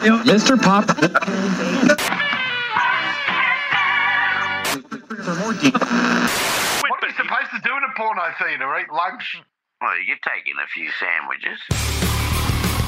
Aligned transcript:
Mr. 0.00 0.60
Pop. 0.60 0.86
What 6.88 7.02
are 7.02 7.08
you 7.08 7.14
supposed 7.16 7.50
to 7.52 7.60
do 7.64 7.76
in 7.76 7.82
a 7.82 7.92
porno 7.96 8.22
theatre? 8.38 8.78
Eat 8.78 8.90
lunch? 8.92 9.42
Well, 9.80 10.00
you're 10.06 10.16
taking 10.24 10.54
a 10.62 10.66
few 10.68 10.90
sandwiches. 10.98 11.60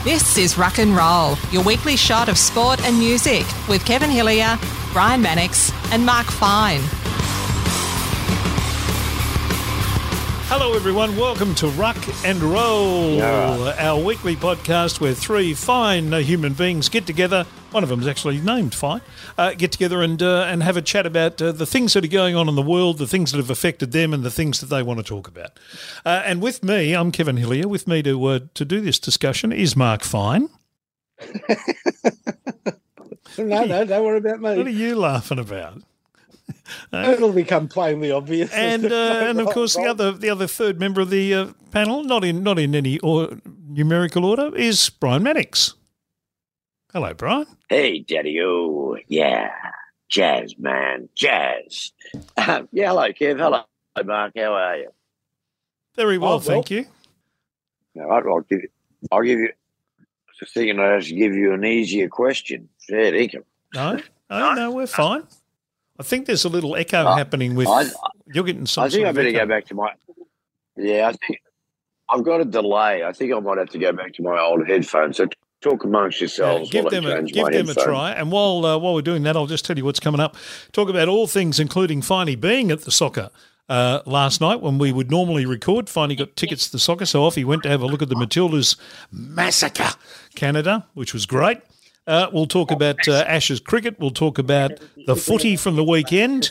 This 0.05 0.39
is 0.39 0.57
Ruck 0.57 0.79
and 0.79 0.97
Roll, 0.97 1.37
your 1.51 1.63
weekly 1.63 1.97
shot 1.97 2.29
of 2.29 2.39
sport 2.39 2.81
and 2.85 2.99
music 2.99 3.45
with 3.69 3.85
Kevin 3.85 4.11
Hillier, 4.11 4.59
Brian 4.93 5.21
Mannix, 5.21 5.73
and 5.93 6.07
Mark 6.07 6.27
Fine. 6.27 6.81
Hello, 10.53 10.75
everyone. 10.75 11.17
Welcome 11.17 11.55
to 11.55 11.69
Ruck 11.69 11.97
and 12.25 12.43
Roll, 12.43 13.23
our 13.23 14.03
weekly 14.03 14.35
podcast 14.35 15.01
where 15.01 15.15
three 15.15 15.55
fine 15.55 16.13
uh, 16.13 16.19
human 16.19 16.55
beings 16.55 16.89
get 16.89 17.07
together. 17.07 17.47
One 17.71 17.85
of 17.85 17.89
them 17.89 18.01
is 18.01 18.09
actually 18.09 18.41
named 18.41 18.75
Fine. 18.75 19.01
Uh, 19.39 19.55
get 19.55 19.71
together 19.71 20.03
and 20.03 20.21
uh, 20.21 20.43
and 20.49 20.65
have 20.65 20.77
a 20.77 20.83
chat 20.83 21.07
about 21.07 21.41
uh, 21.41 21.53
the 21.53 21.67
things 21.67 21.93
that 21.93 22.05
are 22.05 22.09
going 22.09 22.35
on 22.35 22.49
in 22.49 22.57
the 22.57 22.63
world, 22.63 22.99
the 22.99 23.07
things 23.07 23.31
that 23.31 23.37
have 23.39 23.49
affected 23.49 23.93
them, 23.93 24.13
and 24.13 24.25
the 24.25 24.31
things 24.31 24.59
that 24.59 24.67
they 24.67 24.83
want 24.83 24.99
to 24.99 25.05
talk 25.05 25.29
about. 25.29 25.53
Uh, 26.05 26.23
and 26.25 26.43
with 26.43 26.65
me, 26.65 26.95
I'm 26.95 27.13
Kevin 27.13 27.37
Hillier. 27.37 27.69
With 27.69 27.87
me 27.87 28.03
to 28.03 28.25
uh, 28.27 28.41
to 28.55 28.65
do 28.65 28.81
this 28.81 28.99
discussion 28.99 29.53
is 29.53 29.77
Mark 29.77 30.03
Fine. 30.03 30.49
No, 33.39 33.65
no, 33.65 33.85
don't 33.85 34.05
worry 34.05 34.19
about 34.19 34.41
me. 34.41 34.57
What 34.57 34.67
are 34.67 34.71
you 34.71 34.97
laughing 34.97 35.39
about? 35.39 35.83
It'll 36.93 37.33
become 37.33 37.69
plainly 37.69 38.11
obvious. 38.11 38.53
and 38.53 38.87
uh, 38.87 39.25
and 39.27 39.41
of 39.41 39.49
course 39.49 39.75
the 39.75 39.83
other 39.83 40.13
the 40.13 40.31
other 40.31 40.47
third 40.47 40.79
member 40.79 41.01
of 41.01 41.11
the 41.11 41.35
uh, 41.35 41.47
panel, 41.71 42.03
not 42.05 42.25
in 42.25 42.43
not 42.43 42.59
in 42.59 42.75
any 42.75 42.99
or, 43.01 43.31
numerical 43.69 44.25
order, 44.25 44.55
is 44.57 44.91
Brian 44.91 45.23
Mannix. 45.23 45.75
Hello, 46.93 47.15
Brian. 47.15 47.47
Hey, 47.69 48.01
Daddy 48.01 48.41
O. 48.43 48.97
Yeah. 49.07 49.51
Jazz, 50.09 50.59
man. 50.59 51.09
Jazz. 51.15 51.93
Um, 52.37 52.69
yeah, 52.73 52.89
hello, 52.89 53.13
Kev. 53.13 53.39
Hello, 53.39 53.63
Mark. 54.05 54.33
How 54.37 54.55
are 54.55 54.77
you? 54.77 54.91
Very 55.95 56.19
well, 56.19 56.31
well. 56.31 56.41
thank 56.41 56.71
you. 56.71 56.87
All 57.97 58.07
right, 58.07 58.25
I'll 58.27 58.41
give 58.41 58.63
you, 58.63 58.69
I'll 59.13 59.23
give 59.23 59.39
you, 59.39 59.49
I 60.01 60.33
was 60.41 60.51
thinking 60.53 60.81
I'd 60.81 61.01
just 61.01 61.15
give 61.15 61.35
you 61.35 61.53
an 61.53 61.65
easier 61.65 62.09
question. 62.09 62.69
Fair 62.89 63.13
dinkum. 63.13 63.45
No, 63.75 64.01
no, 64.31 64.55
no, 64.55 64.71
we're 64.73 64.87
fine. 64.87 65.23
I 66.01 66.03
think 66.03 66.25
there's 66.27 66.47
a 66.47 66.49
little 66.49 66.75
echo 66.77 67.05
Uh, 67.05 67.15
happening 67.17 67.55
with 67.55 67.69
I- 67.69 67.85
you're 68.33 68.45
getting 68.45 68.65
some. 68.65 68.85
I 68.85 68.89
think 68.89 69.07
I 69.07 69.13
better 69.13 69.29
echo. 69.29 69.41
go 69.41 69.47
back 69.47 69.67
to 69.67 69.75
my, 69.75 69.91
yeah, 70.79 71.09
I 71.09 71.13
think 71.13 71.41
I've 72.09 72.25
got 72.25 72.41
a 72.41 72.45
delay. 72.47 73.05
I 73.05 73.13
think 73.13 73.35
I 73.35 73.39
might 73.39 73.59
have 73.59 73.69
to 73.71 73.79
go 73.79 73.93
back 73.93 74.15
to 74.15 74.23
my 74.23 74.41
old 74.41 74.67
headphones. 74.67 75.19
So 75.19 75.27
talk 75.61 75.85
amongst 75.85 76.19
Yeah, 76.19 76.25
yourselves 76.25 76.71
give 76.71 76.85
while 76.85 76.91
them 76.91 77.05
a 77.05 77.23
give 77.23 77.47
them 77.53 77.69
a 77.69 77.75
try. 77.75 78.13
And 78.13 78.33
while 78.33 78.65
uh, 78.65 78.79
while 78.79 78.95
we're 78.95 79.03
doing 79.03 79.25
that, 79.25 79.37
I'll 79.37 79.47
just 79.47 79.67
tell 79.67 79.77
you 79.77 79.85
what's 79.85 80.01
coming 80.01 80.21
up. 80.23 80.37
Talk 80.73 80.89
about 80.89 81.09
all 81.09 81.27
things, 81.27 81.61
including 81.61 82.01
Finey 82.01 82.41
being 82.41 82.71
at 82.71 82.81
the 82.87 82.91
soccer 82.91 83.29
uh, 83.69 84.01
last 84.07 84.41
night 84.41 84.63
when 84.63 84.79
we 84.79 84.93
would 84.93 85.11
normally 85.11 85.45
record. 85.45 85.87
Finey 85.87 86.17
got 86.17 86.35
tickets 86.35 86.65
to 86.65 86.73
the 86.73 86.79
soccer, 86.79 87.05
so 87.05 87.25
off 87.25 87.35
he 87.35 87.45
went 87.45 87.63
to 87.65 87.69
have 87.69 87.83
a 87.83 87.87
look 87.87 88.01
at 88.01 88.09
the 88.09 88.15
Matildas 88.17 88.77
massacre 89.13 89.91
Canada, 90.35 90.87
which 90.95 91.13
was 91.13 91.27
great. 91.27 91.59
Uh, 92.07 92.29
we'll 92.33 92.47
talk 92.47 92.71
about 92.71 93.07
uh, 93.07 93.25
Ashes 93.27 93.61
cricket. 93.61 93.99
We'll 94.01 94.11
talk 94.11 94.39
about 94.39 94.73
the 95.07 95.17
footy 95.17 95.57
from 95.57 95.77
the 95.77 95.85
weekend. 95.85 96.51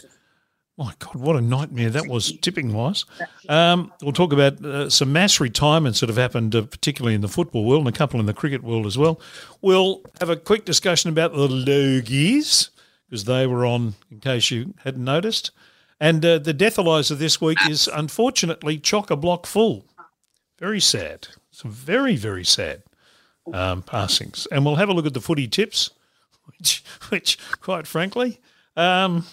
My 0.77 0.93
God, 0.99 1.15
what 1.15 1.35
a 1.35 1.41
nightmare 1.41 1.89
that 1.89 2.07
was, 2.07 2.31
tipping 2.39 2.73
wise. 2.73 3.03
Um, 3.49 3.91
we'll 4.01 4.13
talk 4.13 4.31
about 4.31 4.63
uh, 4.63 4.89
some 4.89 5.11
mass 5.11 5.41
retirements 5.41 5.99
that 5.99 6.07
have 6.07 6.17
happened, 6.17 6.55
uh, 6.55 6.61
particularly 6.61 7.15
in 7.15 7.21
the 7.21 7.27
football 7.27 7.65
world 7.65 7.85
and 7.85 7.93
a 7.93 7.97
couple 7.97 8.17
in 8.19 8.27
the 8.27 8.33
cricket 8.33 8.63
world 8.63 8.85
as 8.85 8.97
well. 8.97 9.19
We'll 9.61 10.01
have 10.21 10.29
a 10.29 10.37
quick 10.37 10.63
discussion 10.63 11.09
about 11.09 11.33
the 11.33 11.49
Logies, 11.49 12.69
because 13.05 13.25
they 13.25 13.45
were 13.45 13.65
on, 13.65 13.95
in 14.09 14.19
case 14.19 14.51
you 14.51 14.73
hadn't 14.85 15.03
noticed. 15.03 15.51
And 15.99 16.23
uh, 16.23 16.37
the 16.37 16.53
deathalizer 16.53 17.17
this 17.17 17.41
week 17.41 17.57
is 17.67 17.89
unfortunately 17.93 18.77
chock 18.77 19.11
a 19.11 19.17
block 19.17 19.45
full. 19.45 19.83
Very 20.59 20.79
sad. 20.79 21.27
Some 21.51 21.71
very, 21.71 22.15
very 22.15 22.45
sad 22.45 22.83
um, 23.53 23.81
passings. 23.81 24.47
And 24.51 24.65
we'll 24.65 24.75
have 24.75 24.89
a 24.89 24.93
look 24.93 25.05
at 25.05 25.13
the 25.13 25.21
footy 25.21 25.47
tips, 25.47 25.91
which, 26.45 26.83
which 27.09 27.37
quite 27.59 27.87
frankly, 27.87 28.39
um, 28.75 29.25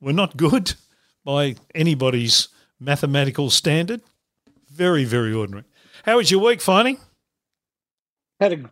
were 0.00 0.12
not 0.12 0.36
good 0.36 0.74
by 1.24 1.56
anybody's 1.74 2.48
mathematical 2.80 3.50
standard. 3.50 4.00
Very, 4.70 5.04
very 5.04 5.32
ordinary. 5.32 5.64
How 6.04 6.16
was 6.16 6.30
your 6.30 6.40
week, 6.40 6.60
Finey? 6.60 6.98
had 8.42 8.52
a 8.52 8.70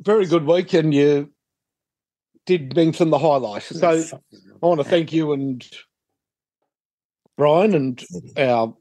very 0.00 0.26
good 0.26 0.46
week, 0.46 0.72
and 0.72 0.94
you 0.94 1.30
did 2.46 2.74
mention 2.74 3.10
the 3.10 3.18
highlight. 3.18 3.62
So 3.62 4.02
I 4.62 4.66
want 4.66 4.80
to 4.80 4.84
thank 4.84 5.12
you 5.12 5.32
and 5.32 5.66
Brian 7.36 7.74
and 7.74 8.02
our 8.36 8.74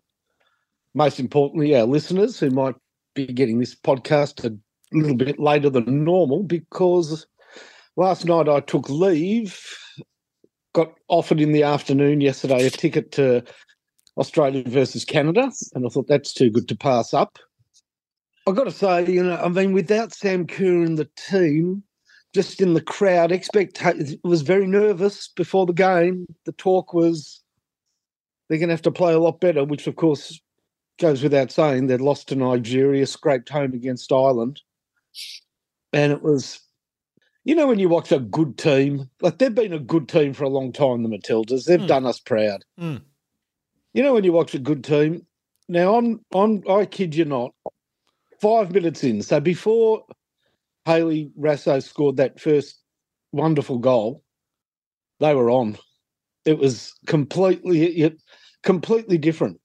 most 0.94 1.20
importantly 1.20 1.76
our 1.76 1.86
listeners 1.86 2.40
who 2.40 2.50
might 2.50 2.76
be 3.14 3.28
getting 3.28 3.60
this 3.60 3.76
podcast 3.76 4.44
a 4.46 4.58
little 4.92 5.16
bit 5.16 5.40
later 5.40 5.70
than 5.70 6.04
normal 6.04 6.44
because 6.44 7.26
last 7.96 8.26
night 8.26 8.50
I 8.50 8.60
took 8.62 8.90
leave, 8.90 9.60
got 10.74 10.94
offered 11.08 11.42
in 11.42 11.52
the 11.52 11.64
afternoon 11.64 12.22
yesterday 12.22 12.66
a 12.66 12.70
ticket 12.70 13.12
to 13.14 13.44
Australia 14.18 14.64
versus 14.68 15.06
Canada, 15.06 15.52
and 15.74 15.86
I 15.86 15.90
thought 15.90 16.08
that's 16.08 16.34
too 16.34 16.50
good 16.50 16.68
to 16.68 16.76
pass 16.76 17.14
up. 17.14 17.40
I've 18.48 18.56
got 18.56 18.64
to 18.66 18.72
say, 18.72 19.06
you 19.12 19.24
know, 19.24 19.38
I 19.38 19.48
mean, 19.48 19.74
without 19.74 20.14
Sam 20.14 20.48
Kerr 20.48 20.84
in 20.84 20.96
the 20.96 21.10
team, 21.30 21.84
just 22.34 22.62
in 22.62 22.74
the 22.74 22.82
crowd, 22.82 23.32
expectation 23.32 24.20
was 24.24 24.42
very 24.42 24.68
nervous 24.68 25.30
before 25.36 25.66
the 25.66 25.74
game. 25.74 26.26
The 26.46 26.52
talk 26.54 26.94
was 26.94 27.42
they're 28.48 28.58
going 28.58 28.70
to 28.70 28.74
have 28.74 28.82
to 28.84 28.92
play 28.92 29.14
a 29.14 29.20
lot 29.20 29.40
better, 29.40 29.64
which 29.64 29.88
of 29.88 29.96
course 29.96 30.40
goes 31.00 31.24
without 31.24 31.52
saying. 31.52 31.88
They'd 31.88 32.02
lost 32.02 32.28
to 32.30 32.36
Nigeria, 32.36 33.06
scraped 33.06 33.50
home 33.50 33.74
against 33.74 34.12
Ireland, 34.12 34.62
and 35.94 36.12
it 36.12 36.22
was, 36.22 36.59
you 37.44 37.56
know, 37.56 37.68
when 37.68 37.80
you 37.80 37.90
watch 37.90 38.12
a 38.12 38.20
good 38.20 38.58
team, 38.58 39.09
like 39.22 39.38
they've 39.38 39.53
been 39.53 39.74
a 39.74 39.80
good 39.80 40.08
team 40.08 40.34
for 40.34 40.44
a 40.44 40.50
long 40.50 40.72
time. 40.72 41.03
The 41.03 41.09
Matildas, 41.09 41.66
they've 41.66 41.80
Hmm. 41.80 41.88
done 41.88 42.06
us 42.06 42.20
proud. 42.20 42.64
Hmm. 42.78 42.97
You 43.94 44.03
know, 44.03 44.14
when 44.14 44.24
you 44.24 44.31
watch 44.31 44.53
a 44.53 44.59
good 44.59 44.84
team. 44.84 45.25
Now, 45.68 45.96
I'm, 45.96 46.25
I'm, 46.34 46.64
I 46.69 46.86
kid 46.86 47.14
you 47.16 47.25
not, 47.25 47.53
five 48.42 48.72
minutes 48.72 49.03
in. 49.03 49.22
So 49.22 49.40
before 49.40 50.03
Hayley 50.86 51.31
Raso 51.40 51.81
scored 51.84 52.18
that 52.18 52.40
first 52.40 52.81
wonderful 53.31 53.78
goal, 53.78 54.24
they 55.19 55.36
were 55.36 55.52
on. 55.52 55.78
It 56.46 56.58
was 56.58 56.94
completely, 57.06 58.02
it, 58.02 58.22
completely 58.64 59.19
different. 59.19 59.59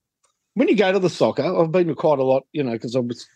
When 0.55 0.69
you 0.69 0.77
go 0.77 0.93
to 0.93 0.99
the 0.99 1.09
soccer, 1.11 1.43
I've 1.43 1.73
been 1.73 1.89
to 1.89 1.95
quite 1.95 2.19
a 2.19 2.25
lot, 2.25 2.45
you 2.53 2.63
know, 2.63 2.73
because 2.73 2.95
I 2.97 3.01
was 3.01 3.27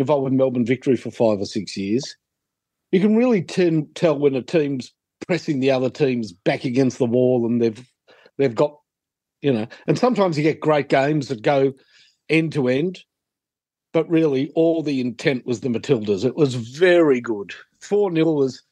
involved 0.00 0.24
with 0.24 0.32
Melbourne 0.32 0.66
Victory 0.66 0.96
for 0.96 1.10
five 1.10 1.40
or 1.40 1.46
six 1.46 1.76
years. 1.76 2.16
You 2.92 3.00
can 3.00 3.16
really 3.16 3.42
ten, 3.42 3.88
tell 3.94 4.18
when 4.18 4.34
a 4.34 4.42
team's 4.42 4.92
pressing 5.26 5.60
the 5.60 5.70
other 5.70 5.90
teams 5.90 6.32
back 6.32 6.64
against 6.64 6.98
the 6.98 7.06
wall, 7.06 7.46
and 7.46 7.62
they've 7.62 7.88
they've 8.36 8.54
got, 8.54 8.76
you 9.42 9.52
know, 9.52 9.66
and 9.86 9.98
sometimes 9.98 10.36
you 10.36 10.42
get 10.42 10.60
great 10.60 10.88
games 10.88 11.28
that 11.28 11.42
go 11.42 11.72
end 12.28 12.52
to 12.52 12.68
end 12.68 13.04
but 13.92 14.08
really 14.08 14.52
all 14.54 14.82
the 14.82 15.00
intent 15.00 15.46
was 15.46 15.60
the 15.60 15.68
Matildas. 15.68 16.24
It 16.24 16.36
was 16.36 16.54
very 16.54 17.20
good. 17.20 17.54
4 17.80 18.12
0 18.12 18.32
was 18.32 18.62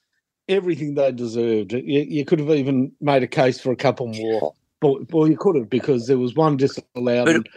everything 0.49 0.95
they 0.95 1.13
deserved. 1.13 1.73
You, 1.73 2.01
you 2.09 2.25
could 2.25 2.39
have 2.39 2.51
even 2.51 2.93
made 3.01 3.23
a 3.23 3.29
case 3.29 3.61
for 3.61 3.73
a 3.73 3.77
couple 3.77 4.09
more. 4.09 4.55
Well 4.81 5.29
you 5.29 5.37
could 5.37 5.57
have 5.57 5.69
because 5.69 6.07
there 6.07 6.19
was 6.19 6.35
one 6.35 6.57
disallowed 6.57 7.27
But- 7.27 7.49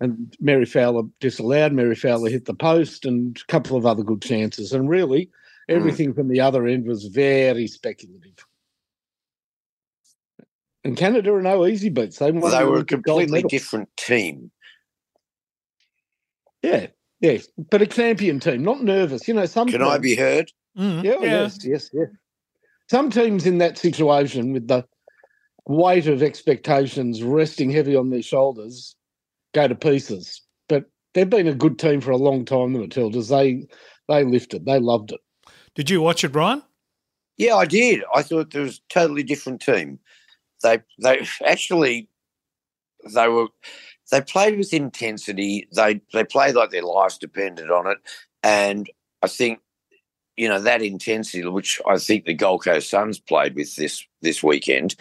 and, 0.00 0.12
and 0.12 0.36
Mary 0.40 0.64
Fowler 0.64 1.02
disallowed. 1.20 1.72
Mary 1.72 1.94
Fowler 1.94 2.30
hit 2.30 2.46
the 2.46 2.54
post 2.54 3.04
and 3.04 3.36
a 3.36 3.52
couple 3.52 3.76
of 3.76 3.86
other 3.86 4.02
good 4.02 4.22
chances. 4.22 4.72
And 4.72 4.88
really, 4.88 5.30
everything 5.68 6.14
from 6.14 6.28
the 6.28 6.40
other 6.40 6.66
end 6.66 6.86
was 6.86 7.06
very 7.06 7.66
speculative. 7.66 8.46
And 10.82 10.96
Canada 10.96 11.34
are 11.34 11.42
no 11.42 11.66
easy 11.66 11.90
beats. 11.90 12.18
They, 12.18 12.30
Well, 12.32 12.50
they 12.50 12.64
were 12.64 12.78
a 12.78 12.84
completely 12.84 13.42
different 13.42 13.94
team. 13.96 14.50
Yeah, 16.62 16.86
yeah, 17.20 17.38
but 17.70 17.82
a 17.82 17.86
champion 17.86 18.40
team, 18.40 18.62
not 18.62 18.82
nervous. 18.82 19.28
You 19.28 19.34
know, 19.34 19.46
some 19.46 19.68
Can 19.68 19.82
I 19.82 19.98
be 19.98 20.14
heard? 20.14 20.50
Mm, 20.76 21.04
Yeah, 21.04 21.20
yes, 21.20 21.58
yes, 21.64 21.90
yes. 21.92 22.08
Some 22.90 23.10
teams 23.10 23.46
in 23.46 23.58
that 23.58 23.78
situation 23.78 24.52
with 24.52 24.68
the 24.68 24.84
weight 25.66 26.06
of 26.06 26.22
expectations 26.22 27.22
resting 27.22 27.70
heavy 27.70 27.94
on 27.94 28.10
their 28.10 28.22
shoulders 28.22 28.96
go 29.52 29.68
to 29.68 29.74
pieces. 29.74 30.42
But 30.68 30.86
they've 31.14 31.28
been 31.28 31.48
a 31.48 31.54
good 31.54 31.78
team 31.78 32.00
for 32.00 32.10
a 32.10 32.16
long 32.16 32.44
time, 32.44 32.72
the 32.72 32.80
Matildas. 32.80 33.28
They 33.28 33.66
they 34.08 34.24
lifted, 34.24 34.64
they 34.64 34.80
loved 34.80 35.12
it. 35.12 35.20
Did 35.74 35.90
you 35.90 36.02
watch 36.02 36.24
it, 36.24 36.32
Brian? 36.32 36.62
Yeah, 37.36 37.56
I 37.56 37.64
did. 37.64 38.02
I 38.14 38.22
thought 38.22 38.50
there 38.50 38.62
was 38.62 38.78
a 38.78 38.92
totally 38.92 39.22
different 39.22 39.60
team. 39.62 39.98
They 40.62 40.80
they 41.02 41.26
actually 41.44 42.08
they 43.14 43.28
were 43.28 43.48
they 44.10 44.20
played 44.20 44.58
with 44.58 44.74
intensity. 44.74 45.68
They 45.72 46.00
they 46.12 46.24
played 46.24 46.54
like 46.54 46.70
their 46.70 46.82
lives 46.82 47.18
depended 47.18 47.70
on 47.70 47.86
it, 47.86 47.98
and 48.42 48.90
I 49.22 49.28
think 49.28 49.60
you 50.36 50.48
know 50.48 50.60
that 50.60 50.82
intensity, 50.82 51.46
which 51.46 51.80
I 51.88 51.98
think 51.98 52.24
the 52.24 52.34
Gold 52.34 52.64
Coast 52.64 52.90
Suns 52.90 53.18
played 53.18 53.54
with 53.54 53.76
this 53.76 54.04
this 54.22 54.42
weekend. 54.42 54.96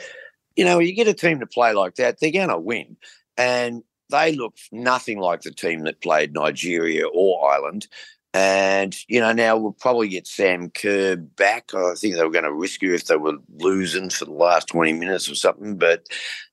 You 0.56 0.66
know, 0.66 0.80
you 0.80 0.94
get 0.94 1.08
a 1.08 1.14
team 1.14 1.40
to 1.40 1.46
play 1.46 1.74
like 1.74 1.96
that, 1.96 2.20
they're 2.20 2.32
going 2.32 2.50
to 2.50 2.60
win, 2.60 2.98
and 3.38 3.84
they 4.10 4.34
look 4.34 4.56
nothing 4.72 5.20
like 5.20 5.42
the 5.42 5.52
team 5.52 5.82
that 5.82 6.02
played 6.02 6.34
Nigeria 6.34 7.08
or 7.08 7.52
Ireland. 7.52 7.88
And, 8.34 8.96
you 9.08 9.20
know, 9.20 9.34
now 9.34 9.58
we'll 9.58 9.72
probably 9.72 10.08
get 10.08 10.28
Sam 10.28 10.70
Kerr 10.70 11.16
back. 11.16 11.74
I 11.74 11.96
think 11.96 12.16
they 12.16 12.24
were 12.24 12.30
going 12.30 12.44
to 12.44 12.54
risk 12.54 12.82
you 12.82 12.94
if 12.94 13.06
they 13.06 13.18
were 13.18 13.38
losing 13.58 14.10
for 14.10 14.26
the 14.26 14.34
last 14.34 14.68
20 14.68 14.94
minutes 14.94 15.30
or 15.30 15.36
something. 15.36 15.78
But 15.78 16.06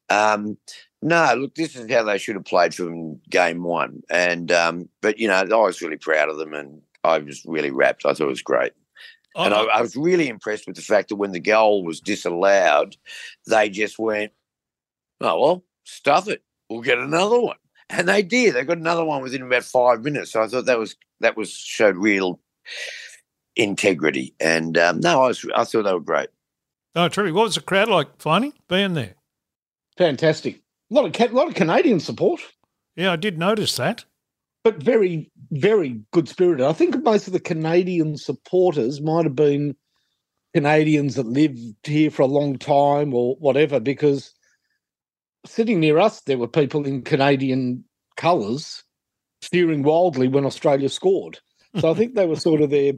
um, 0.08 0.56
no, 1.02 1.34
look, 1.36 1.54
this 1.54 1.76
is 1.76 1.90
how 1.90 2.02
they 2.02 2.18
should 2.18 2.36
have 2.36 2.46
played 2.46 2.74
from 2.74 3.20
game 3.28 3.62
one. 3.62 4.02
And, 4.08 4.50
um, 4.52 4.88
but, 5.02 5.18
you 5.18 5.28
know, 5.28 5.34
I 5.34 5.44
was 5.44 5.82
really 5.82 5.98
proud 5.98 6.30
of 6.30 6.38
them 6.38 6.54
and 6.54 6.80
I 7.04 7.18
was 7.18 7.44
really 7.44 7.70
wrapped. 7.70 8.06
I 8.06 8.14
thought 8.14 8.26
it 8.26 8.28
was 8.28 8.42
great. 8.42 8.72
And 9.36 9.52
I, 9.52 9.64
I 9.64 9.82
was 9.82 9.96
really 9.96 10.28
impressed 10.28 10.66
with 10.66 10.76
the 10.76 10.82
fact 10.82 11.10
that 11.10 11.16
when 11.16 11.32
the 11.32 11.40
goal 11.40 11.84
was 11.84 12.00
disallowed, 12.00 12.96
they 13.46 13.68
just 13.68 13.98
went, 13.98 14.32
oh, 15.20 15.40
well, 15.40 15.64
stuff 15.84 16.26
it. 16.26 16.42
We'll 16.68 16.82
get 16.82 16.98
another 16.98 17.40
one 17.40 17.56
and 17.88 18.08
they 18.08 18.22
did. 18.22 18.54
They 18.54 18.64
got 18.64 18.78
another 18.78 19.04
one 19.04 19.22
within 19.22 19.42
about 19.42 19.64
five 19.64 20.02
minutes. 20.02 20.32
So 20.32 20.42
I 20.42 20.48
thought 20.48 20.66
that 20.66 20.78
was 20.78 20.96
that 21.20 21.36
was 21.36 21.50
showed 21.50 21.96
real 21.96 22.40
integrity. 23.54 24.34
And 24.40 24.76
um, 24.76 25.00
no, 25.00 25.22
I 25.22 25.28
was 25.28 25.44
I 25.54 25.64
thought 25.64 25.84
they 25.84 25.92
were 25.92 26.00
great. 26.00 26.28
Oh, 26.94 27.08
true. 27.08 27.32
What 27.32 27.44
was 27.44 27.54
the 27.56 27.60
crowd 27.60 27.88
like, 27.88 28.18
Finey, 28.18 28.52
being 28.68 28.94
there? 28.94 29.14
Fantastic. 29.98 30.62
A 30.90 30.94
lot 30.94 31.04
of 31.04 31.30
a 31.30 31.34
lot 31.34 31.48
of 31.48 31.54
Canadian 31.54 32.00
support. 32.00 32.40
Yeah, 32.96 33.12
I 33.12 33.16
did 33.16 33.38
notice 33.38 33.76
that. 33.76 34.04
But 34.64 34.82
very, 34.82 35.30
very 35.52 36.00
good 36.12 36.28
spirited. 36.28 36.66
I 36.66 36.72
think 36.72 37.02
most 37.04 37.26
of 37.28 37.32
the 37.32 37.40
Canadian 37.40 38.16
supporters 38.16 39.00
might 39.00 39.24
have 39.24 39.36
been 39.36 39.76
Canadians 40.54 41.14
that 41.14 41.26
lived 41.26 41.60
here 41.84 42.10
for 42.10 42.22
a 42.22 42.26
long 42.26 42.58
time 42.58 43.14
or 43.14 43.36
whatever, 43.36 43.78
because 43.78 44.34
sitting 45.46 45.80
near 45.80 45.98
us, 45.98 46.20
there 46.22 46.38
were 46.38 46.48
people 46.48 46.86
in 46.86 47.02
Canadian 47.02 47.84
colours 48.16 48.84
steering 49.42 49.82
wildly 49.82 50.28
when 50.28 50.46
Australia 50.46 50.88
scored. 50.88 51.38
So 51.78 51.90
I 51.90 51.94
think 51.94 52.14
they 52.14 52.26
were 52.26 52.36
sort 52.36 52.62
of 52.62 52.70
there 52.70 52.92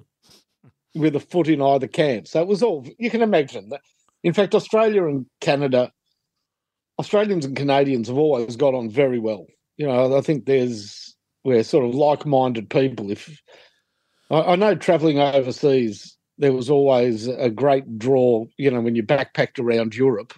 with 0.94 1.16
a 1.16 1.20
foot 1.20 1.48
in 1.48 1.60
either 1.60 1.86
camp. 1.86 2.28
So 2.28 2.40
it 2.40 2.48
was 2.48 2.62
all 2.62 2.86
you 2.98 3.10
can 3.10 3.22
imagine 3.22 3.68
that. 3.70 3.80
In 4.22 4.32
fact, 4.32 4.54
Australia 4.54 5.06
and 5.06 5.26
Canada, 5.40 5.92
Australians 6.98 7.44
and 7.44 7.56
Canadians 7.56 8.08
have 8.08 8.18
always 8.18 8.56
got 8.56 8.74
on 8.74 8.90
very 8.90 9.18
well. 9.18 9.46
You 9.76 9.86
know, 9.86 10.16
I 10.16 10.20
think 10.20 10.46
there's 10.46 11.16
we're 11.44 11.62
sort 11.62 11.84
of 11.84 11.94
like-minded 11.94 12.70
people. 12.70 13.10
If 13.10 13.40
I, 14.30 14.40
I 14.40 14.56
know 14.56 14.74
travelling 14.74 15.18
overseas, 15.18 16.16
there 16.36 16.52
was 16.52 16.70
always 16.70 17.26
a 17.26 17.50
great 17.50 17.98
draw. 17.98 18.46
You 18.56 18.70
know, 18.70 18.80
when 18.80 18.94
you 18.94 19.02
backpacked 19.02 19.58
around 19.58 19.94
Europe, 19.94 20.34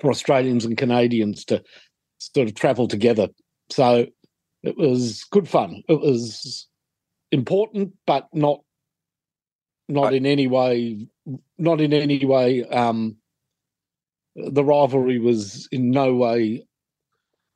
for 0.00 0.10
Australians 0.10 0.64
and 0.64 0.76
Canadians 0.76 1.44
to 1.46 1.62
sort 2.18 2.48
of 2.48 2.54
travel 2.54 2.88
together. 2.88 3.28
So 3.70 4.06
it 4.62 4.76
was 4.76 5.24
good 5.30 5.48
fun. 5.48 5.82
It 5.88 6.00
was 6.00 6.68
important, 7.30 7.92
but 8.06 8.28
not 8.32 8.60
not 9.88 10.14
in 10.14 10.24
any 10.24 10.46
way 10.46 11.06
not 11.58 11.80
in 11.80 11.92
any 11.92 12.24
way 12.24 12.64
um, 12.64 13.16
the 14.34 14.64
rivalry 14.64 15.18
was 15.18 15.68
in 15.70 15.90
no 15.90 16.14
way 16.14 16.66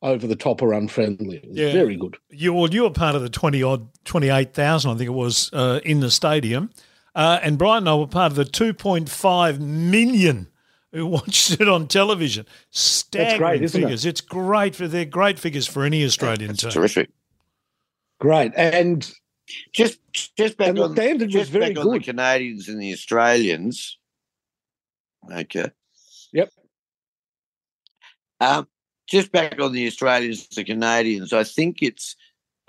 over 0.01 0.27
the 0.27 0.35
top 0.35 0.61
or 0.61 0.73
unfriendly. 0.73 1.37
It 1.37 1.49
was 1.49 1.57
yeah. 1.57 1.73
very 1.73 1.97
good. 1.97 2.17
You 2.29 2.53
well, 2.53 2.69
you 2.69 2.83
were 2.83 2.91
part 2.91 3.15
of 3.15 3.21
the 3.21 3.29
twenty 3.29 3.63
odd 3.63 3.87
twenty 4.05 4.29
eight 4.29 4.53
thousand, 4.53 4.91
I 4.91 4.95
think 4.95 5.07
it 5.07 5.13
was, 5.13 5.51
uh, 5.53 5.79
in 5.83 5.99
the 5.99 6.11
stadium. 6.11 6.69
Uh, 7.15 7.39
and 7.41 7.57
Brian 7.57 7.79
and 7.79 7.89
I 7.89 7.95
were 7.95 8.07
part 8.07 8.31
of 8.31 8.35
the 8.35 8.45
two 8.45 8.73
point 8.73 9.09
five 9.09 9.59
million 9.59 10.47
who 10.91 11.05
watched 11.05 11.59
it 11.59 11.67
on 11.67 11.87
television. 11.87 12.45
Staggering 12.71 13.59
great, 13.59 13.71
figures. 13.71 14.05
It? 14.05 14.09
It's 14.09 14.21
great 14.21 14.75
for 14.75 14.87
they're 14.87 15.05
great 15.05 15.39
figures 15.39 15.67
for 15.67 15.83
any 15.83 16.03
Australian 16.03 16.55
team. 16.55 16.71
Terrific. 16.71 17.09
Great. 18.19 18.53
And 18.55 19.09
just 19.71 19.99
just 20.13 20.57
back 20.57 20.77
on, 20.77 20.93
standard 20.93 21.29
just 21.29 21.53
back 21.53 21.73
good. 21.73 21.85
on 21.85 21.91
the 21.93 21.99
Canadians 21.99 22.67
and 22.67 22.81
the 22.81 22.93
Australians. 22.93 23.97
Okay. 25.31 25.71
Yep. 26.33 26.49
Um, 28.41 28.67
just 29.07 29.31
back 29.31 29.59
on 29.59 29.73
the 29.73 29.87
Australians 29.87 30.47
the 30.49 30.63
Canadians, 30.63 31.33
I 31.33 31.43
think 31.43 31.81
it's 31.81 32.15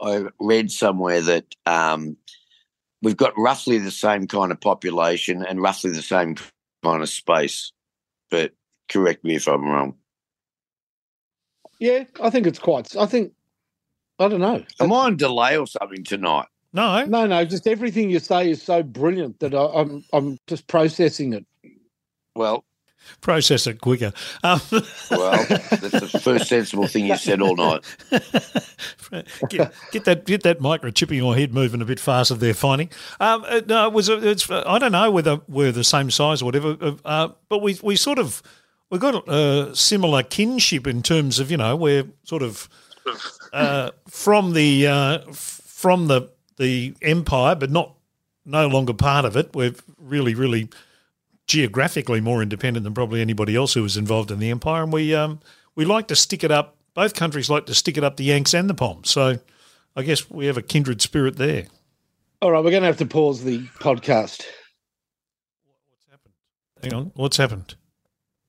I 0.00 0.24
read 0.40 0.70
somewhere 0.70 1.20
that 1.20 1.54
um, 1.66 2.16
we've 3.02 3.16
got 3.16 3.34
roughly 3.36 3.78
the 3.78 3.90
same 3.90 4.26
kind 4.26 4.50
of 4.50 4.60
population 4.60 5.44
and 5.44 5.60
roughly 5.60 5.90
the 5.90 6.02
same 6.02 6.36
kind 6.82 7.02
of 7.02 7.08
space 7.08 7.72
but 8.30 8.52
correct 8.88 9.24
me 9.24 9.36
if 9.36 9.48
I'm 9.48 9.64
wrong. 9.64 9.94
Yeah, 11.78 12.04
I 12.22 12.30
think 12.30 12.46
it's 12.46 12.58
quite. 12.58 12.96
I 12.96 13.06
think 13.06 13.32
I 14.18 14.28
don't 14.28 14.40
know. 14.40 14.64
Am 14.80 14.92
I 14.92 14.96
on 15.06 15.16
delay 15.16 15.56
or 15.56 15.66
something 15.66 16.04
tonight? 16.04 16.46
No, 16.72 17.04
no, 17.06 17.26
no. 17.26 17.44
Just 17.44 17.66
everything 17.66 18.10
you 18.10 18.20
say 18.20 18.50
is 18.50 18.62
so 18.62 18.82
brilliant 18.82 19.40
that 19.40 19.54
I, 19.54 19.64
I'm 19.64 20.04
I'm 20.12 20.38
just 20.46 20.66
processing 20.68 21.32
it. 21.32 21.46
Well, 22.36 22.64
process 23.20 23.66
it 23.66 23.80
quicker. 23.80 24.12
Um, 24.42 24.60
well, 25.10 25.32
that's 25.46 26.12
the 26.12 26.20
first 26.22 26.48
sensible 26.48 26.86
thing 26.86 27.06
you 27.06 27.16
said 27.16 27.40
all 27.40 27.56
night. 27.56 27.84
get, 29.48 29.72
get, 29.92 30.04
that 30.04 30.24
get 30.26 30.42
that 30.42 30.60
microchip 30.60 31.10
in 31.10 31.16
your 31.16 31.36
head 31.36 31.52
moving 31.52 31.80
a 31.82 31.84
bit 31.84 32.00
faster 32.00 32.34
there, 32.34 32.54
finding. 32.54 32.90
Um, 33.18 33.44
uh, 33.46 33.60
no, 33.66 33.86
it 33.86 33.92
was 33.92 34.08
it's 34.08 34.50
I 34.50 34.78
don't 34.78 34.92
know 34.92 35.10
whether 35.10 35.40
we're 35.48 35.72
the 35.72 35.84
same 35.84 36.10
size 36.10 36.42
or 36.42 36.46
whatever, 36.46 36.76
uh, 36.80 36.94
uh, 37.04 37.28
but 37.48 37.62
we 37.62 37.78
we 37.82 37.96
sort 37.96 38.18
of 38.18 38.42
we 38.90 38.98
got 38.98 39.28
a 39.28 39.74
similar 39.74 40.22
kinship 40.22 40.86
in 40.86 41.02
terms 41.02 41.38
of 41.38 41.50
you 41.50 41.56
know 41.56 41.76
we're 41.76 42.04
sort 42.24 42.42
of 42.42 42.68
uh, 43.52 43.90
from 44.08 44.52
the 44.52 44.86
uh, 44.86 45.18
from 45.32 46.06
the 46.08 46.30
the 46.56 46.94
empire, 47.02 47.54
but 47.54 47.70
not 47.70 47.94
no 48.44 48.66
longer 48.66 48.92
part 48.92 49.24
of 49.24 49.36
it. 49.36 49.54
We're 49.54 49.74
really 49.98 50.34
really 50.34 50.68
geographically 51.50 52.20
more 52.20 52.42
independent 52.42 52.84
than 52.84 52.94
probably 52.94 53.20
anybody 53.20 53.56
else 53.56 53.74
who 53.74 53.82
was 53.82 53.96
involved 53.96 54.30
in 54.30 54.38
the 54.38 54.50
empire, 54.50 54.84
and 54.84 54.92
we 54.92 55.12
um, 55.12 55.40
we 55.74 55.84
like 55.84 56.06
to 56.06 56.16
stick 56.16 56.44
it 56.44 56.52
up. 56.52 56.76
Both 56.94 57.14
countries 57.14 57.50
like 57.50 57.66
to 57.66 57.74
stick 57.74 57.98
it 57.98 58.04
up 58.04 58.16
the 58.16 58.24
Yanks 58.24 58.54
and 58.54 58.70
the 58.70 58.74
Poms. 58.74 59.10
So 59.10 59.38
I 59.96 60.02
guess 60.02 60.30
we 60.30 60.46
have 60.46 60.56
a 60.56 60.62
kindred 60.62 61.02
spirit 61.02 61.36
there. 61.36 61.66
All 62.40 62.52
right, 62.52 62.62
we're 62.62 62.70
going 62.70 62.82
to 62.82 62.86
have 62.86 62.98
to 62.98 63.06
pause 63.06 63.42
the 63.42 63.58
podcast. 63.80 64.44
What's 65.88 66.06
happened? 66.08 66.34
Hang 66.82 66.94
on, 66.94 67.12
what's 67.14 67.36
happened? 67.36 67.74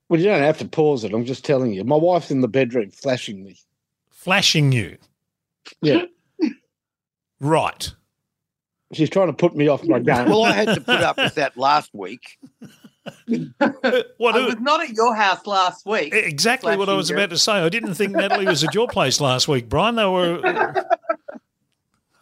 Well, 0.08 0.20
you 0.20 0.28
don't 0.28 0.42
have 0.42 0.60
to 0.60 0.66
pause 0.66 1.04
it. 1.04 1.14
I'm 1.14 1.26
just 1.26 1.44
telling 1.44 1.74
you. 1.74 1.84
My 1.84 1.96
wife's 1.96 2.32
in 2.32 2.42
the 2.42 2.48
bedroom 2.48 2.92
flashing 2.92 3.44
me. 3.44 3.58
Flashing 4.12 4.72
you? 4.72 4.98
Yeah. 5.82 6.06
right. 7.40 7.92
She's 8.94 9.10
trying 9.10 9.28
to 9.28 9.34
put 9.34 9.56
me 9.56 9.68
off 9.68 9.84
my 9.86 10.00
game. 10.00 10.26
well, 10.26 10.44
I 10.44 10.52
had 10.52 10.76
to 10.76 10.82
put 10.82 11.02
up 11.02 11.18
with 11.18 11.36
that 11.36 11.58
last 11.58 11.90
week. 11.94 12.38
what, 14.18 14.36
I 14.36 14.46
was 14.46 14.60
not 14.60 14.82
at 14.82 14.90
your 14.90 15.16
house 15.16 15.46
last 15.48 15.86
week. 15.86 16.14
Exactly 16.14 16.78
what 16.78 16.90
I 16.90 16.94
was 16.94 17.10
about 17.10 17.32
to 17.32 17.38
say. 17.38 17.54
I 17.54 17.70
didn't 17.70 17.96
think 17.96 18.12
Natalie 18.12 18.46
was 18.46 18.64
at 18.64 18.74
your 18.76 18.88
place 18.88 19.20
last 19.20 19.48
week, 19.48 19.70
Brian. 19.70 19.96
They 19.96 20.06
were 20.06 20.40
a 20.40 20.86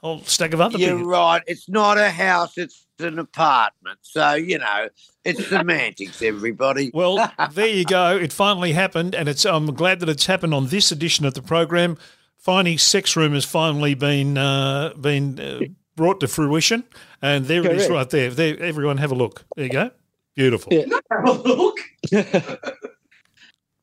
whole 0.01 0.21
stack 0.23 0.53
of 0.53 0.61
other 0.61 0.77
You're 0.77 0.95
people. 0.95 1.11
right. 1.11 1.43
It's 1.47 1.67
not 1.67 1.97
a 1.97 2.09
house, 2.09 2.57
it's 2.57 2.85
an 2.99 3.19
apartment. 3.19 3.99
So, 4.01 4.33
you 4.35 4.57
know, 4.57 4.87
it's 5.25 5.45
semantics, 5.47 6.21
everybody. 6.21 6.91
Well, 6.99 7.31
there 7.51 7.67
you 7.67 7.85
go. 7.85 8.17
It 8.17 8.31
finally 8.31 8.71
happened, 8.73 9.15
and 9.15 9.27
it's 9.27 9.45
I'm 9.45 9.67
glad 9.73 9.99
that 9.99 10.09
it's 10.09 10.25
happened 10.25 10.53
on 10.53 10.67
this 10.67 10.91
edition 10.91 11.25
of 11.25 11.33
the 11.33 11.41
program. 11.41 11.97
Finally, 12.37 12.77
sex 12.77 13.15
room 13.15 13.33
has 13.33 13.45
finally 13.45 13.93
been 13.95 14.37
uh, 14.37 14.93
been 14.99 15.39
uh, 15.39 15.59
brought 15.95 16.21
to 16.21 16.27
fruition, 16.27 16.85
and 17.21 17.45
there 17.45 17.61
Correct. 17.61 17.75
it 17.75 17.81
is 17.81 17.89
right 17.89 18.09
there. 18.09 18.29
There, 18.29 18.59
everyone 18.61 18.97
have 18.97 19.11
a 19.11 19.15
look. 19.15 19.45
There 19.55 19.65
you 19.65 19.71
go. 19.71 19.91
Beautiful. 20.39 20.71
Yeah. 20.71 20.85
Have 21.11 21.27
a 21.27 21.31
look. 21.33 21.79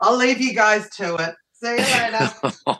I'll 0.00 0.16
leave 0.16 0.40
you 0.40 0.54
guys 0.54 0.88
to 0.96 1.14
it. 1.16 1.34
See 1.52 1.72
you 1.72 1.76
later. 1.76 2.32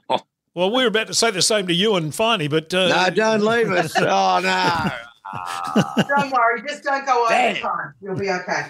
well, 0.55 0.75
we 0.75 0.83
are 0.83 0.87
about 0.87 1.09
to 1.09 1.15
say 1.15 1.31
the 1.31 1.43
same 1.43 1.67
to 1.67 1.75
you 1.75 1.95
and 1.97 2.11
Finey, 2.11 2.49
but 2.49 2.73
uh, 2.73 2.89
no, 2.89 3.15
don't 3.15 3.43
leave 3.43 3.71
us. 3.71 3.93
oh 3.99 4.41
no. 4.43 6.05
don't 6.09 6.33
worry, 6.33 6.63
just 6.67 6.85
don't 6.85 7.05
go 7.05 7.25
over 7.25 7.35
Damn. 7.35 7.57
time. 7.57 7.93
You'll 8.01 8.17
be 8.17 8.31
okay. 8.31 8.69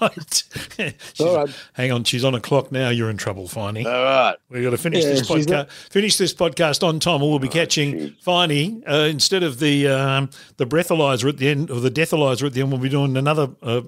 right. 0.00 0.94
All 1.20 1.36
right. 1.36 1.50
Hang 1.74 1.92
on, 1.92 2.02
she's 2.02 2.24
on 2.24 2.34
a 2.34 2.40
clock 2.40 2.72
now. 2.72 2.88
You're 2.88 3.10
in 3.10 3.16
trouble, 3.16 3.46
Finey. 3.46 3.86
All 3.86 4.02
right. 4.02 4.36
We've 4.50 4.64
got 4.64 4.70
to 4.70 4.78
finish 4.78 5.04
yeah, 5.04 5.10
this 5.10 5.30
podcast. 5.30 5.70
Finish 5.70 6.16
this 6.16 6.34
podcast 6.34 6.84
on 6.84 6.98
time, 6.98 7.22
or 7.22 7.30
we'll 7.30 7.38
be 7.38 7.46
oh, 7.46 7.52
catching 7.52 7.92
geez. 7.92 8.12
Finey 8.26 8.82
uh, 8.88 9.06
instead 9.08 9.44
of 9.44 9.60
the 9.60 9.86
um, 9.86 10.28
the 10.56 10.66
breathalyzer 10.66 11.28
at 11.28 11.36
the 11.36 11.46
end, 11.46 11.70
or 11.70 11.78
the 11.78 11.88
deathalyzer 11.88 12.46
at 12.46 12.54
the 12.54 12.62
end. 12.62 12.72
We'll 12.72 12.80
be 12.80 12.88
doing 12.88 13.16
another. 13.16 13.50
Uh, 13.62 13.82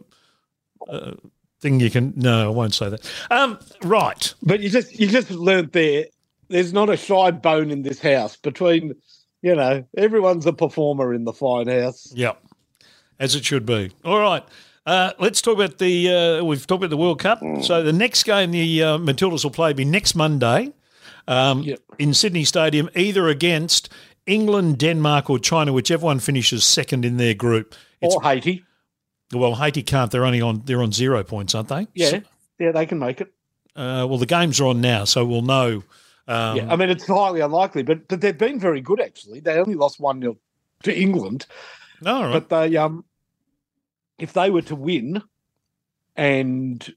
uh, 0.88 1.12
thing 1.61 1.80
you 1.80 1.90
can 1.90 2.12
no, 2.16 2.47
I 2.47 2.54
won't 2.54 2.75
say 2.75 2.88
that. 2.90 3.11
Um, 3.30 3.59
right, 3.83 4.35
but 4.42 4.61
you 4.61 4.68
just 4.71 4.99
you 4.99 5.06
just 5.06 5.30
learned 5.30 5.73
there. 5.73 6.06
There's 6.49 6.73
not 6.73 6.90
a 6.90 6.97
shy 6.97 7.30
bone 7.33 7.71
in 7.71 7.83
this 7.83 7.99
house 8.00 8.37
between, 8.37 8.95
you 9.42 9.56
know, 9.56 9.85
everyone's 9.97 10.47
a 10.47 10.52
performer 10.52 11.12
in 11.12 11.25
the 11.25 11.33
fine 11.33 11.66
house. 11.66 12.12
Yep. 12.14 12.40
as 13.18 13.35
it 13.35 13.45
should 13.45 13.66
be. 13.66 13.90
All 14.04 14.21
right. 14.21 14.45
Uh, 14.85 15.11
let's 15.18 15.42
talk 15.42 15.54
about 15.56 15.78
the. 15.78 16.09
Uh, 16.40 16.45
we've 16.45 16.64
talked 16.66 16.85
about 16.85 16.90
the 16.90 16.97
World 16.97 17.18
Cup. 17.18 17.40
So 17.62 17.83
the 17.83 17.92
next 17.92 18.23
game 18.23 18.52
the 18.52 18.83
uh, 18.83 18.99
Matildas 18.99 19.42
will 19.42 19.50
play 19.50 19.73
be 19.73 19.85
next 19.85 20.14
Monday 20.14 20.73
um, 21.26 21.62
Yep. 21.62 21.80
in 21.99 22.14
Sydney 22.14 22.45
Stadium, 22.45 22.88
either 22.95 23.26
against 23.26 23.88
England, 24.26 24.78
Denmark, 24.78 25.28
or 25.28 25.40
China, 25.40 25.73
whichever 25.73 26.04
one 26.06 26.21
finishes 26.21 26.64
second 26.64 27.04
in 27.04 27.16
their 27.16 27.35
group. 27.35 27.75
It's, 28.00 28.14
Or 28.14 28.23
Haiti. 28.23 28.64
Well, 29.33 29.54
Haiti 29.54 29.83
can't. 29.83 30.11
They're 30.11 30.25
only 30.25 30.40
on. 30.40 30.62
They're 30.64 30.83
on 30.83 30.92
zero 30.92 31.23
points, 31.25 31.54
aren't 31.54 31.68
they? 31.68 31.87
Yeah. 31.95 32.21
Yeah, 32.59 32.73
they 32.73 32.87
can 32.87 32.99
make 32.99 33.21
it. 33.21 33.33
Uh, 33.75 34.06
well, 34.09 34.18
the 34.18 34.26
games 34.26 34.61
are 34.61 34.66
on 34.66 34.80
now, 34.80 35.04
so 35.04 35.25
we'll 35.25 35.42
know. 35.42 35.83
Um, 36.28 36.56
yeah. 36.56 36.73
I 36.73 36.76
mean, 36.76 36.88
it's 36.88 37.06
highly 37.06 37.40
unlikely, 37.40 37.83
but 37.83 38.09
but 38.09 38.21
they've 38.21 38.37
been 38.37 38.59
very 38.59 38.80
good 38.80 39.00
actually. 39.00 39.40
They 39.40 39.59
only 39.59 39.75
lost 39.75 40.00
one 40.00 40.21
0 40.21 40.38
to 40.85 40.99
England, 40.99 41.47
no, 42.00 42.23
right. 42.23 42.33
but 42.33 42.49
they 42.49 42.76
um, 42.76 43.04
if 44.18 44.33
they 44.33 44.50
were 44.50 44.62
to 44.62 44.75
win, 44.75 45.23
and 46.16 46.95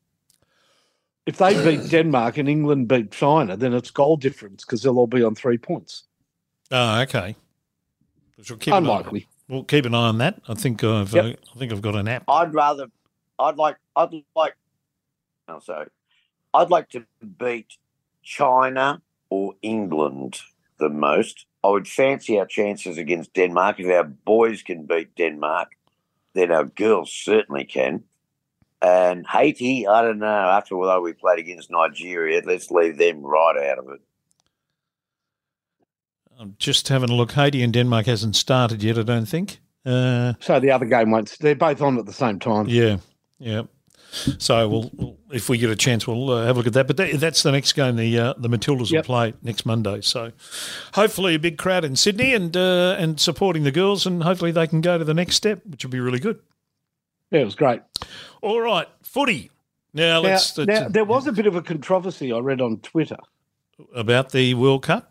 if 1.25 1.37
they 1.37 1.53
beat 1.63 1.89
Denmark 1.91 2.37
and 2.37 2.49
England 2.49 2.87
beat 2.87 3.11
China, 3.11 3.55
then 3.57 3.73
it's 3.73 3.91
goal 3.91 4.17
difference 4.17 4.65
because 4.65 4.81
they'll 4.81 4.97
all 4.97 5.07
be 5.07 5.23
on 5.23 5.35
three 5.35 5.57
points. 5.57 6.03
oh, 6.71 7.01
okay. 7.01 7.35
We'll 8.37 8.57
keep 8.57 8.67
an 8.67 8.73
eye- 8.73 8.77
Unlikely. 8.77 9.27
We'll 9.49 9.63
keep 9.63 9.85
an 9.85 9.95
eye 9.95 10.07
on 10.07 10.19
that. 10.19 10.39
I 10.47 10.53
think 10.53 10.83
I've. 10.83 11.11
Yep. 11.11 11.25
Uh, 11.25 11.27
I 11.55 11.59
think 11.59 11.71
I've 11.71 11.81
got 11.81 11.95
an 11.95 12.07
app. 12.07 12.23
I'd 12.27 12.53
rather, 12.53 12.87
I'd 13.39 13.57
like, 13.57 13.77
I'd 13.95 14.13
like, 14.35 14.55
oh, 15.47 15.59
sorry, 15.59 15.87
I'd 16.53 16.69
like 16.69 16.89
to 16.89 17.05
beat 17.39 17.77
China 18.23 19.01
or 19.29 19.55
England 19.63 20.39
the 20.77 20.89
most. 20.89 21.47
I 21.63 21.69
would 21.69 21.87
fancy 21.87 22.39
our 22.39 22.45
chances 22.45 22.97
against 22.97 23.33
Denmark. 23.33 23.79
If 23.79 23.87
our 23.87 24.03
boys 24.03 24.61
can 24.61 24.85
beat 24.85 25.15
Denmark, 25.15 25.69
then 26.33 26.51
our 26.51 26.65
girls 26.65 27.11
certainly 27.11 27.65
can. 27.65 28.03
And 28.81 29.25
Haiti, 29.27 29.87
I 29.87 30.03
don't 30.03 30.19
know. 30.19 30.27
After 30.27 30.75
although 30.75 31.01
we 31.01 31.13
played 31.13 31.39
against 31.39 31.71
Nigeria, 31.71 32.41
let's 32.45 32.71
leave 32.71 32.97
them 32.97 33.21
right 33.23 33.57
out 33.71 33.79
of 33.79 33.89
it. 33.89 34.01
I'm 36.39 36.55
just 36.57 36.87
having 36.87 37.09
a 37.09 37.15
look. 37.15 37.33
Haiti 37.33 37.61
and 37.61 37.73
Denmark 37.73 38.05
hasn't 38.05 38.35
started 38.35 38.81
yet. 38.81 38.97
I 38.97 39.03
don't 39.03 39.25
think. 39.25 39.59
Uh, 39.85 40.33
So 40.39 40.59
the 40.59 40.71
other 40.71 40.85
game 40.85 41.11
won't. 41.11 41.37
They're 41.39 41.55
both 41.55 41.81
on 41.81 41.97
at 41.97 42.05
the 42.05 42.13
same 42.13 42.39
time. 42.39 42.67
yeah, 42.69 42.97
yeah. 43.39 43.63
So 44.39 44.67
we'll, 44.67 44.89
we'll 44.95 45.17
if 45.31 45.49
we 45.49 45.59
get 45.59 45.69
a 45.69 45.75
chance, 45.75 46.07
we'll 46.07 46.31
uh, 46.31 46.43
have 46.45 46.55
a 46.55 46.59
look 46.59 46.65
at 46.67 46.73
that. 46.73 46.87
But 46.87 46.97
that, 46.97 47.19
that's 47.19 47.43
the 47.43 47.51
next 47.51 47.73
game. 47.73 47.95
The 47.95 48.17
uh, 48.19 48.33
the 48.37 48.47
Matildas 48.49 48.89
Yep. 48.89 49.01
will 49.03 49.05
play 49.05 49.33
next 49.43 49.65
Monday. 49.67 50.01
So 50.01 50.31
hopefully 50.93 51.35
a 51.35 51.39
big 51.39 51.57
crowd 51.59 51.85
in 51.85 51.95
Sydney 51.95 52.33
and 52.33 52.55
uh, 52.57 52.95
and 52.97 53.19
supporting 53.19 53.63
the 53.65 53.71
girls, 53.71 54.07
and 54.07 54.23
hopefully 54.23 54.51
they 54.51 54.65
can 54.65 54.81
go 54.81 54.97
to 54.97 55.03
the 55.05 55.13
next 55.13 55.35
step, 55.35 55.61
which 55.67 55.83
would 55.85 55.91
be 55.91 55.99
really 55.99 56.19
good. 56.19 56.39
Yeah, 57.31 57.41
it 57.41 57.45
was 57.45 57.55
great. 57.55 57.81
All 58.41 58.59
right, 58.61 58.87
footy. 59.03 59.51
Now 59.93 60.21
Now, 60.21 60.29
let's 60.29 60.57
now, 60.57 60.63
let's- 60.65 60.91
there 60.93 61.05
was 61.05 61.27
a 61.27 61.31
bit 61.31 61.45
of 61.45 61.55
a 61.55 61.61
controversy 61.61 62.31
I 62.33 62.39
read 62.39 62.61
on 62.61 62.79
Twitter. 62.79 63.17
about 63.95 64.31
the 64.31 64.53
World 64.55 64.81
Cup. 64.83 65.08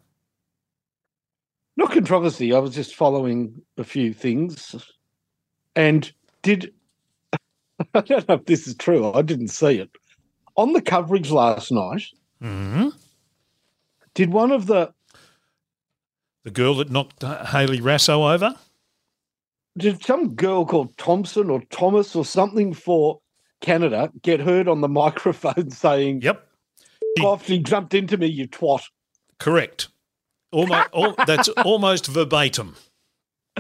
Not 1.79 1.93
controversy. 1.93 2.53
I 2.53 2.59
was 2.59 2.75
just 2.75 2.97
following 2.97 3.63
a 3.77 3.85
few 3.85 4.13
things, 4.13 4.75
and 5.77 6.11
did 6.43 6.73
I 7.95 8.01
don't 8.01 8.29
know 8.29 8.35
if 8.35 8.47
this 8.47 8.67
is 8.67 8.75
true. 8.75 9.13
I 9.13 9.23
didn't 9.23 9.49
see 9.49 9.79
it 9.79 9.89
on 10.57 10.73
the 10.73 10.83
coverage 10.83 11.31
last 11.31 11.71
night. 11.71 12.03
hmm 12.43 12.89
Did 14.15 14.33
one 14.33 14.51
of 14.51 14.67
the 14.67 14.93
The 16.43 16.51
girl 16.51 16.75
that 16.79 16.91
knocked 16.91 17.23
Hayley 17.23 17.79
Raso 17.79 18.29
over. 18.35 18.57
did 19.79 20.05
some 20.05 20.35
girl 20.35 20.67
called 20.67 20.97
Thompson 20.99 21.49
or 21.49 21.61
Thomas 21.71 22.17
or 22.17 22.25
something 22.25 22.75
for 22.75 23.21
Canada 23.61 24.11
get 24.23 24.41
heard 24.41 24.67
on 24.67 24.81
the 24.81 24.89
microphone 25.03 25.71
saying, 25.71 26.23
Yep, 26.23 26.45
"Off, 27.21 27.47
he 27.47 27.61
jumped 27.61 27.95
into 27.95 28.17
me, 28.17 28.27
you 28.27 28.49
twat." 28.49 28.83
correct. 29.39 29.87
Almost, 30.51 30.89
all, 30.93 31.15
that's 31.27 31.49
almost 31.49 32.07
verbatim. 32.07 32.77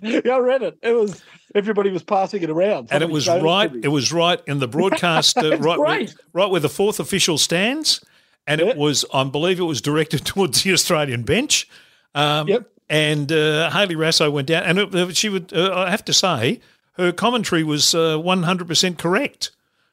Yeah, 0.03 0.21
I 0.35 0.39
read 0.39 0.63
it. 0.63 0.79
It 0.83 0.93
was 0.93 1.21
everybody 1.55 1.91
was 1.91 2.03
passing 2.03 2.43
it 2.43 2.51
around, 2.51 2.89
and 2.91 3.03
it 3.03 3.11
was 3.11 3.27
right. 3.29 3.73
me. 3.73 3.81
It 3.83 3.89
was 3.89 4.13
right 4.13 4.41
in 4.47 4.59
the 4.61 4.69
broadcast, 4.69 5.37
uh, 5.39 5.57
right, 5.59 5.79
where, 5.79 6.07
right 6.33 6.51
where 6.51 6.61
the 6.61 6.69
fourth 6.69 7.01
official 7.01 7.37
stands, 7.39 8.05
and 8.47 8.61
Yeah. 8.61 8.69
it 8.69 8.77
was, 8.77 9.05
I 9.13 9.25
believe, 9.25 9.59
it 9.59 9.65
was 9.65 9.81
directed 9.81 10.25
towards 10.25 10.63
the 10.63 10.73
Australian 10.73 11.23
bench. 11.25 11.69
Um, 12.15 12.49
Yep. 12.49 12.71
And 12.91 13.31
uh, 13.31 13.69
Hayley 13.71 13.97
Raso 13.97 14.33
went 14.33 14.49
down, 14.49 14.63
and 14.63 14.79
it, 14.79 14.95
uh, 14.95 15.13
she 15.13 15.29
would. 15.29 15.53
Uh, 15.53 15.75
I 15.75 15.91
have 15.91 16.05
to 16.07 16.13
say, 16.15 16.61
her 16.93 17.13
commentary 17.13 17.63
was 17.63 17.93
one 17.95 18.45
hundred 18.45 18.67
percent 18.67 18.97
correct. 18.99 19.51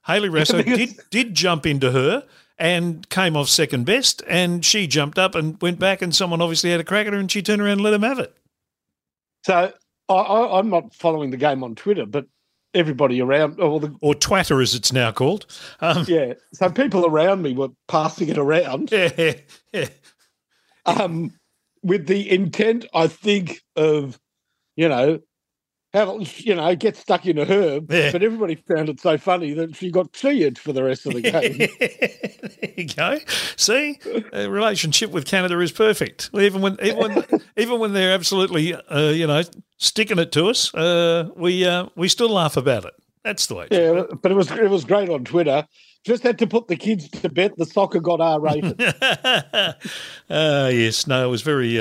Hayley 0.08 0.30
Raso 0.30 0.64
did 0.64 0.98
did 1.10 1.34
jump 1.34 1.66
into 1.66 1.92
her 1.92 2.24
and 2.58 3.08
came 3.10 3.36
off 3.36 3.50
second 3.50 3.86
best, 3.86 4.24
and 4.28 4.64
she 4.64 4.88
jumped 4.88 5.20
up 5.20 5.36
and 5.36 5.62
went 5.62 5.80
back, 5.80 6.02
and 6.02 6.16
someone 6.16 6.42
obviously 6.42 6.72
had 6.72 6.80
a 6.80 6.84
crack 6.84 7.08
at 7.08 7.14
her, 7.14 7.20
and 7.20 7.32
she 7.32 7.42
turned 7.42 7.62
around 7.62 7.74
and 7.74 7.82
let 7.82 7.94
him 7.94 8.04
have 8.04 8.20
it. 8.20 8.36
So 9.44 9.74
I, 10.10 10.14
I, 10.14 10.60
I'm 10.60 10.70
not 10.70 10.94
following 10.94 11.32
the 11.32 11.38
game 11.38 11.64
on 11.64 11.76
Twitter, 11.76 12.06
but 12.06 12.26
everybody 12.74 13.22
around, 13.22 13.60
or 13.60 13.80
the 13.80 13.96
Or 14.02 14.14
twatter, 14.14 14.62
as 14.62 14.76
it's 14.76 14.94
now 14.94 15.12
called. 15.12 15.46
Um, 15.82 16.06
yeah, 16.08 16.34
so 16.54 16.70
people 16.70 17.06
around 17.06 17.42
me 17.42 17.54
were 17.54 17.70
passing 17.88 18.30
it 18.30 18.38
around 18.38 18.92
yeah, 18.92 19.34
yeah. 19.74 19.90
um, 20.86 21.32
with 21.84 22.08
the 22.08 22.30
intent, 22.30 22.86
I 22.94 23.08
think, 23.08 23.62
of 23.76 24.20
you 24.76 24.90
know, 24.90 25.20
have 25.96 26.38
you 26.38 26.56
know, 26.56 26.76
get 26.76 26.96
stuck 26.98 27.26
in 27.26 27.38
a 27.38 27.46
herb. 27.46 27.92
Yeah. 27.92 28.12
But 28.12 28.22
everybody 28.24 28.56
found 28.56 28.90
it 28.90 29.00
so 29.00 29.18
funny 29.18 29.54
that 29.54 29.76
she 29.76 29.90
got 29.92 30.12
cheered 30.14 30.58
for 30.58 30.74
the 30.74 30.84
rest 30.84 31.06
of 31.06 31.14
the 31.14 31.22
game. 31.32 31.58
there 31.58 32.74
you 32.76 32.88
go. 32.88 33.20
See, 33.56 34.00
a 34.34 34.48
relationship 34.50 35.12
with 35.12 35.26
Canada 35.26 35.60
is 35.60 35.72
perfect. 35.72 36.30
Even 36.34 36.62
when, 36.62 36.78
even 36.84 36.98
when, 37.00 37.24
even 37.58 37.80
when 37.80 37.94
they're 37.94 38.14
absolutely, 38.14 38.76
uh, 38.76 39.10
you 39.10 39.26
know, 39.26 39.42
sticking 39.78 40.20
it 40.20 40.32
to 40.34 40.48
us, 40.48 40.74
uh, 40.76 41.30
we 41.36 41.66
uh, 41.66 41.88
we 41.96 42.08
still 42.08 42.30
laugh 42.30 42.58
about 42.58 42.86
it. 42.86 42.94
That's 43.24 43.48
the 43.48 43.56
way. 43.56 43.68
yeah, 43.72 44.04
but 44.22 44.32
it 44.32 44.36
was 44.36 44.52
it 44.52 44.70
was 44.70 44.86
great 44.86 45.10
on 45.10 45.24
Twitter. 45.24 45.68
Just 46.04 46.22
had 46.22 46.38
to 46.38 46.46
put 46.46 46.68
the 46.68 46.76
kids 46.76 47.10
to 47.10 47.30
bed. 47.30 47.54
The 47.58 47.66
soccer 47.66 48.00
got 48.00 48.22
R 48.22 48.40
rated. 48.40 48.80
uh, 48.80 49.74
yes, 50.30 51.08
no, 51.08 51.26
it 51.26 51.30
was 51.32 51.42
very. 51.42 51.80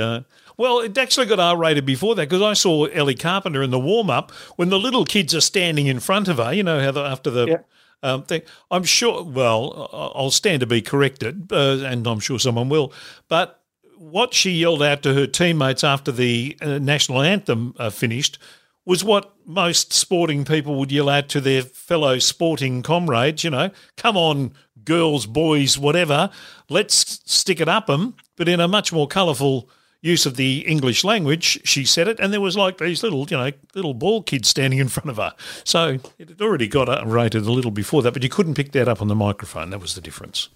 Well, 0.56 0.80
it 0.80 0.96
actually 0.96 1.26
got 1.26 1.40
R 1.40 1.56
rated 1.56 1.84
before 1.84 2.14
that 2.14 2.28
because 2.28 2.42
I 2.42 2.52
saw 2.52 2.84
Ellie 2.86 3.14
Carpenter 3.14 3.62
in 3.62 3.70
the 3.70 3.78
warm 3.78 4.10
up 4.10 4.30
when 4.56 4.68
the 4.68 4.78
little 4.78 5.04
kids 5.04 5.34
are 5.34 5.40
standing 5.40 5.86
in 5.86 6.00
front 6.00 6.28
of 6.28 6.36
her. 6.38 6.52
You 6.52 6.62
know 6.62 6.80
how 6.80 6.90
the, 6.90 7.02
after 7.02 7.30
the. 7.30 7.46
Yeah. 7.46 7.58
Um, 8.02 8.24
thing. 8.24 8.42
I'm 8.70 8.84
sure. 8.84 9.22
Well, 9.22 9.88
I'll 10.14 10.30
stand 10.30 10.60
to 10.60 10.66
be 10.66 10.82
corrected, 10.82 11.50
uh, 11.50 11.78
and 11.86 12.06
I'm 12.06 12.20
sure 12.20 12.38
someone 12.38 12.68
will. 12.68 12.92
But 13.28 13.62
what 13.96 14.34
she 14.34 14.50
yelled 14.50 14.82
out 14.82 15.02
to 15.04 15.14
her 15.14 15.26
teammates 15.26 15.82
after 15.82 16.12
the 16.12 16.54
uh, 16.60 16.78
national 16.78 17.22
anthem 17.22 17.74
uh, 17.78 17.88
finished 17.88 18.38
was 18.84 19.02
what 19.02 19.34
most 19.46 19.92
sporting 19.92 20.44
people 20.44 20.74
would 20.76 20.92
yell 20.92 21.08
out 21.08 21.28
to 21.30 21.40
their 21.40 21.62
fellow 21.62 22.18
sporting 22.18 22.82
comrades. 22.82 23.44
You 23.44 23.50
know, 23.50 23.70
come 23.96 24.16
on, 24.16 24.52
girls, 24.84 25.26
boys, 25.26 25.78
whatever. 25.78 26.30
Let's 26.68 27.22
stick 27.24 27.60
it 27.60 27.68
up 27.68 27.86
them, 27.86 28.14
but 28.36 28.48
in 28.48 28.60
a 28.60 28.68
much 28.68 28.92
more 28.92 29.08
colourful 29.08 29.68
use 30.04 30.26
of 30.26 30.36
the 30.36 30.58
English 30.68 31.02
language. 31.02 31.60
She 31.64 31.84
said 31.84 32.06
it, 32.08 32.20
and 32.20 32.32
there 32.32 32.40
was 32.40 32.56
like 32.56 32.76
these 32.78 33.02
little, 33.02 33.26
you 33.30 33.36
know, 33.36 33.50
little 33.74 33.94
ball 33.94 34.22
kids 34.22 34.48
standing 34.48 34.78
in 34.78 34.88
front 34.88 35.08
of 35.08 35.16
her. 35.16 35.32
So 35.64 35.98
it 36.18 36.28
had 36.28 36.42
already 36.42 36.68
got 36.68 36.88
uh, 36.88 37.02
rated 37.06 37.46
a 37.46 37.50
little 37.50 37.70
before 37.70 38.02
that, 38.02 38.12
but 38.12 38.22
you 38.22 38.28
couldn't 38.28 38.54
pick 38.54 38.72
that 38.72 38.86
up 38.86 39.00
on 39.00 39.08
the 39.08 39.14
microphone. 39.14 39.70
That 39.70 39.80
was 39.80 39.94
the 39.94 40.02
difference. 40.02 40.50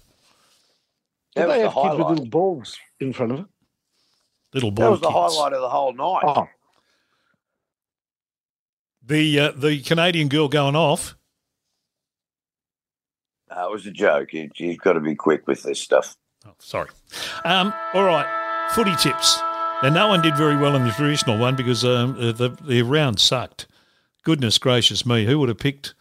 That 1.35 1.41
Did 1.41 1.47
was 1.47 1.55
they 1.57 1.63
the 1.63 1.69
have 1.69 1.83
kids 1.83 1.97
with 1.97 2.07
little 2.07 2.25
balls 2.27 2.77
in 2.99 3.11
front 3.11 3.31
of 3.31 3.39
her? 3.39 3.45
Little 4.53 4.71
ball 4.71 4.85
That 4.85 4.91
was 4.91 5.01
the 5.01 5.11
highlight 5.11 5.53
of 5.53 5.61
the 5.61 5.69
whole 5.69 5.93
night. 5.93 6.23
Oh, 6.25 6.47
The 9.05 9.39
uh, 9.39 9.51
the 9.55 9.81
Canadian 9.81 10.29
girl 10.29 10.47
going 10.47 10.75
off. 10.75 11.15
No, 13.49 13.67
it 13.67 13.71
was 13.71 13.87
a 13.87 13.91
joke. 13.91 14.31
You, 14.33 14.49
you've 14.57 14.77
got 14.77 14.93
to 14.93 14.99
be 14.99 15.15
quick 15.15 15.47
with 15.47 15.63
this 15.63 15.81
stuff. 15.81 16.15
Oh, 16.45 16.53
sorry. 16.59 16.89
Um, 17.43 17.73
all 17.95 18.03
right, 18.03 18.27
footy 18.71 18.95
tips. 18.95 19.39
Now, 19.81 19.89
no 19.89 20.07
one 20.09 20.21
did 20.21 20.35
very 20.35 20.57
well 20.57 20.75
in 20.75 20.83
the 20.83 20.91
traditional 20.91 21.37
one 21.37 21.55
because 21.55 21.85
um, 21.85 22.15
uh, 22.19 22.31
the 22.31 22.49
the 22.61 22.81
round 22.81 23.19
sucked. 23.19 23.67
Goodness 24.23 24.57
gracious 24.57 25.05
me, 25.05 25.25
who 25.25 25.39
would 25.39 25.49
have 25.49 25.57
picked 25.57 25.93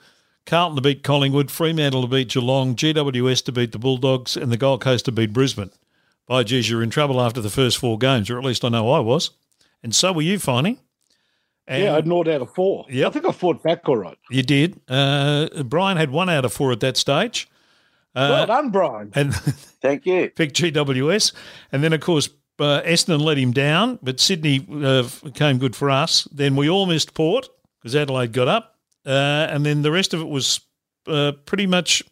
Carlton 0.45 0.77
to 0.77 0.83
beat 0.83 1.05
Collingwood, 1.05 1.51
Fremantle 1.51 2.03
to 2.03 2.09
beat 2.09 2.31
Geelong, 2.31 2.75
GWS 2.75 3.45
to 3.45 3.53
beat 3.53 3.73
the 3.73 3.79
Bulldogs, 3.79 4.37
and 4.37 4.51
the 4.51 4.57
Gold 4.57 4.81
Coast 4.81 5.05
to 5.05 5.13
beat 5.13 5.33
Brisbane? 5.33 5.71
By 6.27 6.43
geez, 6.43 6.69
you're 6.69 6.83
in 6.83 6.91
trouble 6.91 7.21
after 7.21 7.41
the 7.41 7.51
first 7.51 7.79
four 7.79 7.97
games, 7.97 8.29
or 8.29 8.39
at 8.39 8.45
least 8.45 8.65
I 8.65 8.69
know 8.69 8.91
I 8.91 8.99
was, 8.99 9.31
and 9.83 9.95
so 9.95 10.13
were 10.13 10.23
you, 10.23 10.39
Finey. 10.39 10.79
And 11.69 11.85
yeah, 11.85 11.97
I'd 11.97 12.07
naught 12.07 12.29
out 12.29 12.43
of 12.43 12.53
four. 12.55 12.87
Yeah, 12.89 13.07
I 13.07 13.11
think 13.11 13.27
I 13.27 13.33
fought 13.33 13.63
back 13.63 13.89
all 13.89 13.97
right. 13.97 14.19
you 14.31 14.43
did. 14.43 14.81
Uh, 14.89 15.49
Brian 15.65 15.97
had 15.99 16.11
one 16.11 16.29
out 16.29 16.45
of 16.45 16.53
four 16.53 16.73
at 16.73 16.81
that 16.81 16.97
stage. 16.97 17.49
well 18.15 18.33
Uh, 18.33 18.47
done, 18.47 18.71
Brian. 18.71 19.13
and 19.15 19.35
Thank 19.35 20.07
you. 20.07 20.31
picked 20.37 20.57
GWS, 20.57 21.33
and 21.71 21.85
then 21.85 21.93
of 21.93 22.01
course 22.01 22.29
uh, 22.61 22.83
Essendon 22.83 23.21
let 23.21 23.39
him 23.39 23.53
down, 23.53 23.99
but 24.03 24.21
Sydney 24.21 24.67
uh, 24.83 25.09
came 25.35 25.59
good 25.59 25.77
for 25.77 25.91
us. 25.91 26.27
Then 26.33 26.57
we 26.57 26.69
all 26.69 26.87
missed 26.87 27.15
Port 27.15 27.49
because 27.81 27.95
Adelaide 27.97 28.33
got 28.33 28.49
up. 28.49 28.77
uh, 29.07 29.11
and 29.51 29.65
then 29.65 29.83
the 29.83 29.91
rest 29.93 30.13
of 30.15 30.21
it 30.21 30.29
was 30.29 30.61
uh, 31.07 31.33
pretty 31.47 31.67
much 31.67 32.03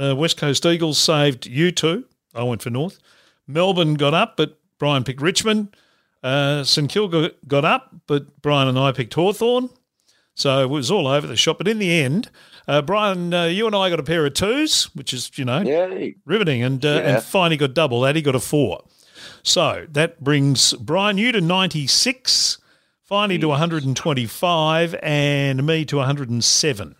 uh, 0.00 0.14
West 0.16 0.36
Coast 0.36 0.64
Eagles 0.64 0.98
saved 0.98 1.46
you 1.46 1.72
two. 1.72 2.04
I 2.34 2.42
went 2.44 2.62
for 2.62 2.70
North. 2.70 2.98
Melbourne 3.46 3.94
got 3.94 4.14
up, 4.14 4.36
but 4.36 4.58
Brian 4.78 5.02
picked 5.04 5.20
Richmond. 5.20 5.74
Uh, 6.22 6.62
St 6.64 6.88
Kilda 6.90 7.32
got 7.46 7.64
up, 7.64 7.94
but 8.06 8.40
Brian 8.42 8.68
and 8.68 8.78
I 8.78 8.92
picked 8.92 9.14
Hawthorn. 9.14 9.70
So 10.34 10.62
it 10.62 10.68
was 10.70 10.90
all 10.90 11.08
over 11.08 11.26
the 11.26 11.34
shop. 11.36 11.58
But 11.58 11.66
in 11.66 11.78
the 11.80 11.90
end, 12.00 12.30
uh, 12.68 12.80
Brian, 12.82 13.34
uh, 13.34 13.44
you 13.46 13.66
and 13.66 13.74
I 13.74 13.90
got 13.90 13.98
a 13.98 14.04
pair 14.04 14.24
of 14.24 14.34
twos, 14.34 14.84
which 14.94 15.12
is, 15.12 15.30
you 15.36 15.44
know, 15.44 15.60
Yeah. 15.62 16.10
riveting. 16.24 16.62
And, 16.62 16.84
uh, 16.84 16.88
Yeah. 16.88 17.14
and 17.16 17.22
finally 17.24 17.56
got 17.56 17.74
double. 17.74 18.06
Addy 18.06 18.22
got 18.22 18.36
a 18.36 18.40
four. 18.40 18.84
So 19.42 19.86
that 19.90 20.22
brings 20.22 20.72
Brian, 20.74 21.18
you 21.18 21.32
to 21.32 21.40
96, 21.40 22.58
Finey 23.10 23.40
to 23.40 23.48
125, 23.48 24.94
and 25.02 25.66
me 25.66 25.84
to 25.86 25.96
107. 25.96 26.96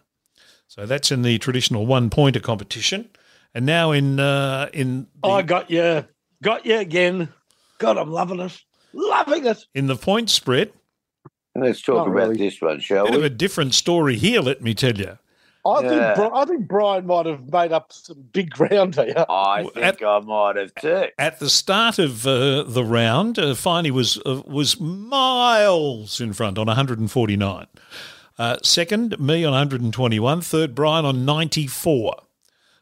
So 0.67 0.87
that's 0.87 1.11
in 1.11 1.23
the 1.23 1.39
traditional 1.39 1.87
one 1.87 2.11
pointer 2.11 2.41
competition. 2.41 3.11
And 3.55 3.67
now 3.67 3.93
in 3.93 4.21
uh, 4.21 4.69
in 4.73 5.07
the, 5.23 5.29
I 5.29 5.43
got 5.43 5.71
you. 5.71 6.07
Got 6.43 6.65
you 6.67 6.79
again. 6.79 7.29
God, 7.79 7.97
I'm 7.97 8.11
loving 8.11 8.41
it. 8.41 8.61
Loving 8.93 9.47
it. 9.47 9.65
in 9.75 9.87
the 9.87 9.97
point 9.97 10.31
spread, 10.31 10.73
Let's 11.55 11.83
talk 11.83 11.97
Not 11.97 12.09
about 12.09 12.15
really. 12.15 12.37
this 12.37 12.61
one, 12.61 12.81
shall 12.81 13.07
bit 13.07 13.15
of 13.15 13.21
we? 13.21 13.27
a 13.27 13.31
different 13.31 13.75
story 13.75 14.17
here. 14.17 14.41
Let 14.41 14.63
me 14.63 14.75
tell 14.75 14.97
you. 14.97 15.19
I 15.69 15.83
Yeah. 15.83 15.89
think 16.15 16.17
Bri- 16.17 16.39
I 16.41 16.45
think 16.47 16.69
Brian 16.69 17.07
might 17.07 17.27
have 17.27 17.53
made 17.53 17.73
up 17.73 17.93
some 17.93 18.25
big 18.33 18.51
ground 18.51 18.95
here. 18.97 19.25
I 19.29 19.63
Well, 19.63 19.71
think 19.75 20.03
I 20.03 20.19
might 20.21 20.57
have 20.57 20.75
too. 20.75 21.07
At 21.19 21.39
the 21.41 21.51
start 21.51 21.99
of 21.99 22.27
uh, 22.27 22.63
the 22.65 22.85
round, 22.85 23.39
uh, 23.39 23.55
Finey 23.55 23.91
was 23.91 24.19
uh, 24.25 24.43
was 24.47 24.81
miles 24.81 26.21
in 26.21 26.33
front 26.33 26.59
on 26.59 26.67
149. 26.67 27.67
Uh, 28.39 28.57
second, 28.63 29.19
me 29.19 29.45
on 29.45 29.53
121. 29.53 30.41
Third, 30.41 30.75
Brian 30.75 31.05
on 31.05 31.25
94. 31.25 32.23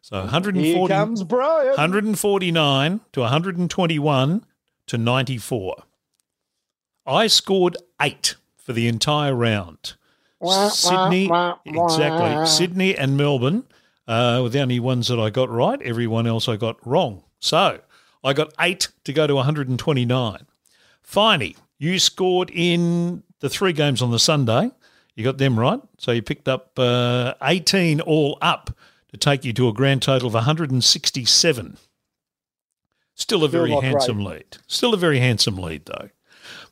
So 0.03 0.17
Here 0.17 0.25
140, 0.25 0.93
comes 0.95 1.25
Brian. 1.25 1.69
149 1.71 3.01
to 3.13 3.21
121 3.21 4.45
to 4.87 4.99
94. 4.99 5.83
I 7.07 7.27
scored 7.27 7.77
eight 8.01 8.37
for 8.57 8.73
the 8.73 8.87
entire 8.89 9.35
round. 9.35 9.95
Sydney, 10.71 11.31
exactly. 11.65 12.47
Sydney 12.47 12.97
and 12.97 13.17
Melbourne 13.17 13.65
uh, 14.07 14.41
were 14.43 14.49
the 14.49 14.61
only 14.61 14.81
ones 14.81 15.09
that 15.09 15.19
I 15.19 15.31
got 15.31 15.49
right. 15.51 15.81
Everyone 15.83 16.27
else 16.27 16.49
I 16.49 16.57
got 16.57 16.85
wrong. 16.87 17.23
So 17.41 17.81
I 18.23 18.33
got 18.33 18.53
eight 18.61 18.89
to 19.05 19.13
go 19.13 19.27
to 19.27 19.35
129. 19.35 20.47
Finey, 21.09 21.57
you 21.79 21.99
scored 21.99 22.51
in 22.53 23.23
the 23.41 23.49
three 23.49 23.73
games 23.73 24.03
on 24.03 24.11
the 24.11 24.19
Sunday. 24.19 24.71
You 25.15 25.25
got 25.25 25.39
them 25.39 25.59
right. 25.59 25.81
So 25.99 26.13
you 26.13 26.23
picked 26.23 26.49
up 26.49 26.79
uh, 26.79 27.35
18 27.43 28.01
all 28.03 28.37
up 28.43 28.71
to 29.11 29.17
take 29.17 29.45
you 29.45 29.53
to 29.55 29.69
a 29.69 29.73
grand 29.73 30.03
total 30.03 30.29
of 30.29 30.35
167. 30.35 31.79
Still 33.15 33.45
a 33.45 33.49
Still 33.49 33.49
very 33.49 33.71
great. 33.71 33.83
handsome 33.85 34.23
lead. 34.25 34.59
Still 34.67 34.93
a 34.93 34.99
very 34.99 35.19
handsome 35.21 35.57
lead, 35.57 35.87
though. 35.87 36.11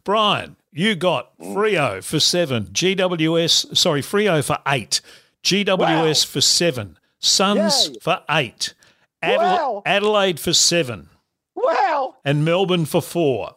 Brian, 0.05 0.57
you 0.75 0.95
got 0.97 1.37
Freo 1.39 2.03
for 2.03 2.19
seven, 2.21 2.65
GWS, 2.67 3.77
sorry, 3.77 4.03
Freo 4.03 4.45
for 4.45 4.59
eight, 4.67 5.01
GWS 5.43 6.27
for 6.27 6.41
seven, 6.41 6.99
Suns 7.21 7.89
Yay. 7.89 7.97
for 8.03 8.23
eight, 8.31 8.75
Adela- 9.23 9.39
Wow. 9.57 9.83
Adelaide 9.87 10.41
for 10.41 10.53
seven, 10.53 11.09
Wow. 11.55 12.17
and 12.25 12.45
Melbourne 12.45 12.85
for 12.87 13.01
four, 13.01 13.55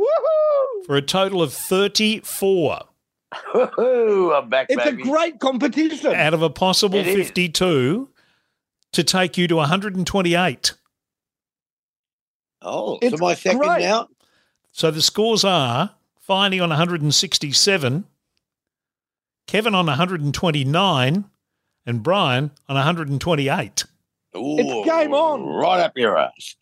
Woohoo. 0.00 0.86
for 0.86 0.96
a 0.96 1.02
total 1.02 1.42
of 1.42 1.52
34 1.52 2.82
Woohoo, 3.54 4.38
I'm 4.38 4.48
back, 4.50 4.66
It's 4.70 4.82
baby. 4.84 5.02
a 5.02 5.04
great 5.06 5.40
competition. 5.40 6.14
out 6.14 6.34
of 6.34 6.42
a 6.42 6.50
possible 6.50 6.98
It 6.98 7.06
is. 7.08 7.16
52 7.28 8.08
to 8.92 9.02
take 9.04 9.36
you 9.38 9.48
to 9.48 9.56
128. 9.56 10.74
oh, 12.62 12.98
It's 13.02 13.18
so 13.18 13.24
my 13.24 13.34
second 13.34 13.58
great. 13.60 13.80
now? 13.82 14.08
So 14.70 14.90
the 14.90 15.02
scores 15.02 15.44
are 15.44 15.94
Finey 16.28 16.62
on 16.62 16.68
167, 16.70 18.04
Kevin 19.46 19.74
on 19.74 19.86
129, 19.86 21.24
and 21.86 22.02
Brian 22.02 22.50
on 22.68 22.76
128. 22.76 23.84
Ooh, 24.36 24.56
It's 24.58 24.88
game 24.88 25.12
on. 25.14 25.42
Right 25.44 25.80
up 25.80 25.96
your 25.96 26.16
ass. 26.18 26.56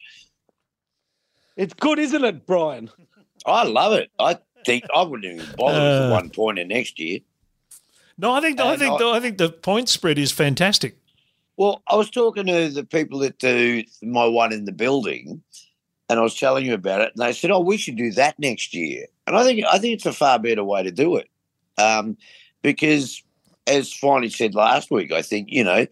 It's 1.57 1.75
good, 1.75 1.99
isn't 1.99 2.25
it, 2.25 2.47
Brian? 2.47 2.91
I 3.45 3.65
love 3.65 3.93
it. 3.93 4.11
I 4.19 4.39
think 4.65 4.85
I 4.95 5.03
wouldn't 5.03 5.41
even 5.41 5.55
bother 5.57 5.79
Uh, 5.79 6.01
with 6.05 6.11
one 6.13 6.31
pointer 6.31 6.65
next 6.65 6.99
year. 6.99 7.21
No, 8.17 8.33
I 8.33 8.41
think 8.41 8.61
I 8.61 8.73
And 8.73 8.81
think 8.81 9.01
I- 9.01 9.17
I 9.17 9.21
think 9.21 9.39
the 9.39 9.51
point 9.51 9.89
spread 9.89 10.19
is 10.19 10.33
fantastic. 10.33 10.97
Well, 11.57 11.83
I 11.87 11.97
was 11.97 12.11
talking 12.11 12.47
to 12.47 12.69
the 12.71 12.85
people 12.85 13.19
that 13.21 13.39
do 13.39 13.85
my 14.03 14.25
one 14.27 14.53
in 14.53 14.65
the 14.65 14.73
building, 14.73 15.43
and 16.11 16.19
I 16.19 16.23
was 16.23 16.35
telling 16.35 16.67
you 16.67 16.75
about 16.75 17.03
it, 17.03 17.13
and 17.15 17.25
they 17.25 17.33
said, 17.33 17.53
"Oh, 17.53 17.61
we 17.61 17.77
should 17.77 17.97
do 17.97 18.11
that 18.13 18.37
next 18.39 18.75
year." 18.75 19.07
And 19.29 19.37
I 19.37 19.45
think 19.45 19.65
I 19.71 19.79
think 19.79 19.95
it's 19.95 20.07
a 20.07 20.13
far 20.13 20.41
better 20.41 20.65
way 20.65 20.83
to 20.83 20.91
do 20.91 21.17
it, 21.17 21.29
um, 21.79 22.17
because 22.63 23.23
as 23.69 23.89
Finey 23.89 24.31
said 24.31 24.57
last 24.57 24.91
week, 24.91 25.13
I 25.13 25.23
think 25.23 25.49
you 25.51 25.63
know 25.63 25.87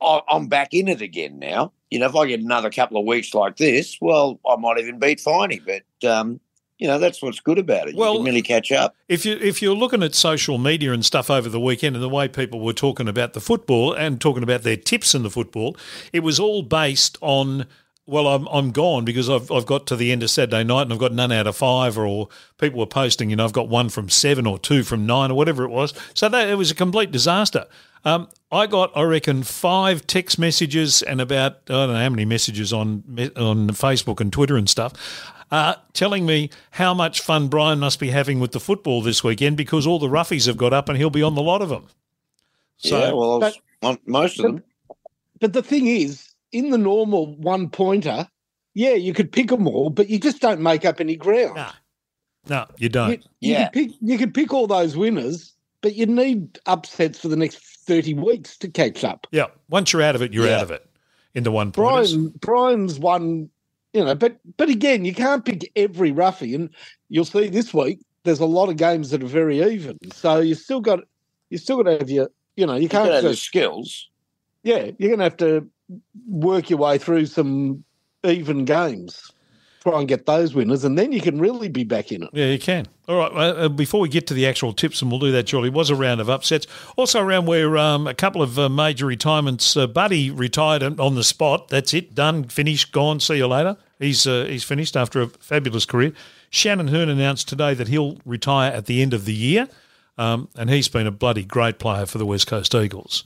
I'm 0.00 0.46
back 0.46 0.74
in 0.74 0.86
it 0.86 1.00
again 1.00 1.40
now. 1.40 1.72
You 1.90 1.98
know, 1.98 2.06
if 2.06 2.14
I 2.14 2.26
get 2.26 2.40
another 2.40 2.70
couple 2.70 2.98
of 2.98 3.04
weeks 3.04 3.34
like 3.34 3.56
this, 3.56 3.98
well, 4.00 4.40
I 4.48 4.56
might 4.56 4.78
even 4.78 5.00
beat 5.00 5.18
Finey, 5.18 5.60
but 5.64 6.08
um, 6.08 6.40
you 6.78 6.86
know 6.86 7.00
that's 7.00 7.20
what's 7.20 7.40
good 7.40 7.58
about 7.58 7.88
it. 7.88 7.96
Well- 7.96 8.12
you 8.12 8.18
can 8.20 8.26
really 8.26 8.42
catch 8.42 8.70
up. 8.70 8.94
If 9.08 9.26
you 9.26 9.38
if 9.40 9.60
you're 9.60 9.74
looking 9.74 10.04
at 10.04 10.14
social 10.14 10.56
media 10.58 10.92
and 10.92 11.04
stuff 11.04 11.30
over 11.30 11.48
the 11.48 11.60
weekend 11.60 11.96
and 11.96 12.02
the 12.02 12.08
way 12.08 12.28
people 12.28 12.60
were 12.60 12.72
talking 12.72 13.08
about 13.08 13.32
the 13.32 13.40
football 13.40 13.92
and 13.92 14.20
talking 14.20 14.44
about 14.44 14.62
their 14.62 14.76
tips 14.76 15.16
in 15.16 15.24
the 15.24 15.30
football, 15.30 15.76
it 16.12 16.20
was 16.20 16.38
all 16.38 16.62
based 16.62 17.18
on 17.20 17.66
well, 18.06 18.26
I'm 18.26 18.46
I'm 18.48 18.72
gone 18.72 19.04
because 19.04 19.30
I've 19.30 19.50
I've 19.50 19.66
got 19.66 19.86
to 19.88 19.96
the 19.96 20.10
end 20.10 20.22
of 20.22 20.30
Saturday 20.30 20.64
night 20.64 20.82
and 20.82 20.92
I've 20.92 20.98
got 20.98 21.12
none 21.12 21.30
out 21.30 21.46
of 21.46 21.56
five, 21.56 21.96
or 21.96 22.28
people 22.58 22.80
were 22.80 22.86
posting, 22.86 23.30
you 23.30 23.36
know, 23.36 23.44
I've 23.44 23.52
got 23.52 23.68
one 23.68 23.88
from 23.88 24.08
seven 24.08 24.46
or 24.46 24.58
two 24.58 24.82
from 24.82 25.06
nine 25.06 25.30
or 25.30 25.34
whatever 25.34 25.64
it 25.64 25.70
was. 25.70 25.94
So 26.14 26.28
that 26.28 26.48
it 26.48 26.56
was 26.56 26.70
a 26.70 26.74
complete 26.74 27.10
disaster. 27.10 27.66
Um, 28.04 28.28
I 28.50 28.66
got, 28.66 28.90
I 28.96 29.02
reckon, 29.02 29.44
five 29.44 30.06
text 30.08 30.36
messages 30.36 31.02
and 31.02 31.20
about 31.20 31.58
I 31.68 31.72
don't 31.72 31.92
know 31.92 32.00
how 32.00 32.10
many 32.10 32.24
messages 32.24 32.72
on 32.72 33.04
on 33.36 33.68
Facebook 33.70 34.20
and 34.20 34.32
Twitter 34.32 34.56
and 34.56 34.68
stuff, 34.68 34.92
uh, 35.52 35.76
telling 35.92 36.26
me 36.26 36.50
how 36.72 36.94
much 36.94 37.20
fun 37.20 37.46
Brian 37.46 37.78
must 37.78 38.00
be 38.00 38.10
having 38.10 38.40
with 38.40 38.50
the 38.50 38.60
football 38.60 39.02
this 39.02 39.22
weekend 39.22 39.56
because 39.56 39.86
all 39.86 40.00
the 40.00 40.08
roughies 40.08 40.46
have 40.46 40.56
got 40.56 40.72
up 40.72 40.88
and 40.88 40.98
he'll 40.98 41.10
be 41.10 41.22
on 41.22 41.36
the 41.36 41.42
lot 41.42 41.62
of 41.62 41.68
them. 41.68 41.86
So 42.78 42.98
yeah, 42.98 43.12
well, 43.12 43.34
I 43.34 43.46
was, 43.46 43.60
on 43.82 43.98
most 44.06 44.40
of 44.40 44.46
them. 44.46 44.64
But 45.38 45.52
the 45.52 45.62
thing 45.62 45.86
is, 45.86 46.31
in 46.52 46.70
the 46.70 46.78
normal 46.78 47.36
one 47.36 47.68
pointer, 47.68 48.28
yeah, 48.74 48.92
you 48.94 49.12
could 49.12 49.32
pick 49.32 49.48
them 49.48 49.66
all, 49.66 49.90
but 49.90 50.08
you 50.08 50.18
just 50.18 50.40
don't 50.40 50.60
make 50.60 50.84
up 50.84 51.00
any 51.00 51.16
ground. 51.16 51.56
Nah. 51.56 51.72
no, 52.48 52.66
you 52.78 52.88
don't. 52.88 53.10
You, 53.10 53.18
you 53.40 53.52
Yeah. 53.52 53.64
could 53.64 53.72
pick 53.72 53.90
you 54.00 54.18
could 54.18 54.34
pick 54.34 54.52
all 54.52 54.66
those 54.66 54.96
winners, 54.96 55.54
but 55.80 55.94
you 55.94 56.06
need 56.06 56.58
upsets 56.66 57.18
for 57.18 57.28
the 57.28 57.36
next 57.36 57.58
thirty 57.86 58.14
weeks 58.14 58.56
to 58.58 58.68
catch 58.68 59.04
up. 59.04 59.26
Yeah, 59.32 59.46
once 59.68 59.92
you're 59.92 60.02
out 60.02 60.14
of 60.14 60.22
it, 60.22 60.32
you're 60.32 60.46
Yeah. 60.46 60.56
out 60.56 60.62
of 60.62 60.70
it. 60.70 60.86
In 61.34 61.44
the 61.44 61.50
one 61.52 61.72
pointers. 61.72 62.12
Brian 62.14 62.28
Brian's 62.40 62.98
one, 62.98 63.48
you 63.94 64.04
know, 64.04 64.14
but 64.14 64.38
but 64.56 64.68
again, 64.68 65.04
you 65.04 65.14
can't 65.14 65.44
pick 65.44 65.70
every 65.76 66.12
roughie, 66.12 66.54
and 66.54 66.70
you'll 67.08 67.24
see 67.24 67.48
this 67.48 67.72
week 67.74 68.00
there's 68.24 68.40
a 68.40 68.46
lot 68.46 68.68
of 68.68 68.76
games 68.76 69.10
that 69.10 69.22
are 69.22 69.26
very 69.26 69.60
even. 69.62 69.98
So 70.12 70.40
you 70.40 70.54
still 70.54 70.80
got 70.80 71.00
you 71.50 71.58
still 71.58 71.78
got 71.82 71.90
to 71.90 71.98
have 71.98 72.08
your, 72.10 72.30
you 72.56 72.66
know, 72.66 72.74
you 72.76 72.82
You 72.82 72.88
can't 72.88 73.04
got 73.04 73.08
to 73.08 73.14
have 73.16 73.24
the 73.24 73.30
just 73.30 73.42
skills. 73.42 74.08
yeah, 74.62 74.90
you're 74.98 75.08
going 75.10 75.18
to 75.18 75.24
have 75.24 75.36
to 75.38 75.66
work 76.26 76.70
your 76.70 76.78
way 76.78 76.98
through 76.98 77.26
some 77.26 77.84
even 78.24 78.64
games, 78.64 79.32
try 79.82 79.98
and 79.98 80.08
get 80.08 80.26
those 80.26 80.54
winners, 80.54 80.84
and 80.84 80.96
then 80.96 81.10
you 81.12 81.20
can 81.20 81.40
really 81.40 81.68
be 81.68 81.84
back 81.84 82.12
in 82.12 82.22
it. 82.22 82.30
Yeah, 82.32 82.46
you 82.46 82.58
can. 82.58 82.86
All 83.08 83.16
right. 83.16 83.32
Uh, 83.32 83.68
before 83.68 84.00
we 84.00 84.08
get 84.08 84.26
to 84.28 84.34
the 84.34 84.46
actual 84.46 84.72
tips, 84.72 85.02
and 85.02 85.10
we'll 85.10 85.18
do 85.20 85.32
that 85.32 85.48
shortly, 85.48 85.70
was 85.70 85.90
a 85.90 85.96
round 85.96 86.20
of 86.20 86.30
upsets. 86.30 86.66
Also, 86.96 87.20
a 87.20 87.24
round 87.24 87.46
where 87.48 87.76
um, 87.76 88.06
a 88.06 88.14
couple 88.14 88.42
of 88.42 88.58
uh, 88.58 88.68
major 88.68 89.06
retirements. 89.06 89.76
Uh, 89.76 89.86
Buddy 89.88 90.30
retired 90.30 90.82
on- 90.84 91.00
on 91.00 91.14
the 91.16 91.24
spot. 91.24 91.68
That's 91.68 91.92
it. 91.92 92.14
Done. 92.14 92.44
Finished. 92.44 92.92
Gone. 92.92 93.18
See 93.20 93.36
you 93.36 93.48
later. 93.48 93.76
He's 93.98 94.26
uh, 94.26 94.46
he's 94.48 94.64
finished 94.64 94.96
after 94.96 95.20
a 95.20 95.26
fabulous 95.28 95.84
career. 95.84 96.12
Shannon 96.50 96.88
Hurn 96.88 97.08
announced 97.08 97.48
today 97.48 97.74
that 97.74 97.88
he'll 97.88 98.18
retire 98.24 98.70
at 98.72 98.86
the 98.86 99.00
end 99.02 99.14
of 99.14 99.24
the 99.24 99.32
year, 99.34 99.68
um, 100.18 100.48
and 100.56 100.70
he's 100.70 100.88
been 100.88 101.06
a 101.06 101.10
bloody 101.10 101.44
great 101.44 101.78
player 101.78 102.06
for 102.06 102.18
the 102.18 102.26
West 102.26 102.46
Coast 102.46 102.74
Eagles. 102.74 103.24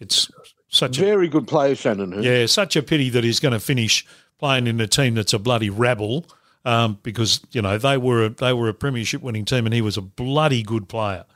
It's 0.00 0.28
such 0.74 0.98
a 0.98 1.00
Very 1.00 1.28
good 1.28 1.46
player, 1.46 1.74
Shannon. 1.74 2.12
Hurn. 2.12 2.22
yeah, 2.22 2.46
such 2.46 2.76
a 2.76 2.82
pity 2.82 3.08
that 3.10 3.24
he's 3.24 3.40
going 3.40 3.52
to 3.52 3.60
finish 3.60 4.04
playing 4.38 4.66
in 4.66 4.80
a 4.80 4.86
team 4.86 5.14
that's 5.14 5.32
a 5.32 5.38
bloody 5.38 5.70
rabble. 5.70 6.26
Um, 6.66 6.98
because 7.02 7.40
you 7.52 7.60
know 7.60 7.76
they 7.76 7.98
were 7.98 8.24
a, 8.24 8.28
they 8.30 8.54
were 8.54 8.70
a 8.70 8.74
premiership 8.74 9.20
winning 9.20 9.44
team, 9.44 9.66
and 9.66 9.74
he 9.74 9.82
was 9.82 9.98
a 9.98 10.00
bloody 10.02 10.62
good 10.62 10.88
player. 10.88 11.26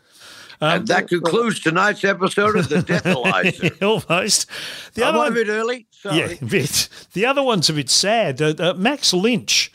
Um, 0.60 0.70
and 0.80 0.88
that 0.88 1.06
concludes 1.08 1.60
tonight's 1.60 2.02
episode 2.02 2.56
of 2.56 2.68
the 2.68 2.76
Deathalyzer. 2.76 3.82
almost. 4.10 4.46
The 4.94 5.04
I'm 5.04 5.10
other 5.14 5.18
a 5.18 5.20
one, 5.24 5.34
bit 5.34 5.48
early. 5.48 5.86
Sorry. 5.90 6.16
yeah, 6.18 6.26
a 6.40 6.44
bit. 6.44 6.88
The 7.12 7.26
other 7.26 7.42
one's 7.42 7.68
a 7.68 7.74
bit 7.74 7.90
sad. 7.90 8.40
Uh, 8.42 8.54
uh, 8.58 8.74
Max 8.74 9.12
Lynch 9.12 9.70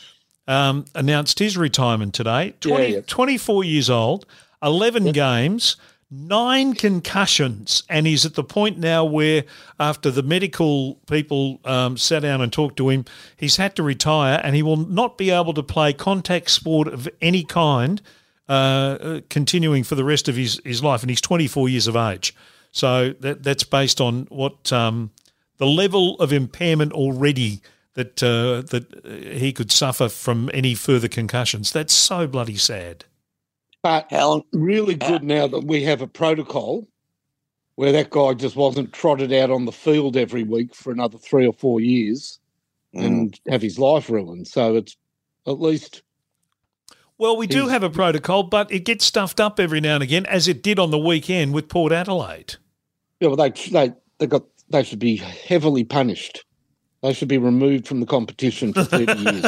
um, 0.47 0.85
announced 0.95 1.39
his 1.39 1.55
retirement 1.55 2.13
today. 2.13 2.55
20, 2.59 2.83
Yeah, 2.83 2.89
yeah. 2.95 3.01
24 3.07 3.63
years 3.63 3.89
old, 3.89 4.25
11 4.61 5.11
games, 5.13 5.77
nine 6.13 6.73
concussions, 6.73 7.83
and 7.89 8.05
he's 8.05 8.25
at 8.25 8.35
the 8.35 8.43
point 8.43 8.77
now 8.77 9.03
where, 9.03 9.43
after 9.79 10.11
the 10.11 10.23
medical 10.23 10.95
people 11.07 11.59
um, 11.65 11.97
sat 11.97 12.21
down 12.21 12.41
and 12.41 12.53
talked 12.53 12.77
to 12.77 12.89
him, 12.89 13.05
he's 13.35 13.57
had 13.57 13.75
to 13.75 13.83
retire, 13.83 14.39
and 14.43 14.55
he 14.55 14.61
will 14.61 14.77
not 14.77 15.17
be 15.17 15.31
able 15.31 15.53
to 15.53 15.63
play 15.63 15.91
contact 15.91 16.49
sport 16.49 16.87
of 16.87 17.09
any 17.21 17.43
kind, 17.43 18.01
uh, 18.47 19.21
continuing 19.29 19.83
for 19.83 19.95
the 19.95 20.03
rest 20.03 20.29
of 20.29 20.35
his, 20.35 20.61
his 20.63 20.83
life. 20.83 21.01
And 21.01 21.09
he's 21.09 21.21
24 21.21 21.69
years 21.69 21.87
of 21.87 21.95
age, 21.95 22.35
so 22.71 23.13
that 23.19 23.43
that's 23.43 23.63
based 23.63 23.99
on 23.99 24.27
what 24.29 24.71
um, 24.71 25.11
the 25.57 25.65
level 25.65 26.15
of 26.19 26.31
impairment 26.31 26.91
already 26.93 27.61
that 27.95 28.21
uh, 28.21 28.61
that 28.69 29.31
he 29.39 29.53
could 29.53 29.71
suffer 29.71 30.09
from 30.09 30.49
any 30.53 30.75
further 30.75 31.07
concussions. 31.07 31.71
That's 31.71 31.93
so 31.93 32.27
bloody 32.27 32.57
sad. 32.57 33.05
But 33.83 34.09
Helen, 34.09 34.43
really 34.53 34.95
good 34.95 35.23
now 35.23 35.45
that 35.47 35.65
we 35.65 35.83
have 35.83 36.01
a 36.01 36.07
protocol 36.07 36.87
where 37.75 37.91
that 37.91 38.11
guy 38.11 38.33
just 38.33 38.55
wasn't 38.55 38.93
trotted 38.93 39.33
out 39.33 39.51
on 39.51 39.65
the 39.65 39.71
field 39.73 40.15
every 40.15 40.43
week 40.43 40.73
for 40.73 40.91
another 40.91 41.17
three 41.17 41.45
or 41.45 41.53
four 41.53 41.81
years 41.81 42.39
mm, 42.95 43.05
and 43.05 43.39
have 43.49 43.61
his 43.61 43.77
life 43.77 44.09
ruined. 44.09 44.47
So 44.47 44.77
it's 44.77 44.95
at 45.45 45.59
least 45.59 46.01
Well, 47.17 47.35
we 47.35 47.45
do 47.45 47.67
have 47.67 47.83
a 47.83 47.89
protocol, 47.89 48.43
but 48.43 48.71
it 48.71 48.85
gets 48.85 49.03
stuffed 49.05 49.41
up 49.41 49.59
every 49.59 49.81
now 49.81 49.95
and 49.95 50.03
again, 50.03 50.25
as 50.27 50.47
it 50.47 50.63
did 50.63 50.79
on 50.79 50.91
the 50.91 50.97
weekend 50.99 51.53
with 51.53 51.67
Port 51.67 51.91
Adelaide. 51.91 52.55
yeah, 53.19 53.27
well, 53.27 53.35
they 53.35 53.49
they 53.49 53.93
they 54.19 54.27
got 54.27 54.43
they 54.69 54.83
should 54.83 54.99
be 54.99 55.17
heavily 55.17 55.83
punished. 55.83 56.45
They 57.03 57.11
should 57.11 57.27
be 57.27 57.37
removed 57.37 57.85
from 57.85 57.99
the 57.99 58.05
competition 58.05 58.71
for 58.71 58.85
thirty 58.85 59.13
years. 59.19 59.45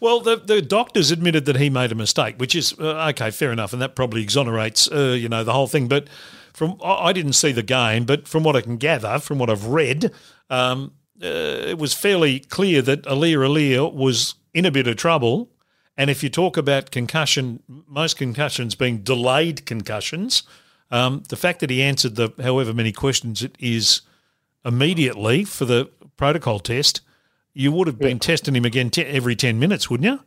well, 0.00 0.18
the, 0.18 0.36
the 0.36 0.60
doctors 0.60 1.12
admitted 1.12 1.44
that 1.44 1.54
he 1.54 1.70
made 1.70 1.92
a 1.92 1.94
mistake, 1.94 2.34
which 2.38 2.56
is 2.56 2.74
uh, 2.80 3.06
okay, 3.10 3.30
fair 3.30 3.52
enough, 3.52 3.72
and 3.72 3.80
that 3.80 3.94
probably 3.94 4.22
exonerates, 4.22 4.90
uh, 4.90 5.16
you 5.16 5.28
know, 5.28 5.44
the 5.44 5.52
whole 5.52 5.68
thing. 5.68 5.86
But 5.86 6.08
from 6.52 6.80
I 6.84 7.12
didn't 7.12 7.34
see 7.34 7.52
the 7.52 7.62
game, 7.62 8.06
but 8.06 8.26
from 8.26 8.42
what 8.42 8.56
I 8.56 8.60
can 8.60 8.76
gather, 8.76 9.20
from 9.20 9.38
what 9.38 9.48
I've 9.48 9.66
read, 9.66 10.12
um, 10.50 10.94
uh, 11.22 11.26
it 11.26 11.78
was 11.78 11.94
fairly 11.94 12.40
clear 12.40 12.82
that 12.82 13.04
Aliir 13.04 13.48
Aliir 13.48 13.94
was 13.94 14.34
in 14.52 14.64
a 14.64 14.72
bit 14.72 14.88
of 14.88 14.96
trouble. 14.96 15.48
And 15.96 16.10
if 16.10 16.24
you 16.24 16.28
talk 16.28 16.56
about 16.56 16.90
concussion, 16.90 17.62
most 17.86 18.16
concussions 18.16 18.74
being 18.74 18.98
delayed 18.98 19.64
concussions, 19.64 20.42
um, 20.90 21.22
the 21.28 21.36
fact 21.36 21.60
that 21.60 21.70
he 21.70 21.82
answered 21.82 22.16
the 22.16 22.32
however 22.42 22.74
many 22.74 22.90
questions 22.90 23.44
it 23.44 23.54
is 23.60 24.00
immediately 24.64 25.44
for 25.44 25.64
the 25.64 25.88
protocol 26.20 26.58
test, 26.60 27.00
you 27.54 27.72
would 27.72 27.86
have 27.86 27.98
been 27.98 28.18
testing 28.18 28.54
him 28.54 28.66
again 28.66 28.90
te- 28.90 29.04
every 29.06 29.34
10 29.34 29.58
minutes, 29.58 29.88
wouldn't 29.88 30.04
you? 30.08 30.20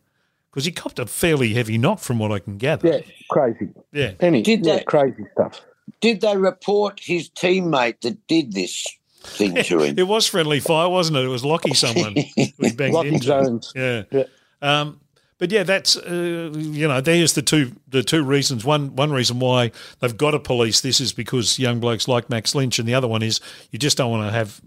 Because 0.50 0.66
he 0.66 0.72
copped 0.72 0.98
a 0.98 1.06
fairly 1.06 1.54
heavy 1.54 1.78
knock 1.78 2.00
from 2.00 2.18
what 2.20 2.32
I 2.32 2.40
can 2.40 2.58
gather. 2.58 2.88
yeah, 2.88 3.00
crazy. 3.30 3.70
Yeah. 3.92 4.14
Any 4.20 4.42
Did 4.42 4.66
yeah, 4.66 4.78
they- 4.78 4.84
crazy 4.84 5.24
stuff. 5.34 5.62
did 6.02 6.22
they 6.22 6.36
report 6.36 7.00
his 7.00 7.30
teammate 7.30 8.02
that 8.02 8.26
did 8.28 8.54
this 8.54 8.88
thing 9.22 9.54
to 9.56 9.80
him? 9.84 9.98
It 10.00 10.08
was 10.08 10.28
friendly 10.28 10.60
fire, 10.60 10.90
wasn't 10.90 11.18
it? 11.18 11.26
It 11.26 11.28
was 11.28 11.44
Lachie 11.44 11.76
someone 11.76 12.16
who 12.60 12.74
banged 12.76 12.94
Lucky 12.96 13.10
into. 13.10 13.26
Jones. 13.28 13.72
Yeah. 13.76 14.04
Yeah. 14.12 14.24
Um, 14.64 15.00
but 15.38 15.52
yeah, 15.52 15.64
that's 15.64 15.98
uh, 15.98 16.52
you 16.56 16.88
know, 16.88 17.02
there's 17.02 17.34
the 17.34 17.42
two 17.42 17.74
the 17.90 18.02
two 18.04 18.24
reasons. 18.24 18.64
One 18.64 18.96
one 18.96 19.12
reason 19.12 19.40
why 19.40 19.72
they've 20.00 20.16
got 20.16 20.32
to 20.32 20.40
police 20.40 20.82
this 20.82 21.02
is 21.02 21.12
because 21.14 21.60
young 21.60 21.80
blokes 21.80 22.08
like 22.08 22.30
Max 22.30 22.56
Lynch, 22.56 22.80
and 22.80 22.88
the 22.88 22.94
other 22.94 23.08
one 23.08 23.22
is 23.22 23.42
you 23.72 23.78
just 23.80 23.98
don't 23.98 24.10
want 24.12 24.26
to 24.28 24.32
have 24.32 24.62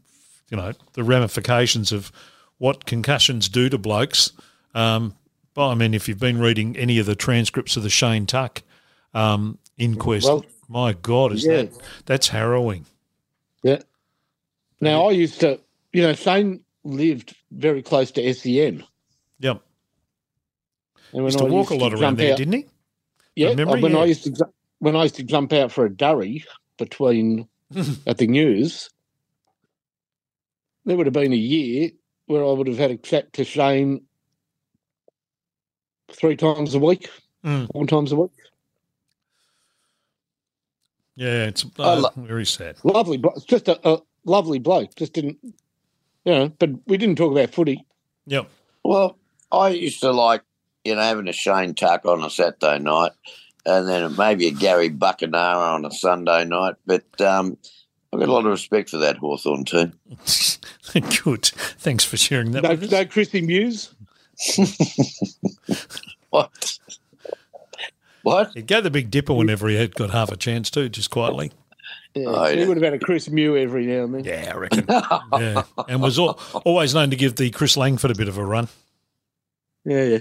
you 0.50 0.56
know 0.56 0.72
the 0.94 1.04
ramifications 1.04 1.92
of 1.92 2.10
what 2.58 2.86
concussions 2.86 3.48
do 3.48 3.68
to 3.68 3.78
blokes. 3.78 4.32
Um, 4.74 5.14
well, 5.54 5.70
I 5.70 5.74
mean, 5.74 5.94
if 5.94 6.08
you've 6.08 6.18
been 6.20 6.38
reading 6.38 6.76
any 6.76 6.98
of 6.98 7.06
the 7.06 7.14
transcripts 7.16 7.76
of 7.76 7.82
the 7.82 7.90
Shane 7.90 8.26
Tuck 8.26 8.62
um, 9.14 9.58
inquest, 9.78 10.26
Well, 10.26 10.44
my 10.68 10.92
God, 10.94 11.32
is 11.32 11.44
yeah. 11.46 11.62
that 11.62 11.72
that's 12.06 12.28
harrowing? 12.28 12.84
Yeah. 13.62 13.80
Now 14.80 15.06
I 15.06 15.12
used 15.12 15.40
to, 15.40 15.58
you 15.92 16.02
know, 16.02 16.12
Shane 16.12 16.60
lived 16.84 17.34
very 17.50 17.82
close 17.82 18.10
to 18.12 18.34
SEM. 18.34 18.84
Yep. 19.40 19.62
And 21.12 21.24
when 21.24 21.24
Used 21.24 21.38
to 21.38 21.46
I 21.46 21.48
walk 21.48 21.70
a 21.70 21.74
lot 21.74 21.94
around 21.94 22.18
there, 22.18 22.32
out- 22.32 22.38
didn't 22.38 22.52
he? 22.54 22.66
Yeah, 23.34 23.54
memory, 23.54 23.80
when 23.82 23.92
yeah. 23.92 23.98
I 23.98 24.04
used 24.06 24.24
to 24.24 24.46
when 24.78 24.96
I 24.96 25.02
used 25.04 25.16
to 25.16 25.22
jump 25.22 25.52
out 25.52 25.70
for 25.72 25.84
a 25.86 25.90
durry 25.94 26.44
between 26.78 27.48
at 28.06 28.18
the 28.18 28.26
news, 28.26 28.90
there 30.86 30.96
would 30.96 31.06
have 31.06 31.12
been 31.12 31.32
a 31.32 31.36
year 31.36 31.90
where 32.26 32.42
I 32.44 32.52
would 32.52 32.68
have 32.68 32.78
had 32.78 32.90
a 32.92 32.96
chat 32.96 33.32
to 33.34 33.44
Shane 33.44 34.02
three 36.10 36.36
times 36.36 36.74
a 36.74 36.78
week, 36.78 37.10
Mm. 37.44 37.70
four 37.72 37.86
times 37.86 38.12
a 38.12 38.16
week. 38.16 38.30
Yeah, 41.16 41.44
it's 41.46 41.64
uh, 41.78 42.00
lo- 42.00 42.10
very 42.16 42.44
sad. 42.46 42.76
Lovely, 42.84 43.16
blo- 43.16 43.34
just 43.46 43.68
a, 43.68 43.88
a 43.88 44.00
lovely 44.24 44.58
bloke. 44.58 44.94
Just 44.96 45.12
didn't, 45.14 45.38
you 45.42 45.52
know. 46.34 46.48
But 46.48 46.70
we 46.86 46.96
didn't 46.98 47.16
talk 47.16 47.32
about 47.32 47.50
footy. 47.54 47.84
Yep. 48.26 48.48
Well, 48.84 49.18
I 49.50 49.70
used 49.70 50.00
to 50.00 50.10
like, 50.12 50.42
you 50.84 50.94
know, 50.94 51.00
having 51.00 51.28
a 51.28 51.32
Shane 51.32 51.74
Tuck 51.74 52.04
on 52.04 52.22
a 52.22 52.30
Saturday 52.30 52.78
night 52.80 53.12
and 53.64 53.88
then 53.88 54.14
maybe 54.16 54.46
a 54.48 54.50
Gary 54.52 54.90
Buckenara 54.90 55.74
on 55.74 55.84
a 55.84 55.90
Sunday 55.90 56.44
night. 56.44 56.74
But 56.86 57.20
um, 57.20 57.56
I've 58.12 58.20
got 58.20 58.28
a 58.28 58.32
lot 58.32 58.44
of 58.46 58.52
respect 58.52 58.90
for 58.90 58.98
that 58.98 59.16
Hawthorn 59.18 59.64
team. 59.64 59.92
Good. 61.24 61.44
Thanks 61.78 62.04
for 62.04 62.16
sharing 62.16 62.52
that 62.52 62.62
No, 62.62 62.70
with 62.70 62.84
us. 62.84 62.90
no 62.90 63.04
Chrissy 63.04 63.42
Mews. 63.42 63.94
What? 66.30 66.78
What? 68.22 68.50
He'd 68.54 68.66
go 68.66 68.80
the 68.80 68.90
Big 68.90 69.10
Dipper 69.10 69.32
whenever 69.32 69.68
he 69.68 69.76
had 69.76 69.94
got 69.94 70.10
half 70.10 70.30
a 70.32 70.36
chance 70.36 70.70
to, 70.72 70.88
just 70.88 71.10
quietly. 71.10 71.52
Yeah, 72.14 72.24
Oh, 72.28 72.44
he 72.46 72.60
yeah. 72.60 72.66
would 72.66 72.76
have 72.76 72.84
had 72.84 72.94
a 72.94 72.98
Chris 72.98 73.28
Mew 73.30 73.56
every 73.56 73.86
now 73.86 74.04
and 74.04 74.14
then. 74.14 74.24
Yeah, 74.24 74.52
I 74.52 74.56
reckon. 74.58 74.84
yeah, 75.38 75.62
and 75.88 76.02
was 76.02 76.18
al- 76.18 76.38
always 76.64 76.94
known 76.94 77.10
to 77.10 77.16
give 77.16 77.36
the 77.36 77.50
Chris 77.50 77.76
Langford 77.76 78.10
a 78.10 78.14
bit 78.14 78.28
of 78.28 78.36
a 78.38 78.44
run. 78.44 78.68
Yeah, 79.84 80.02
yeah, 80.04 80.18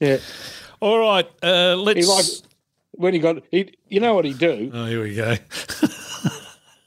yeah. 0.00 0.18
All 0.80 0.98
right, 0.98 1.28
uh, 1.42 1.76
let's. 1.76 2.00
He 2.00 2.06
liked 2.06 2.42
when 2.92 3.14
he 3.14 3.20
got 3.20 3.42
he. 3.50 3.72
You 3.88 4.00
know 4.00 4.14
what 4.14 4.24
he'd 4.26 4.38
do? 4.38 4.70
oh, 4.74 4.86
here 4.86 5.02
we 5.02 5.14
go. 5.14 5.36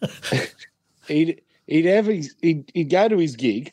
He'd 1.07 1.41
he'd 1.67 1.85
have 1.85 2.05
his 2.07 2.35
he'd, 2.41 2.71
he'd 2.73 2.89
go 2.89 3.07
to 3.07 3.17
his 3.17 3.35
gig. 3.35 3.71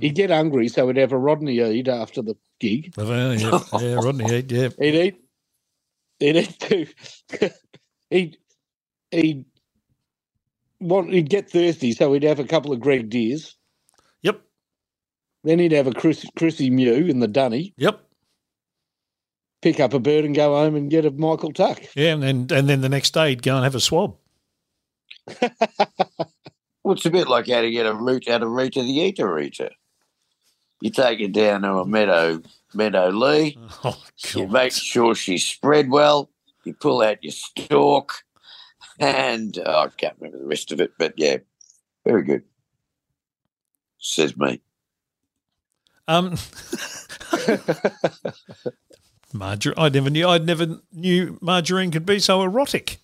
He'd 0.00 0.10
hmm. 0.10 0.14
get 0.14 0.30
hungry, 0.30 0.68
so 0.68 0.86
he'd 0.88 0.96
have 0.96 1.12
a 1.12 1.18
Rodney 1.18 1.58
Eade 1.60 1.88
after 1.88 2.22
the 2.22 2.36
gig. 2.60 2.94
Yeah, 2.98 3.60
yeah, 3.80 3.94
Rodney, 3.94 4.24
Head, 4.24 4.52
yeah. 4.52 4.68
He'd 4.78 4.94
eat. 4.94 5.24
He'd 6.20 6.36
eat 6.36 6.58
too. 6.58 6.86
he'd 8.10 8.38
he'd 9.10 9.44
want 10.80 11.12
he'd 11.12 11.30
get 11.30 11.50
thirsty, 11.50 11.92
so 11.92 12.12
he'd 12.12 12.22
have 12.22 12.40
a 12.40 12.44
couple 12.44 12.72
of 12.72 12.80
Greg 12.80 13.10
Dears. 13.10 13.56
Yep, 14.22 14.40
Then 15.44 15.58
he'd 15.58 15.72
have 15.72 15.86
a 15.86 15.92
Chris, 15.92 16.24
Chrissy 16.36 16.70
Mew 16.70 17.06
in 17.06 17.20
the 17.20 17.28
dunny, 17.28 17.74
yep, 17.76 18.00
pick 19.62 19.80
up 19.80 19.94
a 19.94 19.98
bird 19.98 20.24
and 20.24 20.34
go 20.34 20.54
home 20.54 20.76
and 20.76 20.90
get 20.90 21.06
a 21.06 21.10
Michael 21.10 21.52
Tuck. 21.52 21.82
yeah, 21.94 22.12
and 22.14 22.22
then 22.22 22.46
and 22.50 22.68
then 22.68 22.80
the 22.80 22.88
next 22.88 23.12
day 23.14 23.30
he'd 23.30 23.42
go 23.42 23.56
and 23.56 23.64
have 23.64 23.74
a 23.74 23.80
swab. 23.80 24.16
Well, 26.84 26.94
it's 26.94 27.06
a 27.06 27.10
bit 27.10 27.28
like 27.28 27.48
how 27.48 27.62
to 27.62 27.70
get 27.70 27.86
a 27.86 27.94
root 27.94 28.28
out 28.28 28.42
of 28.42 28.50
Rita 28.50 28.82
the 28.82 28.88
Eater 29.00 29.38
Eater. 29.38 29.70
You 30.82 30.90
take 30.90 31.18
it 31.20 31.32
down 31.32 31.62
to 31.62 31.78
a 31.78 31.86
meadow, 31.86 32.42
Meadow 32.74 33.08
Lea. 33.08 33.56
Oh, 33.84 34.02
You 34.34 34.46
make 34.48 34.72
sure 34.72 35.14
she's 35.14 35.46
spread 35.46 35.88
well. 35.88 36.30
You 36.64 36.74
pull 36.74 37.00
out 37.00 37.22
your 37.24 37.32
stalk, 37.32 38.12
and 38.98 39.58
oh, 39.64 39.84
I 39.84 39.88
can't 39.96 40.14
remember 40.20 40.38
the 40.38 40.46
rest 40.46 40.72
of 40.72 40.80
it, 40.80 40.92
but 40.98 41.14
yeah, 41.16 41.38
very 42.04 42.22
good. 42.22 42.42
Says 43.98 44.36
me. 44.36 44.60
Um, 46.06 46.36
margarine. 49.32 49.74
I 49.78 49.88
never 49.88 50.10
knew. 50.10 50.28
I 50.28 50.36
never 50.38 50.80
knew 50.92 51.38
margarine 51.40 51.90
could 51.90 52.04
be 52.04 52.18
so 52.18 52.42
erotic. 52.42 52.98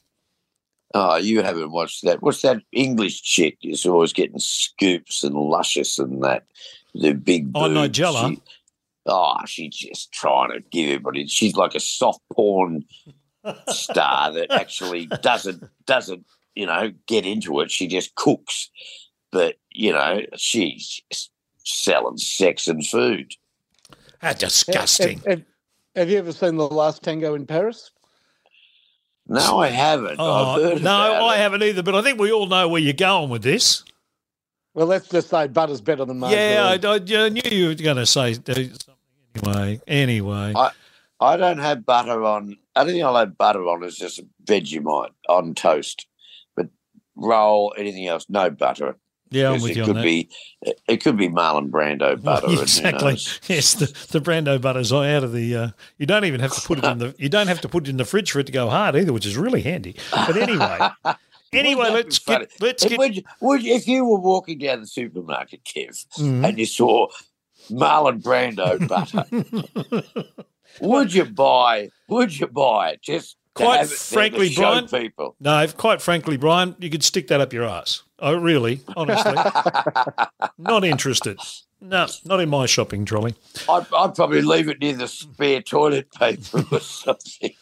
Oh, 0.92 1.16
you 1.16 1.42
haven't 1.42 1.70
watched 1.70 2.04
that. 2.04 2.20
What's 2.22 2.42
that 2.42 2.62
English 2.72 3.22
chick? 3.22 3.58
Is 3.62 3.86
always 3.86 4.12
getting 4.12 4.38
scoops 4.40 5.22
and 5.22 5.34
luscious 5.34 5.98
and 5.98 6.22
that. 6.24 6.44
The 6.94 7.12
big. 7.12 7.50
Oh, 7.54 7.68
boobs. 7.68 7.98
Nigella? 7.98 8.30
She- 8.30 8.42
oh, 9.06 9.36
she's 9.46 9.76
just 9.76 10.12
trying 10.12 10.50
to 10.50 10.60
give 10.70 10.88
everybody. 10.88 11.26
She's 11.28 11.54
like 11.54 11.74
a 11.74 11.80
soft 11.80 12.20
porn 12.32 12.84
star 13.68 14.32
that 14.32 14.50
actually 14.50 15.06
doesn't 15.06 15.62
doesn't 15.86 16.26
you 16.54 16.66
know 16.66 16.92
get 17.06 17.24
into 17.24 17.60
it. 17.60 17.70
She 17.70 17.86
just 17.86 18.14
cooks, 18.16 18.68
but 19.30 19.56
you 19.70 19.92
know 19.92 20.22
she's 20.36 21.00
selling 21.64 22.16
sex 22.18 22.66
and 22.66 22.84
food. 22.84 23.32
How 24.20 24.32
disgusting. 24.32 25.18
Have, 25.18 25.26
have- 25.26 25.42
have 25.96 26.08
you 26.08 26.18
ever 26.18 26.32
seen 26.32 26.56
the 26.56 26.68
last 26.68 27.02
tango 27.02 27.34
in 27.34 27.46
Paris? 27.46 27.90
No, 29.30 29.60
I 29.60 29.68
haven't. 29.68 30.16
Oh, 30.18 30.32
I've 30.56 30.62
heard 30.62 30.82
no, 30.82 30.90
about 30.90 31.22
I 31.22 31.36
it. 31.36 31.38
haven't 31.38 31.62
either. 31.62 31.82
But 31.84 31.94
I 31.94 32.02
think 32.02 32.18
we 32.18 32.32
all 32.32 32.46
know 32.46 32.68
where 32.68 32.80
you're 32.80 32.92
going 32.92 33.30
with 33.30 33.42
this. 33.42 33.84
Well, 34.74 34.86
let's 34.88 35.08
just 35.08 35.30
say 35.30 35.46
butter's 35.46 35.80
better 35.80 36.04
than 36.04 36.18
margarine. 36.18 36.40
Yeah, 36.42 36.76
I, 36.82 36.86
I, 36.86 37.24
I 37.26 37.28
knew 37.28 37.42
you 37.50 37.68
were 37.68 37.74
going 37.74 37.96
to 37.96 38.06
say 38.06 38.34
something 38.34 38.72
anyway. 39.36 39.80
Anyway, 39.86 40.52
I- 40.56 40.72
I 41.20 41.36
don't 41.36 41.58
have 41.58 41.84
butter 41.86 42.24
on 42.24 42.56
only 42.74 42.92
thing 42.94 43.04
I'll 43.04 43.16
have 43.16 43.36
butter 43.38 43.62
on 43.68 43.84
is 43.84 43.96
just 43.96 44.20
Vegemite 44.44 45.10
on 45.28 45.54
toast, 45.54 46.06
but 46.56 46.68
roll 47.14 47.74
anything 47.76 48.06
else, 48.06 48.26
no 48.28 48.50
butter. 48.50 48.96
Yeah, 49.32 49.50
I'm 49.52 49.60
with 49.62 49.70
it 49.72 49.76
you 49.76 49.82
on 49.82 49.86
could 49.88 49.96
that. 49.96 50.02
be 50.02 50.28
it 50.88 51.02
could 51.02 51.16
be 51.16 51.28
Marlon 51.28 51.70
Brando 51.70 52.20
butter. 52.22 52.48
who 52.48 52.60
exactly. 52.60 53.12
Yes, 53.46 53.74
the, 53.74 53.86
the 54.10 54.20
Brando 54.20 54.60
butter's 54.60 54.92
out 54.92 55.22
of 55.24 55.32
the. 55.32 55.54
Uh, 55.56 55.68
you 55.98 56.06
don't 56.06 56.24
even 56.24 56.40
have 56.40 56.52
to 56.52 56.60
put 56.60 56.78
it 56.78 56.84
in 56.84 56.98
the. 56.98 57.14
You 57.18 57.28
don't 57.28 57.46
have 57.46 57.60
to 57.60 57.68
put 57.68 57.86
it 57.86 57.90
in 57.90 57.96
the 57.96 58.04
fridge 58.04 58.32
for 58.32 58.40
it 58.40 58.46
to 58.46 58.52
go 58.52 58.68
hard 58.68 58.96
either, 58.96 59.12
which 59.12 59.26
is 59.26 59.36
really 59.36 59.62
handy. 59.62 59.94
But 60.12 60.36
anyway, 60.36 60.78
anyway, 61.52 61.90
let's 61.90 62.18
get 62.18 62.50
let's 62.60 62.84
If, 62.84 62.90
get. 62.90 62.98
would, 62.98 63.24
would, 63.40 63.64
if 63.64 63.86
you 63.86 64.04
were 64.04 64.18
walking 64.18 64.58
down 64.58 64.80
the 64.80 64.86
supermarket, 64.88 65.62
Kev, 65.64 66.04
Mhm. 66.18 66.48
and 66.48 66.58
you 66.58 66.66
saw 66.66 67.06
Marlon 67.70 68.20
Brando 68.22 68.86
butter, 68.88 70.04
would 70.80 71.14
you 71.14 71.24
buy? 71.26 71.90
Would 72.08 72.38
you 72.38 72.46
buy 72.48 72.90
it? 72.90 73.02
Just 73.02 73.36
Quite 73.54 73.78
have 73.78 73.86
it 73.86 73.88
there 73.90 73.96
to 73.98 74.04
frankly, 74.14 74.54
Brian- 74.54 74.88
people. 74.88 75.36
No, 75.40 75.66
quite 75.76 76.00
frankly, 76.00 76.36
Brian, 76.36 76.76
you 76.78 76.90
could 76.90 77.02
stick 77.02 77.28
that 77.28 77.40
up 77.40 77.52
your 77.52 77.64
ass. 77.64 78.02
Oh, 78.18 78.34
really? 78.34 78.80
Honestly, 78.96 79.34
not 80.58 80.84
interested. 80.84 81.38
No, 81.82 82.06
not 82.26 82.40
in 82.40 82.50
my 82.50 82.66
shopping 82.66 83.06
trolley. 83.06 83.34
I'd, 83.68 83.86
I'd 83.96 84.14
probably 84.14 84.42
leave 84.42 84.68
it 84.68 84.80
near 84.80 84.94
the 84.94 85.08
spare 85.08 85.62
toilet 85.62 86.12
paper 86.12 86.62
or 86.70 86.80
something. 86.80 87.54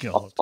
God. 0.00 0.32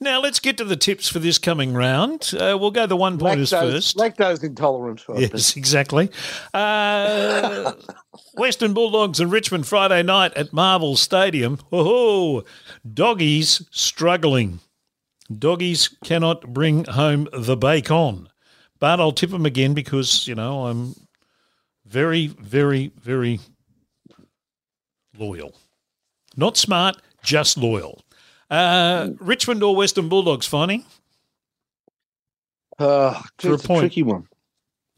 Now 0.00 0.20
let's 0.20 0.40
get 0.40 0.58
to 0.58 0.64
the 0.64 0.76
tips 0.76 1.08
for 1.08 1.20
this 1.20 1.38
coming 1.38 1.74
round. 1.74 2.32
Uh, 2.34 2.56
we'll 2.60 2.72
go 2.72 2.86
the 2.86 2.96
one 2.96 3.16
pointers 3.16 3.52
lactose, 3.52 3.72
first. 3.72 3.96
lactose 3.96 4.42
intolerant. 4.42 5.04
I 5.08 5.14
think. 5.14 5.32
Yes, 5.32 5.56
exactly. 5.56 6.10
Uh, 6.52 7.72
Western 8.34 8.74
Bulldogs 8.74 9.20
and 9.20 9.30
Richmond 9.30 9.66
Friday 9.68 10.02
night 10.02 10.34
at 10.34 10.52
Marvel 10.52 10.96
Stadium. 10.96 11.58
Oh, 11.70 12.42
doggies 12.92 13.66
struggling. 13.70 14.58
Doggies 15.36 15.88
cannot 16.02 16.52
bring 16.52 16.84
home 16.84 17.28
the 17.32 17.56
bacon. 17.56 18.28
But 18.80 19.00
I'll 19.00 19.12
tip 19.12 19.30
them 19.30 19.46
again 19.46 19.72
because, 19.72 20.26
you 20.26 20.34
know, 20.34 20.66
I'm 20.66 20.94
very, 21.86 22.28
very, 22.28 22.92
very 23.00 23.40
loyal. 25.18 25.54
Not 26.36 26.56
smart, 26.56 26.96
just 27.22 27.56
loyal. 27.56 28.02
Uh, 28.50 29.10
Richmond 29.18 29.62
or 29.62 29.74
Western 29.76 30.08
Bulldogs, 30.08 30.48
Finey? 30.48 30.84
Uh, 32.78 33.20
For 33.38 33.50
a 33.50 33.54
it's 33.54 33.64
a, 33.64 33.66
point. 33.68 33.80
tricky 33.80 34.02
one. 34.02 34.26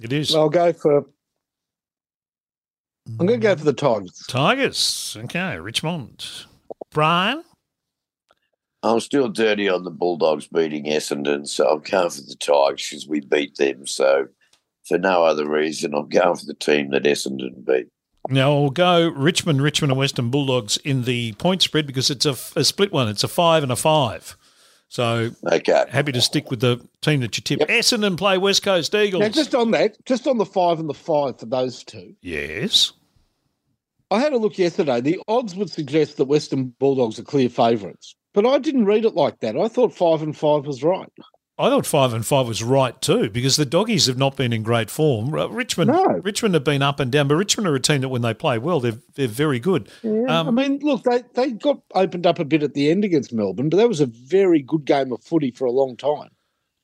It 0.02 0.12
is. 0.12 0.34
I'll 0.34 0.48
go 0.48 0.72
for. 0.72 1.06
I'm 3.06 3.26
going 3.26 3.40
to 3.40 3.44
go 3.44 3.54
for 3.54 3.64
the 3.64 3.72
Tigers. 3.72 4.24
Tigers. 4.28 5.16
Okay, 5.24 5.58
Richmond. 5.58 6.26
Brian? 6.90 7.44
I'm 8.82 9.00
still 9.00 9.28
dirty 9.28 9.68
on 9.68 9.84
the 9.84 9.90
Bulldogs 9.90 10.48
beating 10.48 10.84
Essendon, 10.86 11.46
so 11.46 11.68
I'm 11.68 11.80
going 11.80 12.10
for 12.10 12.20
the 12.22 12.36
Tigers 12.38 12.88
because 12.90 13.06
we 13.06 13.20
beat 13.20 13.56
them. 13.56 13.86
So, 13.86 14.26
for 14.88 14.98
no 14.98 15.24
other 15.24 15.48
reason, 15.48 15.94
I'm 15.94 16.08
going 16.08 16.36
for 16.36 16.46
the 16.46 16.54
team 16.54 16.90
that 16.90 17.04
Essendon 17.04 17.64
beat. 17.64 17.88
Now 18.28 18.58
we'll 18.58 18.70
go 18.70 19.08
Richmond, 19.08 19.62
Richmond, 19.62 19.92
and 19.92 19.98
Western 19.98 20.30
Bulldogs 20.30 20.76
in 20.78 21.04
the 21.04 21.32
point 21.34 21.62
spread 21.62 21.86
because 21.86 22.10
it's 22.10 22.26
a, 22.26 22.36
a 22.58 22.64
split 22.64 22.92
one. 22.92 23.08
It's 23.08 23.22
a 23.24 23.28
five 23.28 23.62
and 23.62 23.70
a 23.70 23.76
five. 23.76 24.36
So 24.88 25.30
Okay. 25.44 25.84
happy 25.88 26.12
to 26.12 26.20
stick 26.20 26.50
with 26.50 26.60
the 26.60 26.80
team 27.02 27.20
that 27.20 27.36
you 27.36 27.42
tip. 27.42 27.60
Essendon 27.68 28.16
play 28.16 28.38
West 28.38 28.62
Coast 28.62 28.94
Eagles. 28.94 29.20
Now, 29.20 29.28
just 29.28 29.54
on 29.54 29.70
that, 29.72 29.96
just 30.06 30.26
on 30.26 30.38
the 30.38 30.46
five 30.46 30.80
and 30.80 30.88
the 30.88 30.94
five 30.94 31.38
for 31.38 31.46
those 31.46 31.84
two, 31.84 32.14
yes. 32.22 32.92
I 34.10 34.20
had 34.20 34.32
a 34.32 34.38
look 34.38 34.56
yesterday. 34.58 35.00
The 35.00 35.18
odds 35.26 35.56
would 35.56 35.70
suggest 35.70 36.16
that 36.16 36.26
Western 36.26 36.66
Bulldogs 36.78 37.18
are 37.18 37.24
clear 37.24 37.48
favourites, 37.48 38.14
but 38.34 38.46
I 38.46 38.58
didn't 38.58 38.84
read 38.84 39.04
it 39.04 39.14
like 39.14 39.40
that. 39.40 39.56
I 39.56 39.66
thought 39.66 39.92
five 39.94 40.22
and 40.22 40.36
five 40.36 40.64
was 40.66 40.84
right. 40.84 41.10
I 41.58 41.70
thought 41.70 41.86
five 41.86 42.12
and 42.12 42.24
five 42.26 42.46
was 42.46 42.62
right 42.62 43.00
too 43.00 43.30
because 43.30 43.56
the 43.56 43.64
doggies 43.64 44.06
have 44.06 44.18
not 44.18 44.36
been 44.36 44.52
in 44.52 44.62
great 44.62 44.90
form. 44.90 45.32
Uh, 45.34 45.46
Richmond, 45.46 45.90
No. 45.90 46.04
Richmond 46.22 46.52
have 46.52 46.64
been 46.64 46.82
up 46.82 47.00
and 47.00 47.10
down, 47.10 47.28
but 47.28 47.36
Richmond 47.36 47.66
are 47.66 47.74
a 47.74 47.80
team 47.80 48.02
that 48.02 48.10
when 48.10 48.20
they 48.20 48.34
play 48.34 48.58
well, 48.58 48.78
they're 48.78 48.98
they're 49.14 49.26
very 49.26 49.58
good. 49.58 49.88
Yeah, 50.02 50.40
Um, 50.40 50.48
I 50.48 50.50
mean, 50.50 50.80
look, 50.82 51.04
they, 51.04 51.22
they 51.34 51.52
got 51.52 51.80
opened 51.94 52.26
up 52.26 52.38
a 52.38 52.44
bit 52.44 52.62
at 52.62 52.74
the 52.74 52.90
end 52.90 53.04
against 53.04 53.32
Melbourne, 53.32 53.70
but 53.70 53.78
that 53.78 53.88
was 53.88 54.00
a 54.00 54.06
very 54.06 54.60
good 54.60 54.84
game 54.84 55.12
of 55.12 55.22
footy 55.24 55.50
for 55.50 55.64
a 55.64 55.72
long 55.72 55.96
time. 55.96 56.28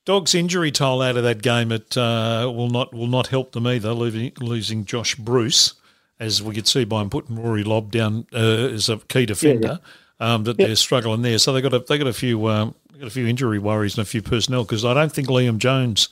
Dogs 0.07 0.35
injury 0.35 0.73
toll 0.73 1.03
out 1.03 1.17
of 1.19 1.23
that 1.23 1.43
game 1.43 1.71
it 1.71 1.97
uh, 1.97 2.51
will 2.53 2.71
not 2.71 2.95
will 2.95 3.07
not 3.07 3.27
help 3.27 3.53
them 3.53 3.67
either. 3.67 3.93
Losing, 3.93 4.33
losing 4.41 4.85
Josh 4.87 5.15
Bruce, 5.17 5.75
as 6.19 6.43
we 6.43 6.55
could 6.55 6.67
see 6.67 6.85
by 6.85 7.03
him 7.03 7.11
putting 7.11 7.37
Rory 7.41 7.63
Lobb 7.63 7.91
down 7.93 8.27
uh, 8.33 8.39
as 8.39 8.89
a 8.89 8.97
key 8.97 9.27
defender, 9.27 9.81
Um, 10.19 10.45
that 10.45 10.57
they're 10.57 10.77
struggling 10.77 11.23
there. 11.23 11.39
So 11.39 11.53
they 11.53 11.61
got 11.61 11.75
a 11.75 11.81
they 11.81 11.99
got 11.99 12.07
a 12.07 12.13
few 12.13 12.47
um, 12.49 12.75
they 12.93 12.99
got 12.99 13.07
a 13.07 13.11
few 13.11 13.27
injury 13.27 13.59
worries 13.59 13.97
and 13.97 14.03
a 14.03 14.09
few 14.09 14.23
personnel 14.23 14.65
because 14.65 14.85
I 14.85 14.95
don't 14.95 15.13
think 15.13 15.29
Liam 15.29 15.59
Jones 15.59 16.09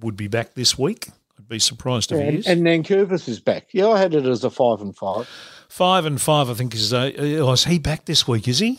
would 0.00 0.16
be 0.16 0.26
back 0.28 0.54
this 0.54 0.78
week. 0.78 1.08
I'd 1.38 1.48
be 1.48 1.58
surprised 1.58 2.12
if 2.12 2.18
he 2.18 2.24
And, 2.26 2.38
is. 2.38 2.46
and 2.46 2.62
Nankervis 2.62 3.28
is 3.28 3.40
back. 3.40 3.68
Yeah, 3.72 3.88
I 3.88 3.98
had 3.98 4.14
it 4.14 4.24
as 4.24 4.42
a 4.44 4.50
five 4.50 4.80
and 4.80 4.96
five. 4.96 5.28
five 5.68 6.04
and 6.06 6.20
five, 6.20 6.48
I 6.50 6.54
think 6.54 6.74
is. 6.74 6.92
Uh, 6.92 7.10
oh, 7.18 7.52
is 7.52 7.64
he 7.64 7.78
back 7.78 8.04
this 8.06 8.26
week? 8.26 8.48
Is 8.48 8.58
he? 8.60 8.78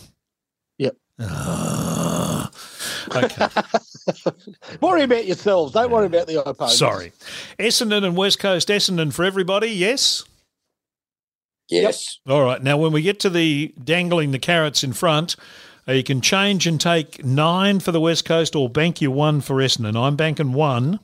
Yep. 0.77 0.95
Ah. 1.19 2.51
okay. 3.15 3.47
Worry 4.81 5.03
about 5.03 5.25
yourselves. 5.25 5.73
Don't 5.73 5.89
worry 5.91 6.05
about 6.05 6.27
the 6.27 6.41
opponents. 6.45 6.77
Sorry. 6.77 7.11
Essendon 7.57 8.03
and 8.05 8.15
West 8.15 8.39
Coast 8.39 8.67
Essendon 8.69 9.11
for 9.13 9.23
everybody, 9.25 9.67
yes? 9.69 10.23
Yes. 11.69 12.19
All 12.27 12.43
right. 12.43 12.61
Now, 12.61 12.77
when 12.77 12.91
we 12.91 13.01
get 13.01 13.19
to 13.21 13.29
the 13.29 13.73
dangling 13.83 14.31
the 14.31 14.39
carrots 14.39 14.83
in 14.83 14.93
front, 14.93 15.35
you 15.93 16.03
can 16.03 16.21
change 16.21 16.65
and 16.67 16.79
take 16.81 17.23
nine 17.23 17.79
for 17.79 17.91
the 17.91 17.99
West 17.99 18.25
Coast 18.25 18.55
or 18.55 18.69
bank 18.69 19.01
your 19.01 19.11
one 19.11 19.41
for 19.41 19.57
Essendon. 19.57 19.95
I'm 19.95 20.15
banking 20.15 20.53
one. 20.53 20.99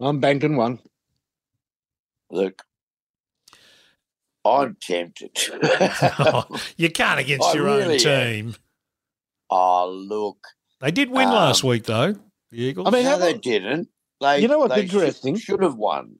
I'm 0.00 0.18
banking 0.20 0.56
one. 0.56 0.78
Look, 2.30 2.62
I'm 4.44 4.76
tempted. 4.80 5.38
you 6.76 6.90
can't 6.90 7.20
against 7.20 7.48
I 7.48 7.52
your 7.54 7.68
own 7.68 7.78
really 7.80 7.94
am. 7.94 7.98
team. 8.00 8.54
oh, 9.50 9.88
look. 9.90 10.38
They 10.80 10.90
did 10.90 11.10
win 11.10 11.28
Um, 11.28 11.34
last 11.34 11.62
week, 11.62 11.84
though. 11.84 12.14
The 12.50 12.62
Eagles. 12.62 12.88
I 12.88 12.90
mean, 12.90 13.04
no, 13.04 13.10
how 13.10 13.16
they 13.18 13.34
didn't. 13.34 13.88
They, 14.20 14.40
You 14.40 14.48
know 14.48 14.58
what's 14.60 14.74
they 14.74 14.86
should- 14.86 14.94
interesting? 14.94 15.36
Should, 15.36 15.62
have 15.62 15.76
won. 15.76 16.16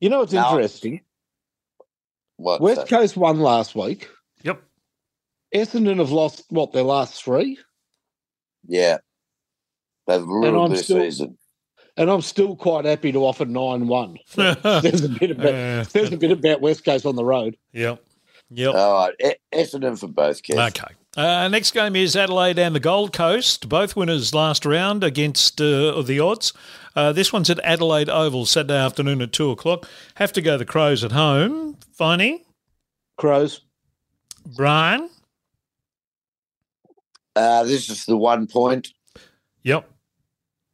You 0.00 0.10
know 0.10 0.18
what's 0.18 0.32
No. 0.32 0.50
interesting? 0.50 1.00
What? 2.36 2.60
West 2.60 2.88
Coast 2.88 3.16
won 3.16 3.38
last 3.40 3.74
week. 3.74 4.08
Yep. 5.54 5.68
Essendon 5.68 5.98
have 5.98 6.10
lost 6.10 6.44
what 6.50 6.72
their 6.72 6.82
last 6.82 7.22
three, 7.24 7.58
Yeah. 8.66 8.98
They've 10.06 10.22
ruined 10.22 10.56
I'm 10.56 10.72
their 10.72 10.82
still- 10.82 11.00
season. 11.00 11.38
and 11.96 12.10
I'm 12.10 12.20
still 12.20 12.56
quite 12.56 12.84
happy 12.84 13.12
to 13.12 13.24
offer 13.24 13.44
nine 13.46 13.86
one. 13.86 14.18
There's 14.36 15.04
a 15.04 15.08
bit 15.08 15.30
about 15.30 15.54
Uh, 15.54 15.84
there's 15.92 16.12
a 16.12 16.16
bit 16.18 16.30
about 16.32 16.60
West 16.60 16.84
Coast 16.84 17.06
on 17.06 17.16
the 17.16 17.24
road. 17.24 17.56
yep. 17.72 18.02
Yep. 18.50 18.74
All 18.74 19.08
right. 19.08 19.36
Essendon 19.52 19.98
for 19.98 20.06
both, 20.08 20.42
Kev. 20.42 20.68
Okay. 20.68 20.94
Uh, 21.16 21.48
next 21.48 21.70
game 21.72 21.96
is 21.96 22.14
Adelaide 22.16 22.58
and 22.58 22.74
the 22.74 22.80
Gold 22.80 23.12
Coast. 23.12 23.68
Both 23.68 23.96
winners 23.96 24.34
last 24.34 24.66
round 24.66 25.02
against 25.02 25.60
uh, 25.60 26.02
the 26.02 26.20
odds. 26.20 26.52
Uh, 26.94 27.12
this 27.12 27.32
one's 27.32 27.48
at 27.48 27.58
Adelaide 27.64 28.10
Oval 28.10 28.44
Saturday 28.44 28.74
afternoon 28.76 29.22
at 29.22 29.32
two 29.32 29.50
o'clock. 29.50 29.88
Have 30.16 30.32
to 30.34 30.42
go 30.42 30.58
the 30.58 30.64
Crows 30.66 31.02
at 31.02 31.12
home. 31.12 31.78
Finey, 31.98 32.40
Crows. 33.16 33.62
Brian. 34.56 35.08
Uh, 37.36 37.64
this 37.64 37.90
is 37.90 38.04
the 38.06 38.16
one 38.16 38.46
point. 38.46 38.88
Yep. 39.62 39.88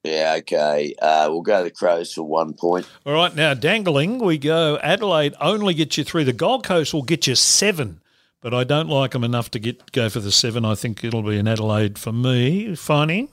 Yeah, 0.05 0.37
okay. 0.38 0.94
Uh, 1.01 1.27
we'll 1.31 1.42
go 1.42 1.62
the 1.62 1.70
Crows 1.70 2.12
for 2.14 2.23
one 2.23 2.55
point. 2.55 2.88
All 3.05 3.12
right. 3.12 3.35
Now 3.35 3.53
dangling, 3.55 4.18
we 4.18 4.38
go. 4.38 4.79
Adelaide 4.83 5.35
only 5.40 5.75
gets 5.75 5.99
you 5.99 6.05
three. 6.05 6.25
The 6.25 6.33
Gold 6.33 6.64
Coast 6.64 6.94
will 6.94 7.03
get 7.03 7.27
you 7.27 7.35
seven, 7.35 8.01
but 8.40 8.55
I 8.55 8.64
don't 8.64 8.88
like 8.88 9.11
them 9.12 9.25
enough 9.25 9.51
to 9.53 9.59
get 9.59 9.92
go 9.92 10.09
for 10.09 10.20
the 10.20 10.33
seven. 10.33 10.64
I 10.64 10.75
think 10.75 11.05
it'll 11.05 11.23
be 11.23 11.38
an 11.38 11.46
Adelaide 11.49 11.99
for 11.99 12.12
me. 12.12 12.68
Finey. 12.68 13.29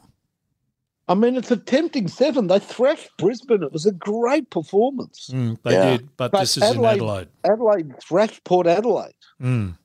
I 1.10 1.14
mean, 1.16 1.38
it's 1.38 1.52
a 1.52 1.56
tempting 1.58 2.10
seven. 2.10 2.48
They 2.48 2.60
thrashed 2.60 3.10
Brisbane. 3.18 3.64
It 3.64 3.72
was 3.72 3.86
a 3.86 3.94
great 3.94 4.50
performance. 4.50 5.30
Mm, 5.32 5.58
they 5.64 5.72
Yeah. 5.72 5.92
did, 5.98 6.10
but, 6.18 6.34
But 6.34 6.40
this 6.42 6.58
is 6.58 6.64
in 6.64 6.70
Adelaide- 6.70 6.96
Adelaide. 6.96 7.28
Adelaide 7.46 7.94
thrashed 8.04 8.44
Port 8.44 8.68
Adelaide. 8.68 9.14
Mm. 9.42 9.78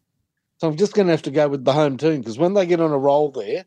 So 0.63 0.69
I'm 0.69 0.77
just 0.77 0.95
going 0.95 1.09
to 1.09 1.13
have 1.13 1.23
to 1.23 1.33
go 1.33 1.49
with 1.49 1.65
the 1.65 1.73
home 1.73 1.97
team 1.97 2.21
because 2.21 2.39
when 2.39 2.55
they 2.55 2.67
get 2.67 2.79
on 2.79 2.93
a 2.93 2.97
roll 2.97 3.33
there, 3.33 3.65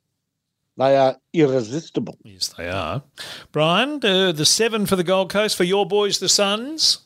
they 0.77 0.95
are 0.95 1.17
irresistible. 1.33 2.17
Yes, 2.23 2.47
they 2.57 2.69
are. 2.69 3.03
Brian, 3.51 3.99
uh, 4.01 4.31
the 4.31 4.45
seven 4.45 4.85
for 4.85 4.95
the 4.95 5.03
Gold 5.03 5.29
Coast 5.29 5.57
for 5.57 5.65
your 5.65 5.85
boys, 5.85 6.19
the 6.19 6.29
Suns. 6.29 6.99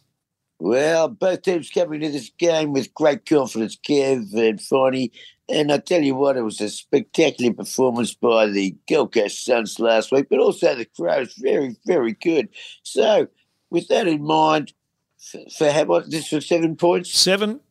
Well, 0.60 1.08
both 1.08 1.41
teams 1.41 1.71
coming 1.71 2.02
to 2.02 2.10
this 2.12 2.30
game 2.38 2.71
with 2.71 2.93
great 2.93 3.25
confidence, 3.25 3.78
Kev 3.78 4.32
and 4.36 4.60
Finey. 4.60 5.10
And 5.49 5.71
I 5.71 5.80
tell 5.80 6.04
you 6.04 6.13
what, 6.13 6.38
it 6.38 6.43
was 6.43 6.62
a 6.62 6.69
spectacular 6.69 7.52
performance 7.52 8.13
by 8.13 8.45
the 8.45 8.78
Gold 8.88 9.15
Coast 9.15 9.43
Suns 9.43 9.80
last 9.80 10.12
week, 10.12 10.28
but 10.30 10.38
also 10.38 10.75
the 10.75 10.86
Crows, 10.86 11.34
very, 11.39 11.75
very 11.88 12.13
good. 12.13 12.49
So, 12.84 13.28
with 13.71 13.88
that 13.88 14.08
in 14.08 14.23
mind, 14.23 14.71
for, 15.17 15.39
for 15.58 15.71
how 15.71 15.82
about 15.82 16.12
this 16.12 16.28
for 16.28 16.41
seven 16.41 16.75
points? 16.75 17.10
Seven. 17.10 17.62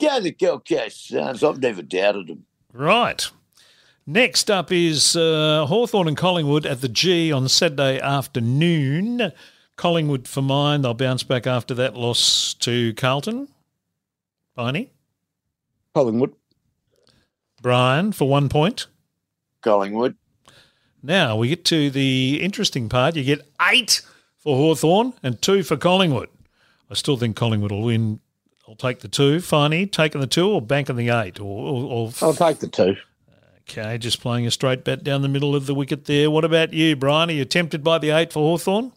Go 0.00 0.20
the 0.20 0.30
Gold 0.30 0.68
Coast 0.68 1.08
Suns. 1.08 1.42
I've 1.42 1.60
never 1.60 1.82
doubted 1.82 2.28
them. 2.28 2.44
Right. 2.72 3.28
Next 4.06 4.50
up 4.50 4.72
is 4.72 5.16
uh, 5.16 5.66
Hawthorn 5.66 6.08
and 6.08 6.16
Collingwood 6.16 6.64
at 6.64 6.80
the 6.80 6.88
G 6.88 7.32
on 7.32 7.48
Saturday 7.48 8.00
afternoon. 8.00 9.32
Collingwood 9.76 10.26
for 10.26 10.40
mine. 10.40 10.82
They'll 10.82 10.94
bounce 10.94 11.22
back 11.22 11.46
after 11.46 11.74
that 11.74 11.94
loss 11.94 12.54
to 12.60 12.94
Carlton. 12.94 13.48
Barney. 14.54 14.90
Collingwood. 15.94 16.34
Brian 17.60 18.12
for 18.12 18.28
one 18.28 18.48
point. 18.48 18.86
Collingwood. 19.62 20.16
Now 21.02 21.36
we 21.36 21.48
get 21.48 21.64
to 21.66 21.90
the 21.90 22.40
interesting 22.42 22.88
part. 22.88 23.16
You 23.16 23.24
get 23.24 23.46
eight 23.70 24.02
for 24.36 24.56
Hawthorn 24.56 25.14
and 25.22 25.40
two 25.42 25.62
for 25.62 25.76
Collingwood. 25.76 26.28
I 26.90 26.94
still 26.94 27.16
think 27.16 27.36
Collingwood 27.36 27.72
will 27.72 27.82
win. 27.82 28.20
I'll 28.68 28.74
take 28.74 29.00
the 29.00 29.08
two. 29.08 29.38
Finey, 29.38 29.90
taking 29.90 30.20
the 30.20 30.26
two 30.26 30.46
or 30.46 30.60
banking 30.60 30.96
the 30.96 31.08
eight? 31.08 31.40
Or, 31.40 31.44
or, 31.44 31.84
or 31.84 32.12
I'll 32.20 32.34
take 32.34 32.58
the 32.58 32.68
two. 32.68 32.96
Okay, 33.62 33.96
just 33.96 34.20
playing 34.20 34.46
a 34.46 34.50
straight 34.50 34.84
bet 34.84 35.02
down 35.02 35.22
the 35.22 35.28
middle 35.28 35.56
of 35.56 35.66
the 35.66 35.74
wicket 35.74 36.04
there. 36.04 36.30
What 36.30 36.44
about 36.44 36.74
you, 36.74 36.94
Brian? 36.94 37.30
Are 37.30 37.32
you 37.32 37.46
tempted 37.46 37.82
by 37.82 37.98
the 37.98 38.10
eight 38.10 38.30
for 38.30 38.40
Hawthorn? 38.40 38.92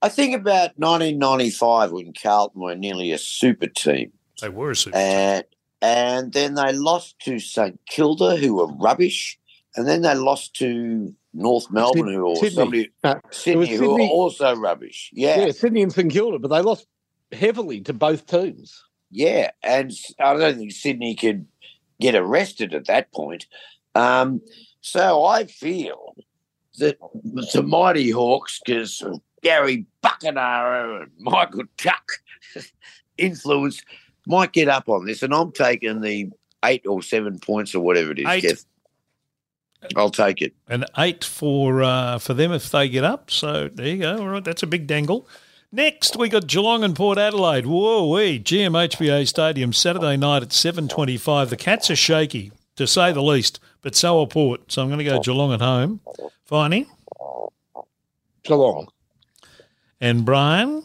I 0.00 0.08
think 0.08 0.34
about 0.34 0.72
1995 0.76 1.90
when 1.90 2.12
Carlton 2.12 2.60
were 2.60 2.76
nearly 2.76 3.10
a 3.10 3.18
super 3.18 3.66
team. 3.66 4.12
They 4.40 4.48
were 4.48 4.70
a 4.70 4.76
super 4.76 4.96
and 4.96 5.44
and 5.80 6.32
then 6.32 6.54
they 6.54 6.72
lost 6.72 7.18
to 7.20 7.38
St 7.38 7.78
Kilda, 7.88 8.36
who 8.36 8.54
were 8.54 8.72
rubbish, 8.74 9.38
and 9.76 9.88
then 9.88 10.02
they 10.02 10.14
lost 10.14 10.54
to 10.56 11.12
North 11.32 11.70
Melbourne, 11.70 12.12
who 12.14 12.26
or 12.26 12.36
Sydney. 12.36 12.50
somebody 12.50 12.90
No, 13.02 13.20
Sydney, 13.30 13.52
it 13.52 13.70
was 13.70 13.80
who 13.80 13.94
were 13.94 14.00
also 14.02 14.54
rubbish. 14.56 15.10
Yeah, 15.12 15.40
Yeah, 15.40 15.46
yeah, 15.46 15.52
Sydney 15.52 15.82
and 15.82 15.92
St 15.92 16.10
Kilda, 16.12 16.38
but 16.38 16.48
they 16.48 16.62
lost 16.62 16.86
heavily 17.32 17.80
to 17.82 17.92
both 17.92 18.26
teams. 18.26 18.84
Yeah, 19.10 19.50
and 19.62 19.92
I 20.18 20.34
don't 20.36 20.56
think 20.56 20.72
Sydney 20.72 21.14
could 21.14 21.46
get 22.00 22.14
arrested 22.14 22.74
at 22.74 22.86
that 22.86 23.12
point. 23.12 23.46
Um, 23.94 24.40
so 24.80 25.24
I 25.24 25.44
feel 25.44 26.16
that 26.78 26.98
the 27.52 27.62
Mighty 27.62 28.10
Hawks, 28.10 28.60
because 28.64 29.02
Gary 29.42 29.86
Buckenara 30.02 31.02
and 31.02 31.12
Michael 31.18 31.64
Tuck 31.76 32.12
influence, 33.18 33.82
might 34.26 34.52
get 34.52 34.68
up 34.68 34.88
on 34.88 35.04
this, 35.04 35.22
and 35.22 35.34
I'm 35.34 35.52
taking 35.52 36.00
the 36.00 36.30
eight 36.64 36.86
or 36.86 37.02
seven 37.02 37.38
points 37.38 37.74
or 37.74 37.80
whatever 37.80 38.10
it 38.10 38.18
is. 38.18 38.26
Eight. 38.26 38.44
Kev. 38.44 38.64
I'll 39.96 40.10
take 40.10 40.40
it. 40.40 40.54
and 40.66 40.86
eight 40.96 41.22
for 41.24 41.82
uh, 41.82 42.18
for 42.18 42.32
them 42.32 42.52
if 42.52 42.70
they 42.70 42.88
get 42.88 43.04
up. 43.04 43.30
So 43.30 43.68
there 43.68 43.86
you 43.86 43.98
go. 43.98 44.18
All 44.18 44.28
right, 44.28 44.42
that's 44.44 44.62
a 44.62 44.66
big 44.66 44.86
dangle. 44.86 45.28
Next, 45.78 46.14
we 46.14 46.28
got 46.28 46.46
Geelong 46.46 46.84
and 46.84 46.94
Port 46.94 47.18
Adelaide. 47.18 47.66
Whoa, 47.66 48.06
we 48.08 48.38
GMHBA 48.38 49.26
Stadium 49.26 49.72
Saturday 49.72 50.16
night 50.16 50.44
at 50.44 50.52
seven 50.52 50.86
twenty-five. 50.86 51.50
The 51.50 51.56
Cats 51.56 51.90
are 51.90 51.96
shaky, 51.96 52.52
to 52.76 52.86
say 52.86 53.10
the 53.10 53.20
least, 53.20 53.58
but 53.82 53.96
so 53.96 54.20
are 54.20 54.26
Port. 54.28 54.70
So 54.70 54.82
I'm 54.82 54.88
going 54.88 54.98
to 55.00 55.04
go 55.04 55.18
Geelong 55.20 55.52
at 55.52 55.60
home. 55.60 55.98
Finey 56.48 56.86
Geelong. 58.44 58.86
and 60.00 60.24
Brian. 60.24 60.84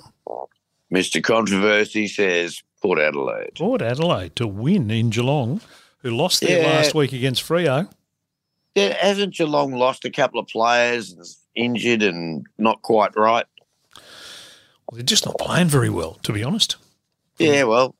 Mr. 0.92 1.22
Controversy 1.24 2.08
says 2.08 2.64
Port 2.82 2.98
Adelaide. 2.98 3.52
Port 3.60 3.84
Adelaide 3.84 4.36
to 4.38 4.48
win 4.48 4.90
in 4.90 5.12
Geelong, 5.12 5.62
who 6.00 6.10
lost 6.10 6.42
there 6.42 6.64
Yeah. 6.64 6.68
last 6.68 6.96
week 6.96 7.14
against 7.14 7.48
Freo. 7.48 7.92
Yeah, 8.74 8.98
hasn't 9.00 9.36
Geelong 9.36 9.74
lost 9.74 10.04
a 10.04 10.10
couple 10.10 10.40
of 10.40 10.48
players, 10.48 11.12
and 11.12 11.24
injured 11.54 12.02
and 12.02 12.48
not 12.58 12.82
quite 12.82 13.16
right? 13.16 13.46
Well, 14.90 14.98
they're 14.98 15.04
just 15.04 15.26
not 15.26 15.38
playing 15.38 15.68
very 15.68 15.90
well, 15.90 16.16
to 16.24 16.34
be 16.34 16.44
honest. 16.44 16.78
Yeah, 17.38 17.64
well, 17.64 17.96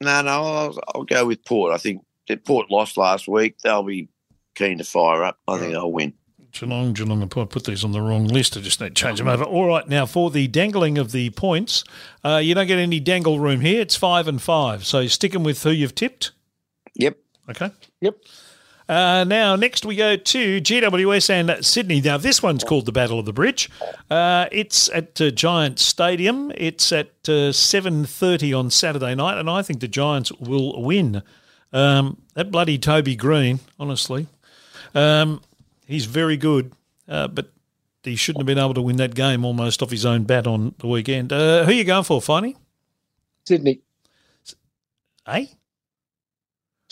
no, 0.00 0.22
no, 0.22 0.30
I'll, 0.30 0.78
I'll 0.94 1.04
go 1.04 1.26
with 1.26 1.44
Port. 1.44 1.72
I 1.72 1.78
think 1.78 2.04
that 2.28 2.44
Port 2.44 2.70
lost 2.70 2.96
last 2.96 3.28
week. 3.28 3.58
They'll 3.58 3.82
be 3.82 4.08
keen 4.54 4.78
to 4.78 4.84
fire 4.84 5.22
up. 5.22 5.38
I 5.46 5.58
think 5.58 5.72
they'll 5.72 5.92
win. 5.92 6.14
Geelong, 6.52 6.92
Geelong, 6.92 7.22
I 7.22 7.26
put 7.26 7.48
put 7.48 7.64
these 7.64 7.82
on 7.82 7.92
the 7.92 8.00
wrong 8.00 8.26
list. 8.26 8.56
I 8.56 8.60
just 8.60 8.80
need 8.80 8.94
to 8.94 9.02
change 9.02 9.18
them 9.18 9.28
over. 9.28 9.44
All 9.44 9.66
right, 9.66 9.88
now 9.88 10.04
for 10.04 10.30
the 10.30 10.48
dangling 10.48 10.98
of 10.98 11.12
the 11.12 11.30
points, 11.30 11.82
uh, 12.24 12.40
you 12.42 12.54
don't 12.54 12.66
get 12.66 12.78
any 12.78 13.00
dangle 13.00 13.40
room 13.40 13.60
here. 13.60 13.80
It's 13.80 13.96
five 13.96 14.28
and 14.28 14.40
five. 14.40 14.84
So 14.84 15.06
sticking 15.06 15.42
with 15.42 15.62
who 15.62 15.70
you've 15.70 15.94
tipped. 15.94 16.32
Yep. 16.94 17.16
Okay. 17.50 17.70
Yep. 18.02 18.16
Uh, 18.88 19.24
now, 19.24 19.56
next 19.56 19.84
we 19.86 19.96
go 19.96 20.16
to 20.16 20.60
GWS 20.60 21.30
and 21.30 21.64
Sydney. 21.64 22.00
Now, 22.00 22.18
this 22.18 22.42
one's 22.42 22.64
called 22.64 22.86
the 22.86 22.92
Battle 22.92 23.18
of 23.18 23.26
the 23.26 23.32
Bridge. 23.32 23.70
Uh, 24.10 24.46
it's 24.50 24.88
at 24.90 25.20
uh, 25.20 25.30
Giants 25.30 25.82
Stadium. 25.82 26.52
It's 26.56 26.92
at 26.92 27.10
uh, 27.28 27.52
7.30 27.52 28.58
on 28.58 28.70
Saturday 28.70 29.14
night, 29.14 29.38
and 29.38 29.48
I 29.48 29.62
think 29.62 29.80
the 29.80 29.88
Giants 29.88 30.32
will 30.32 30.82
win. 30.82 31.22
Um, 31.72 32.20
that 32.34 32.50
bloody 32.50 32.78
Toby 32.78 33.16
Greene, 33.16 33.60
honestly, 33.78 34.26
um, 34.94 35.40
he's 35.86 36.04
very 36.04 36.36
good, 36.36 36.72
uh, 37.08 37.28
but 37.28 37.50
he 38.02 38.16
shouldn't 38.16 38.40
have 38.40 38.46
been 38.46 38.58
able 38.58 38.74
to 38.74 38.82
win 38.82 38.96
that 38.96 39.14
game 39.14 39.44
almost 39.44 39.82
off 39.82 39.90
his 39.90 40.04
own 40.04 40.24
bat 40.24 40.46
on 40.46 40.74
the 40.78 40.86
weekend. 40.86 41.32
Uh, 41.32 41.64
who 41.64 41.72
you 41.72 41.84
going 41.84 42.04
for, 42.04 42.20
Finey? 42.20 42.56
Sydney. 43.44 43.80
Eh? 45.26 45.46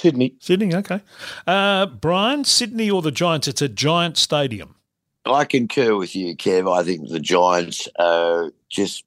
Sydney. 0.00 0.34
Sydney, 0.40 0.74
okay. 0.74 1.02
Uh, 1.46 1.84
Brian, 1.84 2.44
Sydney 2.44 2.90
or 2.90 3.02
the 3.02 3.10
Giants? 3.10 3.46
It's 3.46 3.60
a 3.60 3.68
Giant 3.68 4.16
Stadium. 4.16 4.76
I 5.26 5.44
concur 5.44 5.94
with 5.94 6.16
you, 6.16 6.34
Kev. 6.34 6.74
I 6.74 6.82
think 6.82 7.10
the 7.10 7.20
Giants 7.20 7.86
are 7.98 8.50
just 8.70 9.04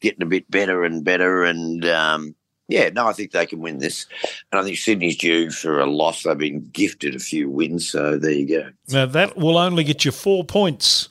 getting 0.00 0.22
a 0.22 0.26
bit 0.26 0.50
better 0.50 0.84
and 0.84 1.02
better. 1.02 1.44
And 1.44 1.86
um, 1.86 2.34
yeah, 2.68 2.90
no, 2.90 3.06
I 3.06 3.14
think 3.14 3.30
they 3.30 3.46
can 3.46 3.60
win 3.60 3.78
this. 3.78 4.04
And 4.52 4.60
I 4.60 4.64
think 4.64 4.76
Sydney's 4.76 5.16
due 5.16 5.50
for 5.50 5.80
a 5.80 5.86
loss. 5.86 6.24
They've 6.24 6.36
been 6.36 6.68
gifted 6.74 7.14
a 7.14 7.20
few 7.20 7.48
wins. 7.48 7.88
So 7.88 8.18
there 8.18 8.32
you 8.32 8.46
go. 8.46 8.70
Now 8.88 9.06
that 9.06 9.38
will 9.38 9.56
only 9.56 9.82
get 9.82 10.04
you 10.04 10.12
four 10.12 10.44
points. 10.44 11.08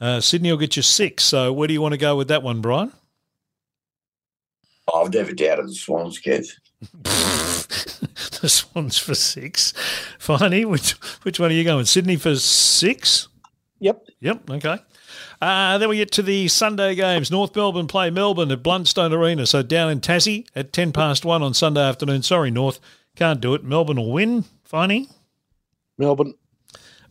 Uh, 0.00 0.20
Sydney 0.20 0.52
will 0.52 0.58
get 0.58 0.76
you 0.76 0.82
six. 0.82 1.24
So 1.24 1.52
where 1.52 1.66
do 1.66 1.74
you 1.74 1.82
want 1.82 1.94
to 1.94 1.98
go 1.98 2.14
with 2.14 2.28
that 2.28 2.44
one, 2.44 2.60
Brian? 2.60 2.92
I've 4.94 5.12
never 5.12 5.32
doubted 5.32 5.66
the 5.66 5.74
Swans, 5.74 6.20
Kev. 6.20 6.46
this 8.42 8.74
one's 8.74 8.98
for 8.98 9.14
six. 9.14 9.72
Finey, 10.18 10.64
which 10.64 10.92
which 11.22 11.40
one 11.40 11.50
are 11.50 11.54
you 11.54 11.64
going? 11.64 11.84
Sydney 11.84 12.16
for 12.16 12.36
six. 12.36 13.28
Yep. 13.80 14.06
Yep. 14.20 14.50
Okay. 14.50 14.78
Uh, 15.40 15.78
then 15.78 15.88
we 15.88 15.96
get 15.96 16.12
to 16.12 16.22
the 16.22 16.48
Sunday 16.48 16.94
games. 16.94 17.30
North 17.30 17.54
Melbourne 17.56 17.88
play 17.88 18.10
Melbourne 18.10 18.50
at 18.50 18.62
Blundstone 18.62 19.12
Arena. 19.12 19.46
So 19.46 19.62
down 19.62 19.90
in 19.90 20.00
Tassie 20.00 20.46
at 20.54 20.72
ten 20.72 20.92
past 20.92 21.24
one 21.24 21.42
on 21.42 21.54
Sunday 21.54 21.82
afternoon. 21.82 22.22
Sorry, 22.22 22.50
North, 22.50 22.78
can't 23.16 23.40
do 23.40 23.54
it. 23.54 23.64
Melbourne 23.64 23.96
will 23.96 24.12
win. 24.12 24.44
Finey, 24.70 25.10
Melbourne. 25.98 26.34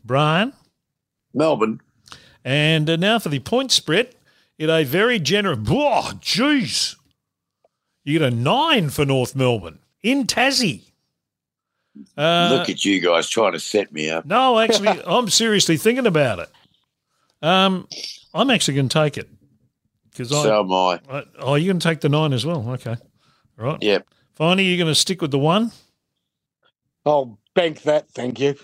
Brian. 0.03 0.53
Melbourne. 1.33 1.81
And 2.43 2.89
uh, 2.89 2.95
now 2.95 3.19
for 3.19 3.29
the 3.29 3.39
point 3.39 3.71
spread. 3.71 4.15
It 4.57 4.69
a 4.69 4.83
very 4.83 5.17
generous. 5.17 5.57
Oh, 5.69 6.11
jeez. 6.19 6.95
You 8.03 8.19
get 8.19 8.31
a 8.31 8.35
nine 8.35 8.89
for 8.89 9.05
North 9.05 9.35
Melbourne 9.35 9.79
in 10.03 10.25
Tassie. 10.25 10.83
Uh, 12.17 12.49
Look 12.51 12.69
at 12.69 12.85
you 12.85 12.99
guys 13.01 13.27
trying 13.27 13.51
to 13.51 13.59
set 13.59 13.91
me 13.91 14.09
up. 14.09 14.25
no, 14.25 14.59
actually, 14.59 14.87
I'm 15.05 15.29
seriously 15.29 15.77
thinking 15.77 16.07
about 16.07 16.39
it. 16.39 16.49
Um, 17.41 17.87
I'm 18.33 18.49
actually 18.49 18.75
going 18.75 18.89
to 18.89 18.93
take 18.93 19.17
it 19.17 19.29
because 20.09 20.31
I, 20.31 20.43
So 20.43 20.59
am 20.61 20.71
I. 20.71 20.99
I. 21.09 21.23
Oh, 21.39 21.55
you're 21.55 21.71
going 21.73 21.79
to 21.79 21.87
take 21.87 22.01
the 22.01 22.09
nine 22.09 22.33
as 22.33 22.45
well. 22.45 22.67
Okay, 22.71 22.95
right. 23.57 23.77
Yep. 23.81 24.07
Finally, 24.35 24.65
you're 24.65 24.77
going 24.77 24.87
to 24.91 24.95
stick 24.99 25.21
with 25.21 25.31
the 25.31 25.39
one. 25.39 25.71
I'll 27.05 27.39
bank 27.55 27.81
that, 27.81 28.09
thank 28.11 28.39
you. 28.39 28.55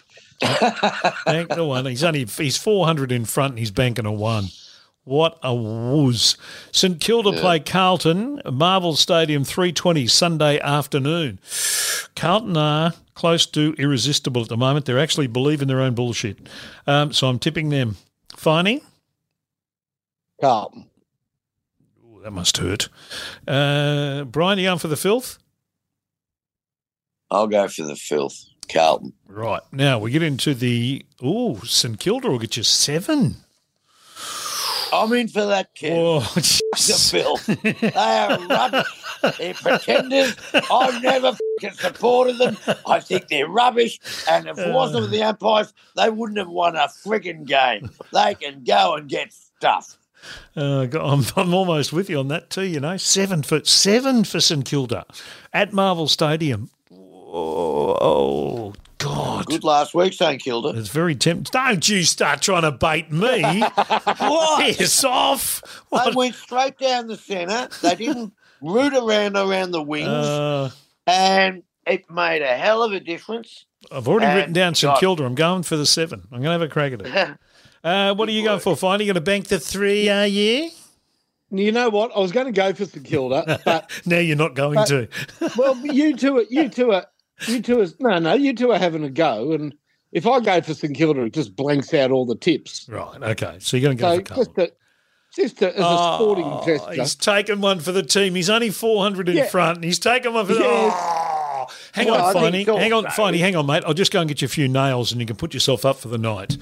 Bank 0.42 1.50
the 1.50 1.66
one. 1.68 1.86
He's 1.86 2.04
only 2.04 2.26
he's 2.26 2.56
400 2.58 3.12
in 3.12 3.26
front 3.26 3.52
and 3.54 3.60
he's 3.60 3.72
banking 3.72 4.06
a 4.06 4.12
one. 4.12 4.46
What 5.08 5.40
a 5.42 5.56
wooz. 5.56 6.36
St 6.74 7.00
Kilda 7.00 7.32
play 7.32 7.62
Carlton, 7.62 8.42
Marvel 8.52 8.94
Stadium, 8.94 9.46
320 9.46 10.06
Sunday 10.06 10.60
afternoon. 10.60 11.40
Carlton 12.14 12.58
are 12.58 12.92
close 13.14 13.46
to 13.46 13.74
irresistible 13.78 14.42
at 14.42 14.50
the 14.50 14.58
moment. 14.58 14.86
They're 14.86 15.00
actually 15.00 15.28
believing 15.28 15.70
their 15.70 15.80
own 15.80 15.96
bullshit. 15.96 16.50
Um, 16.86 17.14
so 17.14 17.30
I'm 17.30 17.40
tipping 17.40 17.70
them. 17.70 17.96
Finey? 18.34 18.84
Carlton. 20.42 20.90
Ooh, 22.04 22.20
that 22.22 22.32
must 22.32 22.58
hurt. 22.58 22.90
Uh, 23.48 24.26
Brian, 24.26 24.60
you 24.60 24.66
going 24.66 24.78
for 24.78 24.90
the 24.90 24.98
filth? 24.98 25.40
I'll 27.32 27.48
go 27.48 27.70
for 27.70 27.84
the 27.84 27.96
filth. 27.96 28.44
Carlton. 28.68 29.14
Right. 29.26 29.62
Now 29.72 30.00
we 30.00 30.12
get 30.12 30.22
into 30.22 30.54
the. 30.54 31.06
Ooh, 31.24 31.62
St 31.64 31.98
Kilda 31.98 32.30
will 32.30 32.40
get 32.40 32.58
you 32.58 32.64
seven. 32.64 33.38
I'm 34.94 35.14
in 35.14 35.28
for 35.28 35.46
that, 35.46 35.74
kid. 35.76 35.94
Oh, 35.98 36.20
The 36.20 37.10
filth. 37.12 37.46
They 37.82 37.92
are 37.96 38.40
rubbish. 38.48 38.88
They're 39.38 39.54
pretenders. 39.54 40.36
I've 40.72 41.02
never 41.02 41.38
supported 41.74 42.38
them. 42.38 42.58
I 42.86 43.00
think 43.00 43.28
they're 43.28 43.48
rubbish. 43.48 44.00
And 44.30 44.48
if 44.48 44.58
it 44.58 44.74
wasn't 44.74 45.06
for 45.06 45.12
the 45.12 45.24
umpires, 45.24 45.74
they 45.96 46.10
wouldn't 46.10 46.38
have 46.38 46.50
won 46.50 46.76
a 46.76 46.88
frigging 46.88 47.46
game. 47.46 47.90
They 48.14 48.36
can 48.36 48.64
go 48.64 48.96
and 48.96 49.10
get 49.10 49.34
stuff. 49.34 49.98
Uh, 50.56 50.88
I'm, 51.00 51.24
I'm 51.36 51.54
almost 51.54 51.94
with 51.94 52.10
you 52.10 52.20
on 52.20 52.28
that 52.30 52.50
too. 52.50 52.64
You 52.64 52.80
know, 52.80 52.98
seven 52.98 53.44
for 53.44 53.64
seven 53.64 54.24
for 54.24 54.40
St 54.40 54.66
Kilda 54.66 55.06
at 55.54 55.74
Marvel 55.74 56.08
Stadium. 56.08 56.70
Oh 56.92 58.74
God. 58.98 59.46
Good 59.46 59.64
last 59.64 59.94
week, 59.94 60.14
St 60.14 60.42
Kilda. 60.42 60.70
It's 60.78 60.90
very 60.90 61.16
tempting. 61.16 61.50
Don't 61.52 61.88
you 61.88 62.04
start 62.04 62.42
trying 62.42 62.64
to 62.64 62.72
bait 62.72 63.12
me. 63.12 63.64
What? 64.20 64.76
Piss 64.78 65.04
off. 65.04 65.62
They 65.92 66.12
went 66.14 66.36
straight 66.36 66.78
down 66.80 67.08
the 67.08 67.16
centre. 67.18 67.70
They 67.82 67.96
didn't 67.96 68.34
root 68.62 68.94
around 68.94 69.38
around 69.38 69.72
the 69.72 69.82
wings, 69.82 70.08
Uh, 70.08 70.72
and 71.06 71.64
it 71.86 72.10
made 72.10 72.42
a 72.42 72.58
hell 72.58 72.84
of 72.84 72.92
a 72.94 73.00
difference. 73.00 73.66
I've 73.92 74.08
already 74.08 74.26
And 74.26 74.36
written 74.36 74.54
down 74.54 74.76
St 74.76 74.94
God. 74.94 75.00
Kilda. 75.00 75.24
I'm 75.26 75.36
going 75.36 75.64
for 75.64 75.78
the 75.78 75.86
seven. 75.86 76.22
I'm 76.32 76.42
going 76.42 76.46
to 76.46 76.52
have 76.52 76.62
a 76.62 76.68
crack 76.68 76.94
at 76.94 77.02
it. 77.02 77.38
Uh, 77.84 78.14
what 78.16 78.28
are 78.28 78.34
you 78.34 78.44
going 78.44 78.60
for, 78.60 78.76
Fine? 78.76 79.00
Are 79.00 79.04
you 79.04 79.08
going 79.08 79.16
to 79.16 79.22
bank 79.22 79.48
the 79.48 79.60
three, 79.60 80.10
are 80.10 80.28
you? 80.28 80.72
You 81.52 81.72
know 81.72 81.88
what? 81.90 82.12
I 82.14 82.20
was 82.20 82.34
going 82.34 82.48
to 82.48 82.52
go 82.52 82.74
for 82.74 82.84
St 82.86 83.06
Kilda, 83.06 83.62
but 83.64 83.90
Now 84.06 84.18
you're 84.18 84.36
not 84.36 84.56
going 84.56 84.76
But- 84.76 84.88
to. 84.88 85.08
well, 85.56 85.78
you 85.86 86.18
two, 86.18 86.38
are, 86.40 86.46
you 86.50 86.68
two 86.68 86.92
are, 86.92 87.06
you 87.48 87.62
two 87.62 87.82
are, 87.82 87.88
no, 88.00 88.20
no, 88.20 88.34
you 88.34 88.54
two 88.54 88.72
are 88.72 88.80
having 88.80 89.04
a 89.04 89.10
go, 89.10 89.52
and 89.54 89.76
if 90.12 90.26
I 90.26 90.40
go 90.40 90.62
for 90.62 90.74
St 90.74 90.96
Kilda, 90.96 91.24
it 91.24 91.34
just 91.34 91.56
blanks 91.56 91.94
out 91.94 92.12
all 92.12 92.26
the 92.26 92.36
tips. 92.36 92.88
Right. 92.90 93.22
Okay. 93.22 93.58
So 93.60 93.78
you're 93.78 93.94
going 93.94 93.98
to 93.98 94.02
go 94.02 94.10
So 94.10 94.16
for 94.16 94.36
just 94.36 94.56
Carlton. 94.56 94.64
a, 94.66 95.36
just 95.36 95.62
a, 95.62 95.68
as 95.76 95.80
a 95.80 96.14
sporting 96.16 96.46
Oh, 96.46 96.66
gesture. 96.66 96.94
He's 97.02 97.16
taken 97.16 97.62
one 97.62 97.80
for 97.80 97.92
the 97.92 98.04
team. 98.04 98.34
He's 98.36 98.50
only 98.50 98.70
400 98.70 99.30
in 99.30 99.38
Yeah. 99.38 99.46
front, 99.48 99.78
and 99.78 99.84
he's 99.86 100.00
taken 100.00 100.34
one 100.34 100.46
for 100.46 100.54
the. 100.54 100.60
Yes. 100.62 100.94
Oh, 100.96 101.68
hang 101.92 102.08
Well, 102.08 102.16
I 102.16 102.34
on, 102.34 102.52
think 102.54 102.68
Finey. 102.70 102.80
Hang 102.80 102.94
on, 102.94 103.06
also- 103.06 103.22
Finey. 103.22 103.40
Hang 103.40 103.56
on, 103.58 103.66
mate. 103.66 103.84
I'll 103.86 103.94
just 103.94 104.12
go 104.14 104.22
and 104.22 104.28
get 104.30 104.42
you 104.42 104.46
a 104.46 104.50
few 104.50 104.68
nails, 104.70 105.12
and 105.12 105.20
you 105.20 105.28
can 105.28 105.36
put 105.36 105.54
yourself 105.54 105.86
up 105.86 105.98
for 105.98 106.08
the 106.08 106.18
night. 106.18 106.58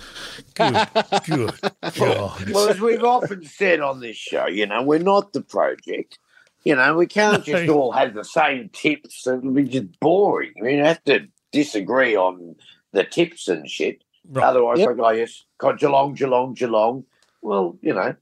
Good. 0.56 0.74
Good. 1.28 1.52
God. 1.96 2.50
Well, 2.50 2.70
as 2.70 2.82
we've 2.82 3.04
often 3.04 3.46
said 3.46 3.80
on 3.82 4.00
this 4.00 4.18
show, 4.18 4.48
you 4.48 4.66
know, 4.66 4.82
we're 4.82 4.98
not 5.00 5.32
the 5.34 5.42
project. 5.42 6.18
You 6.66 6.76
know, 6.76 6.96
we 6.96 7.06
can't 7.20 7.44
just 7.46 7.70
all 7.70 7.92
have 7.94 8.14
the 8.14 8.24
same 8.26 8.70
tips. 8.74 9.26
It'll 9.26 9.52
be 9.52 9.64
just 9.64 10.00
boring. 10.00 10.54
We 10.62 10.76
have 10.76 11.02
to 11.06 11.28
disagree 11.54 12.16
on 12.18 12.56
the 12.92 13.04
tips 13.06 13.48
and 13.48 13.70
shit. 13.70 14.04
Right. 14.28 14.44
Otherwise, 14.44 14.80
Yep. 14.80 14.98
like, 14.98 15.00
oh, 15.00 15.10
yes, 15.12 15.46
got 15.60 15.80
Geelong, 15.80 16.16
Geelong, 16.16 16.54
Geelong. 16.56 17.06
Well, 17.42 17.78
you 17.82 17.94
know, 17.94 18.16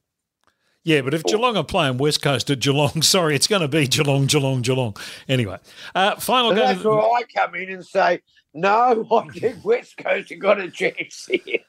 Yeah, 0.84 1.00
but 1.02 1.14
if 1.14 1.24
Geelong 1.24 1.56
are 1.56 1.64
playing 1.64 1.98
West 1.98 2.22
Coast 2.22 2.50
at 2.50 2.60
Geelong, 2.60 3.02
sorry, 3.02 3.36
it's 3.36 3.48
going 3.48 3.62
to 3.62 3.70
be 3.70 3.88
Geelong, 3.88 4.26
Geelong, 4.28 4.62
Geelong. 4.62 4.98
Anyway, 5.30 5.58
uh, 5.96 6.16
final 6.18 6.50
go. 6.50 6.58
that's 6.58 6.84
where 6.84 7.00
I 7.00 7.22
come 7.34 7.56
in 7.56 7.70
and 7.72 7.86
say, 7.86 8.20
no, 8.54 9.08
I 9.10 9.28
think 9.40 9.64
West 9.64 9.96
Coast 9.96 10.30
have 10.30 10.40
got 10.40 10.60
a 10.60 10.70
chance 10.70 11.26
here. 11.28 11.60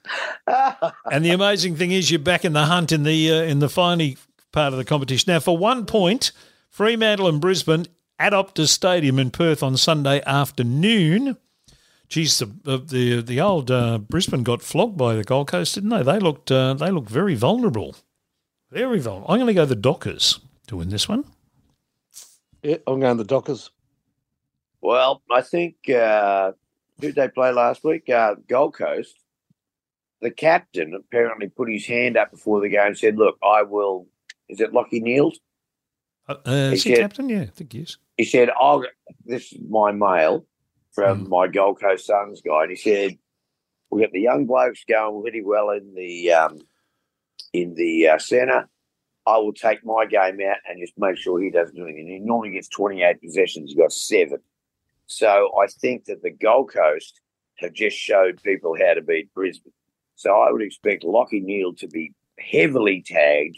and 1.11 1.25
the 1.25 1.31
amazing 1.31 1.77
thing 1.77 1.93
is, 1.93 2.11
you're 2.11 2.19
back 2.19 2.45
in 2.45 2.53
the 2.55 2.65
hunt 2.65 2.91
in 2.91 3.05
the 3.05 3.31
uh, 3.31 3.43
in 3.43 3.61
the 3.61 3.69
final 3.69 4.15
part 4.51 4.73
of 4.73 4.79
the 4.79 4.85
competition 4.85 5.33
now. 5.33 5.39
For 5.41 5.57
one 5.57 5.87
point, 5.87 6.33
Fremantle 6.75 7.29
and 7.29 7.41
Brisbane 7.41 7.87
at 8.19 8.33
Optus 8.33 8.67
Stadium 8.67 9.21
in 9.21 9.31
Perth 9.31 9.63
on 9.63 9.77
Sunday 9.77 10.21
afternoon. 10.27 11.37
Geez, 12.09 12.41
the 12.41 12.47
the 12.47 12.79
the, 12.79 13.23
the 13.23 13.41
old 13.41 13.71
uh, 13.71 13.99
Brisbane 13.99 14.43
got 14.43 14.61
flogged 14.61 14.99
by 14.99 15.15
the 15.15 15.23
Gold 15.23 15.47
Coast, 15.47 15.77
didn't 15.77 15.91
they? 15.91 16.03
They 16.03 16.19
looked 16.19 16.51
uh, 16.51 16.75
they 16.75 16.91
looked 16.91 17.11
very 17.11 17.37
vulnerable, 17.37 17.95
very 18.73 18.99
vulnerable. 18.99 19.31
I'm 19.31 19.39
going 19.39 19.47
to 19.47 19.55
go 19.55 19.65
the 19.65 19.77
Dockers 19.77 20.41
to 20.67 20.79
win 20.79 20.89
this 20.89 21.09
one. 21.09 21.25
Yeah, 22.65 22.79
I'm 22.89 22.99
going 22.99 23.19
the 23.19 23.25
Dockers. 23.25 23.71
Well, 24.81 25.23
I 25.31 25.43
think 25.43 25.89
uh, 25.89 26.55
who 27.01 27.07
did 27.07 27.15
they 27.15 27.29
play 27.29 27.53
last 27.53 27.85
week? 27.85 28.11
Uh, 28.11 28.35
Gold 28.49 28.75
Coast. 28.75 29.15
The 30.23 30.33
captain 30.33 30.93
apparently 30.95 31.51
put 31.51 31.71
his 31.71 31.87
hand 31.87 32.17
up 32.17 32.33
before 32.33 32.61
the 32.61 32.69
game 32.69 32.89
and 32.89 32.99
said, 32.99 33.17
"Look, 33.17 33.39
I 33.45 33.63
will." 33.63 34.09
Is 34.49 34.61
it 34.61 34.73
Lachie 34.73 35.01
Neale's? 35.01 35.39
Uh, 36.29 36.37
uh, 36.47 36.51
is 36.73 36.83
he 36.85 36.91
said- 36.95 37.01
captain? 37.01 37.29
Yeah, 37.29 37.43
I 37.43 37.47
think 37.47 37.73
he 37.73 37.81
is. 37.81 37.99
He 38.17 38.25
said, 38.25 38.51
"I'll." 38.61 38.85
This 39.25 39.53
is 39.53 39.61
my 39.69 39.93
mail 39.93 40.47
from 40.93 41.27
Mm. 41.27 41.29
my 41.29 41.49
Gold 41.49 41.81
Coast 41.81 42.07
Suns 42.07 42.41
guy, 42.41 42.63
and 42.63 42.71
he 42.71 42.77
said, 42.77 43.19
"We 43.91 44.01
got 44.03 44.13
the 44.13 44.21
young 44.21 44.47
blokes 44.47 44.85
going 44.89 45.23
really 45.23 45.43
well 45.43 45.71
in 45.71 45.95
the 45.95 46.33
um, 46.33 46.59
in 47.53 47.75
the 47.75 48.09
uh, 48.09 48.19
centre. 48.19 48.69
I 49.27 49.39
will 49.39 49.53
take 49.55 49.85
my 49.85 50.05
game 50.07 50.39
out 50.43 50.59
and 50.69 50.79
just 50.81 50.95
make 50.99 51.17
sure 51.17 51.41
he 51.41 51.51
doesn't 51.51 51.75
do 51.75 51.85
anything. 51.85 52.09
He 52.09 52.19
normally 52.19 52.51
gets 52.53 52.69
28 52.69 53.23
possessions. 53.23 53.71
He 53.71 53.77
got 53.77 53.91
seven. 53.93 54.39
So 55.07 55.51
I 55.59 55.67
think 55.67 56.05
that 56.07 56.23
the 56.23 56.31
Gold 56.31 56.73
Coast 56.73 57.21
have 57.57 57.73
just 57.73 57.97
showed 57.97 58.43
people 58.43 58.77
how 58.79 58.93
to 58.95 59.01
beat 59.03 59.33
Brisbane. 59.33 59.73
So 60.15 60.31
I 60.35 60.51
would 60.53 60.61
expect 60.63 61.05
Lachie 61.05 61.43
Neale 61.43 61.73
to 61.77 61.89
be 61.89 62.13
heavily 62.39 63.03
tagged 63.07 63.57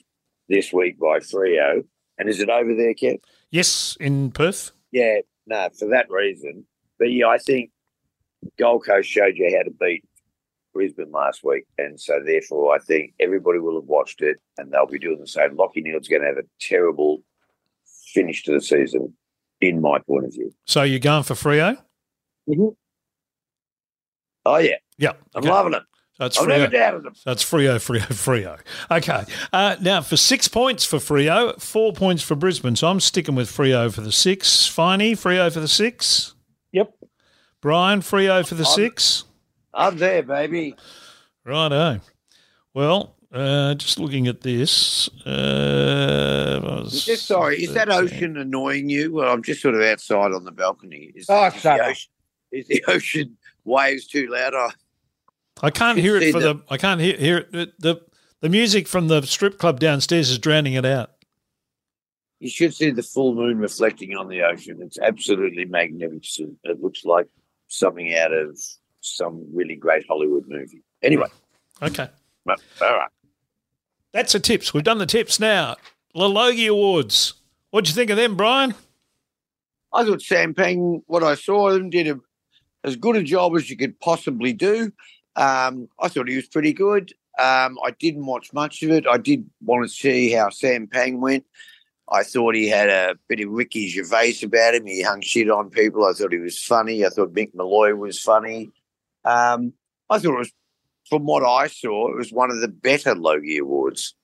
this 0.48 0.72
week 0.72 0.98
by 1.00 1.18
Freo. 1.18 1.84
And 2.18 2.28
is 2.28 2.40
it 2.40 2.48
over 2.48 2.74
there, 2.74 2.94
Kev? 2.94 3.20
Yes, 3.50 3.96
in 4.00 4.30
Perth. 4.30 4.72
Yeah, 4.90 5.18
no, 5.46 5.68
for 5.78 5.88
that 5.88 6.10
reason. 6.10 6.64
But 6.98 7.12
yeah, 7.12 7.28
I 7.28 7.38
think 7.38 7.70
Gold 8.58 8.84
Coast 8.86 9.08
showed 9.08 9.36
you 9.36 9.54
how 9.56 9.64
to 9.64 9.70
beat 9.70 10.04
Brisbane 10.72 11.10
last 11.10 11.42
week. 11.44 11.64
And 11.78 12.00
so 12.00 12.20
therefore 12.24 12.74
I 12.74 12.78
think 12.78 13.14
everybody 13.18 13.58
will 13.58 13.80
have 13.80 13.88
watched 13.88 14.20
it 14.22 14.36
and 14.58 14.70
they'll 14.70 14.86
be 14.86 14.98
doing 14.98 15.18
the 15.18 15.26
same. 15.26 15.56
Lachie 15.56 15.82
Neale's 15.82 16.08
going 16.08 16.22
to 16.22 16.28
have 16.28 16.38
a 16.38 16.44
terrible 16.60 17.22
finish 18.12 18.44
to 18.44 18.52
the 18.52 18.60
season, 18.60 19.14
in 19.60 19.80
my 19.80 19.98
point 20.00 20.26
of 20.26 20.32
view. 20.32 20.52
So 20.66 20.82
you're 20.82 20.98
going 20.98 21.22
for 21.22 21.34
Freo? 21.34 21.76
Mm-hmm. 22.48 22.68
Oh 24.44 24.56
yeah. 24.58 24.76
Yeah. 24.98 25.12
I'm 25.34 25.42
okay. 25.42 25.50
loving 25.50 25.74
it. 25.74 25.82
That's 26.18 26.38
I've 26.38 26.46
Freo. 26.46 26.48
never 26.48 26.66
doubted 26.68 27.06
him. 27.06 27.14
That's 27.24 27.44
Freo, 27.44 27.76
Freo, 27.76 28.00
Freo. 28.08 28.58
Okay. 28.90 29.24
Uh, 29.52 29.76
now, 29.82 30.00
for 30.00 30.16
six 30.16 30.48
points 30.48 30.84
for 30.84 30.96
Freo, 30.98 31.60
four 31.60 31.92
points 31.92 32.22
for 32.22 32.34
Brisbane. 32.34 32.74
So 32.76 32.88
I'm 32.88 33.00
sticking 33.00 33.34
with 33.34 33.48
Freo 33.50 33.92
for 33.92 34.00
the 34.00 34.12
six. 34.12 34.48
Finey, 34.68 35.12
Freo 35.12 35.52
for 35.52 35.60
the 35.60 35.68
six. 35.68 36.34
Yep. 36.72 36.90
Brian, 37.60 38.00
Freo 38.00 38.46
for 38.46 38.54
the 38.54 38.64
I'm- 38.64 38.74
six. 38.74 39.24
I'm 39.74 39.98
there, 39.98 40.22
baby. 40.22 40.74
Righto. 41.44 42.00
Well, 42.72 43.14
uh, 43.30 43.74
just 43.74 43.98
looking 43.98 44.26
at 44.26 44.40
this. 44.40 45.08
Uh, 45.26 46.60
was- 46.62 47.04
Just 47.04 47.26
sorry, 47.26 47.62
is 47.62 47.74
that 47.74 47.90
ocean 47.90 48.38
annoying 48.38 48.88
you? 48.88 49.12
Well, 49.12 49.30
I'm 49.32 49.42
just 49.42 49.60
sort 49.60 49.74
of 49.74 49.82
outside 49.82 50.32
on 50.32 50.44
the 50.44 50.52
balcony. 50.52 51.12
Is, 51.14 51.26
Oh, 51.28 51.46
is 51.46 51.62
the 51.62 51.72
ocean, 51.84 52.10
is 52.52 52.68
the 52.68 52.84
ocean 52.88 53.36
waves 53.64 54.06
too 54.06 54.28
loud? 54.28 54.54
Oh, 54.54 54.70
I 55.62 55.70
can't 55.70 55.98
hear 55.98 56.16
it 56.16 56.32
for 56.32 56.40
the- 56.40 56.54
the. 56.54 56.62
I 56.68 56.76
can't 56.76 57.00
hear, 57.00 57.16
hear 57.16 57.46
it. 57.52 57.80
The, 57.80 58.00
the 58.40 58.48
music 58.48 58.86
from 58.86 59.08
the 59.08 59.22
strip 59.22 59.58
club 59.58 59.80
downstairs 59.80 60.30
is 60.30 60.38
drowning 60.38 60.74
it 60.74 60.84
out. 60.84 61.12
You 62.40 62.50
should 62.50 62.74
see 62.74 62.90
the 62.90 63.02
full 63.02 63.34
moon 63.34 63.58
reflecting 63.58 64.14
on 64.14 64.28
the 64.28 64.42
ocean. 64.42 64.78
It's 64.82 64.98
absolutely 64.98 65.64
magnificent. 65.64 66.58
It 66.64 66.82
looks 66.82 67.04
like 67.04 67.26
something 67.68 68.14
out 68.14 68.32
of 68.32 68.58
some 69.00 69.46
really 69.54 69.74
great 69.76 70.04
Hollywood 70.06 70.44
movie. 70.46 70.82
Anyway, 71.02 71.28
Okay. 71.82 72.08
all 72.46 72.56
right. 72.80 73.08
That's 74.12 74.32
the 74.34 74.40
tips. 74.40 74.74
We've 74.74 74.84
done 74.84 74.98
the 74.98 75.06
tips 75.06 75.40
now. 75.40 75.76
The 76.14 76.28
Logie 76.28 76.66
Awards. 76.66 77.34
What'd 77.70 77.88
you 77.88 77.94
think 77.94 78.10
of 78.10 78.16
them, 78.18 78.36
Brian? 78.36 78.74
I 79.92 80.04
thought 80.04 80.20
Sam 80.22 80.52
Pang, 80.54 81.02
what 81.06 81.22
I 81.22 81.34
saw 81.36 81.70
of 81.70 81.76
him, 81.76 81.90
did 81.90 82.08
a, 82.08 82.20
as 82.84 82.96
good 82.96 83.16
a 83.16 83.22
job 83.22 83.56
as 83.56 83.70
you 83.70 83.76
could 83.76 83.98
possibly 84.00 84.52
do. 84.52 84.92
Um, 85.36 85.88
I 86.00 86.08
thought 86.08 86.28
he 86.28 86.36
was 86.36 86.46
pretty 86.46 86.72
good. 86.72 87.12
Um, 87.38 87.78
I 87.84 87.90
didn't 87.98 88.26
watch 88.26 88.52
much 88.52 88.82
of 88.82 88.90
it. 88.90 89.06
I 89.06 89.18
did 89.18 89.48
want 89.62 89.88
to 89.88 89.94
see 89.94 90.32
how 90.32 90.48
Sam 90.48 90.86
Pang 90.86 91.20
went. 91.20 91.44
I 92.10 92.22
thought 92.22 92.54
he 92.54 92.68
had 92.68 92.88
a 92.88 93.16
bit 93.28 93.40
of 93.40 93.50
Ricky 93.50 93.88
Gervais 93.88 94.38
about 94.42 94.74
him. 94.74 94.86
He 94.86 95.02
hung 95.02 95.20
shit 95.20 95.50
on 95.50 95.70
people. 95.70 96.06
I 96.06 96.12
thought 96.12 96.32
he 96.32 96.38
was 96.38 96.58
funny. 96.58 97.04
I 97.04 97.08
thought 97.08 97.34
Mick 97.34 97.54
Molloy 97.54 97.94
was 97.94 98.20
funny. 98.20 98.70
Um, 99.24 99.72
I 100.08 100.18
thought 100.18 100.34
it 100.34 100.38
was, 100.38 100.52
from 101.10 101.26
what 101.26 101.44
I 101.44 101.66
saw, 101.66 102.08
it 102.08 102.16
was 102.16 102.32
one 102.32 102.50
of 102.50 102.60
the 102.60 102.68
better 102.68 103.14
Logie 103.14 103.58
Awards. 103.58 104.14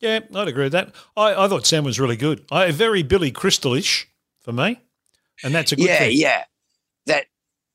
Yeah, 0.00 0.20
I'd 0.34 0.48
agree 0.48 0.64
with 0.64 0.72
that. 0.72 0.92
I, 1.16 1.44
I 1.44 1.48
thought 1.48 1.66
Sam 1.66 1.84
was 1.84 1.98
really 1.98 2.16
good. 2.16 2.44
I, 2.50 2.70
very 2.72 3.02
Billy 3.02 3.30
Crystalish 3.30 4.08
for 4.40 4.52
me, 4.52 4.80
and 5.42 5.54
that's 5.54 5.72
a 5.72 5.76
good 5.76 5.86
thing. 5.86 5.92
yeah, 5.92 5.98
thing. 5.98 6.18
yeah. 6.18 6.44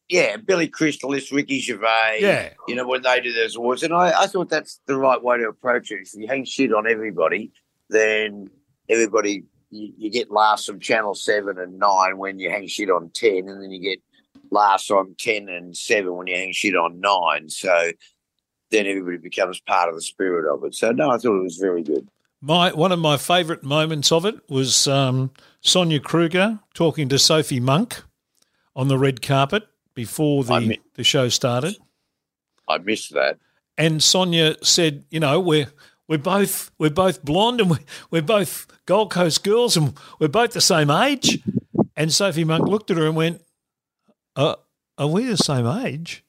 Yeah, 0.10 0.38
Billy 0.38 0.68
Crystal, 0.68 1.12
this 1.12 1.32
Ricky 1.32 1.60
Gervais. 1.60 2.20
Yeah. 2.22 2.50
you 2.68 2.76
know, 2.76 2.88
when 2.88 3.02
they 3.02 3.20
do 3.20 3.34
those 3.34 3.56
awards. 3.56 3.84
And 3.84 3.94
I, 3.94 4.24
I 4.24 4.28
thought 4.28 4.50
that's 4.50 4.80
the 4.86 4.98
right 4.98 5.22
way 5.22 5.38
to 5.38 5.50
approach 5.50 5.92
it. 5.92 6.02
If 6.02 6.14
you 6.14 6.28
hang 6.28 6.46
shit 6.46 6.74
on 6.74 6.88
everybody, 6.88 7.52
then 7.90 8.50
everybody, 8.88 9.44
you, 9.70 9.94
you 9.98 10.10
get 10.10 10.32
laughs 10.32 10.66
from 10.66 10.80
Channel 10.80 11.14
7 11.14 11.60
and 11.60 11.78
9 11.78 12.18
when 12.18 12.40
you 12.40 12.50
hang 12.50 12.68
shit 12.68 12.90
on 12.90 13.10
10, 13.10 13.50
and 13.50 13.62
then 13.62 13.72
you 13.72 13.82
get 13.82 14.02
laughs 14.50 14.90
on 14.90 15.16
10 15.18 15.50
and 15.50 15.76
7 15.76 16.16
when 16.16 16.28
you 16.28 16.36
hang 16.36 16.54
shit 16.54 16.76
on 16.76 17.02
9. 17.02 17.50
So 17.50 17.92
then 18.72 18.86
everybody 18.86 19.18
becomes 19.18 19.60
part 19.60 19.90
of 19.90 19.96
the 19.96 20.02
spirit 20.02 20.52
of 20.52 20.64
it. 20.64 20.76
So, 20.76 20.92
no, 20.92 21.10
I 21.10 21.18
thought 21.18 21.38
it 21.38 21.44
was 21.44 21.58
very 21.58 21.84
good. 21.84 22.08
My 22.40 22.72
one 22.72 22.92
of 22.92 23.00
my 23.00 23.18
favourite 23.18 23.64
moments 23.64 24.12
of 24.12 24.24
it 24.24 24.36
was 24.48 24.88
um, 24.88 25.32
Sonia 25.62 26.00
Kruger 26.00 26.60
talking 26.76 27.10
to 27.10 27.18
Sophie 27.18 27.60
Monk 27.60 28.04
on 28.76 28.90
the 28.90 28.98
red 28.98 29.24
carpet 29.24 29.64
before 29.98 30.44
the, 30.44 30.60
mi- 30.62 30.80
the 30.94 31.04
show 31.04 31.28
started. 31.28 31.76
I 32.70 32.78
missed 32.78 33.16
that. 33.16 33.40
and 33.80 34.02
Sonia 34.04 34.56
said, 34.64 35.06
"You 35.10 35.20
know, 35.20 35.40
we're 35.40 35.72
we're 36.08 36.20
both 36.20 36.70
we're 36.78 36.92
both 36.92 37.26
blonde 37.26 37.60
and 37.62 37.72
we're, 37.72 37.80
we're 38.12 38.22
both 38.22 38.68
Gold 38.86 39.10
Coast 39.12 39.44
girls 39.44 39.76
and 39.76 39.98
we're 40.20 40.28
both 40.28 40.52
the 40.52 40.62
same 40.62 40.92
age." 40.92 41.40
And 41.96 42.14
Sophie 42.14 42.44
Monk 42.44 42.68
looked 42.68 42.92
at 42.92 42.98
her 42.98 43.08
and 43.08 43.16
went, 43.16 43.42
"Uh, 44.36 44.56
are 45.00 45.08
we 45.08 45.26
the 45.26 45.36
same 45.38 45.66
age? 45.66 46.24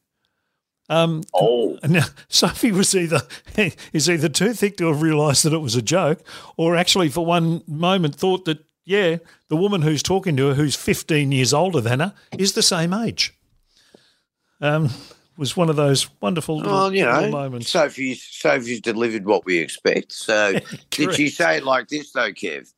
Um, 0.89 1.23
Oh, 1.35 1.79
now, 1.87 2.07
Sophie 2.31 2.73
was 2.73 2.95
either 2.97 3.21
is 3.93 4.09
either 4.09 4.31
too 4.31 4.55
thick 4.55 4.79
to 4.79 4.87
have 4.87 5.03
realised 5.03 5.45
that 5.45 5.53
it 5.53 5.59
was 5.59 5.77
a 5.77 5.83
joke, 5.83 6.21
or 6.57 6.75
actually 6.75 7.11
for 7.11 7.27
one 7.27 7.63
moment 7.67 8.15
thought 8.15 8.47
that 8.47 8.65
yeah, 8.87 9.19
the 9.49 9.57
woman 9.57 9.83
who's 9.83 10.03
talking 10.03 10.35
to 10.39 10.47
her, 10.49 10.55
who's 10.55 10.75
15 10.75 11.31
years 11.31 11.53
older 11.53 11.83
than 11.83 12.01
her, 12.01 12.15
is 12.39 12.55
the 12.55 12.63
same 12.63 12.95
age. 12.95 13.35
Um, 14.61 14.91
was 15.37 15.57
one 15.57 15.71
of 15.71 15.77
those 15.77 16.09
wonderful 16.21 16.57
little, 16.57 16.73
well, 16.73 16.93
you 16.93 17.05
little 17.05 17.23
know, 17.23 17.31
moments. 17.31 17.71
Sophie's 17.71 18.23
Sophie's 18.23 18.81
delivered 18.81 19.25
what 19.25 19.45
we 19.45 19.59
expect. 19.59 20.13
So 20.13 20.59
did 20.91 21.15
she 21.15 21.29
say 21.29 21.59
it 21.59 21.65
like 21.65 21.89
this 21.89 22.13
though, 22.13 22.33
Kev? 22.33 22.73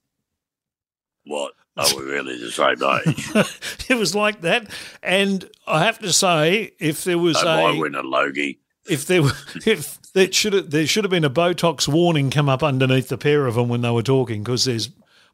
What? 1.25 1.55
Are 1.77 1.87
we 1.97 2.03
really 2.03 2.39
the 2.39 2.51
same 2.51 2.83
age? 2.83 3.89
it 3.89 3.97
was 3.97 4.15
like 4.15 4.43
that, 4.43 4.69
and 5.03 5.49
I 5.67 5.85
have 5.85 5.99
to 6.01 6.13
say, 6.13 6.73
if 6.79 7.05
there 7.05 7.17
was 7.17 7.41
Don't 7.41 7.81
mind 7.81 7.97
a 7.97 8.01
a 8.01 8.03
Logie. 8.03 8.59
if 8.89 9.07
there 9.07 9.23
were 9.23 9.33
if 9.67 9.99
there 10.13 10.31
should 10.31 10.53
have 10.53 10.71
there 10.71 10.87
should 10.87 11.05
have 11.05 11.11
been 11.11 11.25
a 11.25 11.31
Botox 11.31 11.89
warning 11.89 12.31
come 12.31 12.49
up 12.49 12.63
underneath 12.63 13.09
the 13.09 13.17
pair 13.17 13.47
of 13.47 13.55
them 13.55 13.69
when 13.69 13.81
they 13.81 13.91
were 13.91 14.03
talking 14.03 14.43
because 14.43 14.65
there's 14.65 14.91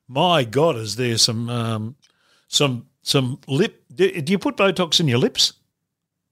my 0.09 0.45
God, 0.45 0.77
is 0.77 0.97
there 0.97 1.19
some 1.19 1.49
um, 1.49 1.97
some 2.49 2.87
some 3.03 3.41
lip? 3.49 3.83
Do, 3.93 4.21
do 4.21 4.31
you 4.31 4.39
put 4.39 4.57
Botox 4.57 5.01
in 5.01 5.09
your 5.09 5.19
lips? 5.19 5.55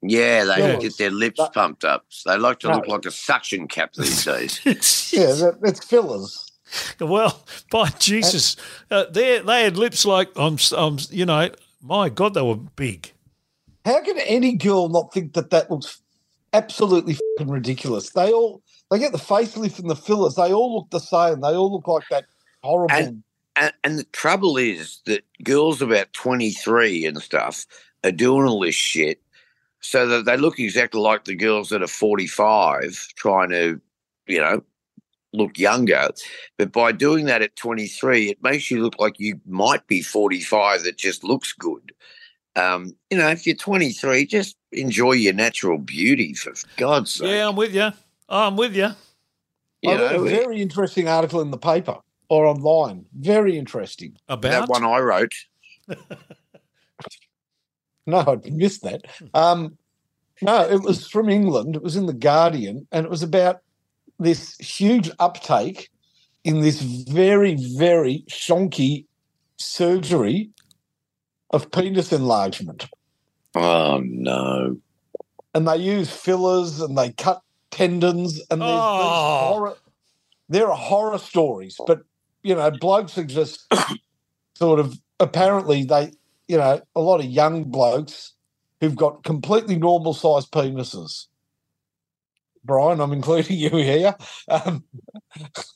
Yeah, 0.06 0.44
they 0.44 0.58
Yeah. 0.58 0.76
get 0.76 0.98
their 0.98 1.10
lips 1.10 1.38
But- 1.38 1.54
pumped 1.54 1.84
up. 1.84 2.04
They 2.26 2.36
like 2.36 2.60
to 2.60 2.68
No. 2.68 2.74
look 2.76 2.88
like 2.88 3.06
a 3.06 3.10
suction 3.10 3.66
cap 3.68 3.94
these 3.94 4.24
days. 4.24 4.60
Yeah, 5.12 5.32
that, 5.32 5.58
it's 5.62 5.84
fillers. 5.84 6.50
well, 7.00 7.44
by 7.70 7.88
Jesus, 7.98 8.56
uh, 8.90 9.04
they 9.10 9.38
they 9.40 9.62
had 9.64 9.76
lips 9.76 10.04
like 10.04 10.30
I'm, 10.36 10.58
I'm, 10.76 10.98
you 11.10 11.24
know, 11.24 11.50
my 11.82 12.08
God, 12.08 12.34
they 12.34 12.42
were 12.42 12.56
big. 12.56 13.12
How 13.84 14.02
can 14.02 14.18
any 14.18 14.56
girl 14.56 14.88
not 14.88 15.12
think 15.12 15.34
that 15.34 15.50
that 15.50 15.70
looks 15.70 16.00
absolutely 16.52 17.14
fucking 17.38 17.52
ridiculous? 17.52 18.10
They 18.10 18.32
all 18.32 18.62
they 18.90 18.98
get 18.98 19.12
the 19.12 19.18
facelift 19.18 19.78
and 19.78 19.88
the 19.90 19.96
fillers. 19.96 20.34
They 20.34 20.52
all 20.52 20.74
look 20.76 20.90
the 20.90 21.00
same. 21.00 21.40
They 21.40 21.54
all 21.54 21.72
look 21.72 21.86
like 21.88 22.04
that 22.10 22.24
horrible. 22.62 22.94
And- 22.94 23.22
And, 23.56 23.72
and 23.84 23.98
the 24.00 24.04
trouble 24.12 24.56
is 24.56 24.98
that 25.06 25.22
girls 25.44 25.80
about 25.80 26.12
23 26.12 27.06
and 27.06 27.22
stuff 27.22 27.66
are 28.02 28.10
doing 28.10 28.46
all 28.48 28.58
this 28.60 28.74
shit 28.74 29.20
so 29.84 30.06
that 30.06 30.24
they 30.24 30.38
look 30.38 30.58
exactly 30.58 30.98
like 30.98 31.24
the 31.24 31.34
girls 31.34 31.68
that 31.68 31.82
are 31.82 31.86
45 31.86 33.08
trying 33.16 33.50
to, 33.50 33.78
you 34.26 34.40
know, 34.40 34.62
look 35.34 35.58
younger. 35.58 36.08
But 36.56 36.72
by 36.72 36.92
doing 36.92 37.26
that 37.26 37.42
at 37.42 37.54
23, 37.56 38.30
it 38.30 38.42
makes 38.42 38.70
you 38.70 38.82
look 38.82 38.98
like 38.98 39.20
you 39.20 39.38
might 39.46 39.86
be 39.86 40.00
45 40.00 40.84
that 40.84 40.96
just 40.96 41.22
looks 41.22 41.52
good. 41.52 41.92
Um, 42.56 42.96
you 43.10 43.18
know, 43.18 43.28
if 43.28 43.46
you're 43.46 43.56
23, 43.56 44.24
just 44.24 44.56
enjoy 44.72 45.12
your 45.12 45.34
natural 45.34 45.76
beauty 45.76 46.32
for 46.32 46.54
God's 46.78 47.10
sake. 47.10 47.28
Yeah, 47.28 47.48
I'm 47.48 47.56
with 47.56 47.74
you. 47.74 47.90
I'm 48.26 48.56
with 48.56 48.74
you. 48.74 48.88
you 49.82 49.90
I 49.90 49.96
know, 49.96 50.24
a 50.24 50.24
very 50.24 50.62
interesting 50.62 51.08
article 51.08 51.42
in 51.42 51.50
the 51.50 51.58
paper 51.58 51.98
or 52.30 52.46
online. 52.46 53.04
Very 53.12 53.58
interesting. 53.58 54.16
About 54.30 54.50
that 54.50 54.68
one 54.70 54.82
I 54.82 55.00
wrote. 55.00 55.34
No, 58.06 58.18
I'd 58.26 58.52
missed 58.52 58.82
that. 58.82 59.02
Um, 59.32 59.78
no, 60.42 60.60
it 60.68 60.82
was 60.82 61.06
from 61.08 61.28
England. 61.30 61.74
It 61.76 61.82
was 61.82 61.96
in 61.96 62.06
the 62.06 62.12
Guardian, 62.12 62.86
and 62.92 63.04
it 63.06 63.10
was 63.10 63.22
about 63.22 63.60
this 64.18 64.56
huge 64.58 65.10
uptake 65.18 65.88
in 66.44 66.60
this 66.60 66.82
very, 66.82 67.54
very 67.78 68.24
shonky 68.28 69.06
surgery 69.56 70.50
of 71.50 71.70
penis 71.70 72.12
enlargement. 72.12 72.86
Oh, 73.54 74.02
no. 74.04 74.76
And 75.54 75.66
they 75.66 75.76
use 75.78 76.10
fillers 76.10 76.80
and 76.80 76.98
they 76.98 77.12
cut 77.12 77.40
tendons, 77.70 78.40
and 78.50 78.60
there's 78.60 78.70
Oh. 78.70 78.98
these 78.98 79.48
horror. 79.48 79.76
There 80.50 80.68
are 80.70 80.76
horror 80.76 81.18
stories, 81.18 81.76
but 81.86 82.02
you 82.42 82.54
know, 82.54 82.70
blokes 82.70 83.16
are 83.16 83.24
just 83.24 83.66
sort 84.58 84.78
of 84.78 84.94
apparently 85.20 85.84
they, 85.84 86.12
you 86.48 86.56
know, 86.56 86.80
a 86.94 87.00
lot 87.00 87.20
of 87.20 87.26
young 87.26 87.64
blokes 87.64 88.32
who've 88.80 88.96
got 88.96 89.24
completely 89.24 89.76
normal 89.76 90.14
sized 90.14 90.50
penises. 90.50 91.26
Brian, 92.64 93.00
I'm 93.00 93.12
including 93.12 93.58
you 93.58 93.70
here. 93.70 94.14
Um, 94.48 94.84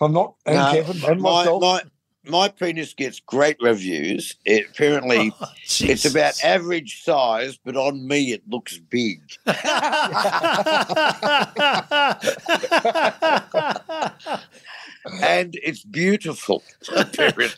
I'm 0.00 0.12
not, 0.12 0.34
and 0.46 0.56
No, 0.56 0.72
Kevin, 0.72 1.10
and 1.10 1.20
my, 1.20 1.30
myself. 1.44 1.62
my 1.62 1.82
my 2.24 2.48
penis 2.48 2.94
gets 2.94 3.20
great 3.20 3.56
reviews. 3.60 4.36
It 4.44 4.66
apparently 4.70 5.32
Oh, 5.40 5.46
it's 5.80 6.04
about 6.04 6.42
average 6.44 7.02
size, 7.02 7.58
but 7.64 7.76
on 7.76 8.06
me 8.06 8.32
it 8.32 8.42
looks 8.48 8.78
big. 8.78 9.20
And 15.22 15.59
it's 15.62 15.84
beautiful, 15.84 16.62
apparently. 16.96 17.48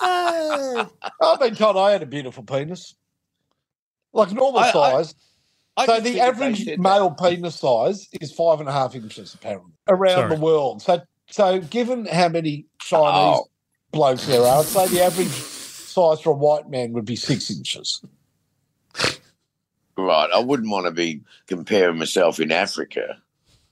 I've 0.00 1.40
been 1.40 1.54
told 1.54 1.76
I 1.76 1.92
had 1.92 2.02
a 2.02 2.06
beautiful 2.06 2.42
penis, 2.42 2.94
like 4.12 4.32
normal 4.32 4.60
I- 4.60 4.68
I- 4.68 4.72
size. 4.72 5.14
I 5.76 5.86
so 5.86 5.96
the 5.96 6.02
think 6.02 6.06
if 6.08 6.14
they 6.14 6.20
average 6.20 6.58
said 6.64 6.78
that- 6.78 6.80
male 6.80 7.10
penis 7.12 7.54
size 7.56 8.08
is 8.20 8.32
five 8.32 8.58
and 8.60 8.68
a 8.68 8.72
half 8.72 8.94
inches, 8.96 9.32
apparently, 9.34 9.72
around 9.86 10.14
Sorry. 10.28 10.34
the 10.36 10.40
world. 10.42 10.82
So, 10.82 11.00
so 11.30 11.60
given 11.60 12.04
how 12.06 12.28
many 12.28 12.66
Chinese 12.80 13.38
Oh. 13.40 13.46
blokes 13.92 14.26
there 14.26 14.42
are, 14.42 14.58
I'd 14.60 14.64
say 14.66 14.88
the 14.88 15.02
average 15.04 15.28
size 15.28 16.20
for 16.20 16.30
a 16.30 16.34
white 16.36 16.68
man 16.68 16.92
would 16.94 17.04
be 17.04 17.14
six 17.14 17.48
inches. 17.50 18.02
Right, 19.96 20.28
I 20.34 20.38
wouldn't 20.40 20.68
want 20.70 20.86
to 20.86 20.92
be 20.92 21.20
comparing 21.46 21.98
myself 21.98 22.40
in 22.40 22.50
Africa. 22.52 23.20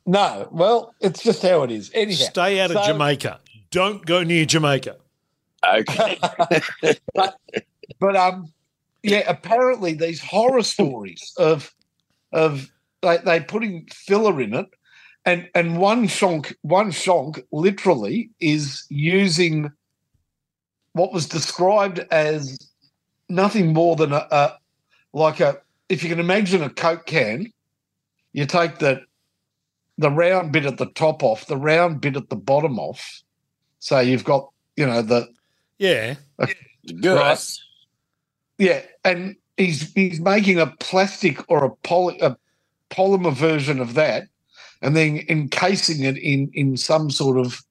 No, 0.07 0.49
well, 0.53 0.95
it's 1.01 1.23
just 1.23 1.43
how 1.43 1.65
it 1.65 1.71
is. 1.71 1.91
Anyhow, 1.93 2.25
Stay 2.25 2.61
out 2.61 2.71
of 2.71 2.77
so- 2.79 2.93
Jamaica. 2.93 3.41
Don't 3.71 4.07
go 4.07 4.23
near 4.23 4.47
Jamaica. 4.47 4.97
Okay. 5.75 6.19
but 7.15 8.17
um, 8.17 8.53
yeah, 9.03 9.23
apparently 9.27 9.95
these 9.95 10.21
horror 10.21 10.63
stories 10.63 11.33
of 11.39 11.75
of 12.33 12.71
they 13.03 13.19
they 13.19 13.41
putting 13.41 13.87
filler 13.93 14.41
in 14.41 14.55
it, 14.55 14.67
and 15.25 15.49
and 15.55 15.79
one 15.79 16.07
shonk 16.07 16.55
one 16.63 16.91
shonk 16.91 17.43
literally 17.53 18.31
is 18.41 18.85
using 18.89 19.71
what 20.93 21.13
was 21.13 21.27
described 21.29 22.01
as 22.11 22.59
nothing 23.29 23.73
more 23.73 23.97
than 23.97 24.13
a, 24.13 24.27
a 24.31 24.59
like 25.13 25.41
a 25.41 25.59
if 25.89 26.03
you 26.03 26.09
can 26.09 26.21
imagine 26.21 26.63
a 26.63 26.71
coke 26.71 27.07
can, 27.07 27.53
you 28.33 28.47
take 28.47 28.79
the 28.79 29.06
the 29.99 30.11
round 30.11 30.53
bit 30.53 30.67
at 30.67 30.79
the 30.79 30.87
top 30.87 31.23
off, 31.23 31.47
the 31.47 31.57
round 31.57 32.01
bit 32.01 32.17
at 32.17 32.29
the 32.29 32.37
bottom 32.37 32.79
off. 32.79 33.23
So 33.79 34.01
you've 34.01 34.25
got 34.25 34.49
you 34.77 34.87
know 34.87 35.03
the 35.03 35.29
Yeah. 35.79 36.17
Good. 37.01 37.39
Yeah, 38.59 38.83
and 39.05 39.37
he's 39.57 39.93
he's 39.95 40.21
making 40.21 40.59
a 40.59 40.69
plastic 40.79 41.39
or 41.51 41.65
a 41.65 41.71
poly 41.83 42.19
a 42.21 42.37
polymer 42.91 43.33
version 43.33 43.81
of 43.81 43.95
that, 43.95 44.29
and 44.83 44.97
then 44.97 45.23
encasing 45.29 46.03
it 46.05 46.17
in 46.19 46.51
in 46.55 46.77
some 46.77 47.11
sort 47.11 47.39
of 47.39 47.63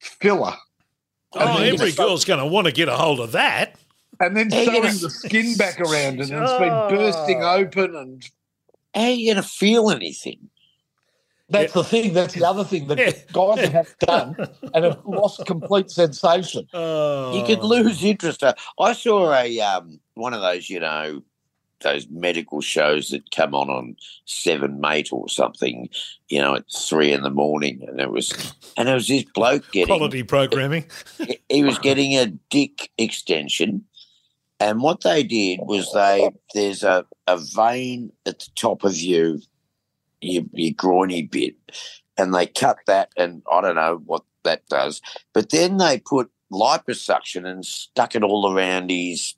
filler, 0.00 0.54
Oh, 1.32 1.58
every 1.62 1.86
just- 1.88 1.96
girl's 1.98 2.24
going 2.24 2.38
to 2.40 2.46
want 2.46 2.66
to 2.66 2.72
get 2.72 2.88
a 2.88 2.96
hold 2.96 3.18
of 3.20 3.32
that. 3.32 3.76
and 4.20 4.36
then 4.36 4.50
Hey, 4.50 4.66
sewing 4.66 4.82
yes. 4.84 5.00
the 5.00 5.10
skin 5.10 5.56
back 5.56 5.80
around 5.80 6.20
it, 6.20 6.30
and 6.30 6.42
it's 6.42 6.52
been 6.58 6.70
oh. 6.72 6.88
bursting 6.90 7.42
Oh. 7.42 7.54
open, 7.56 7.96
and 7.96 8.22
How 8.94 9.00
are 9.02 9.10
you 9.10 9.32
going 9.34 9.42
to 9.42 9.48
feel 9.48 9.90
anything? 9.90 10.38
That's 11.48 11.72
the 11.72 11.84
thing. 11.84 12.12
That's 12.14 12.34
the 12.34 12.44
other 12.44 12.64
thing 12.64 12.86
that 12.88 12.98
Yeah. 12.98 13.12
guys 13.32 13.68
have 13.68 13.98
done 13.98 14.36
and 14.74 14.84
have 14.84 15.00
lost 15.04 15.44
complete 15.46 15.90
sensation. 15.90 16.66
Oh. 16.72 17.36
You 17.38 17.44
could 17.44 17.64
lose 17.64 18.02
interest. 18.02 18.42
Uh, 18.42 18.54
I 18.80 18.92
saw 18.92 19.32
a 19.34 19.60
um, 19.60 20.00
one 20.14 20.34
of 20.34 20.40
those, 20.40 20.70
you 20.70 20.80
know, 20.80 21.22
those 21.80 22.06
medical 22.08 22.62
shows 22.62 23.08
that 23.10 23.30
come 23.30 23.54
on 23.54 23.68
on 23.68 23.96
Seven 24.24 24.80
Mate 24.80 25.12
or 25.12 25.28
something, 25.28 25.90
you 26.28 26.40
know, 26.40 26.54
at 26.54 26.64
three 26.74 27.12
in 27.12 27.20
the 27.22 27.30
morning, 27.30 27.84
and 27.86 28.00
it 28.00 28.10
was, 28.10 28.54
and 28.78 28.88
it 28.88 28.94
was 28.94 29.06
this 29.08 29.24
bloke 29.34 29.70
getting 29.70 29.88
quality 29.94 30.22
programming. 30.22 30.86
he- 31.18 31.38
he 31.50 31.62
was 31.62 31.78
getting 31.78 32.12
a 32.16 32.26
dick 32.48 32.90
extension. 32.96 33.84
And 34.60 34.80
what 34.80 35.02
they 35.02 35.24
did 35.24 35.60
was 35.64 35.92
they 35.92 36.30
there's 36.54 36.84
a, 36.84 37.04
a 37.26 37.36
vein 37.36 38.12
at 38.24 38.38
the 38.38 38.48
top 38.56 38.82
of 38.84 38.96
you, 38.96 39.40
your, 40.24 40.44
your 40.52 40.74
groiny 40.74 41.22
bit, 41.22 41.56
and 42.16 42.34
they 42.34 42.46
cut 42.46 42.78
that, 42.86 43.10
and 43.16 43.42
I 43.50 43.60
don't 43.60 43.76
know 43.76 44.02
what 44.04 44.22
that 44.44 44.66
does. 44.68 45.00
But 45.32 45.50
then 45.50 45.76
they 45.78 45.98
put 45.98 46.30
liposuction 46.52 47.46
and 47.46 47.64
stuck 47.64 48.14
it 48.14 48.22
all 48.22 48.52
around 48.52 48.90
his 48.90 49.34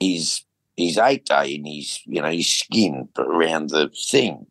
his 0.00 0.42
his 0.76 0.98
eight 0.98 1.24
day 1.24 1.54
in 1.54 1.64
his 1.64 2.00
you 2.06 2.20
know 2.22 2.30
his 2.30 2.48
skin 2.48 3.08
around 3.18 3.70
the 3.70 3.88
thing. 3.88 4.46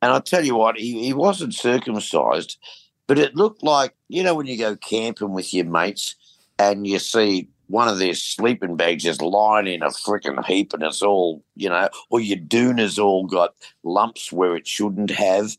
And 0.00 0.12
I 0.12 0.20
tell 0.20 0.44
you 0.44 0.54
what, 0.54 0.76
he, 0.76 1.02
he 1.02 1.14
wasn't 1.14 1.54
circumcised, 1.54 2.58
but 3.06 3.18
it 3.18 3.36
looked 3.36 3.62
like 3.62 3.94
you 4.08 4.22
know 4.22 4.34
when 4.34 4.46
you 4.46 4.58
go 4.58 4.76
camping 4.76 5.32
with 5.32 5.52
your 5.52 5.66
mates 5.66 6.14
and 6.58 6.86
you 6.86 6.98
see 6.98 7.48
one 7.66 7.88
of 7.88 7.98
their 7.98 8.14
sleeping 8.14 8.76
bags 8.76 9.04
is 9.06 9.20
lying 9.20 9.66
in 9.66 9.82
a 9.82 9.88
freaking 9.88 10.44
heap 10.44 10.72
and 10.74 10.82
it's 10.82 11.02
all, 11.02 11.42
you 11.54 11.68
know, 11.68 11.88
or 12.10 12.20
your 12.20 12.38
doona's 12.38 12.98
all 12.98 13.26
got 13.26 13.54
lumps 13.82 14.30
where 14.32 14.56
it 14.56 14.66
shouldn't 14.66 15.10
have. 15.10 15.56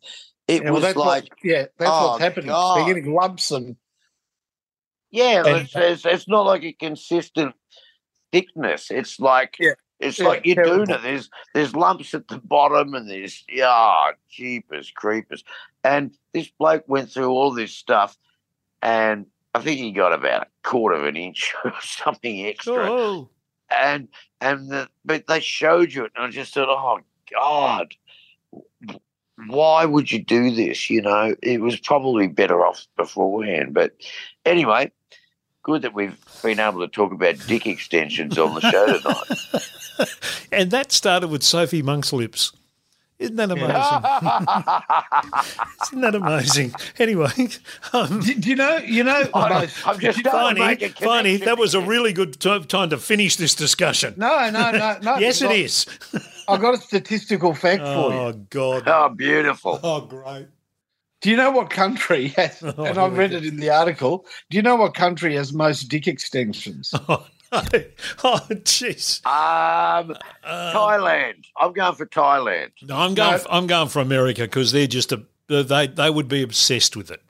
It 0.48 0.64
Yeah, 0.64 0.72
was 0.72 0.84
that's 0.84 0.96
like, 0.96 1.24
what, 1.24 1.40
yeah, 1.44 1.66
that's 1.78 1.92
oh, 1.92 2.08
what's 2.10 2.20
happening. 2.20 2.50
God. 2.50 2.78
They're 2.78 2.94
getting 2.94 3.14
lumps 3.14 3.52
and 3.52 3.76
yeah, 5.12 5.44
and- 5.46 5.62
it's, 5.64 5.76
it's, 5.76 6.06
it's 6.06 6.28
not 6.28 6.46
like 6.46 6.64
a 6.64 6.74
consistent 6.74 7.56
thickness. 8.32 8.92
It's 8.92 9.20
like, 9.20 9.56
Yeah. 9.60 9.74
it's 10.00 10.20
Yeah, 10.20 10.28
like 10.28 10.46
your 10.46 10.56
terrible. 10.56 10.86
doona. 10.86 11.02
There's, 11.02 11.30
there's 11.54 11.76
lumps 11.76 12.14
at 12.14 12.28
the 12.28 12.38
bottom 12.40 12.94
and 12.94 13.10
there's, 13.10 13.44
yeah, 13.50 14.12
jeepers, 14.30 14.92
creepers. 14.92 15.44
And 15.84 16.12
this 16.34 16.50
bloke 16.50 16.84
went 16.88 17.12
through 17.12 17.30
all 17.30 17.52
this 17.52 17.72
stuff 17.72 18.18
and 18.82 19.26
I 19.56 19.62
think 19.62 19.80
he 19.80 19.92
got 19.92 20.12
about 20.12 20.44
a 20.44 20.48
quarter 20.64 20.98
of 20.98 21.06
an 21.06 21.16
inch 21.16 21.56
or 21.64 21.74
something 21.82 22.46
extra. 22.46 22.74
Oh, 22.74 22.98
oh, 22.98 23.30
and 23.72 24.10
and 24.42 24.70
the, 24.70 24.90
but 25.06 25.28
they 25.28 25.40
showed 25.40 25.94
you 25.94 26.06
it, 26.06 26.12
and 26.16 26.26
I 26.26 26.30
just 26.30 26.54
thought, 26.54 26.68
oh 26.70 27.00
God, 27.32 27.96
why 29.48 29.86
would 29.86 30.12
you 30.12 30.22
do 30.22 30.52
this? 30.52 30.90
You 30.90 31.02
know, 31.02 31.36
it 31.42 31.62
was 31.62 31.80
probably 31.80 32.28
better 32.28 32.66
off 32.66 32.86
beforehand. 32.98 33.74
But 33.74 33.94
anyway, 34.46 34.92
good 35.64 35.84
that 35.84 35.94
we've 35.94 36.18
been 36.44 36.60
able 36.60 36.82
to 36.82 36.90
talk 36.90 37.14
about 37.14 37.36
dick 37.48 37.66
extensions 37.66 38.38
on 38.38 38.56
the 38.56 38.62
show 38.62 39.00
tonight. 39.00 40.48
and 40.52 40.70
that 40.72 40.92
started 40.92 41.30
with 41.30 41.44
Sophie 41.44 41.82
Monk's 41.82 42.12
lips. 42.12 42.52
Isn't 43.18 43.38
that 43.38 43.50
amazing? 43.52 43.72
Isn't 45.84 46.02
that 46.02 46.16
amazing? 46.16 46.74
Anyway, 47.00 47.30
um, 47.94 48.20
do, 48.20 48.36
do 48.36 48.50
you 48.50 48.56
know? 48.56 48.78
You 48.78 49.04
know, 49.06 49.24
the 49.24 49.38
I'm, 49.38 49.70
I'm 49.86 50.00
just 50.00 50.20
trying 50.20 50.56
to 50.56 50.62
Finey, 50.62 50.68
make 50.68 50.82
a 50.82 50.90
Finey, 50.90 50.96
connection 50.98 51.46
that 51.46 51.58
was 51.58 51.74
a 51.76 51.82
really 51.82 52.12
good 52.14 52.40
ti- 52.40 52.66
time 52.66 52.90
to 52.90 52.98
finish 52.98 53.36
this 53.38 53.56
discussion. 53.56 54.16
no, 54.18 54.50
no, 54.50 54.72
no, 54.72 54.98
no. 55.02 55.16
yes, 55.18 55.42
it 55.42 55.50
because 55.50 55.58
is. 55.58 55.86
I 56.48 56.58
got 56.58 56.74
a 56.74 56.78
statistical 56.78 57.54
fact 57.54 57.84
for 57.84 58.12
you. 58.12 58.20
Oh 58.20 58.34
God. 58.50 58.84
Oh, 58.86 59.10
beautiful. 59.10 59.80
Oh, 59.82 60.02
great. 60.02 60.48
Do 61.22 61.32
you 61.32 61.38
know 61.38 61.52
what 61.52 61.70
country 61.70 62.28
has? 62.30 62.62
Oh, 62.78 62.84
and 62.86 62.98
I 62.98 63.08
read 63.08 63.32
it 63.34 63.46
in 63.46 63.58
the 63.58 63.70
article. 63.70 64.26
Do 64.50 64.58
you 64.58 64.62
know 64.62 64.76
what 64.76 64.94
country 64.94 65.36
has 65.36 65.54
most 65.54 65.84
dick 65.86 66.08
extensions? 66.08 66.92
Oh, 66.94 67.06
no. 67.10 67.24
Oh, 68.24 68.40
jeez. 68.50 69.26
Um, 69.26 70.16
Uh, 70.44 70.74
Thailand. 70.74 71.46
I'm 71.60 71.74
going 71.74 71.96
for 71.96 72.06
Thailand. 72.06 72.72
no, 72.84 72.96
I'm 72.98 73.14
going. 73.16 73.32
No. 73.34 73.38
For, 73.40 73.52
I'm 73.52 73.68
going 73.68 73.88
for 73.90 74.00
America 74.00 74.42
because 74.44 74.72
they're 74.72 74.88
just 74.88 75.12
a. 75.12 75.24
They 75.48 75.88
they 75.88 76.10
would 76.10 76.28
be 76.28 76.42
obsessed 76.42 76.96
with 76.96 77.12
it. 77.12 77.22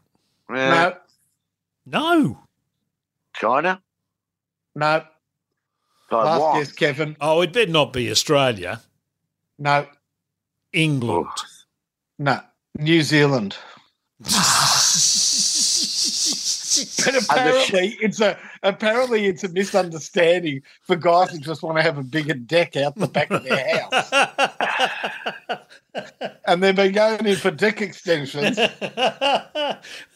No, 0.49 0.95
No. 1.85 2.39
China. 3.35 3.81
no. 4.75 5.03
Last 6.11 6.57
guess, 6.57 6.71
Kevin. 6.71 7.17
Oh, 7.19 7.41
it 7.41 7.51
better 7.51 7.71
not 7.71 7.91
be 7.91 8.09
Australia. 8.11 8.81
No, 9.57 9.87
England. 10.71 11.27
no. 12.19 12.39
New 12.77 13.01
Zealand. 13.01 13.57
But 17.05 17.23
apparently, 17.23 17.97
it's 18.01 18.19
a 18.21 18.37
apparently 18.63 19.25
it's 19.27 19.43
a 19.43 19.49
misunderstanding 19.49 20.61
for 20.83 20.95
guys 20.95 21.31
who 21.31 21.39
just 21.39 21.63
want 21.63 21.77
to 21.77 21.83
have 21.83 21.97
a 21.97 22.03
bigger 22.03 22.33
deck 22.33 22.75
out 22.75 22.95
the 22.95 23.07
back 23.07 23.31
of 23.31 23.43
their 23.43 23.79
house, 23.79 24.11
and 26.47 26.61
they've 26.63 26.75
been 26.75 26.93
going 26.93 27.25
in 27.25 27.35
for 27.35 27.51
dick 27.51 27.81
extensions. 27.81 28.57
Uh, 28.57 28.71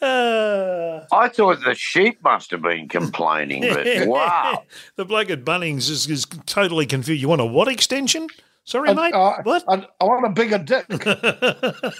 I 0.02 1.28
thought 1.28 1.64
the 1.64 1.74
sheep 1.74 2.22
must 2.22 2.50
have 2.50 2.62
been 2.62 2.88
complaining, 2.88 3.62
but 3.62 3.86
wow. 4.06 4.64
the 4.96 5.04
bloke 5.04 5.30
at 5.30 5.44
Bunnings 5.44 5.90
is, 5.90 6.06
is 6.08 6.26
totally 6.46 6.86
confused. 6.86 7.20
You 7.20 7.28
want 7.28 7.40
a 7.40 7.46
what 7.46 7.68
extension? 7.68 8.28
Sorry, 8.64 8.90
And, 8.90 8.98
mate. 8.98 9.14
uh, 9.14 9.36
what? 9.42 9.64
I, 9.68 9.86
I 10.00 10.04
want 10.04 10.26
a 10.26 10.30
bigger 10.30 10.58
dick 10.58 10.84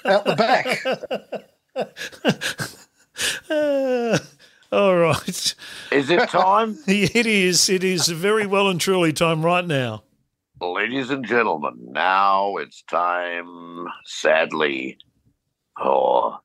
out 0.05 0.25
the 0.25 0.37
back. 0.37 0.85
Uh, 3.51 4.19
all 4.73 4.97
right. 4.97 5.55
Is 5.91 6.11
it 6.11 6.29
time? 6.29 6.79
It 6.87 7.27
is. 7.27 7.69
It 7.69 7.85
is 7.85 8.09
very 8.09 8.47
well 8.47 8.69
and 8.69 8.81
truly 8.81 9.13
time 9.13 9.45
right 9.45 9.67
now. 9.67 10.05
Ladies 10.61 11.09
and 11.11 11.27
gentlemen, 11.27 11.75
now 11.93 12.59
it's 12.59 12.83
time, 12.83 13.87
sadly, 14.05 14.99
for 15.77 16.39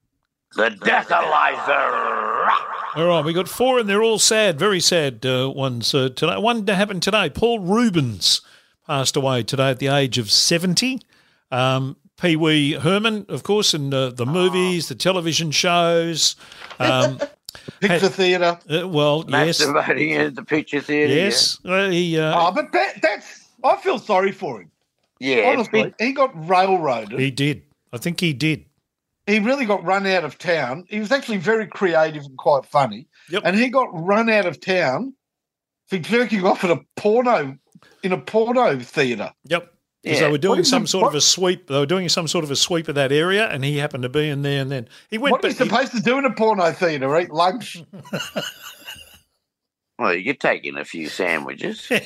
the 0.56 0.70
Deathalyzer. 0.70 2.50
All 2.96 3.08
right, 3.08 3.26
we 3.26 3.34
got 3.34 3.50
four, 3.50 3.78
and 3.78 3.90
they're 3.90 4.02
all 4.02 4.20
sad, 4.20 4.58
very 4.58 4.80
sad 4.80 5.26
uh, 5.26 5.52
ones 5.54 5.94
uh, 5.94 6.10
today. 6.10 6.38
One 6.38 6.66
happened 6.66 7.04
today. 7.04 7.30
Paul 7.30 7.60
Reubens 7.60 8.40
passed 8.88 9.18
away 9.18 9.44
today 9.44 9.72
at 9.72 9.80
the 9.80 9.88
age 9.88 10.18
of 10.18 10.32
seventy. 10.32 11.02
Um, 11.52 11.98
Pee 12.20 12.38
Wee 12.38 12.74
Herman, 12.74 13.26
of 13.28 13.44
course, 13.44 13.74
in 13.74 13.94
uh, 13.94 14.12
the 14.12 14.26
movies, 14.26 14.88
the 14.88 14.96
television 14.96 15.52
shows. 15.52 16.38
Um, 16.80 17.20
Picture 17.82 18.10
theatre. 18.10 18.60
uh, 18.70 18.88
well, 18.88 19.26
yes, 19.28 19.64
Masturbating 19.64 20.18
at 20.28 20.36
the 20.36 20.44
picture 20.44 20.82
theatre. 20.82 21.14
yes. 21.14 21.60
Uh, 21.66 21.90
he 21.90 22.18
uh, 22.20 22.34
Oh, 22.38 22.52
but 22.52 22.72
that, 22.72 23.02
that's. 23.02 23.48
I 23.64 23.76
feel 23.78 24.00
sorry 24.00 24.32
for 24.32 24.62
him. 24.62 24.72
Yeah, 25.20 25.38
yeah 25.38 25.50
Honestly, 25.52 25.84
been- 25.84 25.94
he 26.00 26.12
got 26.14 26.32
railroaded. 26.50 27.20
he 27.20 27.32
did. 27.32 27.64
I 27.94 27.98
think 27.98 28.20
he 28.20 28.34
did. 28.34 28.66
he 29.28 29.40
really 29.40 29.66
got 29.66 29.84
run 29.84 30.06
out 30.06 30.24
of 30.26 30.38
town. 30.38 30.86
He 30.90 31.00
was 31.00 31.12
actually 31.12 31.38
very 31.38 31.66
creative 31.68 32.26
and 32.26 32.38
quite 32.38 32.66
funny. 32.66 33.08
Yep. 33.30 33.42
And 33.46 33.56
he 33.58 33.70
got 33.70 33.88
run 33.92 34.30
out 34.30 34.46
of 34.46 34.60
town 34.60 35.14
for 35.88 35.98
jerking 35.98 36.46
off 36.46 36.64
at 36.64 36.72
a 36.72 36.82
porno 36.96 37.58
in 38.04 38.12
a 38.12 38.18
porno 38.18 38.78
theatre. 38.80 39.32
Yep. 39.46 39.74
Because 40.06 40.20
Yeah. 40.22 40.28
they 40.28 40.32
were 40.32 40.38
doing 40.38 40.64
some 40.64 40.84
the- 40.84 40.88
sort 40.88 41.08
of 41.08 41.16
a 41.16 41.22
sweep. 41.22 41.68
They 41.68 41.80
were 41.80 41.86
doing 41.88 42.08
some 42.10 42.28
sort 42.28 42.44
of 42.46 42.52
a 42.52 42.56
sweep 42.56 42.88
of 42.88 42.94
that 42.96 43.12
area, 43.12 43.48
and 43.50 43.66
he 43.66 43.80
happened 43.80 44.04
to 44.04 44.10
be 44.10 44.30
in 44.30 44.44
there. 44.44 44.62
And 44.62 44.72
then 44.72 44.88
he 45.10 45.18
went. 45.18 45.32
What 45.34 45.44
are 45.44 45.48
you 45.50 45.56
but 45.56 45.64
he- 45.64 45.70
supposed 45.70 45.92
to 45.94 46.00
do 46.02 46.18
in 46.20 46.26
a 46.26 46.32
porno 46.34 46.72
theatre? 46.72 47.20
Eat 47.20 47.32
lunch? 47.32 47.84
well, 50.00 50.14
you're 50.14 50.36
taking 50.36 50.78
a 50.78 50.86
few 50.86 51.10
sandwiches. 51.10 51.90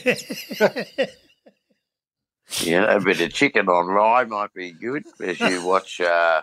Yeah, 2.64 2.96
a 2.96 3.00
bit 3.00 3.22
of 3.22 3.32
chicken 3.32 3.70
on 3.70 3.86
rye 3.86 4.24
might 4.24 4.52
be 4.56 4.72
good 4.72 5.04
as 5.22 5.40
you 5.40 5.64
watch, 5.64 6.02
uh, 6.02 6.42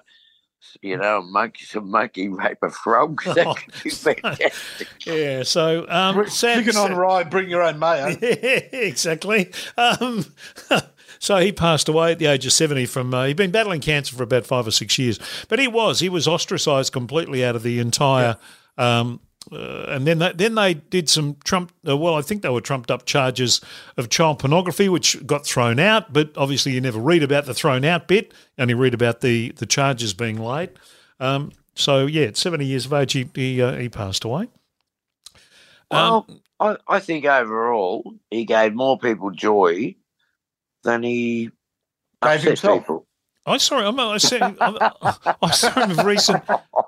you 0.81 0.97
know, 0.97 1.21
monkey, 1.21 1.65
some 1.65 1.91
monkey 1.91 2.29
rape 2.29 2.59
a 2.63 2.71
frog. 2.71 3.23
That 3.25 3.45
Oh, 3.45 3.55
could 3.55 3.83
be 3.83 3.91
fantastic. 3.91 4.87
yeah. 5.05 5.43
So 5.43 5.85
um, 5.89 6.15
Br- 6.15 6.27
sad, 6.27 6.59
Chicken 6.65 6.77
on 6.77 6.95
rye, 6.95 7.25
bring 7.25 7.51
your 7.51 7.63
own 7.63 7.81
mayo. 7.81 8.07
exactly. 8.21 9.51
Um, 9.77 10.25
so 11.19 11.37
he 11.39 11.53
passed 11.53 11.89
away 11.89 12.12
at 12.12 12.19
the 12.19 12.27
age 12.27 12.47
of 12.47 12.53
70 12.53 12.87
from, 12.87 13.12
uh, 13.14 13.27
he'd 13.27 13.37
been 13.37 13.51
battling 13.51 13.81
cancer 13.81 14.14
for 14.17 14.23
about 14.23 14.47
five 14.47 14.67
or 14.67 14.71
six 14.71 14.99
years. 14.99 15.19
But 15.49 15.59
he 15.59 15.69
was, 15.69 16.01
he 16.01 16.09
was 16.09 16.29
ostracised 16.29 16.93
completely 16.93 17.45
out 17.45 17.57
of 17.57 17.62
the 17.62 17.79
entire. 17.79 18.37
Um, 18.79 19.21
uh, 19.53 19.87
and 19.89 20.07
then 20.07 20.19
they, 20.19 20.33
then 20.33 20.55
they 20.57 20.75
did 20.75 21.09
some 21.09 21.37
Trump. 21.45 21.73
Uh, 21.87 21.97
well, 21.97 22.17
I 22.17 22.23
think 22.23 22.43
they 22.43 22.49
were 22.49 22.61
trumped 22.61 22.91
up 22.91 23.07
charges 23.07 23.61
of 23.97 24.09
child 24.09 24.41
pornography, 24.41 24.89
which 24.89 25.25
got 25.25 25.47
thrown 25.47 25.79
out. 25.79 26.12
But 26.12 26.33
obviously, 26.37 26.73
you 26.73 26.81
never 26.81 26.99
read 26.99 27.23
about 27.23 27.47
the 27.47 27.55
thrown 27.55 27.85
out 27.85 28.09
bit. 28.09 28.35
You 28.57 28.62
only 28.62 28.75
read 28.75 28.95
about 28.95 29.21
the 29.21 29.53
the 29.53 29.67
charges 29.67 30.14
being 30.14 30.39
laid. 30.39 30.71
Um, 31.21 31.53
so 31.75 32.07
yeah, 32.07 32.27
at 32.27 32.37
seventy 32.37 32.67
years 32.67 32.87
of 32.87 32.93
age, 32.93 33.12
he 33.12 33.31
he, 33.35 33.62
uh, 33.62 33.77
he 33.77 33.89
passed 33.89 34.25
away. 34.25 34.49
Um, 35.93 36.25
Well, 36.27 36.27
I, 36.59 36.77
I 36.89 36.99
think 36.99 37.25
overall 37.25 38.14
he 38.31 38.45
gave 38.45 38.75
more 38.75 38.99
people 38.99 39.31
joy 39.31 39.95
than 40.87 41.03
he 41.03 41.51
Gave 42.22 42.37
upset 42.37 42.45
himself. 42.45 42.80
people. 42.80 43.07
I 43.45 43.59
saw 43.59 43.87
him. 43.89 44.01
I 44.01 44.16
saw 44.18 44.49
him, 44.49 44.57
I, 44.61 45.37
I 45.43 45.51
saw 45.51 45.70
him 45.84 45.91
in 45.99 46.07
recent 46.07 46.43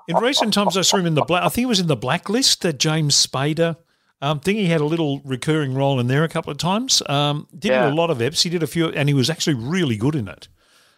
in 0.07 0.17
recent 0.17 0.53
times. 0.53 0.75
I 0.75 0.81
saw 0.81 0.97
him 0.97 1.05
in 1.05 1.13
the 1.13 1.23
black. 1.23 1.43
I 1.43 1.49
think 1.49 1.61
he 1.61 1.65
was 1.67 1.79
in 1.79 1.87
the 1.87 1.95
blacklist. 1.95 2.61
That 2.63 2.79
James 2.79 3.15
Spader. 3.15 3.77
Um, 4.21 4.41
think 4.41 4.57
he 4.59 4.65
had 4.65 4.81
a 4.81 4.85
little 4.85 5.21
recurring 5.23 5.73
role 5.75 5.97
in 6.01 6.07
there 6.07 6.25
a 6.25 6.27
couple 6.27 6.51
of 6.51 6.57
times. 6.57 7.01
Um, 7.07 7.47
didn't 7.57 7.83
Yeah. 7.83 7.93
a 7.93 7.95
lot 7.95 8.09
of 8.09 8.17
eps. 8.17 8.41
He 8.43 8.49
did 8.49 8.61
a 8.63 8.67
few, 8.67 8.89
and 8.89 9.07
he 9.07 9.13
was 9.15 9.29
actually 9.29 9.53
really 9.53 9.95
good 9.95 10.13
in 10.15 10.27
it. 10.27 10.49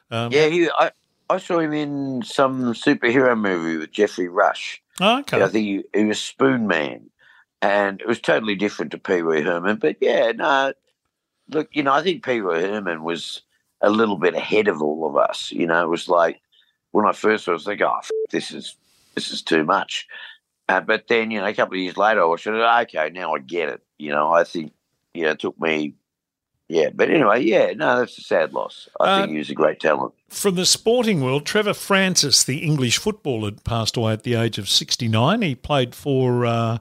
Um, 0.09 0.31
Yeah, 0.31 0.47
he, 0.47 0.67
I, 0.71 0.89
I 1.29 1.37
saw 1.37 1.59
him 1.59 1.71
in 1.71 2.23
some 2.23 2.73
superhero 2.73 3.37
movie 3.39 3.77
with 3.77 3.91
Geoffrey 3.91 4.27
Rush. 4.27 4.81
oh, 4.99 5.19
okay. 5.19 5.39
I 5.43 5.47
think 5.49 5.65
he, 5.65 5.83
he 5.99 6.05
was 6.05 6.19
Spoon 6.19 6.65
Man, 6.65 7.11
and 7.61 8.01
it 8.01 8.07
was 8.07 8.19
totally 8.19 8.55
different 8.55 8.91
to 8.93 8.97
Pee 8.97 9.21
Wee 9.21 9.41
Herman. 9.43 9.75
But 9.75 9.97
yeah, 10.01 10.31
no, 10.31 10.73
look, 11.51 11.69
you 11.73 11.83
know, 11.83 11.93
I 11.93 12.03
think 12.03 12.23
Peter 12.23 12.59
Herman 12.59 13.03
was 13.03 13.41
a 13.81 13.89
little 13.89 14.17
bit 14.17 14.35
ahead 14.35 14.67
of 14.67 14.81
all 14.81 15.07
of 15.07 15.15
us. 15.15 15.51
You 15.51 15.67
know, 15.67 15.83
it 15.83 15.89
was 15.89 16.07
like 16.07 16.41
when 16.91 17.05
I 17.05 17.11
first 17.11 17.47
was 17.47 17.67
like, 17.67 17.81
oh, 17.81 17.97
f- 17.99 18.11
this 18.31 18.51
is 18.51 18.75
this 19.15 19.31
is 19.31 19.41
too 19.41 19.63
much. 19.63 20.07
Uh, 20.69 20.79
but 20.79 21.07
then, 21.07 21.31
you 21.31 21.39
know, 21.39 21.47
a 21.47 21.53
couple 21.53 21.75
of 21.75 21.81
years 21.81 21.97
later, 21.97 22.21
I 22.21 22.25
it. 22.55 22.83
Okay, 22.95 23.09
now 23.13 23.33
I 23.33 23.39
get 23.39 23.69
it. 23.69 23.81
You 23.97 24.11
know, 24.11 24.31
I 24.31 24.45
think, 24.45 24.71
you 25.13 25.23
know, 25.23 25.31
it 25.31 25.39
took 25.39 25.59
me, 25.59 25.95
yeah. 26.71 26.89
But 26.93 27.09
anyway, 27.09 27.43
yeah, 27.43 27.73
no, 27.75 27.99
that's 27.99 28.17
a 28.17 28.21
sad 28.21 28.53
loss. 28.53 28.87
I 28.99 29.03
Uh, 29.03 29.19
think 29.21 29.31
he 29.33 29.37
was 29.39 29.49
a 29.49 29.53
great 29.53 29.79
talent. 29.79 30.13
From 30.29 30.55
the 30.55 30.65
sporting 30.65 31.21
world, 31.21 31.45
Trevor 31.45 31.73
Francis, 31.73 32.43
the 32.43 32.59
English 32.59 32.97
footballer, 32.97 33.51
passed 33.63 33.97
away 33.97 34.13
at 34.13 34.23
the 34.23 34.35
age 34.35 34.57
of 34.57 34.69
69. 34.69 35.41
He 35.41 35.55
played 35.55 35.93
for 35.93 36.45
uh, 36.45 36.77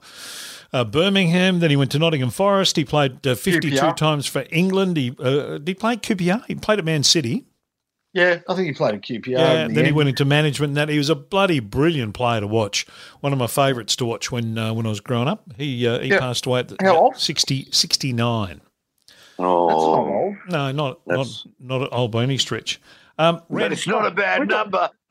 uh, 0.73 0.85
Birmingham, 0.85 1.59
then 1.61 1.71
he 1.71 1.77
went 1.77 1.91
to 1.93 1.99
Nottingham 1.99 2.31
Forest. 2.31 2.77
He 2.77 2.85
played 2.85 3.27
uh, 3.27 3.35
52 3.35 3.77
QPR. 3.77 3.97
times 3.97 4.27
for 4.27 4.45
England. 4.51 4.97
He 4.97 5.15
uh, 5.19 5.59
Did 5.59 5.69
he 5.69 5.75
play 5.75 5.97
QPR? 5.97 6.45
He 6.47 6.55
played 6.55 6.79
at 6.79 6.85
Man 6.85 7.03
City. 7.03 7.47
Yeah, 8.13 8.41
I 8.49 8.55
think 8.55 8.67
he 8.67 8.73
played 8.73 8.95
at 8.97 9.03
QPR. 9.03 9.29
Yeah, 9.39 9.69
the 9.69 9.75
then 9.75 9.85
he 9.85 9.93
went 9.93 10.09
into 10.09 10.25
management 10.25 10.71
and 10.71 10.77
that. 10.77 10.89
He 10.89 10.99
was 10.99 11.11
a 11.11 11.15
bloody 11.15 11.61
brilliant 11.61 12.13
player 12.15 12.41
to 12.41 12.47
watch. 12.47 12.85
One 13.21 13.33
of 13.33 13.39
my 13.39 13.47
favourites 13.47 13.95
to 13.97 14.05
watch 14.05 14.33
when 14.33 14.59
uh, 14.59 14.73
when 14.75 14.85
I 14.85 14.89
was 14.89 14.99
growing 15.01 15.29
up. 15.29 15.45
He 15.57 15.87
uh, 15.87 16.01
he 16.01 16.09
Yeah. 16.09 16.19
passed 16.19 16.45
away 16.47 16.61
at 16.61 16.69
the, 16.69 16.77
How 16.81 16.97
old? 16.97 17.17
60, 17.17 17.69
69. 17.71 18.61
That's 19.41 19.83
not 19.83 19.99
Oh, 19.99 20.25
old. 20.25 20.37
No, 20.49 20.73
not 20.73 20.73
not 20.73 21.01
That's- 21.07 21.47
not 21.59 21.83
at 21.83 21.89
old 21.93 22.11
by 22.13 22.23
any 22.23 22.39
stretch. 22.39 22.81
Um, 23.19 23.43
but 23.51 23.71
it's 23.73 23.87
not 23.87 24.07
a 24.07 24.11
bad 24.11 24.49
number. 24.49 24.89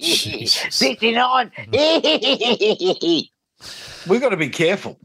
Jesus. 0.00 0.74
69. 0.74 1.50
We've 4.08 4.20
got 4.20 4.28
to 4.28 4.36
be 4.36 4.48
careful. 4.48 4.98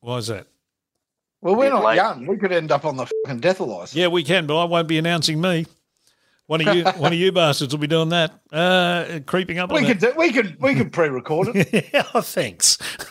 Why 0.00 0.16
is 0.18 0.28
that? 0.28 0.46
Well, 1.42 1.56
we're 1.56 1.68
not 1.70 1.84
late. 1.84 1.96
young. 1.96 2.26
We 2.26 2.38
could 2.38 2.52
end 2.52 2.72
up 2.72 2.84
on 2.86 2.96
the 2.96 3.06
fucking 3.24 3.40
Deathalyzer. 3.42 3.94
Yeah, 3.94 4.06
we 4.08 4.24
can, 4.24 4.46
but 4.46 4.58
I 4.58 4.64
won't 4.64 4.88
be 4.88 4.96
announcing 4.98 5.40
me. 5.40 5.66
One 6.46 6.66
of 6.66 6.74
you, 6.76 6.84
one 6.96 7.12
of 7.12 7.18
you 7.18 7.32
bastards 7.32 7.72
will 7.74 7.80
be 7.80 7.86
doing 7.86 8.10
that. 8.10 8.40
Uh, 8.52 9.20
creeping 9.26 9.58
up 9.58 9.70
We 9.72 9.78
on 9.80 9.84
could 9.86 9.98
do, 9.98 10.12
we 10.16 10.32
could 10.32 10.60
we 10.60 10.74
could 10.74 10.92
pre-record 10.92 11.48
it. 11.54 11.90
yeah, 11.92 12.04
oh, 12.14 12.20
thanks. 12.20 12.78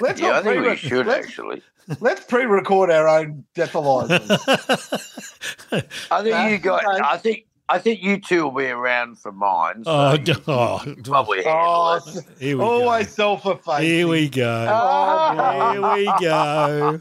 Let's 0.00 0.20
yeah, 0.20 0.38
I 0.38 0.42
think 0.42 0.58
pre 0.62 0.70
we 0.70 0.76
should 0.76 1.06
let's, 1.06 1.26
actually. 1.26 1.62
let's 2.00 2.24
pre-record 2.24 2.90
our 2.90 3.08
own 3.08 3.44
Deathalyzers. 3.54 4.30
I 6.10 6.22
think 6.22 6.34
Nah, 6.34 6.46
you 6.46 6.58
guys. 6.58 6.84
okay. 6.86 7.00
I 7.04 7.16
think. 7.18 7.46
I 7.72 7.78
think 7.78 8.02
you 8.02 8.20
two 8.20 8.44
will 8.44 8.50
be 8.50 8.66
around 8.66 9.18
for 9.18 9.30
mine. 9.30 9.84
So 9.84 9.90
oh, 9.92 10.12
you 10.12 10.18
d- 10.18 10.34
oh, 10.48 10.94
probably 11.04 11.44
handle 11.44 12.00
oh, 12.04 12.20
here 12.40 12.58
we 12.58 12.64
oh, 12.64 12.66
always 12.66 13.06
go. 13.06 13.12
self-effacing. 13.12 13.86
Here 13.86 14.08
we 14.08 14.28
go. 14.28 14.66
Oh, 14.68 15.72
Here 15.72 15.94
we 15.94 16.12
go. 16.20 17.00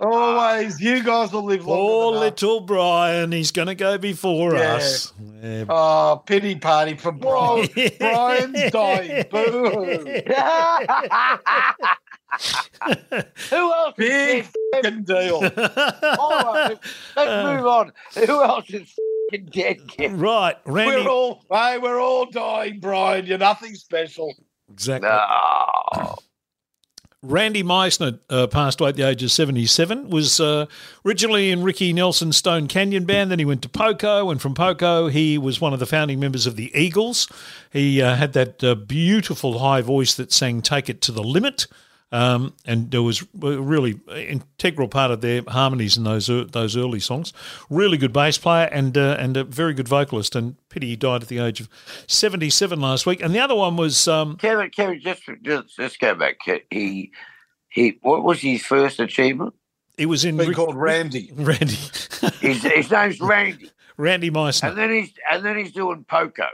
Always, 0.00 0.80
you 0.80 1.04
guys 1.04 1.32
will 1.32 1.44
live 1.44 1.64
long 1.66 1.78
Poor 1.78 2.10
enough. 2.12 2.20
little 2.22 2.60
Brian. 2.62 3.30
He's 3.30 3.52
going 3.52 3.68
to 3.68 3.76
go 3.76 3.96
before 3.96 4.56
Yeah. 4.56 4.74
us. 4.74 5.12
Yeah. 5.40 5.66
Oh, 5.68 6.20
pity 6.26 6.56
party 6.56 6.96
for 6.96 7.12
Brian. 7.12 7.68
Brian's 8.00 8.72
dying. 8.72 9.24
Boo. 9.30 10.06
Who 13.50 13.72
else? 13.72 13.94
Big 13.96 14.44
Is 14.44 14.50
fucking 14.74 15.04
deal. 15.04 15.36
All 16.18 16.40
right, 16.54 16.78
let's 17.16 17.46
move 17.46 17.66
on. 17.66 17.92
Who 18.26 18.42
else 18.42 18.70
is 18.70 18.92
f***ing 19.32 19.46
dead? 19.52 19.78
Kev? 19.88 20.20
right, 20.20 20.56
Randy. 20.64 21.02
We're 21.02 21.10
all, 21.10 21.44
hey, 21.50 21.78
we're 21.78 22.00
all 22.00 22.26
dying, 22.26 22.80
Brian. 22.80 23.26
You're 23.26 23.38
nothing 23.38 23.74
special. 23.74 24.32
exactly. 24.70 25.08
No. 25.08 26.14
Randy 27.24 27.62
Meisner 27.62 28.18
uh, 28.30 28.48
passed 28.48 28.80
away 28.80 28.88
at 28.90 28.96
the 28.96 29.06
age 29.06 29.22
of 29.22 29.30
77. 29.30 30.10
Was 30.10 30.40
uh, 30.40 30.66
originally 31.06 31.52
in 31.52 31.62
Ricky 31.62 31.92
Nelson's 31.92 32.36
Stone 32.36 32.66
Canyon 32.66 33.04
Band. 33.04 33.30
Then 33.30 33.38
he 33.38 33.44
went 33.44 33.62
to 33.62 33.68
Poco, 33.68 34.28
and 34.28 34.42
from 34.42 34.54
Poco, 34.54 35.06
he 35.06 35.38
was 35.38 35.60
one 35.60 35.72
of 35.72 35.78
the 35.78 35.86
founding 35.86 36.18
members 36.18 36.48
of 36.48 36.56
the 36.56 36.72
Eagles. 36.76 37.28
He 37.72 38.02
uh, 38.02 38.16
had 38.16 38.32
that 38.32 38.64
uh, 38.64 38.74
beautiful 38.74 39.60
high 39.60 39.82
voice 39.82 40.14
that 40.16 40.32
sang 40.32 40.62
"Take 40.62 40.88
It 40.88 41.00
to 41.02 41.12
the 41.12 41.22
Limit." 41.22 41.68
Um, 42.12 42.52
and 42.66 42.90
there 42.90 43.02
was 43.02 43.22
a 43.42 43.58
really 43.58 43.98
integral 44.14 44.86
part 44.86 45.10
of 45.10 45.22
their 45.22 45.42
harmonies 45.48 45.96
in 45.96 46.04
those 46.04 46.28
ear- 46.28 46.44
those 46.44 46.76
early 46.76 47.00
songs. 47.00 47.32
Really 47.70 47.96
good 47.96 48.12
bass 48.12 48.36
player 48.36 48.68
and 48.70 48.96
uh, 48.98 49.16
and 49.18 49.36
a 49.36 49.44
very 49.44 49.72
good 49.72 49.88
vocalist. 49.88 50.36
And 50.36 50.56
pity 50.68 50.88
he 50.88 50.96
died 50.96 51.22
at 51.22 51.28
the 51.28 51.38
age 51.38 51.60
of 51.60 51.68
seventy 52.06 52.50
seven 52.50 52.80
last 52.82 53.06
week. 53.06 53.22
And 53.22 53.34
the 53.34 53.38
other 53.40 53.54
one 53.54 53.76
was 53.76 54.06
um, 54.08 54.36
Kevin, 54.36 54.68
Kevin, 54.70 55.00
just 55.00 55.22
just 55.42 55.78
let's 55.78 55.96
go 55.96 56.14
back. 56.14 56.36
He 56.70 57.12
he. 57.70 57.98
What 58.02 58.22
was 58.22 58.40
his 58.40 58.62
first 58.64 59.00
achievement? 59.00 59.54
he 59.98 60.06
was 60.06 60.24
in 60.24 60.36
Been 60.36 60.48
Rick- 60.48 60.56
called 60.56 60.74
Randy. 60.76 61.30
Randy 61.36 61.76
His, 62.40 62.62
his 62.62 62.90
name's 62.90 63.20
Randy, 63.20 63.70
Randy 63.96 64.30
Meisner. 64.30 64.68
and 64.70 64.78
then 64.78 64.90
he's 64.90 65.12
and 65.30 65.44
then 65.44 65.56
he's 65.56 65.72
doing 65.72 66.04
Poco. 66.08 66.46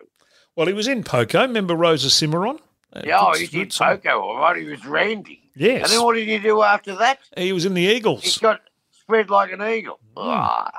Well, 0.55 0.67
he 0.69 0.73
was 0.73 0.87
in 0.89 1.03
Poco. 1.05 1.43
Remember 1.43 1.75
Rose 1.75 2.05
of 2.05 2.13
Cimarron? 2.13 2.59
Uh, 2.93 3.03
Yeah, 3.05 3.19
oh, 3.21 3.33
good- 3.33 3.41
he 3.43 3.47
did 3.59 3.73
song. 3.73 3.97
Poco. 3.99 4.21
All 4.21 4.39
right, 4.39 4.57
he 4.57 4.65
was 4.69 4.85
Randy. 4.87 5.38
And 5.61 5.85
then 5.91 6.03
what 6.03 6.15
did 6.15 6.29
he 6.29 6.39
do 6.39 6.63
after 6.63 6.97
that? 6.97 7.19
He 7.37 7.53
was 7.53 7.65
in 7.65 7.75
the 7.75 7.83
Eagles. 7.83 8.23
He 8.23 8.29
Eagles. 8.29 8.39
got 8.39 8.61
spread 8.93 9.31
like 9.31 9.53
an 9.53 9.63
eagle. 9.63 9.99
Ah, 10.17 10.71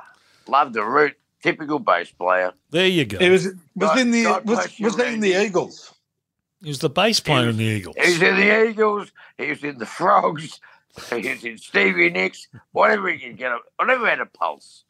love 0.48 0.72
the 0.72 0.84
root. 0.84 1.16
Typical 1.42 1.78
bass 1.78 2.10
player. 2.10 2.52
There 2.70 2.86
you 2.86 3.06
go. 3.06 3.18
It 3.18 3.30
was 3.30 3.46
was 3.46 3.54
God- 3.90 3.98
in 3.98 4.10
the 4.10 4.24
God 4.24 4.46
was 4.46 4.58
was 4.78 4.96
he 4.96 5.14
in 5.14 5.20
the 5.20 5.42
Eagles? 5.42 5.92
He 6.62 6.68
was 6.68 6.78
the 6.80 6.90
bass 6.90 7.20
player 7.20 7.48
in 7.48 7.56
the 7.56 7.64
Eagles. 7.64 7.96
He 7.98 8.10
was 8.12 8.22
in 8.22 8.36
the 8.36 8.68
Eagles. 8.68 9.12
He 9.38 9.48
was 9.48 9.64
in 9.64 9.78
the 9.78 9.86
Frogs. 9.86 10.60
He 11.08 11.28
was 11.28 11.44
in 11.44 11.56
Stevie 11.56 12.10
Nicks. 12.10 12.48
Whatever 12.72 13.08
he 13.08 13.18
can 13.18 13.36
get. 13.36 13.52
A, 13.52 13.58
whatever 13.76 14.06
had 14.06 14.20
a 14.20 14.26
pulse. 14.26 14.84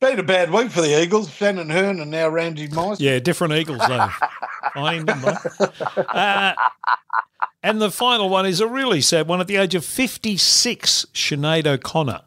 Been 0.00 0.18
a 0.18 0.22
bad 0.24 0.50
week 0.50 0.72
for 0.72 0.80
the 0.80 1.00
Eagles. 1.00 1.30
Shannon 1.32 1.70
Hurn 1.70 2.00
and 2.00 2.10
now 2.10 2.28
Randy 2.28 2.66
Mice. 2.66 2.98
Yeah, 2.98 3.20
different 3.20 3.52
Eagles 3.54 3.78
though. 3.86 4.08
Fine 4.74 5.04
number. 5.04 5.38
Uh, 5.96 6.54
and 7.62 7.80
the 7.80 7.90
final 7.90 8.28
one 8.28 8.46
is 8.46 8.60
a 8.60 8.66
really 8.66 9.00
sad 9.00 9.28
one. 9.28 9.40
At 9.40 9.46
the 9.46 9.56
age 9.56 9.74
of 9.74 9.84
56, 9.84 11.06
Sinead 11.14 11.66
O'Connor, 11.66 12.22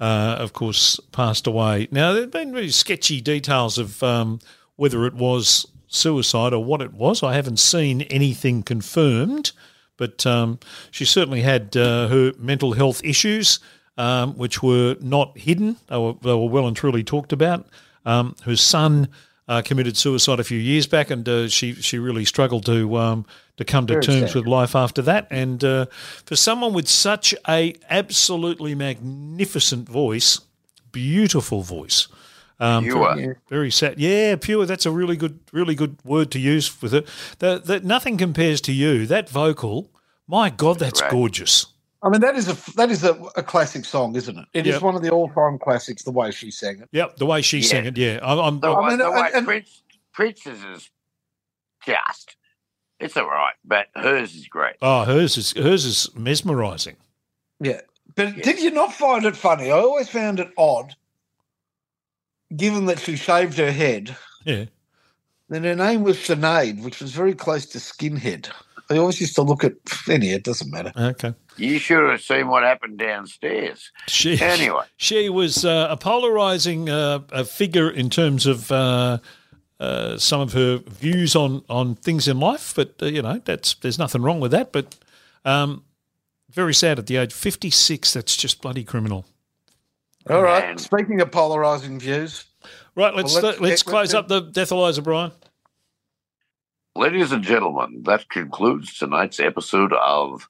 uh, 0.00 0.36
of 0.38 0.52
course, 0.52 1.00
passed 1.12 1.46
away. 1.46 1.88
Now, 1.90 2.12
there 2.12 2.22
have 2.22 2.30
been 2.30 2.52
very 2.52 2.70
sketchy 2.70 3.20
details 3.20 3.78
of 3.78 4.02
um, 4.02 4.40
whether 4.76 5.06
it 5.06 5.14
was 5.14 5.66
suicide 5.88 6.52
or 6.52 6.64
what 6.64 6.82
it 6.82 6.92
was. 6.92 7.22
I 7.22 7.34
haven't 7.34 7.58
seen 7.58 8.02
anything 8.02 8.62
confirmed, 8.62 9.52
but 9.96 10.26
um, 10.26 10.58
she 10.90 11.04
certainly 11.04 11.42
had 11.42 11.76
uh, 11.76 12.08
her 12.08 12.32
mental 12.38 12.72
health 12.72 13.02
issues, 13.04 13.60
um, 13.96 14.36
which 14.36 14.62
were 14.62 14.96
not 15.00 15.38
hidden. 15.38 15.76
They 15.86 15.98
were, 15.98 16.14
they 16.22 16.34
were 16.34 16.48
well 16.48 16.66
and 16.66 16.76
truly 16.76 17.04
talked 17.04 17.32
about. 17.32 17.66
Um, 18.04 18.36
her 18.44 18.56
son 18.56 19.08
uh, 19.48 19.62
committed 19.62 19.96
suicide 19.96 20.40
a 20.40 20.44
few 20.44 20.58
years 20.58 20.86
back, 20.86 21.10
and 21.10 21.28
uh, 21.28 21.48
she 21.48 21.74
she 21.74 21.98
really 21.98 22.24
struggled 22.24 22.64
to 22.66 22.96
um, 22.96 23.26
to 23.56 23.64
come 23.64 23.86
to 23.86 23.94
Very 23.94 24.04
terms 24.04 24.32
sad. 24.32 24.34
with 24.36 24.46
life 24.46 24.74
after 24.74 25.02
that. 25.02 25.26
And 25.30 25.62
uh, 25.62 25.86
for 26.24 26.36
someone 26.36 26.72
with 26.72 26.88
such 26.88 27.34
a 27.48 27.74
absolutely 27.90 28.74
magnificent 28.74 29.88
voice, 29.88 30.40
beautiful 30.92 31.62
voice. 31.62 32.08
Um, 32.60 32.84
You 32.84 33.36
very- 33.48 33.70
sad. 33.70 33.98
Yeah, 33.98 34.36
pure. 34.36 34.64
That's 34.64 34.86
a 34.86 34.90
really 34.90 35.16
good, 35.16 35.40
really 35.52 35.74
good 35.74 35.96
word 36.04 36.30
to 36.30 36.38
use 36.38 36.80
with 36.80 36.94
it. 36.94 37.06
That 37.40 37.64
that 37.66 37.84
nothing 37.84 38.16
compares 38.16 38.60
to 38.62 38.72
you. 38.72 39.06
That 39.06 39.28
vocal, 39.28 39.90
my 40.26 40.50
God, 40.50 40.78
that's 40.78 41.02
Right. 41.02 41.10
gorgeous. 41.10 41.66
I 42.04 42.10
mean 42.10 42.20
that 42.20 42.36
is 42.36 42.48
a 42.48 42.72
that 42.76 42.90
is 42.90 43.02
a, 43.02 43.14
a 43.36 43.42
classic 43.42 43.84
song, 43.86 44.14
isn't 44.14 44.38
it? 44.38 44.44
It 44.52 44.66
is 44.66 44.74
Yep. 44.74 44.82
one 44.82 44.94
of 44.94 45.02
the 45.02 45.10
all 45.10 45.28
time 45.30 45.58
classics. 45.58 46.02
The 46.04 46.10
way 46.12 46.30
she 46.30 46.50
sang 46.50 46.78
it. 46.80 46.88
Yep, 46.92 47.16
the 47.16 47.26
way 47.26 47.40
she 47.42 47.58
Yeah. 47.58 47.66
sang 47.68 47.86
it. 47.86 47.96
Yeah, 47.96 48.18
I'm. 48.22 48.38
I'm 48.38 48.60
The, 48.60 48.68
I 48.68 48.80
way, 48.80 48.88
mean, 48.90 48.98
the 48.98 49.06
and- 49.06 49.14
way 49.16 49.30
and- 49.34 49.46
Prince 49.46 49.82
Prince's 50.12 50.62
is 50.64 50.90
just. 51.86 52.36
It's 53.00 53.16
all 53.16 53.26
right, 53.26 53.54
but 53.64 53.86
hers 53.96 54.34
is 54.34 54.46
great. 54.48 54.76
oh, 54.82 55.04
hers 55.04 55.36
is 55.36 55.52
hers 55.56 55.84
is 55.84 56.10
mesmerising. 56.14 56.96
Yeah, 57.60 57.80
but 58.14 58.36
Yeah. 58.36 58.42
did 58.44 58.60
you 58.60 58.70
not 58.70 58.92
find 58.92 59.24
it 59.24 59.36
funny? 59.36 59.70
I 59.70 59.78
always 59.78 60.08
found 60.08 60.38
it 60.40 60.50
odd, 60.58 60.94
given 62.54 62.86
that 62.86 62.98
she 63.00 63.16
shaved 63.16 63.56
her 63.58 63.72
head. 63.72 64.16
Yeah. 64.44 64.66
Then 65.48 65.64
her 65.64 65.74
name 65.74 66.02
was 66.02 66.18
Sinead, 66.18 66.82
which 66.82 67.00
was 67.00 67.12
very 67.12 67.34
close 67.34 67.66
to 67.66 67.78
skinhead. 67.78 68.50
I 68.90 68.98
always 68.98 69.20
used 69.20 69.34
to 69.36 69.42
look 69.42 69.64
at 69.64 69.72
anyhow, 70.08 70.36
it 70.36 70.44
doesn't 70.44 70.70
matter. 70.70 70.92
Okay. 70.96 71.34
You 71.56 71.78
should 71.78 72.08
have 72.10 72.20
seen 72.20 72.48
what 72.48 72.62
happened 72.64 72.98
downstairs. 72.98 73.90
She 74.08 74.40
Anyway, 74.40 74.84
she 74.96 75.28
was 75.28 75.64
uh, 75.64 75.86
a 75.90 75.96
polarizing 75.96 76.88
uh, 76.90 77.20
a 77.30 77.44
figure 77.44 77.88
in 77.90 78.10
terms 78.10 78.46
of 78.46 78.72
uh, 78.72 79.18
uh, 79.78 80.18
some 80.18 80.40
of 80.40 80.52
her 80.52 80.78
views 80.78 81.36
on 81.36 81.62
on 81.68 81.94
things 81.94 82.26
in 82.28 82.40
life, 82.40 82.72
but 82.74 82.94
uh, 83.02 83.06
you 83.06 83.22
know 83.22 83.40
that's 83.44 83.74
there's 83.74 83.98
nothing 83.98 84.22
wrong 84.22 84.40
with 84.40 84.50
that. 84.50 84.72
But 84.72 84.96
um, 85.44 85.84
very 86.50 86.74
sad 86.74 86.98
at 86.98 87.06
the 87.06 87.16
age 87.18 87.32
fifty 87.32 87.70
six. 87.70 88.12
That's 88.12 88.36
just 88.36 88.60
bloody 88.60 88.82
criminal. 88.84 89.24
All 90.28 90.42
right. 90.42 90.64
Man. 90.64 90.78
Speaking 90.78 91.20
of 91.20 91.30
polarizing 91.30 92.00
views, 92.00 92.44
Right, 92.96 93.14
let's 93.14 93.34
Well, 93.34 93.42
let's, 93.42 93.44
let's- 93.44 93.60
let's 93.60 93.60
let's- 93.60 93.82
close 93.82 94.14
up 94.14 94.28
the 94.28 94.42
Deathalyzer 94.42 95.02
Brian. 95.04 95.32
ladies 96.96 97.32
and 97.32 97.42
gentlemen, 97.42 98.02
that 98.04 98.28
concludes 98.28 98.94
tonight's 98.98 99.40
episode 99.40 99.92
of 99.92 100.48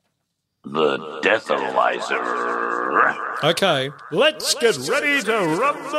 The 0.64 1.20
Death 1.22 1.50
Analyzer. 1.50 2.20
Okay, 3.44 3.90
let's 4.10 4.54
get 4.54 4.76
ready 4.88 5.22
to 5.22 5.32
rumble. 5.32 5.90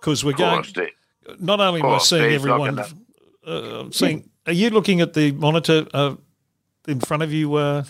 Because 0.00 0.24
we're 0.24 0.32
going. 0.32 0.56
course, 0.56 0.68
Steve. 0.68 0.88
Not 1.38 1.60
only 1.60 1.80
am 1.80 1.86
I 1.86 1.98
seeing 1.98 2.22
Steve's 2.22 2.34
everyone. 2.44 2.76
looking 2.76 3.06
Uh, 3.46 3.80
I'm 3.80 3.92
seeing. 3.92 4.28
Are 4.46 4.52
you 4.52 4.70
looking 4.70 5.00
at 5.00 5.12
the 5.14 5.32
monitor 5.32 5.86
uh, 5.94 6.16
in 6.88 7.00
front 7.00 7.22
of 7.22 7.32
you, 7.32 7.54
uh, 7.54 7.84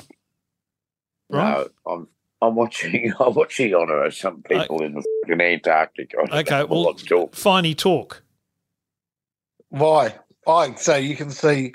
Right. 1.31 1.67
No, 1.87 1.93
I'm 1.93 2.09
I'm 2.43 2.55
watching 2.55 3.13
I'm 3.21 3.35
watching 3.35 3.75
Honor 3.75 4.11
some 4.11 4.43
people 4.43 4.83
in 4.83 4.95
the 4.95 5.05
fucking 5.23 5.41
Antarctic. 5.41 6.15
Okay, 6.15 6.61
know 6.61 6.67
well, 6.71 6.85
what 6.85 6.99
to 6.99 7.05
talk. 7.05 7.33
Finey 7.33 7.77
talk. 7.77 8.23
Why? 9.69 10.17
I 10.47 10.75
so 10.75 10.97
you 10.97 11.17
can 11.17 11.31
see. 11.31 11.73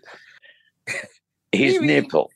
His 1.56 1.80
Maybe- 1.82 2.02
nipple. 2.02 2.32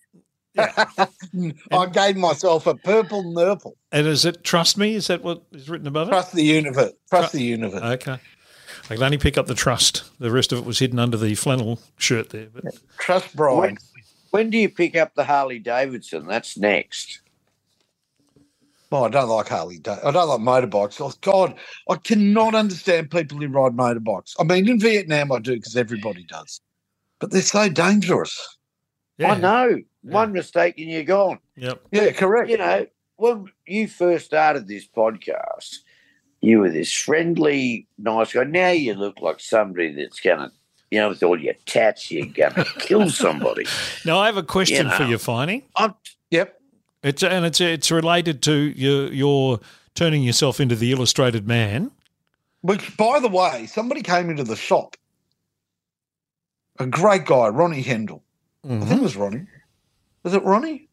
I 0.57 1.85
gave 1.93 2.17
myself 2.17 2.67
a 2.67 2.75
purple 2.75 3.31
nurple. 3.31 3.77
And 3.91 4.07
is 4.07 4.25
it 4.25 4.43
trust 4.43 4.77
me? 4.77 4.95
Is 4.95 5.07
that 5.07 5.23
what 5.23 5.43
is 5.51 5.69
written 5.69 5.87
above 5.87 6.07
it? 6.07 6.11
Trust 6.11 6.33
the 6.33 6.43
universe. 6.43 6.91
Trust 7.09 7.31
Tru- 7.31 7.39
the 7.39 7.45
universe. 7.45 7.81
Okay. 7.81 8.17
I 8.89 8.95
can 8.95 9.03
only 9.03 9.17
pick 9.17 9.37
up 9.37 9.45
the 9.45 9.53
trust. 9.53 10.03
The 10.19 10.31
rest 10.31 10.51
of 10.51 10.57
it 10.59 10.65
was 10.65 10.79
hidden 10.79 10.99
under 10.99 11.17
the 11.17 11.35
flannel 11.35 11.79
shirt 11.97 12.31
there. 12.31 12.47
But 12.51 12.65
Trust 12.97 13.35
Brian. 13.35 13.59
When, 13.59 13.77
when 14.31 14.49
do 14.49 14.57
you 14.57 14.69
pick 14.69 14.95
up 14.97 15.13
the 15.13 15.23
Harley 15.23 15.59
Davidson? 15.59 16.25
That's 16.27 16.57
next. 16.57 17.21
Oh, 18.91 19.03
I 19.03 19.09
don't 19.09 19.29
like 19.29 19.47
Harley. 19.47 19.77
Da- 19.77 19.99
I 20.03 20.09
don't 20.11 20.27
like 20.27 20.39
motorbikes. 20.39 20.99
Oh, 20.99 21.13
God, 21.21 21.55
I 21.87 21.95
cannot 21.97 22.55
understand 22.55 23.11
people 23.11 23.37
who 23.37 23.47
ride 23.47 23.73
motorbikes. 23.73 24.33
I 24.39 24.43
mean, 24.43 24.67
in 24.67 24.79
Vietnam, 24.79 25.31
I 25.31 25.39
do 25.39 25.53
because 25.55 25.77
everybody 25.77 26.23
does, 26.23 26.59
but 27.19 27.29
they're 27.29 27.43
so 27.43 27.69
dangerous. 27.69 28.57
Yeah. 29.19 29.33
I 29.33 29.37
know. 29.37 29.67
Yeah. 30.03 30.13
One 30.13 30.33
mistake 30.33 30.75
and 30.77 30.89
you're 30.89 31.03
gone. 31.03 31.39
Yep. 31.57 31.81
Yeah, 31.91 32.11
correct. 32.11 32.49
You 32.49 32.57
know, 32.57 32.87
when 33.17 33.45
you 33.67 33.87
first 33.87 34.25
started 34.25 34.67
this 34.67 34.87
podcast, 34.87 35.79
you 36.41 36.59
were 36.59 36.71
this 36.71 36.93
friendly, 36.93 37.87
nice 37.97 38.33
guy. 38.33 38.45
Now 38.45 38.69
you 38.69 38.93
look 38.93 39.21
like 39.21 39.39
somebody 39.41 39.93
that's 39.93 40.21
gonna, 40.21 40.51
you 40.89 40.99
know, 40.99 41.09
with 41.09 41.21
all 41.21 41.39
your 41.39 41.55
tats, 41.65 42.09
you're 42.09 42.25
gonna 42.27 42.65
kill 42.79 43.09
somebody. 43.09 43.65
Now 44.05 44.19
I 44.19 44.27
have 44.27 44.37
a 44.37 44.43
question 44.43 44.87
You 44.87 44.93
for 44.93 45.03
you, 45.03 45.17
Finey. 45.17 45.63
I'm, 45.75 45.93
Yep. 46.31 46.61
It's 47.03 47.23
and 47.23 47.45
it's 47.45 47.61
it's 47.61 47.91
related 47.91 48.41
to 48.43 48.53
your 48.53 49.11
your 49.11 49.59
turning 49.95 50.23
yourself 50.23 50.59
into 50.59 50.75
the 50.75 50.91
illustrated 50.91 51.47
man. 51.47 51.91
Which, 52.61 52.97
by 52.97 53.19
the 53.19 53.29
way, 53.29 53.67
somebody 53.67 54.01
came 54.01 54.29
into 54.29 54.43
the 54.43 54.55
shop. 54.55 54.97
A 56.77 56.85
great 56.85 57.25
guy, 57.25 57.47
Ronnie 57.47 57.83
Hendel. 57.83 58.21
I 58.63 58.67
Mhm. 58.67 58.87
think 58.87 58.99
it 59.01 59.03
was 59.03 59.15
Ronnie. 59.15 59.45
Was 60.23 60.33
it 60.33 60.43
Ronnie? 60.43 60.87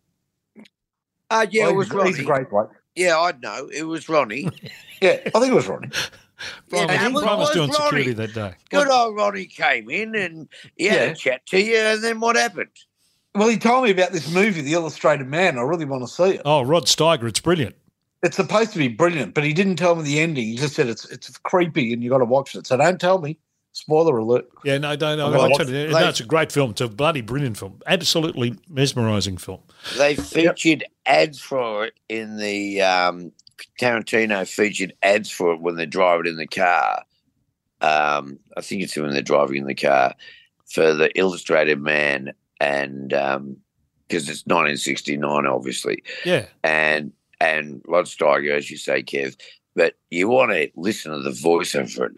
uh, 1.31 1.47
yeah, 1.51 1.67
Oh, 1.67 1.71
it 1.71 1.75
was 1.77 1.87
he's, 1.89 1.95
Ronnie. 1.95 2.11
He's 2.11 2.19
a 2.21 2.25
great 2.25 2.51
bloke. 2.51 2.73
Yeah, 2.95 3.19
I 3.19 3.33
know. 3.43 3.69
It 3.73 3.83
was 3.85 4.09
Ronnie. 4.09 4.49
Yeah, 5.03 5.19
I 5.27 5.41
think 5.41 5.49
it 5.49 5.55
was 5.55 5.67
Ronnie. 5.67 5.91
Brian, 6.71 6.89
Yeah, 6.89 6.97
was, 6.97 7.11
it 7.11 7.13
was- 7.13 7.23
Brian 7.25 7.39
was 7.39 7.51
doing 7.51 7.69
was 7.69 7.77
security 7.77 8.13
that 8.15 8.33
day. 8.33 8.55
Good 8.71 8.89
old 8.89 9.15
Ronnie 9.15 9.45
came 9.45 9.91
in 9.91 10.15
and 10.17 10.49
he 10.77 10.87
had 10.87 10.95
Yeah. 10.97 11.05
a 11.09 11.15
chat 11.15 11.45
to 11.49 11.61
you, 11.61 11.77
and 11.77 12.03
then 12.03 12.19
what 12.19 12.35
happened? 12.37 12.71
Well, 13.35 13.49
he 13.49 13.59
told 13.59 13.85
me 13.85 13.91
about 13.91 14.13
this 14.13 14.31
movie, 14.33 14.63
The 14.63 14.73
Illustrated 14.73 15.27
Man. 15.27 15.59
I 15.59 15.63
really 15.63 15.85
want 15.85 16.03
to 16.03 16.09
see 16.09 16.37
it. 16.37 16.43
Oh, 16.47 16.63
Rod 16.63 16.87
Steiger, 16.87 17.25
it's 17.29 17.41
brilliant. 17.41 17.75
It's 18.23 18.37
supposed 18.37 18.73
to 18.73 18.79
be 18.79 18.89
brilliant, 18.89 19.35
but 19.35 19.45
he 19.45 19.53
didn't 19.53 19.77
tell 19.77 19.95
me 19.95 20.03
the 20.03 20.19
ending. 20.19 20.47
He 20.47 20.57
just 20.57 20.75
said 20.75 20.87
it's 20.87 21.05
it's 21.11 21.37
creepy 21.37 21.93
and 21.93 22.03
you 22.03 22.09
got 22.09 22.19
to 22.19 22.25
watch 22.25 22.55
it. 22.55 22.67
So 22.67 22.79
don't 22.79 22.99
tell 22.99 23.19
me. 23.21 23.37
Spoiler 23.77 24.17
alert. 24.17 24.49
Yeah, 24.65 24.79
no, 24.79 24.95
no, 24.95 25.17
no. 25.17 25.31
Well, 25.31 25.41
I 25.43 25.49
what's- 25.49 25.59
tell 25.59 25.67
you, 25.69 25.89
they- 25.89 25.93
no, 25.93 26.09
it's 26.09 26.21
a 26.21 26.25
great 26.25 26.51
film. 26.51 26.71
It's 26.71 26.81
a 26.81 26.89
bloody 26.89 27.21
brilliant 27.21 27.59
film. 27.59 27.79
Absolutely 27.87 28.55
mesmerising 28.71 29.37
film. 29.37 29.61
They 29.99 30.15
featured 30.17 30.83
ads 31.05 31.39
for 31.39 31.85
it 31.85 31.93
in 32.09 32.39
the 32.39 32.81
um, 32.81 33.33
Tarantino 33.79 34.49
featured 34.49 34.95
ads 35.03 35.31
for 35.31 35.53
it 35.53 35.61
when 35.61 35.77
they're 35.77 35.85
driving 35.85 36.27
in 36.27 36.37
the 36.39 36.47
car. 36.47 37.05
Um, 37.83 38.39
I 38.57 38.63
think 38.63 38.83
it's 38.83 38.97
when 38.97 39.11
they're 39.11 39.21
driving 39.21 39.59
in 39.59 39.67
the 39.67 39.75
car 39.75 40.15
for 40.65 40.95
the 40.95 41.11
Illustrated 41.15 41.79
Man, 41.79 42.33
and 42.59 43.11
because 43.11 44.27
it's 44.31 44.47
1969, 44.47 45.47
obviously, 45.47 46.03
Yeah. 46.25 46.47
and 46.65 47.13
and 47.43 47.83
Rod 47.87 48.07
Steiger, 48.07 48.57
as 48.57 48.71
you 48.71 48.79
say, 48.79 49.03
Kev. 49.03 49.37
But 49.75 49.97
you 50.11 50.29
want 50.29 50.53
to 50.53 50.71
listen 50.77 51.13
to 51.13 51.19
the 51.21 51.29
voiceover. 51.29 51.93
for 51.95 52.07
it. 52.07 52.13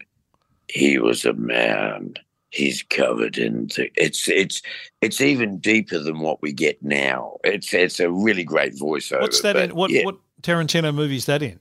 He 0.69 0.99
was 0.99 1.25
a 1.25 1.33
man. 1.33 2.13
He's 2.51 2.83
covered 2.83 3.37
in. 3.37 3.67
Th- 3.67 3.91
it's 3.95 4.27
it's 4.27 4.61
it's 5.01 5.21
even 5.21 5.59
deeper 5.59 5.99
than 5.99 6.19
what 6.19 6.41
we 6.41 6.51
get 6.51 6.81
now. 6.81 7.37
It's 7.43 7.73
it's 7.73 7.99
a 7.99 8.09
really 8.09 8.43
great 8.43 8.73
voiceover. 8.75 9.21
What's 9.21 9.41
that 9.41 9.55
in? 9.55 9.75
What 9.75 9.91
yeah. 9.91 10.03
what 10.03 10.17
Tarantino 10.41 10.93
movie 10.93 11.17
is 11.17 11.25
that 11.25 11.43
in? 11.43 11.59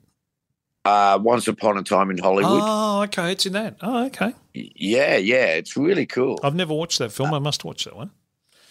Uh, 0.84 1.18
Once 1.20 1.48
upon 1.48 1.76
a 1.76 1.82
time 1.82 2.11
in 2.11 2.16
Hollywood. 2.16 2.62
Oh, 2.62 3.02
okay, 3.02 3.32
it's 3.32 3.44
in 3.44 3.52
that. 3.52 3.76
Oh, 3.82 4.06
okay. 4.06 4.32
Yeah, 4.54 5.16
yeah, 5.16 5.46
it's 5.48 5.76
really 5.76 6.06
cool. 6.06 6.38
I've 6.42 6.54
never 6.54 6.72
watched 6.72 6.98
that 7.00 7.12
film. 7.12 7.34
I 7.34 7.38
must 7.38 7.64
watch 7.64 7.84
that 7.84 7.94
one. 7.94 8.11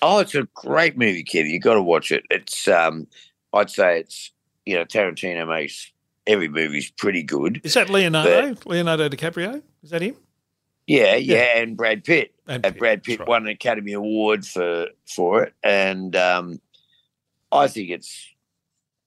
Oh, 0.02 0.20
it's 0.20 0.34
a 0.34 0.48
great 0.56 0.98
movie, 0.98 1.24
Kev. 1.24 1.48
You 1.48 1.60
got 1.60 1.76
to 1.76 1.82
watch 1.82 2.12
it. 2.12 2.24
It's 2.32 2.68
um, 2.68 3.08
I'd 3.54 3.70
say 3.70 4.00
it's 4.00 4.32
you 4.66 4.76
know 4.76 4.86
Tarantino 4.86 5.48
makes 5.48 5.92
every 6.26 6.48
movie's 6.48 6.90
pretty 6.90 7.24
good. 7.24 7.62
Is 7.64 7.76
that 7.76 7.90
Leonardo? 7.90 8.56
Leonardo 8.66 9.10
DiCaprio? 9.10 9.62
Is 9.84 9.92
that 9.92 10.02
him? 10.02 10.16
Yeah, 10.88 11.16
Yeah. 11.16 11.36
yeah, 11.36 11.58
and 11.62 11.76
Brad 11.78 12.04
Pitt. 12.04 12.34
And 12.48 12.66
And 12.66 12.78
Brad 12.78 13.04
Pitt 13.04 13.20
right. 13.20 13.28
won 13.28 13.44
an 13.44 13.50
Academy 13.50 13.92
Award 13.94 14.46
for 14.46 14.88
for 15.06 15.44
it, 15.44 15.54
and 15.64 16.16
um, 16.16 16.62
I 17.52 17.68
think 17.68 17.90
it's 17.90 18.26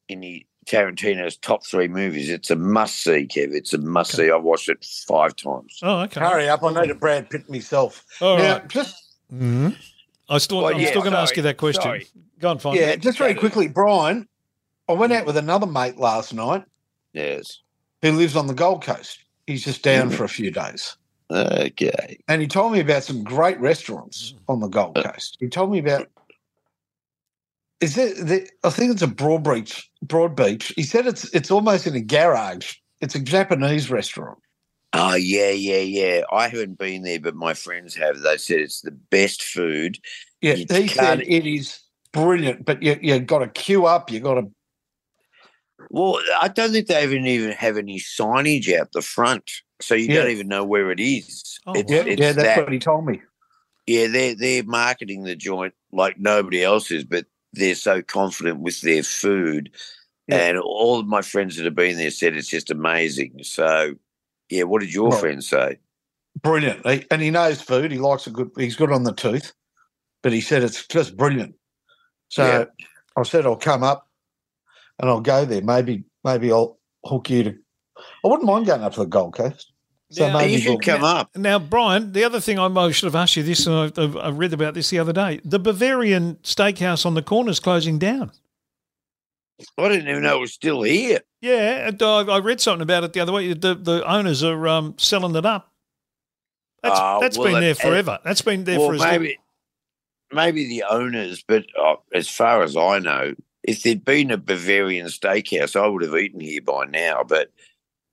in 0.09 0.21
the 0.21 0.47
Tarantino's 0.67 1.37
top 1.39 1.65
three 1.65 1.89
movies. 1.89 2.29
It's 2.29 2.51
a 2.51 2.57
must 2.57 2.99
see, 3.03 3.27
Kev. 3.27 3.55
It's 3.55 3.73
a 3.73 3.79
must 3.79 4.15
see. 4.15 4.31
I've 4.31 4.43
watched 4.43 4.69
it 4.69 4.85
five 5.09 5.35
times. 5.37 5.79
Oh, 5.83 6.01
okay. 6.03 6.21
Hurry 6.21 6.49
up. 6.51 6.63
I 6.63 6.81
need 6.83 6.91
a 6.91 6.95
Brad 6.95 7.31
Pitt 7.31 7.49
myself. 7.49 8.05
All 8.21 8.37
now, 8.37 8.59
right. 8.59 8.69
just 8.69 9.17
Mhm. 9.33 9.75
I 10.29 10.39
still, 10.39 10.59
Well, 10.63 10.75
I'm 10.75 10.81
yeah, 10.81 10.89
still 10.91 11.01
going 11.03 11.13
to 11.15 11.19
ask 11.19 11.37
you 11.37 11.43
that 11.45 11.57
question. 11.57 11.83
sorry. 11.83 12.07
Go 12.39 12.51
on, 12.51 12.59
fine. 12.61 12.77
yeah, 12.77 12.95
just 12.97 13.19
very 13.19 13.35
quickly, 13.35 13.67
Brian. 13.69 14.29
I 14.89 14.93
went 14.93 15.13
out 15.13 15.27
with 15.27 15.37
another 15.37 15.67
mate 15.67 15.97
last 15.99 16.33
night 16.35 16.65
Yes. 17.15 17.59
who 18.03 18.13
lives 18.13 18.37
on 18.37 18.47
the 18.47 18.55
Gold 18.55 18.85
Coast. 18.85 19.19
He's 19.47 19.65
just 19.65 19.83
down 19.83 20.11
for 20.11 20.23
a 20.25 20.29
few 20.29 20.51
days. 20.53 20.97
Okay. 21.31 22.19
And 22.27 22.43
he 22.43 22.49
told 22.49 22.73
me 22.73 22.81
about 22.81 23.05
some 23.05 23.23
great 23.23 23.59
restaurants 23.61 24.33
mm. 24.33 24.39
on 24.49 24.61
the 24.61 24.69
Gold 24.69 24.99
uh, 24.99 25.03
Coast. 25.03 25.37
He 25.41 25.49
told 25.49 25.71
me 25.71 25.79
about 25.79 26.09
is 27.81 27.97
it 27.97 28.17
the, 28.27 28.49
I 28.63 28.71
think 28.71 28.93
it's 28.93 29.03
a 29.03 29.07
Broadbeach 29.07 29.85
broad 30.03 30.37
beach. 30.37 30.73
He 30.77 30.83
said 30.83 31.07
it's 31.07 31.33
it's 31.35 31.51
almost 31.51 31.87
in 31.87 31.95
a 31.95 32.01
garage. 32.01 32.75
It's 33.01 33.15
a 33.15 33.21
Japanese 33.21 33.91
restaurant. 33.91 34.39
Oh 34.93 35.15
yeah, 35.15 35.51
yeah, 35.51 35.79
yeah. 35.79 36.23
I 36.33 36.49
haven't 36.49 36.79
been 36.79 37.03
there, 37.03 37.21
but 37.21 37.35
my 37.35 37.55
friends 37.55 37.95
have. 37.95 38.21
They 38.21 38.37
said 38.37 38.59
it's 38.59 38.83
the 38.83 38.91
best 38.91 39.43
food. 39.43 39.99
Yeah, 40.41 40.55
You 40.55 40.67
he 40.69 40.89
said 40.89 41.21
it 41.23 41.47
is 41.47 41.81
brilliant, 42.13 42.65
but 42.65 42.83
you 42.83 42.99
you 43.01 43.21
got 43.21 43.39
to 43.39 43.49
queue 43.49 43.87
up. 43.87 44.11
You 44.11 44.21
got 44.21 44.35
to 44.35 44.51
Well, 45.89 46.21
I 46.41 46.49
don't 46.49 46.73
think 46.73 46.87
they 46.89 47.03
even 47.03 47.27
even 47.27 47.53
have 47.53 47.77
any 47.79 47.99
signage 47.99 48.73
out 48.79 48.93
the 48.93 49.03
front, 49.03 49.51
so 49.81 49.95
you 49.95 50.09
Yeah. 50.09 50.23
don't 50.23 50.31
even 50.31 50.49
know 50.49 50.65
where 50.65 50.91
it 50.91 51.01
is. 51.01 51.59
Oh, 51.67 51.73
it's, 51.75 51.91
yeah, 51.91 52.05
it's 52.05 52.21
yeah. 52.21 52.33
That's 52.33 52.57
that- 52.57 52.65
what 52.65 52.73
he 52.73 52.79
told 52.79 53.07
me. 53.07 53.23
yeah, 53.87 54.07
they're 54.09 54.35
they're 54.35 54.63
marketing 54.65 55.25
the 55.25 55.35
joint 55.37 55.75
like 55.93 56.19
nobody 56.19 56.63
else 56.63 56.91
is, 56.91 57.05
but 57.05 57.27
they're 57.53 57.75
so 57.75 58.03
confident 58.03 58.61
with 58.61 58.81
their 58.83 59.03
food. 59.03 59.71
Yeah. 60.29 60.37
And 60.37 60.59
all 60.59 61.01
of 61.01 61.07
my 61.07 61.23
friends 61.23 61.57
that 61.57 61.65
have 61.65 61.75
been 61.75 61.97
there 61.97 62.11
said 62.13 62.37
it's 62.37 62.47
just 62.49 62.71
amazing. 62.71 63.41
So, 63.43 63.95
yeah, 64.49 64.63
what 64.63 64.81
did 64.83 64.95
your 64.95 65.11
Right. 65.11 65.21
friends 65.21 65.49
say? 65.49 65.79
Brilliant, 66.41 66.87
he, 66.87 67.05
and 67.11 67.21
he 67.21 67.31
knows 67.31 67.61
food. 67.61 67.91
He 67.91 67.99
likes 67.99 68.29
a 68.29 68.31
good. 68.31 68.51
He's 68.57 68.77
good 68.77 68.93
on 68.93 69.03
the 69.03 69.13
tooth, 69.13 69.53
but 70.23 70.33
he 70.33 70.41
said 70.41 70.63
it's 70.63 70.87
just 70.87 71.17
brilliant. 71.17 71.57
So 72.29 72.45
Yeah. 72.47 72.65
I 73.17 73.25
said 73.25 73.45
I'll 73.47 73.57
come 73.57 73.83
up, 73.83 74.09
and 75.01 75.11
I'll 75.11 75.21
go 75.21 75.45
there. 75.45 75.63
Maybe 75.63 76.05
maybe 76.25 76.53
I'll 76.53 76.79
hook 77.05 77.31
you 77.31 77.43
to. 77.45 77.55
I 78.25 78.29
wouldn't 78.29 78.47
mind 78.47 78.67
going 78.67 78.83
up 78.83 78.93
to 78.95 79.01
the 79.01 79.07
Gold 79.07 79.35
Coast. 79.35 79.73
So 80.13 80.27
Yeah, 80.27 80.33
maybe 80.33 80.53
you 80.53 80.59
should 80.59 80.69
we'll- 80.71 80.79
come 80.81 81.05
up. 81.05 81.37
Now, 81.37 81.59
Brian, 81.59 82.13
the 82.13 82.25
other 82.25 82.41
thing 82.41 82.59
I 82.59 82.69
might 82.69 82.93
should 82.93 83.07
have 83.07 83.15
asked 83.15 83.37
you 83.37 83.43
this, 83.43 83.67
and 83.67 83.93
I, 83.97 84.03
I 84.21 84.31
read 84.31 84.53
about 84.53 84.75
this 84.75 84.91
the 84.91 84.99
other 84.99 85.13
day. 85.13 85.41
The 85.45 85.59
Bavarian 85.59 86.37
Steakhouse 86.43 87.07
on 87.07 87.15
the 87.15 87.23
corner 87.23 87.51
is 87.51 87.61
closing 87.61 87.99
down. 87.99 88.33
I 89.79 89.89
didn't 89.89 90.09
even 90.09 90.23
know 90.23 90.39
it 90.39 90.41
was 90.41 90.53
still 90.55 90.83
here. 90.83 91.21
Yeah, 91.43 91.91
I, 92.01 92.05
I 92.05 92.39
read 92.39 92.61
something 92.61 92.83
about 92.83 93.05
it 93.05 93.13
the 93.13 93.21
other 93.21 93.33
way. 93.33 93.53
The, 93.53 93.75
the 93.75 94.03
owners 94.11 94.43
are 94.43 94.67
um, 94.69 94.95
selling 94.99 95.37
it 95.37 95.45
up. 95.47 95.71
That's 96.83 96.99
Oh, 96.99 97.19
that's 97.21 97.37
well, 97.39 97.53
been 97.53 97.61
there 97.61 97.75
forever. 97.75 98.19
That's 98.25 98.41
been 98.43 98.65
there 98.65 98.79
well, 98.79 98.89
for 98.89 98.95
as 98.95 99.01
long. 99.01 99.11
maybe 99.11 99.39
maybe 100.33 100.67
the 100.69 100.85
owners, 100.89 101.45
but 101.47 101.67
uh, 101.79 101.97
as 102.15 102.29
far 102.29 102.63
as 102.63 102.75
I 102.77 103.01
know, 103.01 103.35
if 103.71 103.83
there'd 103.83 104.05
been 104.05 104.31
a 104.31 104.37
Bavarian 104.37 105.07
steakhouse, 105.07 105.75
I 105.81 105.87
would 105.87 106.03
have 106.03 106.15
eaten 106.17 106.41
here 106.41 106.61
by 106.63 106.85
now. 106.87 107.23
But 107.27 107.51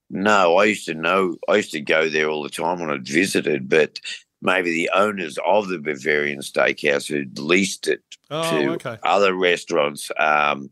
no, 0.10 0.58
I 0.58 0.66
used 0.66 0.86
to 0.86 0.94
know. 0.94 1.38
I 1.50 1.58
used 1.58 1.72
to 1.72 1.82
go 1.82 2.10
there 2.10 2.30
all 2.30 2.44
the 2.44 2.50
time 2.50 2.80
when 2.80 2.90
I'd 2.90 3.08
visited. 3.08 3.68
But 3.70 4.00
maybe 4.42 4.72
the 4.72 4.90
owners 4.94 5.38
of 5.46 5.68
the 5.68 5.80
Bavarian 5.80 6.40
steakhouse 6.40 7.08
who'd 7.08 7.40
leased 7.40 7.88
it 7.88 8.02
Oh, 8.30 8.50
to 8.62 8.72
okay. 8.74 8.98
other 9.04 9.34
restaurants. 9.34 10.12
Um, 10.20 10.70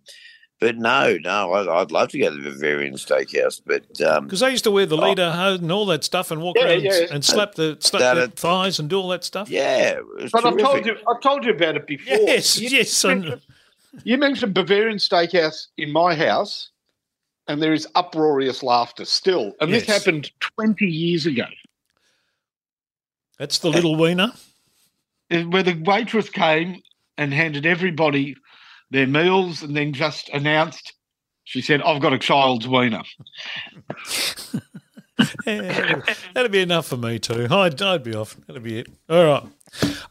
but 0.61 0.77
no, 0.77 1.17
no, 1.21 1.51
I'd, 1.53 1.67
I'd 1.67 1.91
love 1.91 2.09
to 2.09 2.19
go 2.19 2.29
to 2.29 2.36
the 2.41 2.49
Bavarian 2.49 2.93
steakhouse. 2.93 3.61
But 3.65 3.99
um, 4.01 4.23
Because 4.25 4.39
they 4.39 4.51
used 4.51 4.63
to 4.63 4.71
wear 4.71 4.86
the 4.86 4.95
Oh. 4.97 5.09
leader 5.09 5.29
hose 5.31 5.59
and 5.59 5.71
all 5.71 5.86
that 5.88 6.03
stuff 6.05 6.31
and 6.31 6.41
walk 6.41 6.55
Yeah, 6.57 6.67
around 6.69 6.83
yeah. 6.83 7.01
and, 7.01 7.11
and 7.11 7.25
slap 7.25 7.55
the 7.55 7.75
slap 7.81 8.01
That- 8.01 8.13
their 8.15 8.27
thighs 8.27 8.79
and 8.79 8.89
do 8.89 8.97
all 8.99 9.09
that 9.09 9.23
stuff. 9.25 9.49
yeah, 9.49 9.97
it 9.97 10.05
was 10.07 10.31
But 10.31 10.45
I've 10.45 10.57
told 10.57 10.86
you, 10.86 10.95
I've 11.07 11.21
told 11.21 11.43
you 11.43 11.51
about 11.51 11.75
it 11.75 11.86
before. 11.88 12.17
Yes, 12.17 12.57
You- 12.59 12.69
yes. 12.69 13.03
And, 13.03 13.41
You 14.03 14.17
mentioned 14.17 14.53
Bavarian 14.53 14.97
Steakhouse 14.97 15.67
in 15.77 15.91
my 15.91 16.15
house, 16.15 16.69
and 17.47 17.61
there 17.61 17.73
is 17.73 17.87
uproarious 17.95 18.63
laughter 18.63 19.05
still. 19.05 19.53
And 19.61 19.71
this 19.73 19.85
happened 19.85 20.31
20 20.57 20.85
years 20.85 21.25
ago, 21.25 21.45
That's 23.39 23.59
the 23.59 23.69
little 23.69 23.95
wiener. 23.95 24.31
Uh, 25.31 25.41
where 25.43 25.63
the 25.63 25.73
waitress 25.85 26.29
came 26.29 26.81
and 27.17 27.33
handed 27.33 27.65
everybody 27.65 28.35
their 28.91 29.07
meals 29.07 29.63
and 29.63 29.75
then 29.75 29.91
just 29.93 30.29
announced, 30.29 30.93
she 31.45 31.61
said, 31.61 31.81
I've 31.81 32.01
got 32.01 32.13
a 32.13 32.19
child's 32.19 32.67
wiener. 32.67 33.01
Yeah, 35.45 36.01
that'd 36.33 36.51
be 36.51 36.59
enough 36.59 36.87
for 36.87 36.97
me 36.97 37.19
too. 37.19 37.47
I'd, 37.49 37.81
I'd 37.81 38.03
be 38.03 38.13
off. 38.15 38.35
That'd 38.47 38.63
be 38.63 38.79
it. 38.79 38.87
All 39.09 39.23
right. 39.23 39.43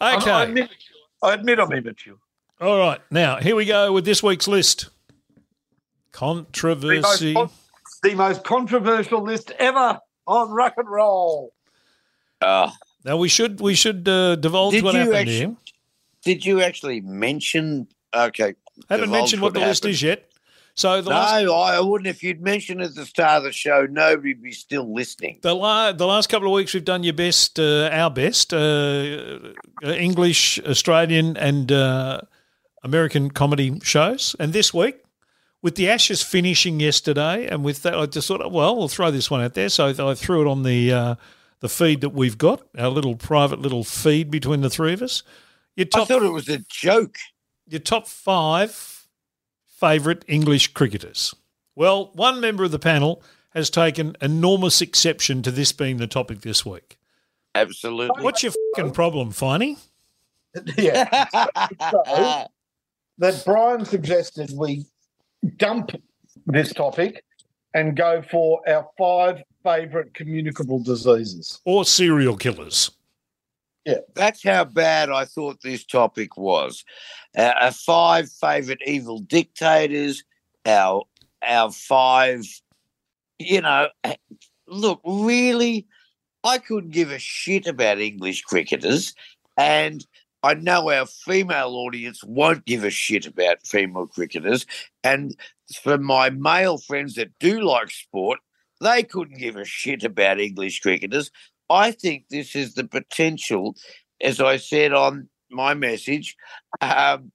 I 0.01 0.17
Okay. 0.17 0.43
admit, 0.45 0.71
I 1.23 1.35
admit 1.35 1.59
I'm 1.59 1.71
immature. 1.73 2.17
All 2.61 2.79
right. 2.79 3.01
Now, 3.11 3.37
here 3.37 3.57
we 3.57 3.65
go 3.65 3.93
with 3.93 4.05
this 4.05 4.23
week's 4.23 4.47
list. 4.49 4.89
Controversy. 6.13 7.33
The 7.33 7.41
most, 7.41 7.55
the 8.03 8.15
most 8.15 8.45
controversial 8.45 9.23
list 9.23 9.51
ever 9.59 9.99
on 10.27 10.51
Ruck 10.51 10.75
and 10.77 10.89
Roll. 10.89 11.53
Oh, 12.41 12.71
Now 13.05 13.17
we 13.17 13.29
should 13.29 13.61
we 13.61 13.75
should 13.75 14.09
uh, 14.09 14.37
divulge 14.37 14.73
Did 14.75 14.85
what 14.85 14.95
you 14.95 15.01
happened 15.01 15.17
actu- 15.17 15.31
here. 15.31 15.57
did 16.25 16.45
you 16.47 16.61
actually 16.63 17.01
mention? 17.01 17.89
Okay, 18.15 18.55
Haven't 18.89 19.11
mentioned 19.11 19.43
what 19.43 19.55
the 19.55 19.61
list 19.61 19.85
is 19.87 20.03
yet. 20.03 20.31
So 20.77 21.01
the 21.01 21.11
No, 21.11 21.17
last 21.17 21.77
I 21.77 21.81
wouldn't. 21.81 22.09
If 22.09 22.23
you'd 22.23 22.41
mentioned 22.43 22.83
at 22.83 22.95
the 22.95 23.07
start 23.07 23.39
of 23.39 23.45
the 23.45 23.53
show, 23.53 23.87
nobody'd 23.89 24.43
be 24.43 24.51
still 24.53 24.93
listening. 24.93 25.39
the, 25.43 25.55
la- 25.55 25.93
the 25.93 26.07
last 26.07 26.29
couple 26.29 26.49
of 26.49 26.53
weeks 26.55 26.75
we've 26.75 26.85
done 26.85 27.03
your 27.05 27.13
best, 27.15 27.59
uh, 27.61 27.89
our 27.93 28.11
best, 28.11 28.53
uh, 28.53 28.57
uh, 28.57 29.89
English, 29.93 30.59
Australian, 30.67 31.37
and 31.37 31.71
uh, 31.71 32.21
American 32.85 33.31
comedy 33.31 33.81
shows. 33.83 34.37
And 34.39 34.53
this 34.53 34.73
week, 34.73 35.03
with 35.63 35.75
the 35.75 35.89
Ashes 35.89 36.23
finishing 36.23 36.79
yesterday, 36.79 37.47
and 37.49 37.65
with 37.65 37.83
that, 37.83 37.95
I 37.95 38.07
just 38.07 38.29
thought, 38.29 38.53
well, 38.53 38.77
we'll 38.77 38.89
throw 38.89 39.11
this 39.11 39.31
one 39.31 39.41
out 39.41 39.55
there. 39.55 39.71
So 39.71 39.89
I 39.89 40.15
threw 40.15 40.43
it 40.43 40.51
on 40.51 40.63
the 40.63 40.93
uh, 40.93 41.15
the 41.61 41.69
feed 41.69 42.03
that 42.03 42.11
we've 42.11 42.37
got, 42.39 42.63
our 42.79 42.91
little 42.91 43.17
private 43.17 43.61
little 43.61 43.83
feed 43.83 44.31
between 44.31 44.61
the 44.61 44.71
three 44.71 44.93
of 44.93 45.03
us. 45.03 45.23
Your 45.75 45.87
I 45.95 46.05
thought 46.05 46.23
it 46.23 46.29
was 46.29 46.49
a 46.49 46.59
joke. 46.69 47.17
your 47.67 47.81
top 47.81 48.07
five 48.07 49.09
favourite 49.67 50.25
English 50.29 50.75
cricketers. 50.75 51.35
Well, 51.75 52.11
one 52.15 52.41
member 52.41 52.65
of 52.65 52.71
the 52.71 52.79
panel 52.79 53.23
has 53.51 53.71
taken 53.71 54.17
enormous 54.21 54.81
exception 54.81 55.43
to 55.43 55.51
this 55.51 55.73
being 55.73 55.97
the 55.97 56.07
topic 56.07 56.43
this 56.43 56.65
week. 56.67 56.99
Absolutely. 57.55 58.23
What's 58.23 58.43
your 58.43 58.53
fucking 58.77 58.93
problem, 58.93 59.33
Finey? 59.33 59.79
Yeah. 60.77 61.27
that 63.19 63.43
Brian 63.45 63.85
suggested 63.85 64.51
we 64.57 64.85
dump 65.57 65.91
this 66.47 66.73
topic 66.73 67.25
and 67.75 67.97
go 67.97 68.23
for 68.23 68.61
our 68.69 68.89
five 68.99 69.43
favourite 69.63 70.15
communicable 70.15 70.79
diseases. 70.83 71.61
Or 71.65 71.85
serial 71.85 72.37
killers? 72.37 72.91
Yeah, 73.85 73.99
that's 74.15 74.43
how 74.43 74.65
bad 74.65 75.11
I 75.11 75.27
thought 75.27 75.61
this 75.61 75.85
topic 75.85 76.37
was. 76.37 76.85
Uh, 77.37 77.53
our 77.61 77.73
five 77.73 78.31
favourite 78.31 78.81
evil 78.87 79.19
dictators, 79.19 80.25
our 80.65 81.03
our 81.47 81.71
five, 81.71 82.45
you 83.39 83.61
know, 83.61 83.89
look, 84.67 85.01
really, 85.05 85.87
I 86.45 86.59
couldn't 86.59 86.93
give 86.93 87.11
a 87.11 87.19
shit 87.19 87.67
about 87.67 87.99
English 87.99 88.43
cricketers, 88.43 89.15
and 89.59 90.07
I 90.45 90.53
know 90.53 90.91
our 90.91 91.07
female 91.07 91.71
audience 91.75 92.23
won't 92.23 92.67
give 92.67 92.85
a 92.85 92.91
shit 92.91 93.25
about 93.27 93.67
female 93.67 94.07
cricketers, 94.07 94.67
and 95.03 95.35
for 95.83 95.97
my 95.97 96.29
male 96.29 96.77
friends 96.77 97.15
that 97.15 97.31
do 97.41 97.63
like 97.63 97.91
sport, 97.91 98.41
they 98.83 99.03
couldn't 99.05 99.39
give 99.39 99.57
a 99.57 99.65
shit 99.65 100.05
about 100.05 100.39
English 100.39 100.81
cricketers. 100.81 101.31
I 101.71 101.93
think 101.93 102.27
this 102.29 102.55
is 102.55 102.75
the 102.75 102.85
potential, 102.85 103.75
as 104.21 104.39
I 104.39 104.59
said 104.59 104.93
on 104.93 105.31
my 105.51 105.73
message, 105.73 106.37
um, 106.83 107.33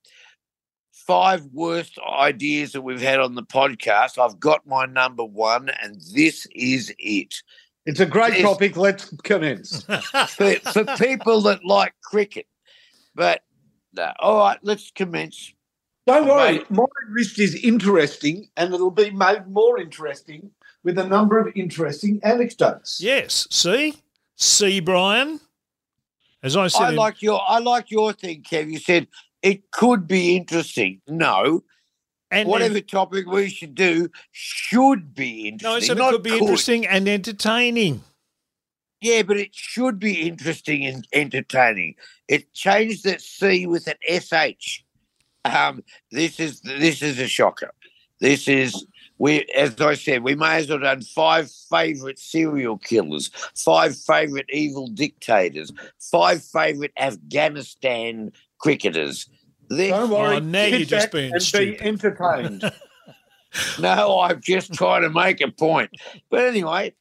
five 0.93 1.45
worst 1.51 1.97
ideas 2.07 2.73
that 2.73 2.81
we've 2.81 3.01
had 3.01 3.19
on 3.19 3.33
the 3.33 3.41
podcast. 3.41 4.19
I've 4.23 4.39
got 4.39 4.67
my 4.67 4.85
number 4.85 5.25
one, 5.25 5.69
and 5.81 5.99
this 6.13 6.47
is 6.53 6.93
it. 6.99 7.41
It's 7.87 7.99
a 7.99 8.05
great 8.05 8.33
Yes. 8.33 8.43
topic. 8.43 8.77
Let's 8.77 9.11
commence. 9.23 9.81
For, 10.35 10.53
for 10.73 10.83
people 10.97 11.41
that 11.41 11.65
like 11.65 11.95
cricket. 12.03 12.45
But, 13.19 13.41
no. 13.93 14.13
all 14.19 14.37
right, 14.37 14.57
let's 14.61 14.91
commence. 14.91 15.53
Don't 16.07 16.25
worry, 16.25 16.59
Mate. 16.59 16.71
my 16.71 16.85
list 17.11 17.37
is 17.37 17.53
interesting 17.53 18.47
and 18.55 18.73
it'll 18.73 18.91
be 18.91 19.09
made 19.09 19.45
more 19.47 19.77
interesting 19.77 20.51
with 20.85 20.97
a 20.97 21.05
number 21.05 21.37
of 21.37 21.51
interesting 21.53 22.21
anecdotes. 22.23 23.01
yes. 23.01 23.45
See? 23.51 23.95
See, 24.37 24.79
Brian? 24.79 25.41
As 26.43 26.55
I 26.55 26.67
said, 26.69 26.81
I 26.81 26.89
in- 26.91 26.95
like 26.95 27.21
your 27.21 27.41
I 27.45 27.59
like 27.59 27.91
your 27.91 28.13
thing, 28.13 28.41
Kev. 28.41 28.71
You 28.71 28.79
said 28.79 29.07
it 29.41 29.69
could 29.71 30.07
be 30.07 30.37
interesting. 30.37 31.01
No, 31.05 31.65
and 32.31 32.47
whatever 32.47 32.79
topic 32.79 33.27
we 33.27 33.49
should 33.49 33.75
do 33.75 34.09
should 34.31 35.13
be 35.13 35.49
interesting. 35.49 35.69
no, 35.69 35.75
I 35.75 35.79
said 35.81 35.97
it 35.97 35.99
not 35.99 36.13
could 36.13 36.23
be 36.23 36.37
interesting 36.37 36.87
and 36.87 37.09
entertaining. 37.09 38.01
Yeah, 39.01 39.21
but 39.21 39.37
it 39.37 39.55
should 39.55 39.99
be 39.99 40.27
interesting 40.27 40.85
and 40.85 41.07
entertaining. 41.13 41.95
It 42.27 42.53
changed 42.53 43.05
that 43.05 43.21
C 43.21 43.65
with 43.65 43.87
an 43.87 43.95
SH. 44.07 44.83
Um, 45.45 45.83
this 46.11 46.39
is 46.39 46.61
this 46.61 47.01
is 47.01 47.17
a 47.19 47.27
shocker. 47.27 47.71
This 48.19 48.47
is 48.47 48.85
we, 49.17 49.45
as 49.55 49.79
I 49.79 49.95
said, 49.95 50.23
we 50.23 50.35
may 50.35 50.57
as 50.57 50.69
well 50.69 50.79
done 50.79 51.01
five 51.01 51.49
favourite 51.69 52.19
serial 52.19 52.77
killers, 52.77 53.31
five 53.55 53.97
favourite 53.97 54.49
evil 54.49 54.87
dictators, 54.87 55.71
five 55.99 56.43
favourite 56.43 56.91
Afghanistan 56.97 58.31
cricketers. 58.59 59.29
This, 59.69 59.91
Don't 59.91 60.09
worry, 60.09 60.37
Oh, 60.37 60.39
now 60.39 60.65
you're 60.65 60.79
just 60.85 61.11
being 61.11 61.31
and 61.33 61.41
stupid. 61.43 61.79
be 61.79 61.85
entertained. 61.85 62.63
No, 63.79 64.19
I'm 64.19 64.41
just 64.41 64.73
trying 64.73 65.01
to 65.01 65.09
make 65.09 65.41
a 65.41 65.49
point. 65.49 65.89
But 66.29 66.41
anyway, 66.45 66.93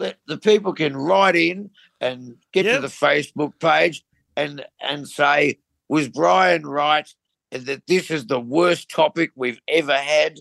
the, 0.00 0.16
the 0.26 0.38
people 0.38 0.72
can 0.72 0.96
write 0.96 1.36
in 1.36 1.70
and 2.00 2.36
get 2.52 2.64
Yep. 2.64 2.76
to 2.76 2.80
the 2.80 2.88
Facebook 2.88 3.52
page 3.60 4.02
and 4.36 4.64
and 4.80 5.06
say, 5.06 5.58
was 5.88 6.08
Brian 6.08 6.66
right 6.66 7.08
that 7.50 7.86
this 7.86 8.10
is 8.10 8.26
the 8.26 8.40
worst 8.40 8.88
topic 8.90 9.30
we've 9.34 9.60
ever 9.68 9.96
had, 9.96 10.40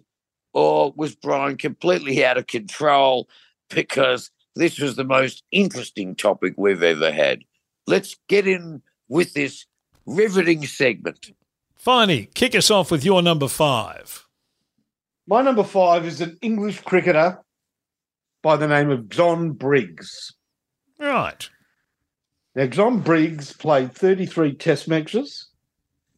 or 0.54 0.94
was 0.96 1.16
Brian 1.16 1.58
completely 1.58 2.24
out 2.24 2.38
of 2.38 2.48
control 2.48 3.28
because 3.70 4.32
this 4.56 4.80
was 4.80 4.96
the 4.96 5.04
most 5.04 5.44
interesting 5.52 6.16
topic 6.16 6.54
we've 6.58 6.84
ever 6.84 7.12
had? 7.12 7.44
Let's 7.88 8.16
get 8.28 8.48
in 8.48 8.82
with 9.08 9.34
this 9.34 9.66
riveting 10.06 10.66
segment. 10.66 11.32
Finey, 11.84 12.34
kick 12.34 12.56
us 12.56 12.70
off 12.70 12.92
with 12.92 13.04
your 13.04 13.22
number 13.22 13.48
five. 13.48 14.28
My 15.28 15.42
number 15.42 15.64
five 15.64 16.06
is 16.06 16.22
an 16.22 16.38
English 16.42 16.82
cricketer 16.82 17.40
by 18.42 18.56
the 18.56 18.68
name 18.68 18.90
of 18.90 19.10
John 19.10 19.52
Briggs. 19.52 20.34
Right. 21.00 21.50
Now, 22.56 22.68
John 22.68 23.00
Briggs 23.00 23.54
played 23.54 23.94
33 23.94 24.56
test 24.56 24.88
matches 24.88 25.48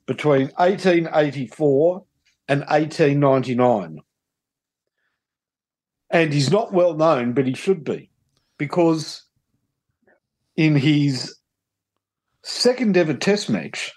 between 0.05 0.47
1884 0.57 2.03
and 2.47 2.61
1899. 2.61 3.99
And 6.09 6.33
he's 6.33 6.51
not 6.51 6.73
well 6.73 6.93
known, 6.93 7.33
but 7.33 7.47
he 7.47 7.53
should 7.53 7.83
be, 7.83 8.09
because 8.57 9.23
in 10.55 10.75
his 10.75 11.35
second 12.43 12.97
ever 12.97 13.13
test 13.13 13.49
match, 13.49 13.93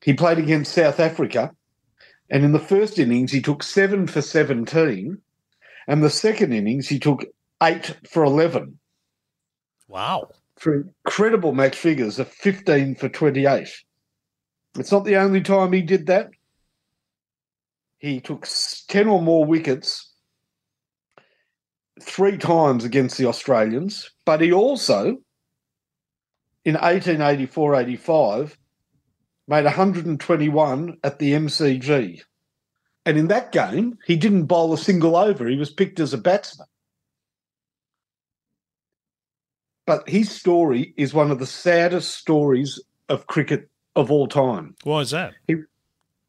he 0.00 0.14
played 0.14 0.38
against 0.38 0.72
South 0.72 1.00
Africa. 1.00 1.52
And 2.30 2.44
in 2.44 2.52
the 2.52 2.58
first 2.58 2.98
innings, 2.98 3.32
he 3.32 3.42
took 3.42 3.62
seven 3.62 4.06
for 4.06 4.22
17. 4.22 5.18
And 5.88 6.02
the 6.04 6.10
second 6.10 6.52
innings, 6.52 6.86
he 6.86 6.98
took 6.98 7.24
eight 7.62 7.96
for 8.08 8.22
11 8.22 8.78
Wow. 9.88 10.28
for 10.58 10.84
incredible 11.06 11.52
match 11.52 11.76
figures 11.76 12.18
of 12.18 12.28
15 12.28 12.94
for 12.96 13.08
28. 13.08 13.68
It's 14.78 14.92
not 14.92 15.04
the 15.06 15.16
only 15.16 15.40
time 15.40 15.72
he 15.72 15.80
did 15.80 16.06
that. 16.06 16.28
He 17.96 18.20
took 18.20 18.46
10 18.88 19.08
or 19.08 19.22
more 19.22 19.46
wickets 19.46 20.12
three 22.00 22.36
times 22.36 22.84
against 22.84 23.16
the 23.16 23.26
Australians, 23.26 24.10
but 24.26 24.40
he 24.42 24.52
also, 24.52 25.16
in 26.64 26.74
1884 26.74 27.74
85, 27.76 28.58
made 29.48 29.64
121 29.64 30.98
at 31.02 31.18
the 31.18 31.32
MCG. 31.32 32.20
And 33.08 33.16
in 33.16 33.28
that 33.28 33.52
game, 33.52 33.96
he 34.04 34.16
didn't 34.16 34.44
bowl 34.44 34.74
a 34.74 34.76
single 34.76 35.16
over. 35.16 35.48
He 35.48 35.56
was 35.56 35.70
picked 35.70 35.98
as 35.98 36.12
a 36.12 36.18
batsman. 36.18 36.66
But 39.86 40.06
his 40.06 40.30
story 40.30 40.92
is 40.98 41.14
one 41.14 41.30
of 41.30 41.38
the 41.38 41.46
saddest 41.46 42.18
stories 42.18 42.78
of 43.08 43.26
cricket 43.26 43.70
of 43.96 44.10
all 44.10 44.26
time. 44.28 44.76
Why 44.84 45.00
is 45.00 45.12
that? 45.12 45.32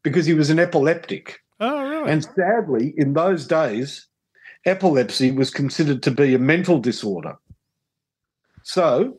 because 0.02 0.24
he 0.24 0.32
was 0.32 0.48
an 0.48 0.58
epileptic. 0.58 1.40
Oh, 1.60 1.86
really? 1.86 2.10
And 2.10 2.24
sadly, 2.24 2.94
in 2.96 3.12
those 3.12 3.46
days, 3.46 4.06
epilepsy 4.64 5.32
was 5.32 5.50
considered 5.50 6.02
to 6.04 6.10
be 6.10 6.34
a 6.34 6.38
mental 6.38 6.78
disorder. 6.78 7.36
So, 8.62 9.18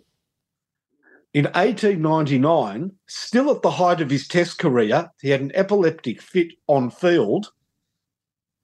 in 1.34 1.45
1899, 1.45 2.91
still 3.07 3.51
at 3.51 3.61
the 3.61 3.71
height 3.71 4.01
of 4.01 4.09
his 4.09 4.27
test 4.27 4.59
career, 4.59 5.09
he 5.21 5.29
had 5.29 5.41
an 5.41 5.51
epileptic 5.55 6.21
fit 6.21 6.49
on 6.67 6.89
field 6.89 7.51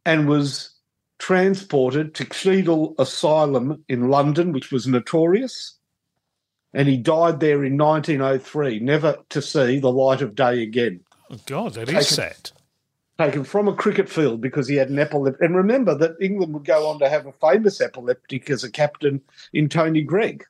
and 0.06 0.28
was 0.28 0.76
transported 1.20 2.14
to 2.16 2.26
Cheadle 2.26 2.94
Asylum 3.00 3.84
in 3.88 4.10
London, 4.10 4.52
which 4.52 4.72
was 4.72 4.86
notorious. 4.86 5.78
And 6.74 6.88
he 6.88 6.98
died 6.98 7.40
there 7.40 7.64
in 7.64 7.78
1903, 7.78 8.80
never 8.80 9.18
to 9.30 9.42
see 9.42 9.80
the 9.80 9.92
light 9.92 10.22
of 10.22 10.36
day 10.36 10.62
again 10.62 11.00
oh, 11.32 11.38
God, 11.46 11.74
that 11.74 11.88
Take 11.88 11.98
is 11.98 12.10
sad. 12.10 12.52
taken 13.18 13.44
from 13.44 13.68
a 13.68 13.74
cricket 13.74 14.10
field 14.10 14.42
because 14.42 14.68
he 14.68 14.76
had 14.76 14.90
an 14.90 15.00
epileptic. 15.00 15.42
And 15.42 15.56
remember 15.56 15.96
that 15.96 16.16
England 16.22 16.54
would 16.54 16.66
go 16.66 16.88
on 16.88 17.00
to 17.00 17.10
have 17.10 17.26
a 17.26 17.32
famous 17.32 17.82
epileptic 17.82 18.50
as 18.50 18.64
a 18.64 18.72
captain 18.72 19.22
in 19.54 19.70
Tony 19.70 20.02
Greig. 20.02 20.44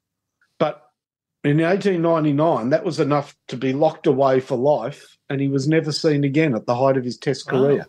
But 1.48 1.52
in 1.52 1.62
1899, 1.62 2.72
that 2.72 2.84
was 2.84 3.00
enough 3.00 3.34
to 3.48 3.56
be 3.56 3.72
locked 3.72 4.06
away 4.06 4.41
for 4.41 4.58
life, 4.58 5.18
and 5.30 5.39
he 5.39 5.48
was 5.48 5.66
never 5.66 5.93
seen 5.93 6.26
again 6.26 6.54
at 6.54 6.66
the 6.66 6.76
height 6.76 6.98
of 6.98 7.06
his 7.06 7.18
Test 7.18 7.48
career. 7.48 7.88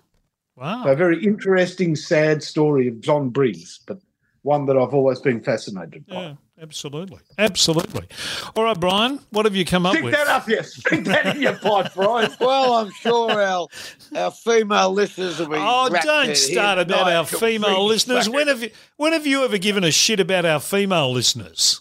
Wow. 0.54 0.84
So 0.84 0.92
a 0.92 0.94
very 0.94 1.24
interesting, 1.24 1.96
sad 1.96 2.44
story 2.44 2.86
of 2.86 3.00
John 3.00 3.30
Briggs, 3.30 3.80
but 3.84 3.98
one 4.42 4.66
that 4.66 4.76
I've 4.76 4.94
always 4.94 5.18
been 5.18 5.40
fascinated 5.40 6.06
by. 6.06 6.14
Yeah, 6.14 6.34
absolutely. 6.62 7.18
Absolutely. 7.36 8.06
All 8.54 8.62
right, 8.62 8.78
Brian, 8.78 9.18
what 9.30 9.44
have 9.44 9.56
you 9.56 9.64
come 9.64 9.86
up 9.86 9.94
Stick 9.94 10.04
with? 10.04 10.14
that 10.14 10.28
up, 10.28 10.48
yes. 10.48 10.74
Stick 10.76 11.02
that 11.06 11.34
in 11.34 11.42
your 11.42 11.56
pipe, 11.56 11.92
Brian. 11.96 12.30
Well, 12.38 12.74
I'm 12.74 12.92
sure 12.92 13.42
our 13.42 13.66
our 14.14 14.30
female 14.30 14.92
listeners 14.92 15.40
will 15.40 15.48
be. 15.48 15.56
Oh, 15.58 15.88
don't 15.88 16.28
in 16.28 16.36
start 16.36 16.78
here 16.78 16.84
about 16.84 17.10
our 17.12 17.26
female 17.26 17.84
listeners. 17.84 18.26
fuck 18.26 18.34
When 18.34 18.46
have 18.46 18.62
you 18.62 18.70
when 18.98 19.14
have 19.14 19.26
you 19.26 19.42
ever 19.42 19.58
given 19.58 19.82
a 19.82 19.90
shit 19.90 20.20
about 20.20 20.44
our 20.44 20.60
female 20.60 21.10
listeners? 21.10 21.80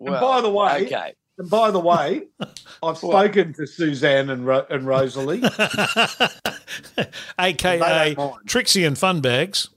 And 0.00 0.20
by 0.20 0.40
the 0.40 0.50
way- 0.50 0.84
okay. 0.86 1.14
And 1.38 1.48
by 1.48 1.70
the 1.70 1.78
way, 1.78 2.22
I've 2.82 2.98
spoken 2.98 3.52
to 3.54 3.64
Suzanne 3.66 4.28
and, 4.30 4.44
Ro- 4.44 4.66
and 4.70 4.84
Rosalie. 4.86 5.40
AKA 7.38 7.78
They. 7.78 8.16
Trixie 8.46 8.84
and 8.84 8.96
Funbags. 8.96 9.68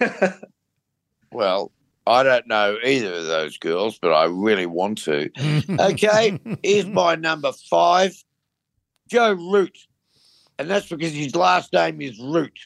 Well, 1.32 1.70
I 2.08 2.24
don't 2.24 2.48
know 2.48 2.76
either 2.84 3.12
of 3.14 3.26
those 3.26 3.56
girls, 3.58 3.98
but 3.98 4.12
I 4.12 4.24
really 4.24 4.66
want 4.66 4.98
to. 5.04 5.30
Okay, 5.78 6.40
here's 6.64 6.86
my 6.86 7.14
number 7.14 7.52
five, 7.70 8.12
Joe 9.08 9.34
Root, 9.34 9.78
and 10.58 10.68
that's 10.68 10.88
because 10.88 11.12
his 11.12 11.36
last 11.36 11.72
name 11.72 12.00
is 12.00 12.18
Root. 12.18 12.58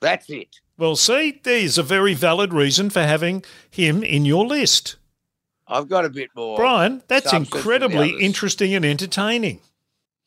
That's 0.00 0.30
it. 0.30 0.56
Well, 0.78 0.96
see, 0.96 1.38
there's 1.42 1.76
a 1.76 1.82
very 1.82 2.14
valid 2.14 2.54
reason 2.54 2.88
for 2.88 3.02
having 3.02 3.44
him 3.70 4.02
in 4.02 4.24
your 4.24 4.46
list. 4.46 4.96
I've 5.68 5.88
got 5.88 6.04
a 6.04 6.08
bit 6.10 6.30
more. 6.34 6.56
Brian, 6.56 7.02
that's 7.08 7.30
substance 7.30 7.50
than 7.50 7.52
the 7.52 7.58
incredibly 7.58 8.20
interesting 8.20 8.74
and 8.74 8.84
entertaining. 8.84 9.60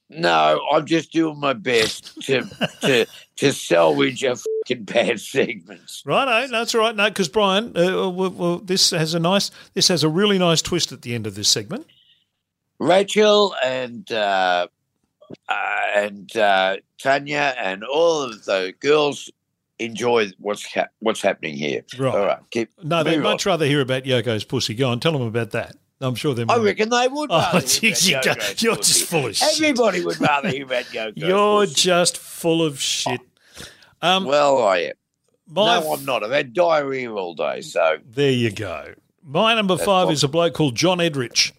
No, 0.10 0.62
I'm 0.72 0.86
just 0.86 1.14
doing 1.14 1.40
my 1.40 1.54
best 1.54 2.22
to 2.24 2.44
to 2.82 3.06
to 3.38 3.54
salvage 3.54 4.24
a 4.24 4.36
fucking 4.36 4.84
bad 4.84 5.20
segments. 5.22 6.04
Righto, 6.06 6.48
that's 6.52 6.76
all 6.76 6.82
right. 6.82 6.96
No, 6.96 7.10
because 7.10 7.30
Brian, 7.30 7.76
uh, 7.78 8.10
well, 8.10 8.30
well, 8.30 8.58
this 8.60 8.92
has 8.92 9.14
a 9.14 9.20
nice, 9.20 9.52
this 9.74 9.88
has 9.88 10.04
a 10.04 10.10
really 10.10 10.38
nice 10.38 10.62
twist 10.62 10.92
at 10.92 11.02
the 11.02 11.16
end 11.16 11.26
of 11.26 11.36
this 11.36 11.48
segment. 11.48 11.88
Rachel 12.78 13.56
and 13.64 14.12
uh, 14.12 14.68
uh, 15.48 15.82
and 15.96 16.36
uh, 16.36 16.78
Tanya 16.98 17.56
and 17.58 17.84
all 17.84 18.24
of 18.24 18.44
the 18.44 18.74
girls 18.82 19.32
enjoy 19.84 20.30
what's 20.40 20.66
ha- 20.74 20.88
what's 21.00 21.22
happening 21.22 21.56
here. 21.56 21.84
Right. 21.98 22.14
All 22.16 22.26
right, 22.26 22.40
keep. 22.52 22.70
No, 22.84 23.04
they'd 23.04 23.18
move 23.18 23.26
on. 23.26 23.32
much 23.34 23.46
rather 23.46 23.66
hear 23.66 23.82
about 23.82 24.04
Yoko's 24.04 24.44
pussy. 24.44 24.74
Go 24.74 24.90
on, 24.90 25.00
tell 25.00 25.12
them 25.14 25.22
about 25.24 25.52
that. 25.52 25.76
I'm 26.00 26.16
sure 26.16 26.34
they're. 26.34 26.46
I 26.50 26.58
reckon 26.58 26.90
they 26.90 27.08
would. 27.08 27.30
Oh, 27.32 27.60
geez, 27.60 28.08
you 28.10 28.16
about 28.18 28.26
go- 28.26 28.32
Yoko's 28.34 28.64
you're 28.64 28.76
pussy. 28.76 28.94
just 28.94 29.10
full 29.10 29.26
of 29.28 29.36
shit. 29.36 29.62
Everybody 29.62 30.04
would 30.06 30.20
rather 30.22 30.50
hear 30.50 30.66
about 30.66 30.86
Yoko's 30.92 31.14
You're 31.18 31.62
pussy. 31.66 31.76
just 31.76 32.18
full 32.18 32.64
of 32.66 32.82
shit. 32.82 33.22
Um, 34.02 34.26
Well, 34.26 34.64
I 34.64 34.78
am. 34.80 34.94
no, 35.54 35.94
I'm 35.94 36.06
not. 36.06 36.24
I've 36.24 36.32
had 36.32 36.54
diarrhea 36.54 37.12
all 37.14 37.36
day, 37.36 37.62
so 37.62 37.98
There 38.06 38.32
you 38.32 38.52
go. 38.52 38.94
My 39.24 39.54
number 39.54 39.76
That's 39.76 39.86
five 39.86 40.08
fine. 40.08 40.14
is 40.14 40.24
a 40.24 40.28
bloke 40.28 40.54
called 40.56 40.76
John 40.76 40.98
Edrich. 40.98 41.52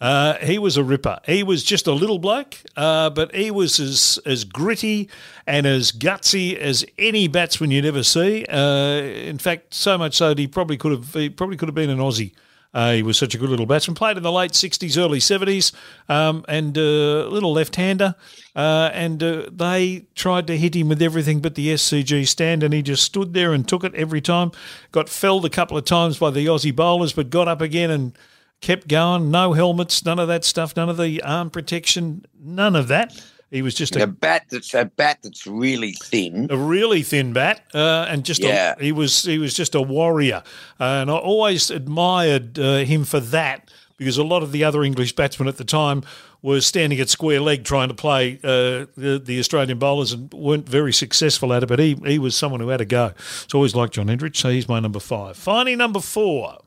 Uh, 0.00 0.34
he 0.36 0.58
was 0.58 0.76
a 0.76 0.84
ripper. 0.84 1.18
He 1.26 1.42
was 1.42 1.64
just 1.64 1.86
a 1.88 1.92
little 1.92 2.20
bloke, 2.20 2.56
uh, 2.76 3.10
but 3.10 3.34
he 3.34 3.50
was 3.50 3.80
as 3.80 4.18
as 4.24 4.44
gritty 4.44 5.08
and 5.46 5.66
as 5.66 5.90
gutsy 5.90 6.56
as 6.56 6.84
any 6.98 7.26
batsman 7.26 7.72
you'd 7.72 7.84
ever 7.84 8.04
see. 8.04 8.44
Uh, 8.48 9.00
in 9.00 9.38
fact, 9.38 9.74
so 9.74 9.98
much 9.98 10.14
so 10.14 10.28
that 10.28 10.38
he 10.38 10.46
probably 10.46 10.76
could 10.76 10.92
have 10.92 11.12
he 11.14 11.28
probably 11.28 11.56
could 11.56 11.68
have 11.68 11.74
been 11.74 11.90
an 11.90 11.98
Aussie. 11.98 12.32
Uh, 12.74 12.92
he 12.92 13.02
was 13.02 13.18
such 13.18 13.34
a 13.34 13.38
good 13.38 13.48
little 13.48 13.66
batsman. 13.66 13.94
Played 13.94 14.18
in 14.18 14.22
the 14.22 14.30
late 14.30 14.52
'60s, 14.52 14.96
early 14.96 15.18
'70s, 15.18 15.72
um, 16.08 16.44
and 16.48 16.76
a 16.76 17.26
little 17.28 17.52
left-hander. 17.52 18.14
Uh, 18.54 18.90
and 18.92 19.20
they 19.20 20.06
tried 20.14 20.46
to 20.46 20.56
hit 20.56 20.76
him 20.76 20.88
with 20.88 21.02
everything 21.02 21.40
but 21.40 21.56
the 21.56 21.68
SCG 21.68 22.28
stand, 22.28 22.62
and 22.62 22.72
he 22.72 22.82
just 22.82 23.02
stood 23.02 23.34
there 23.34 23.52
and 23.52 23.66
took 23.66 23.82
it 23.82 23.94
every 23.94 24.20
time. 24.20 24.52
Got 24.92 25.08
felled 25.08 25.44
a 25.44 25.50
couple 25.50 25.76
of 25.76 25.86
times 25.86 26.18
by 26.18 26.30
the 26.30 26.46
Aussie 26.46 26.74
bowlers, 26.74 27.12
but 27.12 27.30
got 27.30 27.48
up 27.48 27.60
again 27.60 27.90
and 27.90 28.16
kept 28.60 28.88
going. 28.88 29.30
No 29.30 29.52
helmets, 29.52 30.04
none 30.04 30.18
of 30.18 30.28
that 30.28 30.44
stuff, 30.44 30.76
none 30.76 30.88
of 30.88 30.96
the 30.96 31.22
arm 31.22 31.50
protection, 31.50 32.24
none 32.40 32.76
of 32.76 32.88
that. 32.88 33.20
He 33.50 33.62
was 33.62 33.74
just 33.74 33.96
a 33.96 34.02
a, 34.02 34.06
bat 34.06 34.44
that's 34.50 34.74
a 34.74 34.84
bat 34.84 35.20
that's 35.22 35.46
really 35.46 35.92
thin. 35.92 36.48
a 36.50 36.56
really 36.56 37.02
thin 37.02 37.32
bat, 37.32 37.62
uh, 37.72 38.04
and 38.08 38.22
just 38.22 38.42
Yeah. 38.42 38.74
a, 38.78 38.82
he 38.82 38.92
was 38.92 39.22
he 39.22 39.38
was 39.38 39.54
just 39.54 39.74
a 39.74 39.80
warrior, 39.80 40.42
uh, 40.78 40.84
and 40.84 41.10
I 41.10 41.14
always 41.14 41.70
admired 41.70 42.58
uh, 42.58 42.78
him 42.84 43.04
for 43.04 43.20
that 43.20 43.70
because 43.96 44.18
a 44.18 44.22
lot 44.24 44.42
of 44.42 44.52
the 44.52 44.64
other 44.64 44.82
English 44.82 45.14
batsmen 45.16 45.48
at 45.48 45.56
the 45.56 45.64
time 45.64 46.02
were 46.42 46.60
standing 46.60 47.00
at 47.00 47.08
square 47.08 47.40
leg 47.40 47.64
trying 47.64 47.88
to 47.88 47.94
play 47.94 48.38
uh, 48.44 48.84
the, 48.96 49.20
the 49.24 49.38
Australian 49.40 49.78
bowlers 49.78 50.12
and 50.12 50.32
weren't 50.32 50.68
very 50.68 50.92
successful 50.92 51.52
at 51.54 51.62
it. 51.62 51.66
But 51.68 51.78
he 51.78 51.96
he 52.04 52.18
was 52.18 52.36
someone 52.36 52.60
who 52.60 52.68
had 52.68 52.82
a 52.82 52.84
go. 52.84 53.12
It's 53.44 53.54
always 53.54 53.74
like 53.74 53.92
John 53.92 54.08
Edrich, 54.08 54.36
so 54.36 54.50
he's 54.50 54.68
my 54.68 54.78
number 54.78 55.00
five. 55.00 55.38
Finally, 55.38 55.74
number 55.76 56.00
four. 56.00 56.58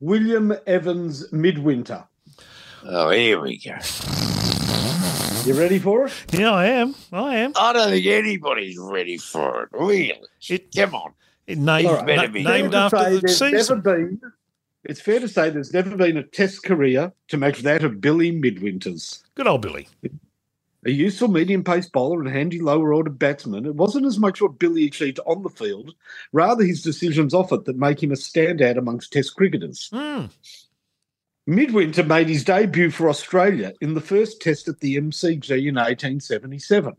William 0.00 0.54
Evans 0.66 1.32
Midwinter. 1.32 2.04
Oh, 2.84 3.10
here 3.10 3.40
we 3.40 3.58
go. 3.58 3.74
You 5.44 5.54
ready 5.58 5.78
for 5.78 6.06
it? 6.06 6.12
Yeah, 6.32 6.52
I 6.52 6.66
am. 6.66 6.94
I 7.12 7.36
am. 7.36 7.52
I 7.58 7.72
don't 7.72 7.90
think 7.90 8.06
anybody's 8.06 8.78
ready 8.78 9.16
for 9.18 9.64
it. 9.64 9.68
Really? 9.72 10.14
It- 10.48 10.74
Come 10.74 10.94
on. 10.94 11.12
Named, 11.48 11.86
All 11.88 11.94
right. 11.96 12.06
Better 12.06 12.26
na- 12.28 12.32
be. 12.32 12.44
named 12.44 12.74
after 12.74 13.18
the 13.20 13.28
season. 13.28 13.80
Been, 13.80 14.20
it's 14.84 15.00
fair 15.00 15.18
to 15.18 15.28
say 15.28 15.48
there's 15.48 15.72
never 15.72 15.96
been 15.96 16.18
a 16.18 16.22
test 16.22 16.62
career 16.62 17.10
to 17.28 17.36
match 17.38 17.60
that 17.60 17.82
of 17.84 18.00
Billy 18.02 18.30
Midwinter's. 18.30 19.24
Good 19.34 19.46
old 19.46 19.62
Billy. 19.62 19.88
A 20.88 20.90
useful 20.90 21.28
medium 21.28 21.62
pace 21.62 21.86
bowler 21.86 22.22
and 22.22 22.30
handy 22.34 22.60
lower 22.60 22.94
order 22.94 23.10
batsman, 23.10 23.66
it 23.66 23.74
wasn't 23.74 24.06
as 24.06 24.18
much 24.18 24.40
what 24.40 24.58
Billy 24.58 24.86
achieved 24.86 25.20
on 25.26 25.42
the 25.42 25.50
field, 25.50 25.94
rather 26.32 26.64
his 26.64 26.82
decisions 26.82 27.34
off 27.34 27.52
it 27.52 27.66
that 27.66 27.76
make 27.76 28.02
him 28.02 28.10
a 28.10 28.14
standout 28.14 28.78
amongst 28.78 29.12
test 29.12 29.36
cricketers. 29.36 29.90
Hmm. 29.92 30.24
Midwinter 31.46 32.04
made 32.04 32.30
his 32.30 32.42
debut 32.42 32.90
for 32.90 33.10
Australia 33.10 33.74
in 33.82 33.92
the 33.92 34.00
first 34.00 34.40
test 34.40 34.66
at 34.66 34.80
the 34.80 34.96
MCG 34.96 35.50
in 35.50 35.74
1877. 35.74 36.96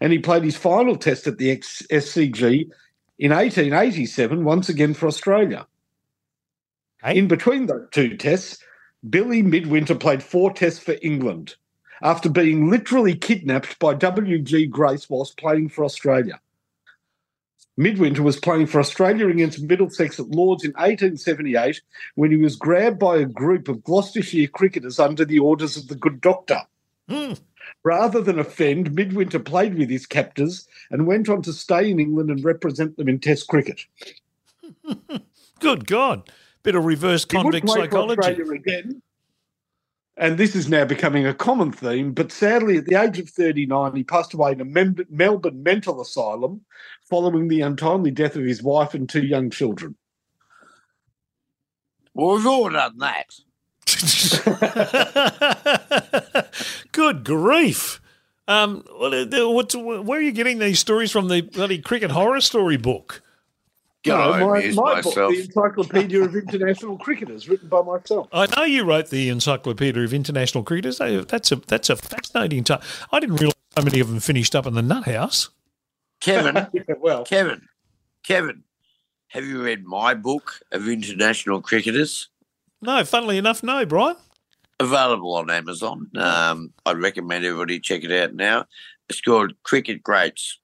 And 0.00 0.10
he 0.10 0.18
played 0.18 0.44
his 0.44 0.56
final 0.56 0.96
test 0.96 1.26
at 1.26 1.36
the 1.36 1.58
SCG 1.58 2.70
in 3.18 3.32
1887, 3.32 4.44
once 4.44 4.70
again 4.70 4.94
for 4.94 5.08
Australia. 5.08 5.66
Hey. 7.02 7.18
In 7.18 7.28
between 7.28 7.66
those 7.66 7.86
two 7.90 8.16
tests, 8.16 8.64
Billy 9.10 9.42
Midwinter 9.42 9.94
played 9.94 10.22
four 10.22 10.54
tests 10.54 10.82
for 10.82 10.96
England 11.02 11.54
after 12.02 12.28
being 12.28 12.70
literally 12.70 13.14
kidnapped 13.14 13.78
by 13.78 13.94
W.G. 13.94 14.66
Grace 14.66 15.08
whilst 15.08 15.36
playing 15.36 15.68
for 15.68 15.84
Australia. 15.84 16.40
Midwinter 17.76 18.24
was 18.24 18.40
playing 18.40 18.66
for 18.66 18.80
Australia 18.80 19.28
against 19.28 19.62
Middlesex 19.62 20.18
at 20.18 20.28
Lords 20.30 20.64
in 20.64 20.72
1878 20.72 21.80
when 22.16 22.32
he 22.32 22.36
was 22.36 22.56
grabbed 22.56 22.98
by 22.98 23.18
a 23.18 23.24
group 23.24 23.68
of 23.68 23.84
Gloucestershire 23.84 24.48
cricketers 24.48 24.98
under 24.98 25.24
the 25.24 25.38
orders 25.38 25.76
of 25.76 25.86
the 25.86 25.94
good 25.94 26.20
doctor. 26.20 26.62
Hmm. 27.08 27.34
Rather 27.84 28.20
than 28.20 28.40
offend, 28.40 28.94
Midwinter 28.94 29.38
played 29.38 29.78
with 29.78 29.88
his 29.88 30.06
captors 30.06 30.66
and 30.90 31.06
went 31.06 31.28
on 31.28 31.42
to 31.42 31.52
stay 31.52 31.88
in 31.88 32.00
England 32.00 32.30
and 32.30 32.44
represent 32.44 32.96
them 32.96 33.08
in 33.08 33.20
Test 33.20 33.46
cricket. 33.46 33.84
Good 35.60 35.86
God. 35.86 36.28
Bit 36.62 36.74
of 36.74 36.84
reverse 36.84 37.24
convict 37.24 37.68
psychology. 37.68 38.42
Again. 38.42 39.02
And 40.18 40.38
this 40.38 40.56
is 40.56 40.68
now 40.68 40.86
becoming 40.86 41.26
a 41.26 41.34
common 41.34 41.72
theme, 41.72 42.14
but 42.14 42.32
sadly, 42.32 42.78
at 42.78 42.86
the 42.86 42.96
age 42.96 43.20
of 43.20 43.30
39, 43.30 43.96
he 43.96 44.04
passed 44.04 44.34
away 44.34 44.52
in 44.52 44.62
a 44.62 44.66
Mem- 44.66 45.06
Melbourne 45.10 45.62
mental 45.62 46.02
asylum 46.02 46.62
following 47.08 47.48
the 47.48 47.62
untimely 47.62 48.12
death 48.12 48.36
of 48.36 48.44
his 48.44 48.62
wife 48.62 48.94
and 48.94 49.08
two 49.08 49.24
young 49.26 49.50
children. 49.50 49.96
Well, 52.14 52.36
we've 52.36 52.46
all 52.46 52.70
done 52.70 52.98
that. 52.98 53.34
Good 56.92 57.24
grief. 57.24 58.00
Um, 58.48 58.84
what, 58.90 59.14
uh, 59.74 59.80
where 59.80 60.18
are 60.18 60.22
you 60.22 60.32
getting 60.32 60.58
these 60.58 60.80
stories 60.80 61.12
from? 61.12 61.28
The 61.28 61.42
bloody 61.42 61.78
cricket 61.80 62.12
horror 62.12 62.42
story 62.42 62.78
book. 62.78 63.22
Go 64.04 64.16
No, 64.38 64.46
my, 64.46 64.60
my 64.68 64.94
book, 65.02 65.04
myself. 65.06 65.32
the 65.32 65.40
Encyclopedia 65.40 66.22
of 66.22 66.34
International 66.36 66.96
Cricketers, 66.98 67.48
written 67.48 67.68
by 67.68 67.82
myself. 67.82 68.28
I 68.32 68.46
know 68.56 68.62
you 68.64 68.84
wrote 68.84 69.10
the 69.10 69.28
Encyclopedia 69.28 70.02
of 70.02 70.14
International 70.14 70.62
Cricketers. 70.62 70.98
That's 70.98 71.50
a 71.52 71.56
that's 71.56 71.90
a 71.90 71.96
fascinating 71.96 72.64
time. 72.64 72.80
I 73.12 73.18
didn't 73.20 73.36
realise 73.36 73.54
how 73.76 73.82
many 73.82 74.00
of 74.00 74.08
them 74.08 74.20
finished 74.20 74.54
up 74.54 74.66
in 74.66 74.74
the 74.74 74.82
nut 74.82 75.04
house. 75.04 75.50
Kevin, 76.20 76.54
Yeah, 76.72 76.82
well, 77.00 77.24
Kevin, 77.24 77.62
Kevin, 78.24 78.62
have 79.28 79.44
you 79.44 79.62
read 79.62 79.84
my 79.84 80.14
book 80.14 80.60
of 80.72 80.88
international 80.88 81.60
cricketers? 81.60 82.28
No, 82.80 83.04
funnily 83.04 83.38
enough, 83.38 83.62
no, 83.62 83.84
Brian. 83.84 84.16
Available 84.80 85.34
on 85.34 85.50
Amazon. 85.50 86.08
Um, 86.16 86.72
I'd 86.86 86.98
recommend 86.98 87.44
everybody 87.44 87.80
check 87.80 88.04
it 88.04 88.12
out 88.12 88.34
now. 88.34 88.66
It's 89.08 89.20
called 89.20 89.54
Cricket 89.64 90.02
Greats 90.04 90.58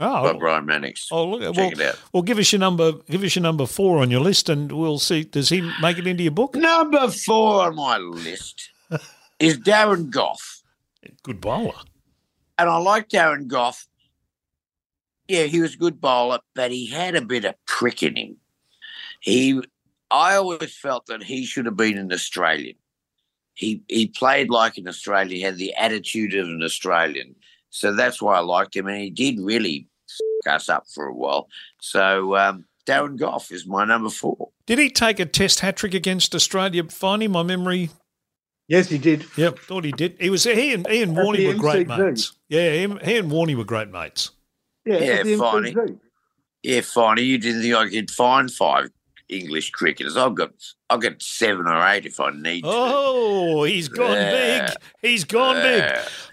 by 0.00 0.30
Oh, 0.30 0.38
Brian 0.38 0.64
Mannix. 0.66 1.08
oh 1.12 1.26
look, 1.26 1.42
at 1.42 1.54
well, 1.56 1.70
it 1.70 1.80
out. 1.80 1.98
well, 2.12 2.22
give 2.22 2.38
us 2.38 2.52
your 2.52 2.58
number. 2.60 2.92
Give 3.08 3.22
us 3.22 3.34
your 3.36 3.42
number 3.42 3.66
four 3.66 3.98
on 3.98 4.10
your 4.10 4.20
list, 4.20 4.48
and 4.48 4.72
we'll 4.72 4.98
see. 4.98 5.24
Does 5.24 5.48
he 5.50 5.60
make 5.80 5.98
it 5.98 6.06
into 6.06 6.22
your 6.22 6.32
book? 6.32 6.54
Number 6.54 7.08
four 7.08 7.64
on 7.66 7.76
my 7.76 7.98
list 7.98 8.70
is 9.38 9.58
Darren 9.58 10.10
Gough. 10.10 10.62
Good 11.22 11.40
bowler. 11.40 11.74
And 12.58 12.68
I 12.68 12.76
like 12.78 13.08
Darren 13.08 13.46
Gough. 13.46 13.86
Yeah, 15.28 15.44
he 15.44 15.60
was 15.60 15.74
a 15.74 15.78
good 15.78 16.00
bowler, 16.00 16.40
but 16.54 16.70
he 16.72 16.86
had 16.86 17.14
a 17.14 17.20
bit 17.22 17.44
of 17.44 17.54
prick 17.66 18.02
in 18.02 18.16
him. 18.16 18.36
He, 19.20 19.60
I 20.10 20.34
always 20.34 20.74
felt 20.76 21.06
that 21.06 21.22
he 21.22 21.44
should 21.44 21.66
have 21.66 21.76
been 21.76 21.98
an 21.98 22.12
Australian. 22.12 22.74
He 23.54 23.82
he 23.88 24.06
played 24.06 24.48
like 24.50 24.78
an 24.78 24.88
Australian, 24.88 25.36
he 25.36 25.42
had 25.42 25.58
the 25.58 25.74
attitude 25.74 26.34
of 26.34 26.48
an 26.48 26.62
Australian. 26.62 27.34
So 27.68 27.92
that's 27.94 28.20
why 28.20 28.36
I 28.36 28.40
liked 28.40 28.74
him, 28.74 28.86
and 28.88 28.96
he 28.96 29.10
did 29.10 29.38
really 29.38 29.86
us 30.46 30.68
up 30.68 30.84
for 30.92 31.06
a 31.06 31.14
while. 31.14 31.48
So 31.80 32.36
um, 32.36 32.64
Darren 32.86 33.18
Gough 33.18 33.50
is 33.52 33.66
my 33.66 33.84
number 33.84 34.10
four. 34.10 34.50
Did 34.66 34.78
he 34.78 34.90
take 34.90 35.20
a 35.20 35.26
Test 35.26 35.60
hat 35.60 35.76
trick 35.76 35.94
against 35.94 36.34
Australia? 36.34 36.84
Finally, 36.84 37.28
my 37.28 37.42
memory. 37.42 37.90
yes, 38.68 38.88
he 38.88 38.98
did. 38.98 39.24
Yep, 39.36 39.58
thought 39.60 39.84
he 39.84 39.92
did. 39.92 40.16
He 40.20 40.30
was 40.30 40.44
he 40.44 40.72
and 40.74 40.86
he 40.88 41.02
and 41.02 41.16
At 41.18 41.24
Warney 41.24 41.36
the 41.38 41.46
were 41.48 41.54
great 41.54 41.88
MCG. 41.88 42.06
mates. 42.06 42.32
Yeah, 42.48 42.70
him, 42.72 42.98
he 43.02 43.16
and 43.16 43.30
Warney 43.30 43.56
were 43.56 43.64
great 43.64 43.90
mates. 43.90 44.30
Yeah, 44.86 44.98
Yeah, 44.98 45.12
at 45.14 45.24
the 45.26 45.36
funny. 45.36 45.72
MCG. 45.74 45.98
Yeah, 46.62 46.80
fine. 46.82 47.16
You 47.18 47.38
didn't 47.38 47.62
think 47.62 47.74
I 47.74 47.88
could 47.88 48.10
find 48.10 48.50
five 48.50 48.90
English 49.30 49.70
cricketers? 49.70 50.16
I've 50.16 50.34
got 50.34 50.50
I've 50.88 51.00
got 51.00 51.22
seven 51.22 51.66
or 51.68 51.86
eight 51.88 52.04
if 52.04 52.18
I 52.18 52.30
need 52.30 52.62
to. 52.64 52.70
Oh, 52.70 53.62
he's 53.62 53.88
gone 53.88 54.10
Yeah. 54.12 54.66
big. 54.66 54.76
He's 55.02 55.24
gone 55.24 55.56
big. 55.56 55.84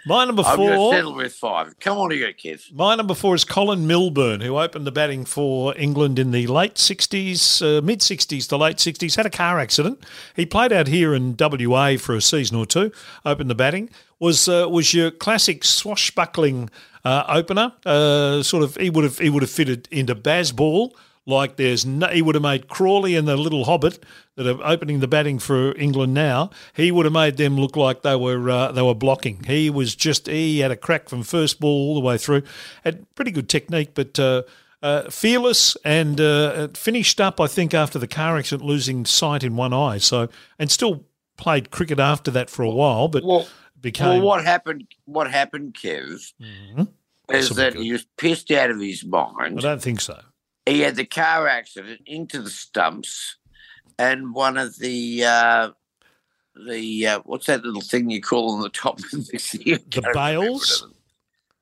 My 0.07 0.25
number 0.25 0.41
to 0.43 0.55
four. 0.55 0.93
settle 0.93 1.13
with 1.13 1.33
five. 1.33 1.79
Come 1.79 1.97
on, 1.99 2.11
you 2.11 2.19
go, 2.19 2.31
Kev. 2.33 2.73
My 2.73 2.95
number 2.95 3.13
four 3.13 3.35
is 3.35 3.43
Colin 3.43 3.85
Milburn, 3.85 4.41
who 4.41 4.57
opened 4.57 4.87
the 4.87 4.91
batting 4.91 5.25
for 5.25 5.77
England 5.77 6.17
in 6.17 6.31
the 6.31 6.47
late 6.47 6.75
60s, 6.75 7.61
uh, 7.61 7.81
mid 7.81 7.99
60s 7.99 8.47
to 8.49 8.57
late 8.57 8.77
60s. 8.77 9.15
Had 9.15 9.25
a 9.27 9.29
car 9.29 9.59
accident. 9.59 10.03
He 10.35 10.45
played 10.45 10.73
out 10.73 10.87
here 10.87 11.13
in 11.13 11.35
WA 11.39 11.97
for 11.97 12.15
a 12.15 12.21
season 12.21 12.57
or 12.57 12.65
two. 12.65 12.91
Opened 13.25 13.49
the 13.49 13.55
batting. 13.55 13.89
Was 14.19 14.49
uh, 14.49 14.67
was 14.69 14.93
your 14.95 15.11
classic 15.11 15.63
swashbuckling 15.63 16.71
uh, 17.05 17.23
opener. 17.27 17.73
Uh, 17.85 18.41
sort 18.41 18.63
of, 18.63 18.75
he 18.77 18.89
would 18.89 19.03
have 19.03 19.19
he 19.19 19.29
would 19.29 19.43
have 19.43 19.51
fitted 19.51 19.87
into 19.91 20.15
Bazball. 20.15 20.91
Like 21.27 21.57
there's 21.57 21.85
no, 21.85 22.07
he 22.07 22.21
would 22.21 22.35
have 22.35 22.41
made 22.41 22.69
Crawley 22.69 23.15
and 23.17 23.27
the 23.27 23.35
little 23.35 23.65
Hobbit 23.65 24.01
that 24.35 24.47
are 24.47 24.65
opening 24.65 25.01
the 25.01 25.09
batting 25.09 25.39
for 25.39 25.75
England 25.77 26.13
now. 26.13 26.51
He 26.73 26.89
would 26.89 27.05
have 27.05 27.11
made 27.13 27.35
them 27.35 27.57
look 27.57 27.75
like 27.75 28.01
they 28.01 28.15
were 28.15 28.49
uh, 28.49 28.71
they 28.71 28.81
were 28.81 28.95
blocking. 28.95 29.43
He 29.43 29.69
was 29.69 29.93
just 29.93 30.27
he 30.27 30.59
had 30.59 30.71
a 30.71 30.77
crack 30.77 31.09
from 31.09 31.23
first 31.23 31.59
ball 31.59 31.89
all 31.89 31.95
the 31.95 31.99
way 31.99 32.17
through. 32.17 32.43
Had 32.85 33.13
pretty 33.15 33.31
good 33.31 33.49
technique, 33.49 33.91
but 33.93 34.17
uh, 34.17 34.43
uh, 34.81 35.09
fearless 35.09 35.75
and 35.83 36.21
uh, 36.21 36.69
finished 36.75 37.19
up. 37.19 37.41
I 37.41 37.47
think 37.47 37.73
after 37.73 37.99
the 37.99 38.07
car 38.07 38.37
accident, 38.37 38.65
losing 38.65 39.05
sight 39.05 39.43
in 39.43 39.57
one 39.57 39.73
eye. 39.73 39.97
So 39.97 40.29
and 40.57 40.71
still 40.71 41.03
played 41.35 41.71
cricket 41.71 41.99
after 41.99 42.31
that 42.31 42.49
for 42.49 42.63
a 42.63 42.69
while, 42.71 43.09
but 43.09 43.25
Well, 43.25 43.47
became 43.81 44.07
well, 44.07 44.21
what 44.21 44.45
happened? 44.45 44.87
What 45.03 45.29
happened, 45.29 45.73
Kev, 45.73 46.33
Mhm. 46.41 46.87
is 47.31 47.49
that 47.49 47.73
good. 47.73 47.81
he 47.83 47.91
was 47.91 48.05
pissed 48.17 48.49
out 48.49 48.71
of 48.71 48.79
his 48.79 49.03
mind. 49.03 49.59
I 49.59 49.61
don't 49.61 49.81
think 49.81 49.99
so. 49.99 50.21
He 50.67 50.81
had 50.81 50.95
the 50.95 51.05
car 51.05 51.47
accident 51.47 52.01
into 52.05 52.41
the 52.41 52.49
stumps, 52.49 53.37
and 53.97 54.33
one 54.33 54.57
of 54.57 54.77
the 54.77 55.23
uh, 55.23 55.69
the 56.67 57.07
uh, 57.07 57.19
what's 57.25 57.45
that 57.45 57.63
little 57.63 57.81
thing 57.81 58.09
you 58.09 58.21
call 58.21 58.51
on 58.51 58.61
the 58.61 58.69
top 58.69 58.99
of 59.13 59.27
the? 59.27 59.79
The 59.89 60.11
bales? 60.13 60.87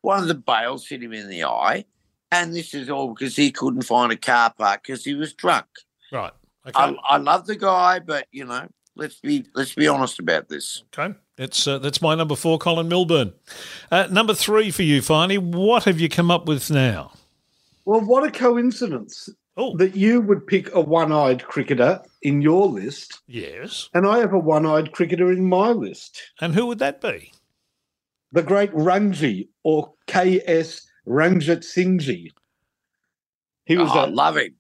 One 0.02 0.22
of 0.22 0.28
the 0.28 0.36
bales 0.36 0.88
hit 0.88 1.04
him 1.04 1.14
in 1.14 1.30
the 1.30 1.46
eye, 1.46 1.86
and 2.32 2.56
this 2.56 2.74
is 2.74 2.90
all 2.90 3.14
because 3.14 3.36
he 3.36 3.52
couldn't 3.52 3.84
find 3.84 4.12
a 4.12 4.18
car 4.18 4.54
park 4.58 4.84
because 4.84 5.04
he 5.04 5.14
was 5.14 5.34
drunk. 5.34 5.66
Right. 6.12 6.34
Okay. 6.68 6.74
I, 6.76 6.96
I 7.08 7.18
love 7.18 7.46
the 7.46 7.56
guy, 7.56 8.00
but 8.00 8.28
you 8.32 8.46
know, 8.46 8.68
let's 8.96 9.20
be 9.20 9.46
let's 9.54 9.76
be 9.76 9.88
honest 9.88 10.20
about 10.20 10.50
this. 10.50 10.84
Okay, 10.98 11.16
that's 11.38 11.68
uh, 11.68 11.78
that's 11.78 12.02
my 12.02 12.16
number 12.16 12.36
four, 12.36 12.58
Colin 12.58 12.88
Milburn. 12.88 13.34
Uh, 13.92 14.08
number 14.10 14.34
three 14.34 14.72
for 14.72 14.84
you, 14.84 15.02
Finey. 15.02 15.38
What 15.38 15.84
have 15.84 16.00
you 16.00 16.10
come 16.10 16.32
up 16.32 16.48
with 16.48 16.72
now? 16.72 17.12
Well, 17.86 18.02
what 18.02 18.26
a 18.28 18.32
coincidence 18.32 19.30
Oh, 19.58 19.78
that 19.78 19.96
you 19.96 20.20
would 20.22 20.48
pick 20.48 20.74
a 20.76 20.82
one-eyed 20.82 21.46
cricketer 21.46 22.02
in 22.22 22.42
your 22.42 22.68
list, 22.68 23.22
yes. 23.28 23.90
and 23.94 24.06
I 24.06 24.18
have 24.20 24.34
a 24.34 24.40
one-eyed 24.40 24.92
cricketer 24.92 25.32
in 25.32 25.48
my 25.48 25.70
list. 25.70 26.22
And 26.42 26.54
who 26.54 26.66
would 26.66 26.80
that 26.80 27.00
be? 27.00 27.32
The 28.34 28.44
great 28.44 28.72
Ranji 28.74 29.50
or 29.64 29.94
K.S. 30.08 30.86
Ranjitsinhji. 31.08 32.32
He 33.66 33.78
was 33.78 33.90
Oh, 33.94 34.00
I 34.00 34.04
a 34.04 34.08
love 34.08 34.36
him. 34.38 34.56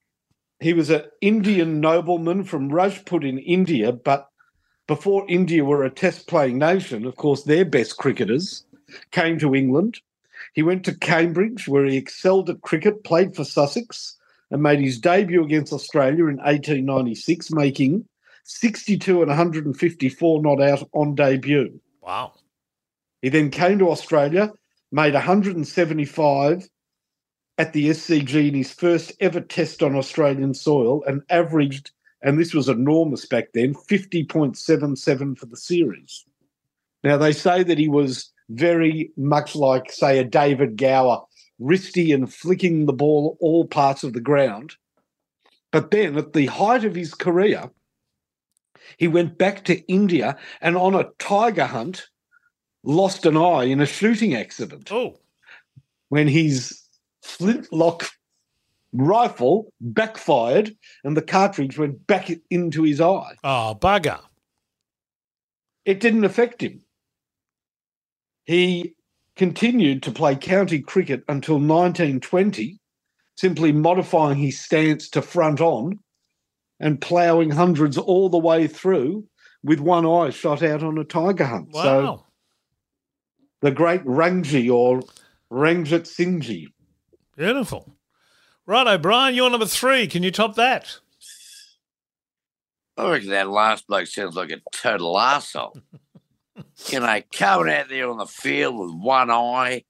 he 0.61 0.72
was 0.73 0.89
an 0.89 1.03
Indian 1.19 1.81
nobleman 1.81 2.45
from 2.45 2.69
Rajput 2.69 3.26
in 3.26 3.38
India, 3.39 3.91
but 3.91 4.30
before 4.88 5.26
India 5.27 5.65
were 5.65 5.84
a 5.84 5.89
test 5.89 6.27
playing 6.27 6.57
nation, 6.60 7.06
of 7.06 7.18
course, 7.18 7.43
their 7.43 7.65
best 7.65 7.97
cricketers 7.97 8.65
came 9.11 9.38
to 9.39 9.53
England. 9.56 9.99
He 10.56 10.64
went 10.64 10.86
to 10.86 10.98
Cambridge, 10.98 11.68
where 11.68 11.86
he 11.86 11.98
excelled 11.98 12.49
at 12.49 12.61
cricket, 12.61 13.03
played 13.03 13.36
for 13.36 13.44
Sussex, 13.44 14.15
and 14.49 14.64
made 14.64 14.80
his 14.80 14.98
debut 14.98 15.44
against 15.44 15.73
Australia 15.73 16.27
in 16.27 16.38
1896, 16.38 17.52
making 17.52 18.07
62 18.45 19.22
and 19.22 19.27
154 19.27 20.41
not 20.41 20.61
out 20.61 20.88
on 20.94 21.14
debut. 21.14 21.80
Wow. 22.02 22.34
He 23.22 23.27
then 23.27 23.52
came 23.52 23.80
to 23.80 23.90
Australia, 23.90 24.53
made 24.94 25.14
175 25.14 26.69
at 27.57 27.73
the 27.73 27.90
SCG 27.90 28.48
in 28.48 28.53
his 28.53 28.72
first 28.72 29.11
ever 29.19 29.41
test 29.41 29.84
on 29.84 29.95
Australian 29.95 30.53
soil, 30.53 31.03
and 31.03 31.22
averaged, 31.30 31.91
and 32.22 32.40
this 32.40 32.53
was 32.53 32.69
enormous 32.69 33.26
back 33.26 33.52
then, 33.53 33.73
50.77 33.73 35.38
for 35.38 35.45
the 35.48 35.57
series. 35.57 36.23
Now, 37.03 37.18
they 37.18 37.34
say 37.34 37.61
that 37.64 37.77
he 37.77 37.90
was 37.90 38.32
very 38.49 39.11
much 39.17 39.55
like, 39.55 39.91
say, 39.91 40.19
a 40.19 40.23
David 40.23 40.77
Gower, 40.77 41.22
wristy 41.59 42.13
and 42.13 42.31
flicking 42.31 42.85
the 42.85 42.93
ball 42.93 43.38
all 43.39 43.65
parts 43.65 44.03
of 44.03 44.13
the 44.13 44.22
ground. 44.22 44.76
But 45.72 45.91
then, 45.91 46.17
at 46.17 46.34
the 46.34 46.45
height 46.45 46.84
of 46.85 46.95
his 46.95 47.13
career, 47.13 47.69
he 48.97 49.07
went 49.07 49.38
back 49.38 49.65
to 49.65 49.80
India 49.91 50.38
and 50.61 50.77
on 50.77 50.95
a 50.95 51.09
tiger 51.19 51.65
hunt 51.65 52.07
lost 52.84 53.26
an 53.26 53.35
eye 53.35 53.63
in 53.63 53.81
a 53.81 53.85
shooting 53.85 54.35
accident 54.35 54.91
Oh, 54.91 55.17
when 56.09 56.27
his 56.27 56.81
flintlock 57.23 58.07
rifle 58.93 59.73
backfired 59.81 60.76
and 61.03 61.17
the 61.17 61.22
cartridge 61.22 61.77
went 61.77 62.05
back 62.07 62.30
into 62.49 62.84
his 62.84 63.01
eye. 63.01 63.35
oh, 63.43 63.76
bugger. 63.81 64.22
It 65.84 65.99
didn't 65.99 66.23
affect 66.23 66.61
him. 66.61 66.81
He 68.45 68.95
continued 69.35 70.03
to 70.03 70.11
play 70.11 70.35
county 70.35 70.80
cricket 70.80 71.23
until 71.27 71.55
1920, 71.55 72.80
simply 73.35 73.72
modifying 73.72 74.38
his 74.38 74.59
stance 74.59 75.09
to 75.09 75.22
front 75.22 75.59
on 75.61 75.99
and 76.80 77.01
ploughing 77.01 77.51
hundreds 77.51 77.97
all 77.97 78.30
the 78.30 78.38
way 78.38 78.67
through 78.67 79.27
with 79.63 79.80
one 79.80 80.05
eye 80.05 80.30
shot 80.30 80.61
out 80.61 80.84
on 80.84 80.97
a 80.97 81.03
tiger 81.03 81.45
hunt. 81.45 81.72
Wow. 81.72 81.84
So 81.84 82.26
the 83.61 83.72
great 83.72 84.01
Ranji 84.05 84.69
or 84.69 85.01
Ranjitsinhji. 85.51 86.67
Beautiful. 87.35 87.95
Right, 88.67 88.88
O'Brien, 88.88 89.35
you're 89.35 89.49
number 89.49 89.65
three. 89.65 90.07
Can 90.07 90.23
you 90.23 90.31
top 90.31 90.55
that? 90.55 90.99
I 92.97 93.09
reckon 93.09 93.30
that 93.30 93.49
last 93.49 93.88
bloke 93.88 94.07
sounds 94.07 94.35
like 94.35 94.51
a 94.51 94.61
total 94.72 95.15
arsehole. 95.15 95.81
you 96.88 96.99
know, 96.99 97.22
coming 97.34 97.73
out 97.73 97.90
there 97.90 98.10
on 98.10 98.18
the 98.18 98.26
field 98.26 98.77
with 98.77 98.94
one 98.94 99.32
eye, 99.32 99.84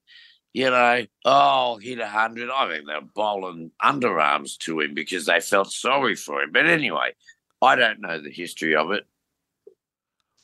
you 0.54 0.70
know, 0.70 1.06
oh, 1.26 1.78
hit 1.78 2.00
a 2.00 2.08
hundred. 2.08 2.50
I 2.50 2.70
think 2.70 2.88
they're 2.88 3.02
bowling 3.02 3.72
underarms 3.84 4.58
to 4.60 4.80
him 4.80 4.94
because 4.94 5.26
they 5.26 5.40
felt 5.40 5.72
sorry 5.72 6.16
for 6.16 6.42
him. 6.42 6.52
But 6.52 6.68
anyway, 6.68 7.14
I 7.62 7.76
don't 7.76 8.02
know 8.02 8.22
the 8.22 8.32
history 8.32 8.76
of 8.76 8.92
it. 8.92 9.06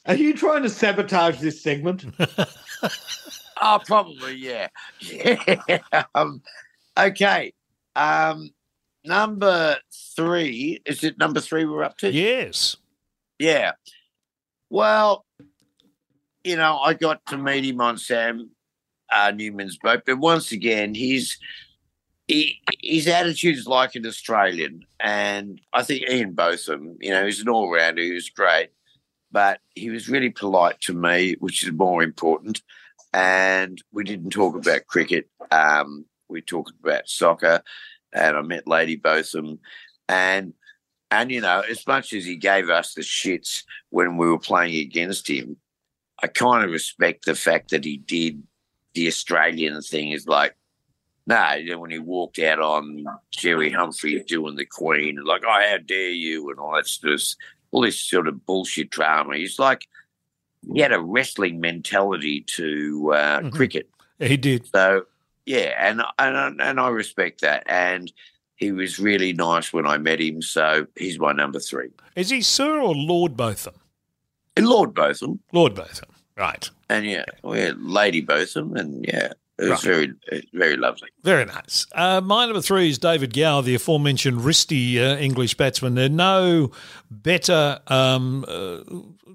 Are 0.05 0.15
you 0.15 0.33
trying 0.33 0.63
to 0.63 0.69
sabotage 0.69 1.39
this 1.39 1.61
segment? 1.61 2.05
Oh, 3.61 3.79
probably, 3.85 4.35
yeah. 4.35 4.69
Yeah. 4.99 5.79
Um, 6.15 6.41
okay. 6.97 7.53
Um, 7.95 8.49
number 9.05 9.77
three. 10.15 10.81
Is 10.85 11.03
it 11.03 11.19
number 11.19 11.39
three 11.39 11.65
we're 11.65 11.83
up 11.83 11.97
to? 11.99 12.11
Yes. 12.11 12.75
Yeah. 13.37 13.73
Well, 14.69 15.25
you 16.43 16.55
know, 16.55 16.77
I 16.79 16.93
got 16.93 17.25
to 17.27 17.37
meet 17.37 17.65
him 17.65 17.81
on 17.81 17.97
Sam 17.97 18.49
uh, 19.11 19.31
Newman's 19.31 19.77
boat, 19.77 20.03
but 20.05 20.17
once 20.17 20.51
again, 20.51 20.95
his 20.95 21.37
he, 22.27 22.61
his 22.81 23.07
attitude's 23.07 23.67
like 23.67 23.95
an 23.95 24.05
Australian, 24.05 24.85
and 24.99 25.59
I 25.73 25.83
think 25.83 26.09
Ian 26.09 26.33
Botham, 26.33 26.97
you 27.01 27.11
know, 27.11 27.25
he's 27.25 27.41
an 27.41 27.49
all 27.49 27.71
rounder. 27.71 28.01
He 28.01 28.13
was 28.13 28.29
great, 28.29 28.69
but 29.31 29.59
he 29.75 29.89
was 29.89 30.09
really 30.09 30.29
polite 30.29 30.79
to 30.81 30.93
me, 30.93 31.35
which 31.39 31.63
is 31.63 31.73
more 31.73 32.01
important. 32.03 32.61
And 33.13 33.81
we 33.91 34.05
didn't 34.05 34.29
talk 34.29 34.55
about 34.55 34.87
cricket. 34.87 35.29
Um, 35.51 36.05
we 36.29 36.41
talked 36.41 36.71
about 36.81 37.09
soccer, 37.09 37.61
and 38.13 38.37
I 38.37 38.41
met 38.41 38.67
Lady 38.67 38.95
Botham, 38.95 39.59
and 40.07 40.53
and 41.11 41.29
you 41.29 41.41
know, 41.41 41.61
as 41.69 41.85
much 41.85 42.13
as 42.13 42.23
he 42.23 42.37
gave 42.37 42.69
us 42.69 42.93
the 42.93 43.01
shits 43.01 43.63
when 43.89 44.15
we 44.15 44.29
were 44.29 44.39
playing 44.39 44.77
against 44.77 45.29
him, 45.29 45.57
I 46.23 46.27
kind 46.27 46.63
of 46.63 46.71
respect 46.71 47.25
the 47.25 47.35
fact 47.35 47.71
that 47.71 47.83
he 47.85 47.97
did 47.97 48.43
the 48.93 49.07
Australian 49.07 49.81
thing. 49.81 50.11
Is 50.11 50.27
like, 50.27 50.55
no, 51.27 51.53
you 51.53 51.71
know, 51.71 51.79
when 51.79 51.91
he 51.91 51.99
walked 51.99 52.39
out 52.39 52.59
on 52.59 53.05
Jerry 53.31 53.71
Humphrey 53.71 54.23
doing 54.27 54.55
the 54.55 54.65
Queen, 54.65 55.19
like, 55.23 55.43
oh, 55.45 55.49
how 55.69 55.77
dare 55.77 56.09
you, 56.09 56.49
and 56.49 56.59
all 56.59 56.75
that 56.75 56.87
sort 56.87 57.13
of 57.13 57.21
all 57.71 57.81
this 57.81 57.99
sort 57.99 58.27
of 58.27 58.45
bullshit 58.45 58.89
drama. 58.89 59.37
He's 59.37 59.57
like, 59.57 59.87
he 60.73 60.81
had 60.81 60.91
a 60.91 60.99
wrestling 61.01 61.59
mentality 61.61 62.41
to 62.41 63.13
uh, 63.15 63.39
Mhm. 63.39 63.51
cricket. 63.53 63.89
He 64.19 64.37
did. 64.37 64.67
So 64.67 65.05
yeah, 65.45 65.73
and 65.79 66.03
and 66.19 66.61
and 66.61 66.79
I 66.79 66.89
respect 66.89 67.41
that. 67.41 67.63
And 67.67 68.11
he 68.55 68.71
was 68.71 68.99
really 68.99 69.33
nice 69.33 69.73
when 69.73 69.87
I 69.87 69.97
met 69.97 70.19
him. 70.21 70.41
So 70.43 70.85
he's 70.95 71.17
my 71.17 71.31
number 71.31 71.59
three. 71.59 71.89
Is 72.15 72.29
he 72.29 72.41
Sir 72.41 72.79
or 72.79 72.93
Lord 72.93 73.35
Botham? 73.35 73.73
And 74.57 74.67
Lord 74.67 74.93
Botham, 74.93 75.39
Lord 75.53 75.75
Botham. 75.75 76.09
Right. 76.37 76.69
and 76.89 77.05
yeah, 77.05 77.25
we 77.43 77.59
had 77.59 77.81
Lady 77.81 78.21
Botham, 78.21 78.75
and 78.75 79.05
yeah, 79.07 79.33
it 79.59 79.69
was 79.69 79.85
Right. 79.85 80.09
very 80.29 80.47
very 80.53 80.75
lovely. 80.77 81.09
Very 81.23 81.45
nice. 81.45 81.85
Uh, 81.93 82.19
my 82.21 82.45
number 82.45 82.61
three 82.61 82.89
is 82.89 82.97
David 82.97 83.33
Gower, 83.33 83.61
the 83.61 83.75
aforementioned 83.75 84.39
wristy 84.41 84.97
uh, 84.97 85.17
English 85.19 85.55
batsman. 85.55 85.93
There's 85.95 86.09
no 86.09 86.71
better 87.11 87.79
um, 87.87 88.43
uh, 88.47 88.79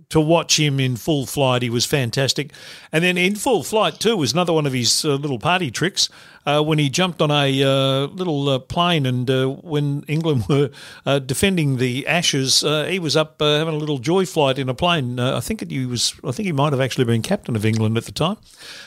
to 0.09 0.21
watch 0.21 0.59
him 0.59 0.79
in 0.79 0.97
full 0.97 1.27
flight. 1.27 1.63
He 1.63 1.71
was 1.71 1.85
fantastic. 1.85 2.53
And 2.93 3.03
then 3.03 3.17
in 3.17 3.35
full 3.35 3.63
flight, 3.63 3.99
too, 3.99 4.17
was 4.17 4.33
another 4.33 4.53
one 4.53 4.67
of 4.67 4.73
his 4.73 5.05
uh, 5.05 5.15
little 5.15 5.39
party 5.39 5.71
tricks 5.71 6.09
uh, 6.47 6.63
when 6.63 6.79
he 6.79 6.89
jumped 6.89 7.21
on 7.21 7.31
a 7.31 7.63
uh, 7.63 8.07
little 8.07 8.49
uh, 8.49 8.59
plane 8.61 9.05
and 9.05 9.29
uh, 9.29 9.47
when 9.49 10.05
England 10.07 10.45
were 10.49 10.71
uh, 11.05 11.19
defending 11.19 11.77
the 11.77 12.07
Ashes, 12.07 12.61
he 12.61 12.99
was 12.99 13.17
up 13.17 13.37
having 13.41 13.75
a 13.75 13.79
little 13.79 13.99
joy 13.99 14.25
flight 14.25 14.59
in 14.59 14.69
a 14.69 14.75
plane. 14.75 15.19
I 15.19 15.41
think 15.41 15.61
it, 15.63 15.71
he 15.71 15.85
was. 15.87 16.15
I 16.25 16.31
think 16.31 16.47
he 16.47 16.53
might 16.53 16.73
have 16.73 16.81
actually 16.81 17.05
been 17.05 17.23
captain 17.23 17.57
of 17.57 17.67
England 17.67 17.97
at 17.97 18.05
the 18.05 18.13
time. 18.13 18.37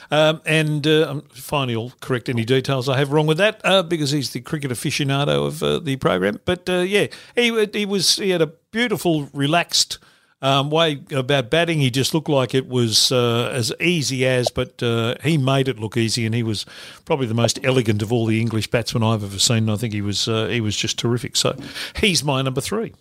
Um, 0.10 0.42
and 0.46 0.88
uh, 0.88 1.10
I'm 1.10 1.22
fine, 1.22 1.70
he'll 1.70 1.92
correct 2.00 2.30
any 2.30 2.46
details 2.46 2.88
I 2.90 2.98
have 2.98 3.12
wrong 3.12 3.28
with 3.28 3.38
that 3.38 3.62
because 3.90 4.12
he's 4.12 4.32
the 4.32 4.42
cricket 4.42 4.72
aficionado 4.72 5.46
of 5.46 5.84
the 5.84 5.98
program. 5.98 6.40
But 6.46 6.68
yeah, 6.68 7.08
he 7.36 7.66
he 7.74 7.86
was 7.86 8.16
he 8.16 8.30
had 8.30 8.42
a 8.42 8.48
beautiful, 8.72 9.30
relaxed 9.34 10.00
um, 10.42 10.70
way 10.70 11.02
about 11.12 11.50
batting. 11.50 11.80
He 11.80 11.90
just 11.90 12.14
looked 12.14 12.30
like 12.30 12.54
it 12.54 12.68
was 12.68 13.12
uh, 13.12 13.52
as 13.54 13.74
easy 13.80 14.26
as, 14.26 14.50
but 14.50 14.82
uh, 14.82 15.16
he 15.24 15.38
made 15.38 15.68
it 15.68 15.80
look 15.80 15.98
easy, 15.98 16.26
and 16.26 16.34
he 16.34 16.44
was 16.44 16.66
probably 17.06 17.28
the 17.28 17.34
most 17.34 17.60
elegant 17.64 18.02
of 18.02 18.14
all 18.14 18.26
the 18.26 18.40
English 18.40 18.70
batsmen 18.72 19.04
I've 19.04 19.24
ever 19.24 19.40
seen. 19.40 19.70
I 19.70 19.76
think 19.76 19.94
he 19.94 20.02
was 20.02 20.28
uh, 20.28 20.48
he 20.48 20.62
was 20.62 20.76
just 20.76 20.98
terrific. 20.98 21.36
So 21.36 21.58
he's 21.98 22.24
my 22.24 22.42
number 22.42 22.62
three. 22.62 22.94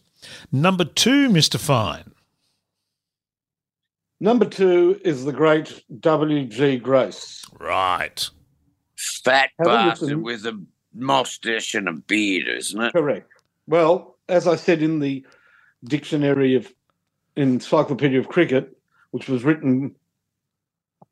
Number 0.50 0.84
two, 0.84 1.28
Mister 1.28 1.58
Fine. 1.58 2.12
Number 4.20 4.46
two 4.46 5.00
is 5.04 5.24
the 5.24 5.32
great 5.32 5.84
W.G. 6.00 6.78
Grace. 6.78 7.44
Right. 7.60 8.28
Fat 8.96 9.50
bastard 9.62 10.08
listen. 10.08 10.22
with 10.22 10.44
a 10.44 10.60
mustache 10.92 11.74
and 11.74 11.88
a 11.88 11.92
beard, 11.92 12.48
isn't 12.48 12.82
it? 12.82 12.92
Correct. 12.92 13.30
Well, 13.68 14.16
as 14.28 14.48
I 14.48 14.56
said 14.56 14.82
in 14.82 14.98
the 14.98 15.24
dictionary 15.84 16.56
of 16.56 16.72
Encyclopedia 17.38 18.18
of 18.18 18.28
Cricket, 18.28 18.76
which 19.12 19.28
was 19.28 19.44
written 19.44 19.94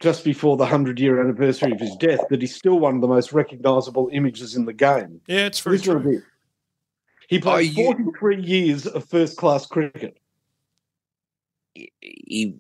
just 0.01 0.25
before 0.25 0.57
the 0.57 0.65
100 0.65 1.01
year 1.01 1.21
anniversary 1.21 1.73
of 1.73 1.81
his 1.81 1.95
death, 1.97 2.21
that 2.29 2.41
he's 2.41 2.55
still 2.55 2.79
one 2.79 2.97
of 2.97 3.01
the 3.01 3.09
most 3.09 3.33
recognisable 3.33 4.11
images 4.13 4.55
in 4.57 4.67
the 4.67 4.73
game. 4.73 5.21
Yeah, 5.27 5.47
it's 5.47 5.61
very 5.61 5.79
true. 5.79 6.01
this. 6.03 6.23
He 7.29 7.39
played 7.41 7.73
you- 7.77 7.85
43 7.85 8.43
years 8.43 8.87
of 8.87 9.05
first 9.09 9.37
class 9.37 9.67
cricket. 9.67 10.19
he 11.75 11.91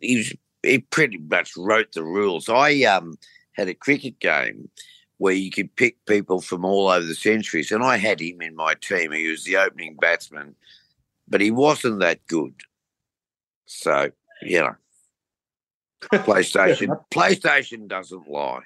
he, 0.00 0.16
was, 0.16 0.32
he 0.62 0.78
pretty 0.78 1.18
much 1.18 1.56
wrote 1.56 1.92
the 1.92 2.02
rules. 2.02 2.48
I 2.48 2.82
um 2.82 3.18
had 3.52 3.68
a 3.68 3.74
cricket 3.74 4.18
game 4.20 4.68
where 5.18 5.34
you 5.34 5.50
could 5.50 5.74
pick 5.76 6.04
people 6.06 6.40
from 6.40 6.64
all 6.64 6.88
over 6.88 7.04
the 7.04 7.14
centuries, 7.14 7.72
and 7.72 7.82
I 7.82 7.96
had 7.96 8.20
him 8.20 8.42
in 8.42 8.54
my 8.54 8.74
team. 8.74 9.12
He 9.12 9.28
was 9.28 9.44
the 9.44 9.56
opening 9.56 9.96
batsman, 9.96 10.54
but 11.26 11.40
he 11.40 11.50
wasn't 11.50 12.00
that 12.00 12.26
good. 12.26 12.54
So 13.66 14.10
you 14.42 14.60
know, 14.60 14.74
PlayStation 16.12 16.98
PlayStation 17.10 17.88
doesn't 17.88 18.28
lie. 18.28 18.62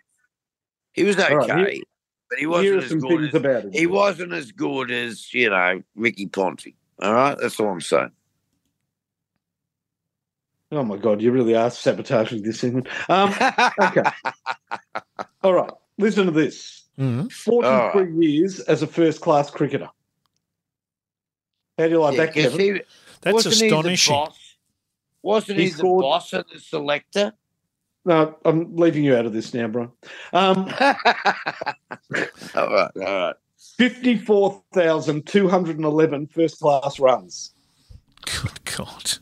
He 0.93 1.05
was 1.05 1.16
okay, 1.18 1.32
All 1.32 1.39
right, 1.39 1.72
here- 1.72 1.82
but 2.28 2.39
he 2.39 2.47
wasn't 2.47 2.82
as 2.85 2.89
some 2.90 3.01
good. 3.01 3.24
As, 3.24 3.35
about 3.35 3.64
him. 3.64 3.72
he 3.72 3.86
wasn't 3.86 4.32
as 4.32 4.52
good 4.52 4.90
as 4.90 5.32
you 5.35 5.51
know 5.51 5.82
Ricky 5.97 6.27
Ponty. 6.27 6.77
All 7.02 7.12
right, 7.14 7.36
that's 7.39 7.59
all 7.59 7.68
I'm 7.68 7.81
saying. 7.81 8.12
Oh 10.72 10.85
my 10.85 10.97
God, 10.97 11.20
you 11.20 11.32
really 11.32 11.56
are 11.56 11.70
sabotaging 11.70 12.43
this 12.43 12.60
segment. 12.60 12.86
Um, 13.09 13.35
okay. 13.81 14.02
All 15.43 15.52
right. 15.55 15.72
Listen 15.98 16.27
to 16.27 16.31
this 16.32 16.85
Mhm. 16.97 17.32
43 17.32 18.24
years 18.24 18.60
as 18.60 18.81
a 18.82 18.86
first 18.86 19.20
class 19.20 19.51
cricketer. 19.51 19.89
How 21.77 21.85
do 21.86 21.90
you 21.90 21.98
like 22.01 22.14
Yeah, 22.14 22.27
that, 22.27 22.35
'cause 22.35 22.43
Kevin? 22.52 22.60
he- 22.77 22.82
That's 23.22 23.35
wasn't 23.35 23.55
he 23.56 23.66
astonishing. 23.66 24.14
Boss? 25.23 25.49
Wasn't 25.49 25.59
He 25.59 25.65
he, 25.65 25.71
scored- 25.71 26.03
the 26.03 26.07
boss 26.07 26.33
of 26.33 26.45
the 26.53 26.59
selector? 26.61 27.33
No, 28.07 28.35
I'm 28.47 28.75
leaving 28.77 29.05
you 29.05 29.15
out 29.15 29.27
of 29.27 29.35
this 29.35 29.53
now, 29.53 29.69
bro. 29.69 29.93
Um, 30.33 30.73
all 30.81 30.95
right, 32.55 32.55
all 32.55 32.91
right. 32.97 33.35
54,211 33.77 36.27
first 36.29 36.59
class 36.61 36.99
runs 36.99 37.53
Good 38.25 38.65
God. 38.77 39.13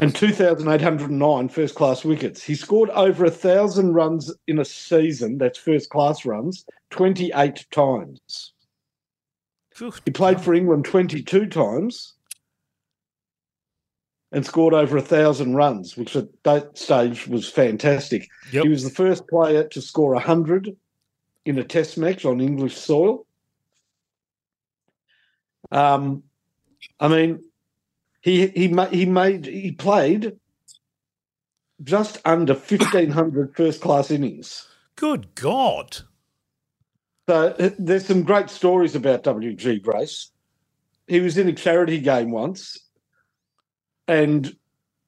and 0.00 0.14
2,809 0.16 1.48
first 1.48 1.76
class 1.76 2.04
wickets. 2.04 2.42
He 2.42 2.56
scored 2.56 2.90
over 2.90 3.24
a 3.24 3.30
thousand 3.30 3.92
runs 3.94 4.34
in 4.48 4.58
a 4.58 4.64
season, 4.64 5.38
that's 5.38 5.56
first 5.58 5.90
class 5.90 6.24
runs, 6.24 6.64
28 6.90 7.66
times. 7.70 8.52
He 10.04 10.10
played 10.12 10.40
for 10.40 10.54
England 10.54 10.84
22 10.84 11.46
times 11.46 12.14
and 14.34 14.44
scored 14.44 14.74
over 14.74 14.96
a 14.96 15.02
thousand 15.02 15.54
runs, 15.54 15.96
which 15.96 16.16
at 16.16 16.26
that 16.42 16.76
stage 16.76 17.28
was 17.28 17.48
fantastic. 17.48 18.28
Yep. 18.50 18.64
He 18.64 18.68
was 18.68 18.82
the 18.82 18.90
first 18.90 19.28
player 19.28 19.62
to 19.68 19.80
score 19.80 20.12
100 20.14 20.76
in 21.44 21.58
a 21.58 21.62
test 21.62 21.96
match 21.96 22.24
on 22.24 22.40
English 22.40 22.76
soil. 22.76 23.26
Um, 25.70 26.24
I 26.98 27.06
mean, 27.06 27.44
he 28.22 28.48
he 28.48 28.68
he 28.90 29.06
made 29.06 29.46
he 29.46 29.70
played 29.70 30.32
just 31.84 32.20
under 32.24 32.54
1500 32.54 33.54
first 33.56 33.80
class 33.80 34.10
innings. 34.10 34.66
Good 34.96 35.32
God. 35.36 35.98
So 37.28 37.54
uh, 37.58 37.70
there's 37.78 38.06
some 38.06 38.24
great 38.24 38.50
stories 38.50 38.96
about 38.96 39.22
WG 39.22 39.80
Grace. 39.80 40.30
He 41.06 41.20
was 41.20 41.38
in 41.38 41.48
a 41.48 41.52
charity 41.52 42.00
game 42.00 42.32
once, 42.32 42.83
and 44.08 44.54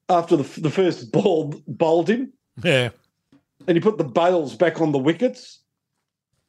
after 0.08 0.36
the, 0.36 0.60
the 0.60 0.70
first 0.70 1.12
ball 1.12 1.54
bowled 1.66 2.08
him, 2.08 2.32
Yeah. 2.62 2.90
and 3.66 3.76
he 3.76 3.80
put 3.80 3.98
the 3.98 4.04
bails 4.04 4.54
back 4.54 4.80
on 4.80 4.92
the 4.92 4.98
wickets, 4.98 5.60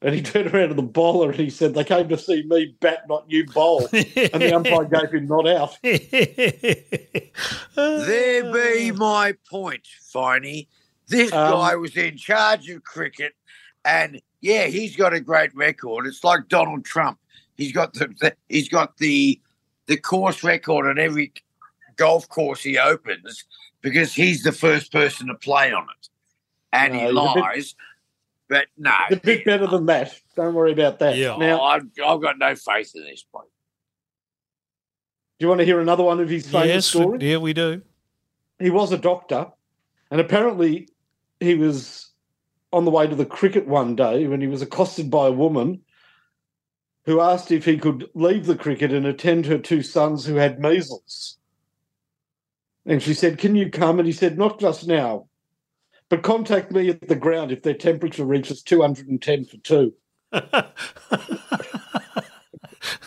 and 0.00 0.14
he 0.14 0.22
turned 0.30 0.54
around 0.54 0.68
to 0.68 0.74
the 0.74 0.82
bowler 0.82 1.30
and 1.30 1.40
he 1.40 1.50
said, 1.50 1.74
"They 1.74 1.84
came 1.84 2.08
to 2.08 2.16
see 2.18 2.42
me 2.44 2.76
bat, 2.80 3.04
not 3.08 3.24
you 3.28 3.46
bowl." 3.46 3.80
and 3.92 4.02
the 4.42 4.52
umpire 4.54 4.84
gave 4.84 5.12
him 5.12 5.26
not 5.26 5.48
out. 5.48 5.76
There 7.74 8.52
be 8.52 8.90
my 8.92 9.34
point, 9.50 9.86
Finey. 10.14 10.66
This 11.06 11.32
Um, 11.32 11.52
guy 11.52 11.74
was 11.76 11.96
in 11.96 12.16
charge 12.16 12.68
of 12.68 12.82
cricket, 12.84 13.32
and 13.84 14.20
yeah, 14.40 14.66
he's 14.66 14.96
got 14.96 15.14
a 15.14 15.20
great 15.20 15.54
record. 15.54 16.06
It's 16.06 16.22
like 16.24 16.48
Donald 16.48 16.84
Trump. 16.84 17.18
He's 17.56 17.72
got 17.72 17.94
the, 17.94 18.08
the 18.20 18.34
he's 18.48 18.68
got 18.68 18.96
the 18.98 19.40
the 19.86 19.96
course 19.96 20.44
record 20.44 20.86
on 20.86 20.98
every 20.98 21.32
golf 21.98 22.28
course 22.28 22.62
he 22.62 22.78
opens. 22.78 23.44
because 23.82 24.12
he's 24.14 24.42
the 24.42 24.50
first 24.52 24.90
person 24.90 25.28
to 25.28 25.34
play 25.34 25.72
on 25.72 25.84
it, 25.84 26.08
and 26.72 26.92
No, 26.94 26.98
he 26.98 27.04
he's 27.06 27.10
a 27.10 27.34
bit- 27.34 27.40
lies. 27.42 27.74
But 28.48 28.66
no, 28.78 28.92
It's 29.10 29.18
a 29.18 29.26
bit 29.26 29.44
better 29.44 29.66
than 29.66 29.84
that. 29.86 30.18
Don't 30.34 30.54
worry 30.54 30.72
about 30.72 30.98
that. 31.00 31.16
Yeah. 31.18 31.36
Now, 31.36 31.60
oh, 31.60 31.64
I've, 31.64 31.82
I've 32.04 32.20
got 32.22 32.38
no 32.38 32.54
faith 32.56 32.92
in 32.94 33.04
this 33.04 33.22
bloke. 33.30 33.50
do 35.38 35.44
you 35.44 35.48
want 35.48 35.58
to 35.60 35.66
hear 35.66 35.80
another 35.80 36.02
one 36.02 36.18
of 36.18 36.28
his 36.30 36.46
famous 36.50 36.66
yes, 36.68 36.86
stories? 36.86 37.22
yeah, 37.22 37.36
we 37.36 37.52
do. 37.52 37.82
he 38.58 38.70
was 38.70 38.90
a 38.90 38.96
doctor, 38.98 39.48
and 40.10 40.18
apparently 40.20 40.88
he 41.40 41.54
was 41.54 42.10
on 42.72 42.84
the 42.86 42.90
way 42.90 43.06
to 43.06 43.14
the 43.14 43.26
cricket 43.26 43.68
one 43.68 43.94
day 43.94 44.26
when 44.26 44.40
he 44.40 44.46
was 44.48 44.62
accosted 44.62 45.10
by 45.10 45.26
a 45.28 45.32
woman 45.32 45.82
who 47.04 47.20
asked 47.20 47.50
if 47.52 47.64
he 47.66 47.76
could 47.78 48.08
leave 48.14 48.46
the 48.46 48.56
cricket 48.56 48.92
and 48.92 49.06
attend 49.06 49.46
her 49.46 49.58
two 49.58 49.82
sons 49.82 50.24
who 50.26 50.34
had 50.34 50.58
measles. 50.58 51.36
And 52.88 53.02
she 53.02 53.12
said, 53.14 53.38
Can 53.38 53.54
you 53.54 53.70
come? 53.70 54.00
And 54.00 54.06
he 54.06 54.12
said, 54.12 54.38
Not 54.38 54.58
just 54.58 54.88
now, 54.88 55.28
but 56.08 56.22
contact 56.22 56.72
me 56.72 56.88
at 56.88 57.06
the 57.06 57.14
ground 57.14 57.52
if 57.52 57.62
their 57.62 57.74
temperature 57.74 58.24
reaches 58.24 58.62
210 58.62 59.44
for 59.44 59.58
two. 59.58 59.92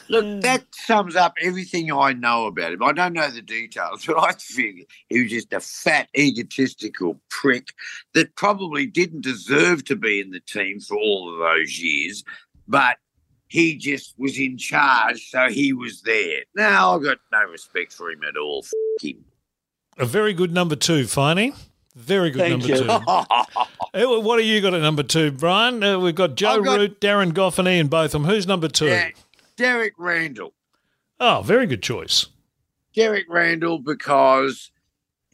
Look, 0.07 0.41
that 0.41 0.65
sums 0.71 1.15
up 1.15 1.33
everything 1.41 1.91
I 1.91 2.13
know 2.13 2.45
about 2.45 2.73
him. 2.73 2.83
I 2.83 2.91
don't 2.91 3.13
know 3.13 3.29
the 3.29 3.41
details, 3.41 4.05
but 4.07 4.19
I 4.19 4.33
figure 4.33 4.85
he 5.09 5.23
was 5.23 5.31
just 5.31 5.51
a 5.51 5.59
fat, 5.59 6.09
egotistical 6.15 7.19
prick 7.29 7.69
that 8.13 8.35
probably 8.35 8.85
didn't 8.85 9.21
deserve 9.21 9.83
to 9.85 9.95
be 9.95 10.19
in 10.19 10.29
the 10.29 10.41
team 10.41 10.79
for 10.79 10.95
all 10.95 11.33
of 11.33 11.39
those 11.39 11.79
years, 11.79 12.23
but 12.67 12.97
he 13.47 13.77
just 13.77 14.13
was 14.17 14.37
in 14.37 14.57
charge, 14.57 15.29
so 15.29 15.49
he 15.49 15.73
was 15.73 16.03
there. 16.03 16.41
Now 16.55 16.95
I've 16.95 17.03
got 17.03 17.17
no 17.31 17.43
respect 17.45 17.93
for 17.93 18.11
him 18.11 18.21
at 18.27 18.37
all. 18.37 18.63
F- 18.63 18.71
him. 19.01 19.25
A 19.97 20.05
very 20.05 20.33
good 20.33 20.51
number 20.51 20.75
two, 20.75 21.03
Finey. 21.03 21.55
Very 21.95 22.31
good 22.31 22.39
Thank 22.39 22.67
number 22.67 22.77
two. 22.77 23.25
Eh, 23.93 24.05
what 24.05 24.39
have 24.39 24.47
you 24.47 24.61
got 24.61 24.73
at 24.73 24.81
number 24.81 25.03
two, 25.03 25.31
Brian? 25.31 25.83
Uh, 25.83 25.99
we've 25.99 26.15
got 26.15 26.35
Joe 26.35 26.61
got- 26.61 26.79
Root, 26.79 27.01
Darren 27.01 27.33
Goff, 27.33 27.59
and 27.59 27.67
Ian 27.67 27.87
Botham. 27.87 28.23
Who's 28.23 28.47
number 28.47 28.69
two? 28.69 28.85
Yeah, 28.85 29.09
Derek 29.57 29.95
Randall. 29.97 30.53
Oh, 31.19 31.41
very 31.43 31.65
good 31.65 31.83
choice. 31.83 32.27
Derek 32.95 33.25
Randall 33.27 33.79
because 33.79 34.71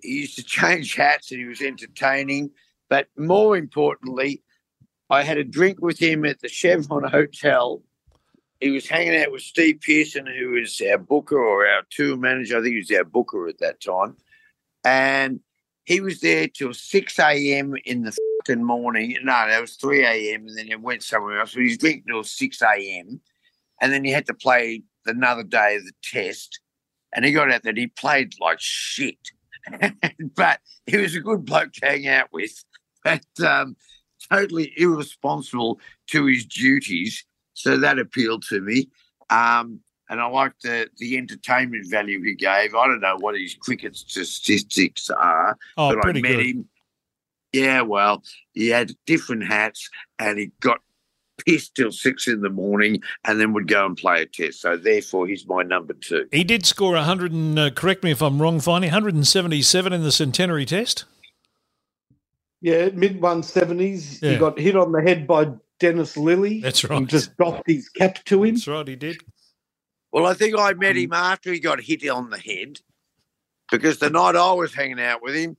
he 0.01 0.21
used 0.21 0.37
to 0.37 0.43
change 0.43 0.95
hats 0.95 1.31
and 1.31 1.39
he 1.39 1.45
was 1.45 1.61
entertaining. 1.61 2.49
But 2.89 3.09
more 3.15 3.55
importantly, 3.55 4.41
I 5.11 5.21
had 5.21 5.37
a 5.37 5.43
drink 5.43 5.79
with 5.79 5.99
him 5.99 6.25
at 6.25 6.39
the 6.39 6.49
Chevron 6.49 7.03
Hotel. 7.03 7.83
He 8.59 8.71
was 8.71 8.87
hanging 8.87 9.21
out 9.21 9.31
with 9.31 9.43
Steve 9.43 9.81
Pearson, 9.81 10.25
who 10.25 10.49
was 10.49 10.81
our 10.91 10.97
booker 10.97 11.37
or 11.37 11.67
our 11.67 11.83
tour 11.91 12.17
manager. 12.17 12.57
I 12.57 12.61
think 12.61 12.73
he 12.73 12.77
was 12.79 12.91
our 12.91 13.03
booker 13.03 13.47
at 13.47 13.59
that 13.59 13.81
time. 13.81 14.17
And 14.83 15.39
he 15.85 16.01
was 16.01 16.19
there 16.21 16.47
till 16.47 16.73
6 16.73 17.19
a.m. 17.19 17.75
in 17.85 18.03
the 18.03 18.15
fucking 18.39 18.63
morning. 18.63 19.17
No, 19.23 19.31
that 19.31 19.61
was 19.61 19.75
3 19.75 20.05
a.m. 20.05 20.47
and 20.47 20.57
then 20.57 20.67
he 20.67 20.75
went 20.75 21.03
somewhere 21.03 21.39
else. 21.39 21.53
But 21.53 21.61
he 21.61 21.69
was 21.69 21.77
drinking 21.77 22.03
till 22.07 22.23
6 22.23 22.61
a.m. 22.61 23.21
And 23.81 23.93
then 23.93 24.03
he 24.03 24.11
had 24.11 24.25
to 24.27 24.33
play 24.33 24.83
another 25.05 25.43
day 25.43 25.77
of 25.77 25.85
the 25.85 25.93
test 26.03 26.59
and 27.13 27.25
he 27.25 27.31
got 27.31 27.51
out 27.51 27.63
that 27.63 27.77
he 27.77 27.87
played 27.87 28.33
like 28.39 28.59
shit. 28.59 29.17
but 30.35 30.59
he 30.85 30.97
was 30.97 31.15
a 31.15 31.19
good 31.19 31.45
bloke 31.45 31.73
to 31.73 31.85
hang 31.85 32.07
out 32.07 32.29
with, 32.31 32.63
but 33.03 33.25
um, 33.45 33.75
totally 34.31 34.71
irresponsible 34.77 35.79
to 36.07 36.25
his 36.25 36.45
duties. 36.45 37.25
So 37.53 37.77
that 37.77 37.99
appealed 37.99 38.43
to 38.49 38.61
me. 38.61 38.89
Um, 39.29 39.81
and 40.09 40.19
I 40.21 40.27
liked 40.27 40.63
the, 40.63 40.89
the 40.97 41.17
entertainment 41.17 41.85
value 41.89 42.21
he 42.23 42.33
gave. 42.35 42.75
I 42.75 42.87
don't 42.87 43.01
know 43.01 43.17
what 43.19 43.35
his 43.39 43.55
cricket 43.55 43.95
statistics 43.95 45.09
are, 45.09 45.57
Oh, 45.77 45.95
but 45.95 46.05
I 46.05 46.11
met 46.13 46.21
good. 46.21 46.45
him. 46.45 46.69
Yeah, 47.53 47.81
well, 47.81 48.23
he 48.53 48.67
had 48.69 48.91
different 49.05 49.45
hats 49.47 49.89
and 50.19 50.37
he 50.37 50.51
got 50.59 50.79
pissed 51.45 51.75
till 51.75 51.91
six 51.91 52.27
in 52.27 52.41
the 52.41 52.49
morning 52.49 53.01
and 53.25 53.39
then 53.39 53.53
would 53.53 53.67
go 53.67 53.85
and 53.85 53.95
play 53.95 54.21
a 54.21 54.25
test. 54.25 54.61
So 54.61 54.75
therefore, 54.75 55.27
he's 55.27 55.47
my 55.47 55.63
number 55.63 55.93
two. 55.93 56.27
He 56.31 56.43
did 56.43 56.65
score 56.65 56.93
100 56.93 57.31
and, 57.31 57.57
uh, 57.57 57.69
correct 57.71 58.03
me 58.03 58.11
if 58.11 58.21
I'm 58.21 58.41
wrong, 58.41 58.59
Finey, 58.59 58.83
177 58.87 59.93
in 59.93 60.03
the 60.03 60.11
centenary 60.11 60.65
test. 60.65 61.05
Yeah, 62.61 62.89
mid 62.93 63.21
170s. 63.21 64.21
Yeah. 64.21 64.31
He 64.31 64.37
got 64.37 64.59
hit 64.59 64.75
on 64.75 64.91
the 64.91 65.01
head 65.01 65.27
by 65.27 65.51
Dennis 65.79 66.15
Lillee. 66.17 66.61
That's 66.61 66.81
He 66.81 66.87
right. 66.87 67.05
just 67.07 67.37
doffed 67.37 67.63
his 67.67 67.87
cap 67.89 68.23
to 68.25 68.43
him. 68.43 68.55
That's 68.55 68.67
right, 68.67 68.87
he 68.87 68.95
did. 68.95 69.17
Well, 70.11 70.25
I 70.25 70.33
think 70.33 70.57
I 70.57 70.73
met 70.73 70.97
him 70.97 71.11
mm. 71.11 71.17
after 71.17 71.51
he 71.51 71.59
got 71.59 71.81
hit 71.81 72.07
on 72.09 72.29
the 72.29 72.37
head 72.37 72.79
because 73.71 73.99
the 73.99 74.09
night 74.09 74.35
I 74.35 74.53
was 74.53 74.73
hanging 74.73 74.99
out 74.99 75.21
with 75.21 75.35
him, 75.35 75.57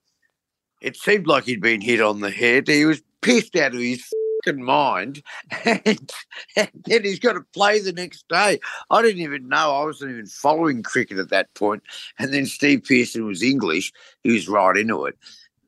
it 0.80 0.96
seemed 0.96 1.26
like 1.26 1.44
he'd 1.44 1.60
been 1.60 1.80
hit 1.80 2.00
on 2.00 2.20
the 2.20 2.30
head. 2.30 2.68
He 2.68 2.84
was 2.84 3.02
pissed 3.20 3.56
out 3.56 3.74
of 3.74 3.80
his 3.80 4.04
fucking 4.44 4.64
mind, 4.64 5.22
and, 5.64 6.12
and 6.56 6.70
then 6.86 7.04
he's 7.04 7.18
got 7.18 7.34
to 7.34 7.44
play 7.52 7.80
the 7.80 7.92
next 7.92 8.26
day. 8.28 8.60
I 8.90 9.02
didn't 9.02 9.22
even 9.22 9.48
know. 9.48 9.74
I 9.74 9.84
wasn't 9.84 10.12
even 10.12 10.26
following 10.26 10.82
cricket 10.82 11.18
at 11.18 11.30
that 11.30 11.52
point. 11.54 11.82
And 12.18 12.32
then 12.32 12.46
Steve 12.46 12.84
Pearson 12.84 13.26
was 13.26 13.42
English. 13.42 13.92
He 14.22 14.32
was 14.32 14.48
right 14.48 14.76
into 14.76 15.04
it. 15.06 15.18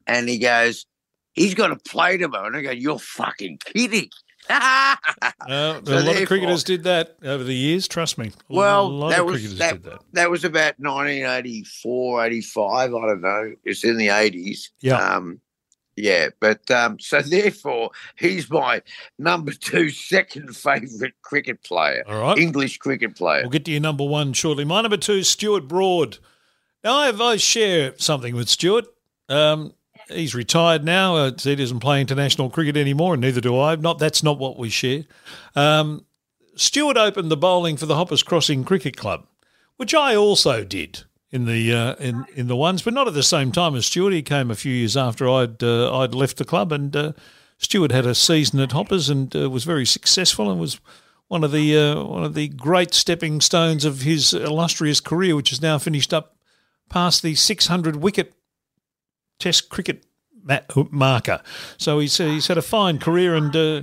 And 0.07 0.29
he 0.29 0.39
goes, 0.39 0.87
he's 1.33 1.55
got 1.55 1.69
to 1.69 1.77
play 1.77 2.17
tomorrow. 2.17 2.47
And 2.47 2.57
I 2.57 2.63
go, 2.63 2.71
you're 2.71 2.99
fucking 2.99 3.59
kidding. 3.65 4.11
Uh, 4.51 4.97
So 5.85 5.99
a 5.99 6.01
lot 6.01 6.21
of 6.21 6.29
cricketers 6.29 6.65
did 6.65 6.85
that 6.85 7.17
over 7.25 7.43
the 7.45 7.55
years, 7.55 7.89
trust 7.89 8.19
me. 8.19 8.29
A 8.29 8.55
Well, 8.55 8.89
lot 8.91 9.11
that 9.11 9.21
of 9.21 9.27
was 9.27 9.35
cricketers 9.41 9.59
that, 9.59 9.73
did 9.75 9.83
that. 9.85 10.01
that 10.13 10.31
was 10.31 10.45
about 10.45 10.75
1984, 10.79 12.25
85. 12.27 12.95
I 12.95 13.07
don't 13.07 13.21
know. 13.21 13.55
It's 13.65 13.85
in 13.85 13.97
the 13.97 14.09
80s. 14.09 14.69
Yeah. 14.81 14.97
Um, 14.97 15.41
yeah, 15.97 16.29
but 16.41 16.71
um, 16.71 16.99
so 16.99 17.21
therefore, 17.23 17.91
he's 18.19 18.49
my 18.51 18.83
number 19.19 19.53
two, 19.53 19.91
second 19.91 20.57
favourite 20.57 21.15
cricket 21.23 21.63
player, 21.63 22.05
All 22.07 22.21
right. 22.21 22.39
English 22.39 22.79
cricket 22.79 23.17
player. 23.17 23.43
We'll 23.43 23.51
get 23.51 23.65
to 23.67 23.71
your 23.73 23.81
number 23.81 24.05
one 24.05 24.33
shortly. 24.33 24.65
My 24.65 24.81
number 24.83 24.97
two, 24.97 25.23
Stuart 25.23 25.69
Broad. 25.69 26.19
Now, 26.83 26.97
I, 26.97 27.07
have, 27.07 27.21
I 27.21 27.37
share 27.37 27.93
something 27.99 28.35
with 28.35 28.49
Stuart. 28.49 28.87
Um, 29.29 29.75
he's 30.11 30.35
retired 30.35 30.85
now. 30.85 31.17
Uh, 31.17 31.33
he 31.39 31.57
doesn't 31.57 31.81
play 31.81 32.01
international 32.01 32.51
cricket 32.51 32.77
anymore, 32.77 33.15
and 33.15 33.21
neither 33.21 33.41
do 33.41 33.59
I. 33.59 33.77
Not 33.77 33.99
That's 33.99 34.23
not 34.23 34.39
what 34.39 34.59
we 34.59 34.69
share. 34.69 35.05
Um, 35.55 36.05
Stuart 36.57 36.97
opened 36.97 37.31
the 37.31 37.37
bowling 37.37 37.77
for 37.77 37.87
the 37.87 37.97
Hoppers 37.97 38.23
Crossing 38.23 38.65
Cricket 38.65 38.97
Club, 38.97 39.27
which 39.77 39.95
I 39.95 40.15
also 40.15 40.65
did 40.65 41.05
in 41.31 41.47
the 41.47 41.73
uh, 41.73 41.95
in 41.95 42.25
in 42.35 42.49
the 42.49 42.57
ones, 42.57 42.83
but 42.83 42.95
not 42.95 43.09
at 43.09 43.15
the 43.15 43.23
same 43.23 43.53
time 43.53 43.75
as 43.75 43.87
Stuart. 43.87 44.13
He 44.13 44.23
came 44.23 44.51
a 44.51 44.57
few 44.57 44.73
years 44.73 44.97
after 44.97 45.29
I'd 45.29 45.63
uh, 45.63 45.97
I'd 45.99 46.15
left 46.15 46.37
the 46.37 46.45
club, 46.45 46.73
and 46.73 46.95
uh, 46.95 47.13
Stuart 47.59 47.93
had 47.93 48.07
a 48.07 48.15
season 48.15 48.61
at 48.61 48.73
Hoppers 48.73 49.09
and 49.09 49.35
uh, 49.35 49.49
was 49.49 49.65
very 49.65 49.87
successful 49.87 50.51
and 50.51 50.61
was 50.61 50.81
one 51.29 51.45
of 51.45 51.53
the 51.53 51.77
uh, 51.77 52.03
one 52.03 52.25
of 52.25 52.35
the 52.35 52.49
great 52.49 52.93
stepping 52.95 53.41
stones 53.41 53.85
of 53.85 54.03
his 54.03 54.33
illustrious 54.33 55.01
career, 55.01 55.37
which 55.37 55.53
is 55.53 55.63
now 55.63 55.79
finished 55.79 56.13
up 56.13 56.37
past 56.89 57.23
the 57.23 57.37
600 57.37 57.97
wicket 57.97 58.35
Test 59.41 59.69
cricket 59.71 60.05
ma- 60.45 60.61
marker. 60.91 61.43
So 61.79 61.99
he's 61.99 62.17
he's 62.19 62.47
had 62.47 62.59
a 62.59 62.63
fine 62.63 62.99
career, 63.01 63.35
and 63.35 63.55
uh, 63.57 63.83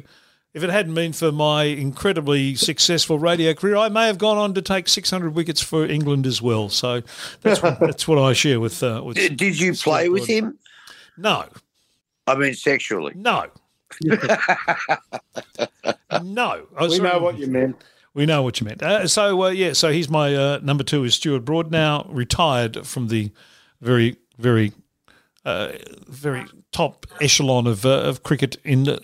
if 0.53 0.63
it 0.63 0.69
hadn't 0.69 0.93
been 0.93 1.11
for 1.13 1.31
my 1.31 1.63
incredibly 1.63 2.55
successful 2.55 3.19
radio 3.19 3.53
career, 3.53 3.75
I 3.75 3.89
may 3.89 4.07
have 4.07 4.17
gone 4.17 4.38
on 4.38 4.53
to 4.53 4.61
take 4.61 4.88
600 4.88 5.35
wickets 5.35 5.61
for 5.61 5.85
England 5.85 6.25
as 6.25 6.41
well. 6.41 6.69
So 6.69 7.01
that's 7.41 7.59
that's 7.59 8.07
what 8.07 8.17
I 8.17 8.31
share 8.34 8.59
with 8.61 8.81
uh, 8.81 9.01
with. 9.05 9.17
Did, 9.17 9.35
did 9.38 9.59
you 9.59 9.73
Stuart 9.73 9.91
play 9.93 10.09
with 10.09 10.25
Broad. 10.27 10.34
him? 10.35 10.59
No, 11.17 11.45
I 12.25 12.35
mean, 12.35 12.53
sexually. 12.53 13.13
no. 13.15 13.47
no, 16.23 16.65
I 16.77 16.84
We 16.84 16.97
sorry. 16.97 17.09
know 17.09 17.19
what 17.19 17.38
you 17.38 17.47
meant. 17.47 17.81
We 18.13 18.25
know 18.25 18.41
what 18.41 18.59
you 18.59 18.65
meant. 18.65 18.81
Uh, 18.81 19.07
so 19.07 19.43
uh, 19.43 19.49
yeah, 19.49 19.73
so 19.73 19.91
he's 19.91 20.09
my 20.09 20.35
uh, 20.35 20.59
number 20.63 20.84
two 20.84 21.03
is 21.03 21.15
Stuart 21.15 21.41
Broad, 21.45 21.71
now 21.71 22.05
retired 22.09 22.85
from 22.85 23.07
the 23.09 23.31
very 23.81 24.17
very 24.38 24.73
uh, 25.47 25.71
very 26.07 26.43
top 26.71 27.05
echelon 27.21 27.65
of 27.67 27.85
uh, 27.85 28.09
of 28.09 28.21
cricket 28.21 28.57
in 28.63 28.99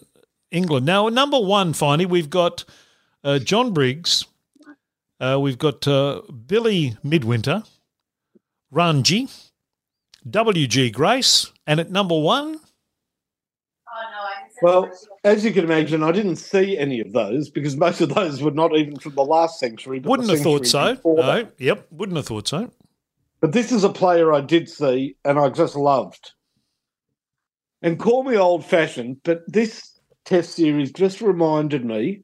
England. 0.51 0.85
Now 0.85 1.09
number 1.09 1.39
one, 1.39 1.73
finally, 1.73 2.05
we've 2.05 2.29
got 2.29 2.65
uh, 3.23 3.39
John 3.39 3.73
Briggs, 3.73 4.25
uh, 5.19 5.37
we've 5.39 5.57
got 5.57 5.87
uh, 5.87 6.21
Billy 6.45 6.97
Midwinter, 7.01 7.63
Ranji, 8.69 9.29
W 10.29 10.67
G 10.67 10.91
Grace, 10.91 11.51
and 11.65 11.79
at 11.79 11.89
number 11.89 12.19
one, 12.19 12.59
Well, 14.61 14.91
as 15.23 15.43
you 15.43 15.51
can 15.51 15.65
imagine, 15.65 16.03
I 16.03 16.11
didn't 16.11 16.37
see 16.37 16.77
any 16.77 17.01
of 17.01 17.11
those 17.11 17.49
because 17.49 17.75
most 17.75 18.01
of 18.01 18.13
those 18.15 18.41
were 18.41 18.51
not 18.51 18.75
even 18.75 18.97
from 18.97 19.13
the 19.15 19.25
last 19.25 19.59
century. 19.59 19.99
wouldn't 19.99 20.29
have 20.29 20.39
thought 20.39 20.65
so. 20.65 20.95
that. 20.95 21.05
No, 21.05 21.47
yep, 21.57 21.87
wouldn't 21.91 22.15
have 22.15 22.27
thought 22.27 22.47
so. 22.47 22.71
But 23.43 23.51
this 23.51 23.73
is 23.73 23.83
a 23.83 23.89
player 23.89 24.31
I 24.31 24.39
did 24.39 24.69
see 24.69 25.17
and 25.25 25.37
I 25.37 25.49
just 25.49 25.75
loved. 25.75 26.31
And 27.81 27.99
call 27.99 28.23
me 28.23 28.37
old 28.37 28.65
fashioned, 28.65 29.17
but 29.25 29.41
this 29.49 29.99
test 30.23 30.55
series 30.55 30.93
just 30.93 31.19
reminded 31.19 31.83
me 31.83 32.23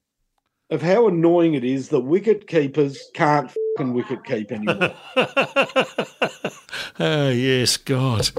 of 0.69 0.81
how 0.81 1.09
annoying 1.09 1.55
it 1.55 1.65
is 1.65 1.89
that 1.89 1.99
wicket 1.99 2.47
keepers 2.47 2.97
can't 3.15 3.51
fucking 3.51 3.93
wicket 3.93 4.23
keep 4.23 4.49
anymore. 4.49 4.95
oh, 7.01 7.29
yes, 7.31 7.75
God. 7.75 8.29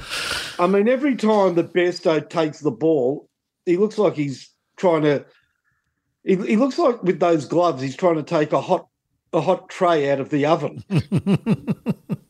I 0.59 0.67
mean, 0.67 0.89
every 0.89 1.17
time 1.17 1.57
that 1.57 1.75
Bairstow 1.75 2.31
takes 2.31 2.61
the 2.61 2.71
ball, 2.71 3.29
he 3.67 3.77
looks 3.77 3.99
like 3.99 4.15
he's 4.15 4.49
trying 4.79 5.03
to. 5.03 5.27
He, 6.25 6.37
he 6.37 6.57
looks 6.57 6.79
like 6.79 7.03
with 7.03 7.21
those 7.21 7.45
gloves, 7.45 7.83
he's 7.83 7.95
trying 7.95 8.17
to 8.17 8.23
take 8.23 8.55
a 8.55 8.61
hot 8.63 8.89
a 9.35 9.43
hot 9.43 9.69
tray 9.69 10.11
out 10.11 10.21
of 10.21 10.31
the 10.31 10.47
oven. 10.47 10.83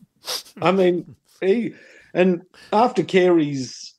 I 0.61 0.73
mean, 0.73 1.17
he 1.41 1.75
and 2.15 2.43
after 2.73 3.03
Carey's, 3.03 3.95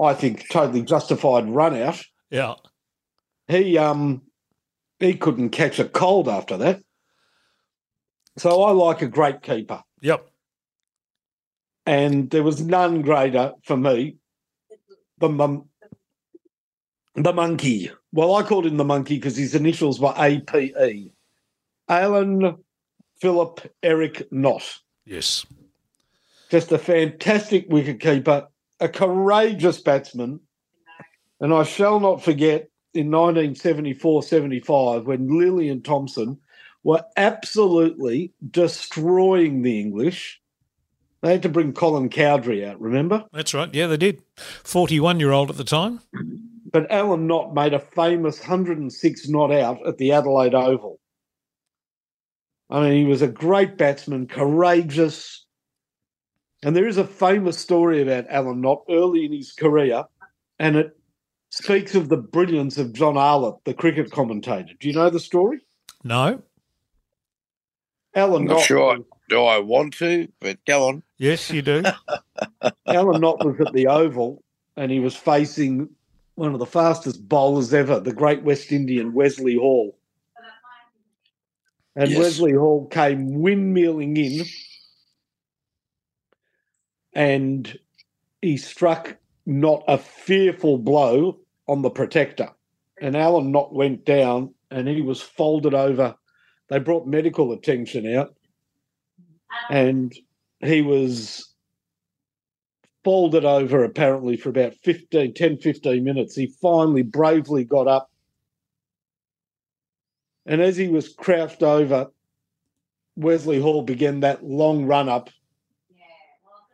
I 0.00 0.14
think 0.14 0.48
totally 0.50 0.82
justified 0.82 1.48
run 1.48 1.76
out, 1.76 2.02
Yeah. 2.30 2.54
he 3.48 3.78
um 3.78 4.22
he 4.98 5.14
couldn't 5.14 5.50
catch 5.50 5.78
a 5.78 5.84
cold 5.88 6.28
after 6.28 6.56
that. 6.58 6.80
So 8.36 8.62
I 8.62 8.72
like 8.72 9.02
a 9.02 9.06
great 9.08 9.42
keeper, 9.42 9.82
Yep. 10.00 10.26
and 11.86 12.30
there 12.30 12.42
was 12.42 12.60
none 12.60 13.02
greater 13.02 13.52
for 13.64 13.76
me 13.76 14.16
than 15.18 15.36
the, 15.36 15.62
the 17.14 17.32
monkey. 17.32 17.90
Well, 18.12 18.34
I 18.34 18.42
called 18.42 18.66
him 18.66 18.76
the 18.76 18.84
monkey 18.84 19.16
because 19.16 19.36
his 19.36 19.54
initials 19.54 20.00
were 20.00 20.14
APE. 20.16 21.12
Alan 21.88 22.63
Philip 23.24 23.72
Eric 23.82 24.30
Knott. 24.30 24.80
Yes. 25.06 25.46
Just 26.50 26.70
a 26.72 26.78
fantastic 26.78 27.70
wicketkeeper, 27.70 28.48
a 28.80 28.88
courageous 28.90 29.80
batsman. 29.80 30.40
And 31.40 31.54
I 31.54 31.62
shall 31.62 32.00
not 32.00 32.22
forget 32.22 32.68
in 32.92 33.10
1974 33.10 34.24
75 34.24 35.06
when 35.06 35.30
Lillee 35.30 35.72
and 35.72 35.82
Thomson 35.82 36.38
were 36.82 37.02
absolutely 37.16 38.34
destroying 38.50 39.62
the 39.62 39.80
English. 39.80 40.42
They 41.22 41.32
had 41.32 41.42
to 41.44 41.48
bring 41.48 41.72
Colin 41.72 42.10
Cowdrey 42.10 42.62
out, 42.62 42.78
remember? 42.78 43.24
That's 43.32 43.54
right. 43.54 43.72
Yeah, 43.72 43.86
they 43.86 43.96
did. 43.96 44.20
41 44.36 45.18
year 45.18 45.32
old 45.32 45.48
at 45.48 45.56
the 45.56 45.64
time. 45.64 46.00
But 46.70 46.92
Alan 46.92 47.26
Knott 47.26 47.54
made 47.54 47.72
a 47.72 47.78
famous 47.78 48.38
106 48.40 49.28
not 49.30 49.50
out 49.50 49.78
at 49.86 49.96
the 49.96 50.12
Adelaide 50.12 50.54
Oval. 50.54 51.00
I 52.70 52.80
mean, 52.80 52.92
he 52.92 53.04
was 53.04 53.22
a 53.22 53.28
great 53.28 53.76
batsman, 53.76 54.26
courageous. 54.26 55.44
And 56.62 56.74
there 56.74 56.88
is 56.88 56.96
a 56.96 57.06
famous 57.06 57.58
story 57.58 58.00
about 58.00 58.26
Alan 58.30 58.60
Knott 58.60 58.84
early 58.88 59.26
in 59.26 59.32
his 59.32 59.52
career, 59.52 60.04
and 60.58 60.76
it 60.76 60.96
speaks 61.50 61.94
of 61.94 62.08
the 62.08 62.16
brilliance 62.16 62.78
of 62.78 62.92
John 62.92 63.16
Arlott, 63.16 63.56
the 63.64 63.74
cricket 63.74 64.10
commentator. 64.10 64.72
Do 64.80 64.88
you 64.88 64.94
know 64.94 65.10
the 65.10 65.20
story? 65.20 65.60
No. 66.02 66.42
Alan 68.14 68.46
Not 68.46 68.54
Knott, 68.54 68.62
sure. 68.62 68.98
Do 69.28 69.44
I 69.44 69.58
want 69.58 69.94
to? 69.98 70.28
But 70.40 70.64
go 70.64 70.88
on. 70.88 71.02
Yes, 71.18 71.50
you 71.50 71.62
do. 71.62 71.82
Alan 72.86 73.20
Knott 73.20 73.44
was 73.44 73.60
at 73.60 73.72
the 73.72 73.86
Oval, 73.86 74.42
and 74.76 74.90
he 74.90 75.00
was 75.00 75.16
facing 75.16 75.88
one 76.34 76.52
of 76.52 76.58
the 76.58 76.66
fastest 76.66 77.28
bowlers 77.28 77.72
ever, 77.72 78.00
the 78.00 78.12
great 78.12 78.42
West 78.42 78.72
Indian 78.72 79.12
Wesley 79.12 79.56
Hall. 79.56 79.96
And 81.96 82.10
Yes. 82.10 82.18
Wesley 82.18 82.52
Hall 82.52 82.86
came 82.86 83.40
windmilling 83.40 84.18
in 84.18 84.46
and 87.12 87.78
he 88.42 88.56
struck 88.56 89.16
Knott 89.46 89.84
a 89.86 89.98
fearful 89.98 90.78
blow 90.78 91.38
on 91.68 91.82
the 91.82 91.90
protector. 91.90 92.50
And 93.00 93.16
Alan 93.16 93.52
Knott 93.52 93.72
went 93.74 94.04
down 94.04 94.54
and 94.70 94.88
he 94.88 95.02
was 95.02 95.22
folded 95.22 95.74
over. 95.74 96.16
They 96.68 96.78
brought 96.78 97.06
medical 97.06 97.52
attention 97.52 98.12
out 98.14 98.34
and 99.70 100.14
he 100.60 100.82
was 100.82 101.54
folded 103.04 103.44
over 103.44 103.84
apparently 103.84 104.36
for 104.36 104.48
about 104.48 104.74
15, 104.82 105.34
10, 105.34 105.58
15 105.58 106.02
minutes. 106.02 106.34
He 106.34 106.46
finally 106.46 107.02
bravely 107.02 107.64
got 107.64 107.86
up. 107.86 108.10
And 110.46 110.60
as 110.60 110.76
he 110.76 110.88
was 110.88 111.08
crouched 111.08 111.62
over, 111.62 112.10
Wesley 113.16 113.60
Hall 113.60 113.82
began 113.82 114.20
that 114.20 114.44
long 114.44 114.84
run 114.86 115.08
up. 115.08 115.30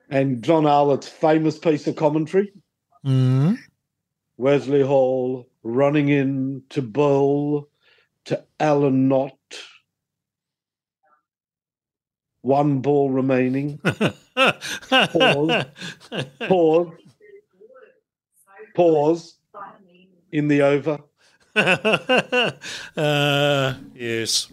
And 0.09 0.43
John 0.43 0.67
Arlott's 0.67 1.09
famous 1.09 1.59
piece 1.59 1.87
of 1.87 1.97
commentary 1.97 2.53
Mm. 3.05 3.57
Wesley 4.37 4.83
Hall 4.83 5.49
running 5.63 6.09
in 6.09 6.63
to 6.71 6.83
bowl 6.83 7.69
to 8.27 8.45
Alan 8.59 9.09
Knott. 9.09 9.39
One 12.43 12.81
ball 12.81 13.11
remaining. 13.11 13.79
Pause. 13.79 15.65
Pause. 16.47 16.93
Pause 18.75 19.37
in 20.33 20.49
the 20.49 20.63
over. 20.63 20.99
uh, 22.97 23.75
yes. 23.95 24.49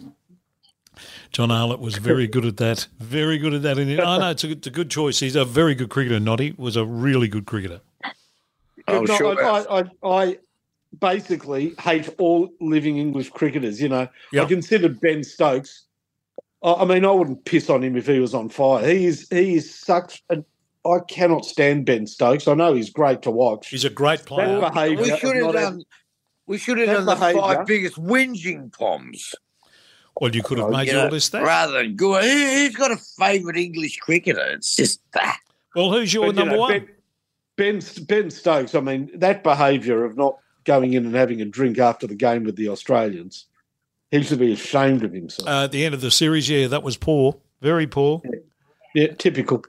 John 1.30 1.50
Arlott 1.50 1.80
was 1.80 1.96
very 1.98 2.26
good 2.26 2.44
at 2.44 2.56
that. 2.56 2.86
Very 2.98 3.38
good 3.38 3.54
at 3.54 3.62
that. 3.62 3.78
And 3.78 4.00
I 4.00 4.18
know 4.18 4.30
it's 4.30 4.44
a, 4.44 4.50
it's 4.50 4.66
a 4.66 4.70
good 4.70 4.90
choice. 4.90 5.20
He's 5.20 5.36
a 5.36 5.44
very 5.44 5.74
good 5.74 5.90
cricketer. 5.90 6.18
Noddy 6.18 6.54
was 6.56 6.76
a 6.76 6.84
really 6.84 7.28
good 7.28 7.46
cricketer. 7.46 7.80
I'm 8.86 9.04
No, 9.04 9.16
sure. 9.16 9.44
I, 9.44 9.80
I, 9.80 9.84
I 10.02 10.38
basically 10.98 11.74
hate 11.78 12.08
all 12.18 12.50
living 12.60 12.96
English 12.98 13.30
cricketers. 13.30 13.80
You 13.80 13.90
know, 13.90 14.00
I 14.02 14.08
Yep. 14.32 14.48
considered 14.48 15.00
Ben 15.00 15.22
Stokes. 15.22 15.84
I, 16.62 16.72
I 16.72 16.84
mean, 16.86 17.04
I 17.04 17.10
wouldn't 17.10 17.44
piss 17.44 17.68
on 17.70 17.84
him 17.84 17.96
if 17.96 18.06
he 18.06 18.18
was 18.18 18.34
on 18.34 18.48
fire. 18.48 18.84
He 18.88 19.04
is 19.06 19.28
he 19.30 19.54
is 19.56 19.72
such 19.72 20.24
an. 20.30 20.44
I 20.86 21.00
cannot 21.06 21.44
stand 21.44 21.84
Ben 21.84 22.06
Stokes. 22.06 22.48
I 22.48 22.54
know 22.54 22.72
he's 22.72 22.88
great 22.88 23.20
to 23.22 23.30
watch. 23.30 23.68
He's 23.68 23.84
a 23.84 23.90
great 23.90 24.20
That 24.20 24.26
player. 24.26 24.60
behaviour 24.60 25.02
we 25.02 25.18
should 25.18 25.36
have 25.36 25.52
done. 25.52 25.84
We 26.48 26.58
should 26.58 26.78
have 26.78 26.86
that 26.88 26.94
done 26.94 27.06
the 27.06 27.14
behaviour- 27.14 27.40
five 27.40 27.66
biggest 27.66 27.96
whinging 27.96 28.72
poms. 28.76 29.34
Well, 30.20 30.34
you 30.34 30.42
could 30.42 30.58
have 30.58 30.66
Oh, 30.68 30.70
made 30.70 30.88
you 30.88 30.94
your 30.94 31.04
know, 31.04 31.10
list 31.10 31.30
that. 31.32 31.44
rather 31.44 31.74
than 31.74 31.94
go. 31.94 32.20
Who, 32.20 32.28
who's 32.28 32.74
got 32.74 32.90
a 32.90 32.96
favourite 32.96 33.56
English 33.56 33.98
cricketer? 33.98 34.44
It's 34.50 34.74
just 34.74 35.00
that. 35.12 35.38
Well, 35.76 35.92
who's 35.92 36.12
your 36.12 36.26
But, 36.26 36.34
you 36.34 36.40
number 36.40 36.54
know, 36.56 36.60
one? 36.60 36.70
Ben, 37.56 37.80
ben 37.80 37.82
Ben 38.08 38.30
Stokes. 38.30 38.74
I 38.74 38.80
mean, 38.80 39.10
that 39.14 39.44
behaviour 39.44 40.04
of 40.04 40.16
not 40.16 40.38
going 40.64 40.94
in 40.94 41.06
and 41.06 41.14
having 41.14 41.40
a 41.40 41.44
drink 41.44 41.78
after 41.78 42.06
the 42.08 42.16
game 42.16 42.42
with 42.42 42.56
the 42.56 42.68
Australians. 42.68 43.46
He 44.10 44.22
should 44.22 44.38
be 44.40 44.52
ashamed 44.54 45.04
of 45.04 45.12
himself. 45.12 45.48
Uh, 45.48 45.64
at 45.64 45.72
the 45.72 45.84
end 45.84 45.94
of 45.94 46.00
the 46.00 46.10
series, 46.10 46.48
yeah, 46.48 46.66
that 46.66 46.82
was 46.82 46.96
poor. 46.96 47.36
Very 47.60 47.86
poor. 47.86 48.20
yeah, 48.94 49.08
typical. 49.18 49.64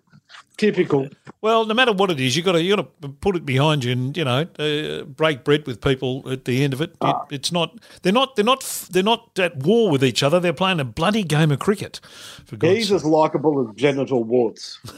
Typical. 0.60 1.07
Well, 1.40 1.65
no 1.65 1.73
matter 1.73 1.94
what 1.94 2.11
it 2.11 2.19
is, 2.19 2.36
you 2.36 2.44
got 2.44 2.52
to 2.52 2.61
you 2.61 2.76
got 2.76 3.02
to 3.02 3.07
put 3.07 3.38
it 3.38 3.45
behind 3.45 3.86
you, 3.86 3.94
and 3.94 4.15
you 4.18 4.26
know, 4.26 4.45
uh, 4.60 5.06
break 5.06 5.45
bread 5.45 5.65
with 5.65 5.80
people 5.80 6.30
at 6.30 6.44
the 6.44 6.65
end 6.65 6.73
of 6.73 6.81
it. 6.81 6.98
it. 7.02 7.15
It's 7.31 7.49
not 7.53 7.80
they're 8.02 8.11
not 8.11 8.36
they're 8.36 8.44
not 8.44 8.88
they're 8.91 9.02
not 9.02 9.40
at 9.40 9.56
war 9.56 9.90
with 9.90 10.03
each 10.03 10.22
other. 10.22 10.38
They're 10.41 10.52
playing 10.52 10.81
a 10.81 10.84
bloody 10.84 11.23
game 11.23 11.49
of 11.52 11.60
cricket. 11.60 12.02
For 12.45 12.57
God's 12.57 12.76
He's 12.76 12.88
sake. 12.90 12.95
as 12.98 13.06
likable 13.06 13.69
as 13.69 13.73
genital 13.77 14.26
warts. 14.26 14.80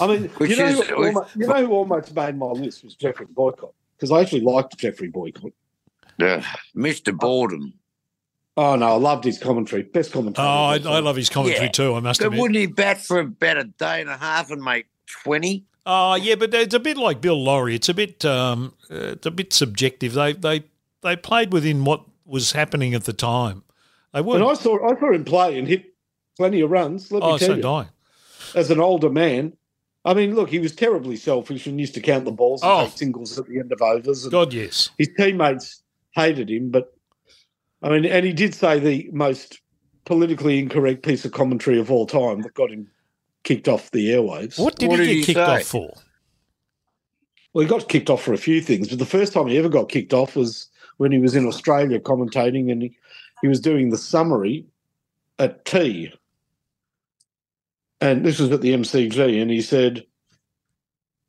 I 0.00 0.06
mean, 0.08 0.28
Which 0.30 0.50
you 0.50 0.56
know, 0.56 0.66
is- 0.66 0.88
who 0.88 1.06
almost, 1.06 1.36
you 1.36 1.46
know 1.46 1.66
who 1.66 1.72
almost 1.72 2.12
made 2.16 2.36
my 2.36 2.46
list 2.46 2.82
was 2.82 2.96
Geoffrey 2.96 3.26
Boycott 3.30 3.72
because 3.96 4.10
I 4.10 4.20
actually 4.20 4.40
liked 4.40 4.76
Geoffrey 4.76 5.08
Boycott. 5.08 5.52
Yeah, 6.18 6.44
Mr. 6.76 7.16
Boredom. 7.16 7.72
Oh 8.56 8.76
no, 8.76 8.86
I 8.86 8.96
loved 8.96 9.24
his 9.24 9.38
commentary. 9.38 9.82
Best 9.82 10.12
commentary. 10.12 10.46
Oh, 10.46 10.50
I, 10.50 10.74
I 10.76 11.00
love 11.00 11.16
his 11.16 11.28
commentary 11.28 11.66
Yeah. 11.66 11.70
too. 11.72 11.94
I 11.94 12.00
must 12.00 12.20
But 12.20 12.26
admit. 12.26 12.40
wouldn't 12.40 12.56
he 12.58 12.66
bat 12.66 13.00
for 13.00 13.18
about 13.18 13.58
a 13.58 13.64
day 13.64 14.00
and 14.00 14.08
a 14.08 14.16
half 14.16 14.50
and 14.50 14.62
make 14.62 14.86
20? 15.24 15.64
Oh, 15.86 16.14
yeah, 16.14 16.34
but 16.36 16.54
it's 16.54 16.72
a 16.74 16.78
bit 16.80 16.96
like 16.96 17.20
Bill 17.20 17.42
Lawry. 17.42 17.74
It's 17.74 17.88
a 17.88 17.94
bit 17.94 18.24
um, 18.24 18.74
uh, 18.90 18.94
it's 19.12 19.26
a 19.26 19.30
bit 19.30 19.52
subjective. 19.52 20.12
They 20.14 20.32
they 20.34 20.64
they 21.02 21.16
played 21.16 21.52
within 21.52 21.84
what 21.84 22.04
was 22.24 22.52
happening 22.52 22.94
at 22.94 23.04
the 23.04 23.12
time. 23.12 23.64
They 24.12 24.20
weren't. 24.20 24.42
I 24.44 24.54
saw 24.54 24.78
I 24.88 24.98
saw 24.98 25.12
him 25.12 25.24
play 25.24 25.58
and 25.58 25.66
hit 25.68 25.92
plenty 26.36 26.60
of 26.60 26.70
runs. 26.70 27.10
Let 27.10 27.22
me 27.22 27.28
oh, 27.28 27.38
tell 27.38 27.48
so 27.48 27.54
you, 27.56 27.62
die. 27.62 27.88
as 28.54 28.70
an 28.70 28.80
older 28.80 29.10
man. 29.10 29.54
I 30.06 30.14
mean, 30.14 30.34
look, 30.34 30.50
he 30.50 30.58
was 30.58 30.74
terribly 30.74 31.16
selfish 31.16 31.66
and 31.66 31.80
used 31.80 31.94
to 31.94 32.00
count 32.00 32.24
the 32.26 32.30
balls 32.32 32.62
and 32.62 32.70
Oh. 32.70 32.84
take 32.84 32.98
singles 32.98 33.38
at 33.38 33.46
the 33.46 33.58
end 33.58 33.72
of 33.72 33.80
overs. 33.80 34.24
And 34.24 34.32
God, 34.32 34.52
yes. 34.52 34.90
his 34.98 35.08
teammates 35.16 35.82
hated 36.14 36.50
him, 36.50 36.70
but 36.70 36.93
I 37.84 37.90
mean, 37.90 38.06
and 38.06 38.24
he 38.24 38.32
did 38.32 38.54
say 38.54 38.78
the 38.78 39.10
most 39.12 39.60
politically 40.06 40.58
incorrect 40.58 41.02
piece 41.04 41.24
of 41.26 41.32
commentary 41.32 41.78
of 41.78 41.90
all 41.90 42.06
time 42.06 42.40
that 42.42 42.54
got 42.54 42.70
him 42.70 42.90
kicked 43.44 43.68
off 43.68 43.90
the 43.90 44.08
airwaves. 44.08 44.58
What 44.58 44.76
did 44.78 44.88
What 44.88 45.00
he 45.00 45.06
did 45.06 45.12
get 45.12 45.16
he 45.18 45.24
kicked 45.34 45.36
say? 45.36 45.60
off 45.60 45.64
for? 45.64 45.94
Well, 47.52 47.62
he 47.62 47.68
got 47.68 47.88
kicked 47.88 48.08
off 48.08 48.22
for 48.22 48.32
a 48.32 48.38
few 48.38 48.62
things, 48.62 48.88
but 48.88 48.98
the 48.98 49.06
first 49.06 49.34
time 49.34 49.46
he 49.46 49.58
ever 49.58 49.68
got 49.68 49.90
kicked 49.90 50.14
off 50.14 50.34
was 50.34 50.68
when 50.96 51.12
he 51.12 51.18
was 51.18 51.36
in 51.36 51.46
Australia 51.46 52.00
commentating 52.00 52.72
and 52.72 52.82
he, 52.82 52.96
he 53.42 53.48
was 53.48 53.60
doing 53.60 53.90
the 53.90 53.98
summary 53.98 54.66
at 55.38 55.64
tea. 55.66 56.12
And 58.00 58.24
this 58.24 58.38
was 58.38 58.50
at 58.50 58.60
the 58.62 58.72
MCG, 58.72 59.40
and 59.40 59.50
he 59.50 59.62
said, 59.62 60.04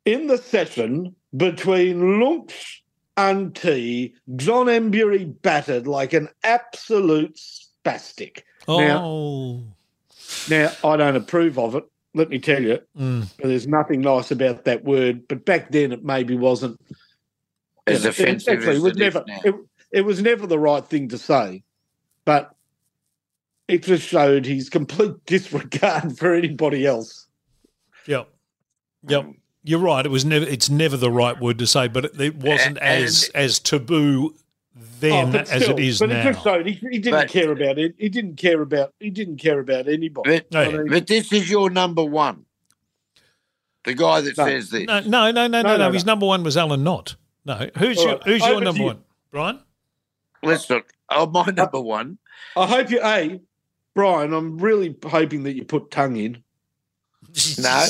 In 0.06 0.28
the 0.28 0.38
session 0.38 1.16
between 1.36 2.20
Lunch 2.20 2.84
untee, 3.18 4.14
John 4.36 4.66
Emburey 4.68 5.26
battered 5.42 5.88
like 5.88 6.14
an 6.14 6.30
absolute 6.44 7.36
spastic. 7.38 8.42
Now- 8.68 9.04
Oh, 9.06 9.64
Now, 10.50 10.72
I 10.84 10.98
don't 10.98 11.16
approve 11.16 11.58
of 11.60 11.76
it, 11.76 11.84
let 12.14 12.30
me 12.30 12.40
tell 12.40 12.62
you. 12.62 12.80
mm. 12.98 13.28
There's 13.38 13.68
nothing 13.68 14.02
nice 14.02 14.32
about 14.32 14.66
that 14.66 14.84
word, 14.84 15.28
but 15.28 15.46
back 15.46 15.72
then 15.72 15.92
it 15.92 16.04
maybe 16.04 16.36
wasn't. 16.36 16.80
As 17.88 18.00
you 18.00 18.04
know, 18.06 18.10
offensive 18.10 18.54
actually, 18.58 18.72
as 18.72 18.78
it 18.78 18.82
was 18.84 18.96
never. 18.98 19.24
now. 19.28 19.40
It, 19.44 19.56
it 19.92 20.02
was 20.02 20.22
never 20.22 20.48
the 20.48 20.58
right 20.60 20.84
thing 20.86 21.10
to 21.10 21.18
say, 21.18 21.64
but 22.26 22.52
it 23.68 23.84
just 23.84 24.08
showed 24.08 24.46
his 24.46 24.70
complete 24.70 25.14
disregard 25.26 26.18
for 26.18 26.34
anybody 26.34 26.86
else. 26.88 27.28
yep, 28.08 28.28
yep. 29.08 29.28
You're 29.68 29.80
right. 29.80 30.06
It 30.06 30.10
was 30.10 30.24
never. 30.26 30.46
It's 30.46 30.70
never 30.70 30.96
the 30.96 31.12
right 31.12 31.40
word 31.40 31.58
to 31.60 31.68
say, 31.68 31.88
but 31.88 32.06
it, 32.06 32.22
it 32.22 32.36
wasn't 32.36 32.78
And- 32.78 33.04
as 33.04 33.30
as 33.34 33.60
taboo 33.60 34.36
then 35.00 35.30
Oh, 35.30 35.32
but 35.32 35.50
as 35.50 35.64
still, 35.64 35.78
it 35.78 35.84
is 35.84 36.00
but 36.00 36.10
now. 36.10 36.20
it 36.20 36.24
just 36.34 36.44
showed 36.44 36.66
he, 36.68 36.74
he 36.74 37.00
didn't 37.00 37.12
But- 37.12 37.30
care 37.30 37.52
about 37.52 37.78
it. 37.80 37.96
He 37.98 38.08
didn't 38.10 38.36
care 38.36 38.62
about. 38.62 38.94
He 39.00 39.10
didn't 39.10 39.38
care 39.38 39.60
about 39.60 39.88
anybody. 39.88 40.30
But, 40.40 40.52
No, 40.52 40.62
I 40.62 40.72
mean, 40.72 40.88
but 40.90 41.08
this 41.08 41.32
is 41.34 41.50
your 41.50 41.70
number 41.70 42.04
one. 42.04 42.46
The 43.84 43.94
guy 43.94 44.22
that 44.22 44.38
No. 44.38 44.46
says 44.46 44.70
this. 44.70 44.86
No, 44.88 45.00
no, 45.02 45.32
no, 45.32 45.32
no, 45.32 45.48
no, 45.48 45.62
No, 45.62 45.62
no. 45.62 45.78
no, 45.78 45.92
His 45.92 46.06
number 46.06 46.26
one 46.26 46.44
was 46.44 46.58
Alan 46.58 46.84
Knott. 46.84 47.16
No, 47.46 47.70
who's 47.78 47.98
All 48.00 48.04
your 48.04 48.14
right, 48.14 48.24
who's 48.24 48.42
your 48.42 48.50
over 48.52 48.60
to 48.60 48.66
number 48.66 48.80
you. 48.80 48.86
one, 48.88 49.00
Brian? 49.32 49.60
Let's 50.44 50.70
look. 50.70 50.92
Oh, 51.10 51.28
my 51.28 51.46
number 51.56 51.80
one. 51.82 52.18
I 52.56 52.66
hope 52.68 52.90
you, 52.90 53.00
a 53.04 53.40
Brian. 53.94 54.34
I'm 54.34 54.58
really 54.58 54.96
hoping 55.06 55.44
that 55.44 55.56
you 55.56 55.64
put 55.66 55.92
tongue 55.92 56.18
in. 56.18 56.44
No, 57.60 57.86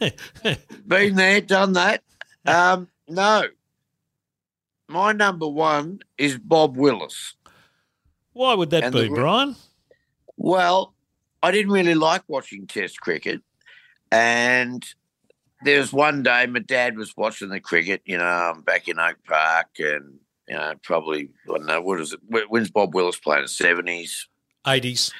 Been 0.86 1.14
there, 1.16 1.40
done 1.40 1.72
that. 1.74 2.02
Um, 2.46 2.88
no. 3.06 3.44
My 4.88 5.12
number 5.12 5.46
one 5.46 5.98
is 6.16 6.38
Bob 6.38 6.78
Willis. 6.78 7.34
Why 8.32 8.54
would 8.54 8.70
that 8.70 8.84
And 8.84 8.94
be, 8.94 9.02
the- 9.08 9.14
Brian? 9.14 9.54
Well, 10.38 10.94
I 11.42 11.50
didn't 11.50 11.72
really 11.72 11.94
like 11.94 12.22
watching 12.26 12.66
Test 12.66 13.00
cricket, 13.02 13.42
and 14.10 14.82
there 15.62 15.78
was 15.80 15.92
one 15.92 16.22
day 16.22 16.46
my 16.46 16.60
dad 16.60 16.96
was 16.96 17.14
watching 17.18 17.50
the 17.50 17.60
cricket. 17.60 18.00
You 18.06 18.16
know, 18.16 18.24
I'm 18.24 18.62
back 18.62 18.88
in 18.88 18.98
Oak 18.98 19.16
Park, 19.26 19.66
and 19.80 20.18
you 20.48 20.56
know, 20.56 20.72
probably 20.82 21.28
I 21.44 21.48
don't 21.58 21.66
know 21.66 21.82
what 21.82 22.00
is 22.00 22.14
it? 22.14 22.20
When's 22.48 22.70
Bob 22.70 22.94
Willis 22.94 23.18
playing? 23.18 23.46
Seventies? 23.48 24.26
Eighties. 24.66 25.10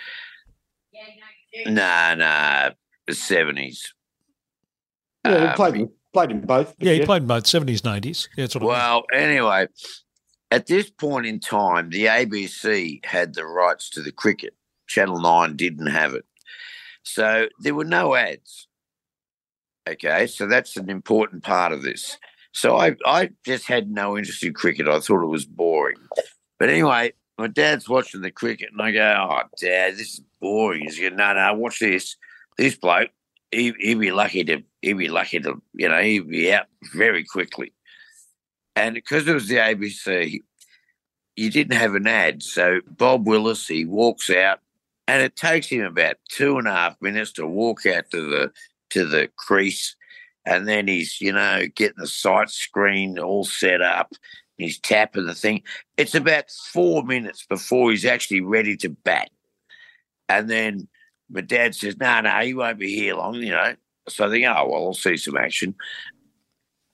Nah, 1.67 2.15
nah, 2.15 2.71
the 2.71 2.77
seventies. 3.15 3.93
Yeah, 5.25 5.39
he 5.41 5.47
Um, 5.49 5.55
played 5.55 5.75
in- 5.77 5.93
played 6.13 6.31
in 6.31 6.41
both. 6.41 6.75
Yeah, 6.79 6.93
he 6.95 7.05
played 7.05 7.23
in 7.23 7.29
both 7.29 7.47
seventies 7.47 7.85
nineties. 7.85 8.27
eighties. 8.27 8.29
Yeah, 8.37 8.45
that's 8.45 8.55
what 8.55 8.63
I 8.63 8.65
mean. 8.65 8.73
Well, 8.73 9.05
anyway, 9.13 9.69
at 10.51 10.67
this 10.67 10.91
point 10.91 11.27
in 11.27 11.41
time, 11.41 11.91
the 11.91 12.07
ABC 12.07 13.05
had 13.05 13.35
the 13.35 13.45
rights 13.45 13.91
to 13.91 14.03
the 14.03 14.13
cricket. 14.13 14.55
Channel 14.87 15.21
9 15.21 15.55
didn't 15.57 15.89
have 15.89 16.15
it. 16.15 16.25
So 17.03 17.49
there 17.61 17.75
were 17.75 17.85
no 17.85 18.15
ads. 18.15 18.69
Okay, 19.87 20.27
so 20.27 20.47
that's 20.47 20.77
an 20.79 20.89
important 20.91 21.43
part 21.43 21.73
of 21.73 21.83
this. 21.83 22.17
So 22.53 22.77
I, 22.77 22.97
I 23.07 23.31
just 23.45 23.67
had 23.67 23.91
no 23.91 24.17
interest 24.17 24.43
in 24.43 24.53
cricket. 24.55 24.89
I 24.89 25.01
thought 25.01 25.23
it 25.23 25.27
was 25.27 25.45
boring. 25.47 25.97
But 26.59 26.71
anyway, 26.71 27.13
my 27.39 27.47
dad's 27.49 27.89
watching 27.89 28.21
the 28.23 28.31
cricket, 28.31 28.71
and 28.73 28.81
I 28.83 28.91
go, 28.93 29.29
"Oh, 29.31 29.43
Dad, 29.61 29.95
this 29.95 30.15
is 30.15 30.21
boring." 30.41 30.83
He's 30.83 30.99
going, 30.99 31.17
"No, 31.17 31.33
no, 31.35 31.55
watch 31.55 31.79
this. 31.81 32.17
This 32.59 32.77
bloke, 32.77 33.11
he, 33.51 33.73
he'd 33.79 34.01
be 34.01 34.11
lucky 34.11 34.45
to, 34.45 34.63
he'd 34.83 34.99
be 34.99 35.09
lucky 35.09 35.41
to, 35.41 35.63
you 35.73 35.89
know, 35.89 36.03
he'd 36.03 36.29
be 36.29 36.53
out 36.53 36.67
very 36.95 37.25
quickly." 37.25 37.73
And 38.77 38.95
because 38.95 39.27
it 39.27 39.35
was 39.35 39.49
the 39.49 39.57
ABC, 39.57 40.43
you 41.39 41.51
didn't 41.51 41.77
have 41.77 41.95
an 41.95 42.07
ad. 42.07 42.43
So 42.43 42.81
Bob 42.89 43.27
Willis, 43.27 43.67
he 43.67 43.85
walks 43.85 44.29
out, 44.29 44.59
and 45.07 45.23
it 45.23 45.37
takes 45.37 45.69
him 45.69 45.85
about 45.85 46.17
two 46.29 46.59
and 46.59 46.67
a 46.67 46.73
half 46.73 47.01
minutes 47.01 47.33
to 47.33 47.47
walk 47.47 47.87
out 47.87 48.11
to 48.11 48.29
the 48.29 48.53
to 48.91 49.07
the 49.07 49.29
crease, 49.37 49.97
and 50.45 50.67
then 50.67 50.89
he's 50.89 51.21
you 51.21 51.33
know 51.33 51.67
getting 51.75 51.99
the 51.99 52.07
sight 52.09 52.51
screen 52.51 53.19
all 53.19 53.45
set 53.45 53.81
up. 53.81 54.13
He's 54.57 54.81
tapping 54.81 55.27
the 55.27 55.35
thing. 55.35 55.63
It's 55.97 56.17
about 56.17 56.51
four 56.51 57.05
minutes 57.05 57.47
before 57.49 57.93
he's 57.93 58.05
actually 58.05 58.41
ready 58.41 58.77
to 58.79 58.89
bat, 58.89 59.31
and 60.29 60.51
then 60.51 60.89
my 61.31 61.41
dad 61.41 61.75
says, 61.75 61.97
"No, 61.99 62.21
no, 62.21 62.31
he 62.41 62.55
won't 62.55 62.79
be 62.79 62.95
here 62.95 63.15
long," 63.15 63.35
you 63.35 63.51
know. 63.51 63.75
So 64.09 64.27
I 64.27 64.31
think, 64.31 64.47
oh 64.47 64.69
well, 64.69 64.87
I'll 64.87 64.95
see 64.95 65.17
some 65.17 65.37
action. 65.37 65.75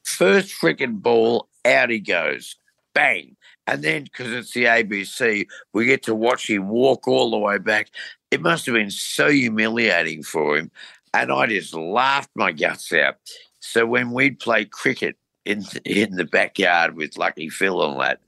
First 0.04 0.54
freaking 0.60 1.00
ball, 1.00 1.48
out 1.64 1.90
he 1.90 2.00
goes, 2.00 2.56
bang. 2.94 3.36
And 3.66 3.82
then 3.82 4.04
because 4.04 4.30
it's 4.32 4.52
the 4.52 4.64
ABC, 4.64 5.46
we 5.72 5.86
get 5.86 6.02
to 6.04 6.14
watch 6.14 6.48
him 6.48 6.68
walk 6.68 7.08
all 7.08 7.30
the 7.30 7.38
way 7.38 7.58
back. 7.58 7.88
It 8.30 8.42
must 8.42 8.66
have 8.66 8.74
been 8.74 8.90
so 8.90 9.30
humiliating 9.30 10.22
for 10.22 10.56
him. 10.56 10.70
And 11.12 11.32
I 11.32 11.46
just 11.46 11.74
laughed 11.74 12.30
my 12.34 12.52
guts 12.52 12.92
out. 12.92 13.16
So 13.60 13.86
when 13.86 14.12
we'd 14.12 14.38
play 14.38 14.64
cricket 14.64 15.16
in 15.44 15.64
in 15.84 16.16
the 16.16 16.24
backyard 16.24 16.96
with 16.96 17.16
Lucky 17.16 17.48
Phil 17.48 17.82
and 17.84 18.00
that, 18.00 18.20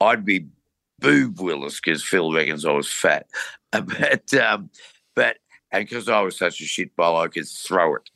I'd 0.00 0.24
be 0.24 0.46
boob 0.98 1.40
Willis 1.40 1.80
because 1.80 2.04
Phil 2.04 2.32
reckons 2.32 2.64
I 2.64 2.72
was 2.72 2.90
fat. 2.90 3.26
But 3.72 4.34
um, 4.34 4.68
but 5.16 5.38
and 5.72 5.88
because 5.88 6.08
I 6.08 6.20
was 6.20 6.36
such 6.36 6.60
a 6.60 6.64
shit 6.64 6.94
bowler, 6.94 7.24
I 7.24 7.28
could 7.28 7.48
throw 7.48 7.96
it. 7.96 8.10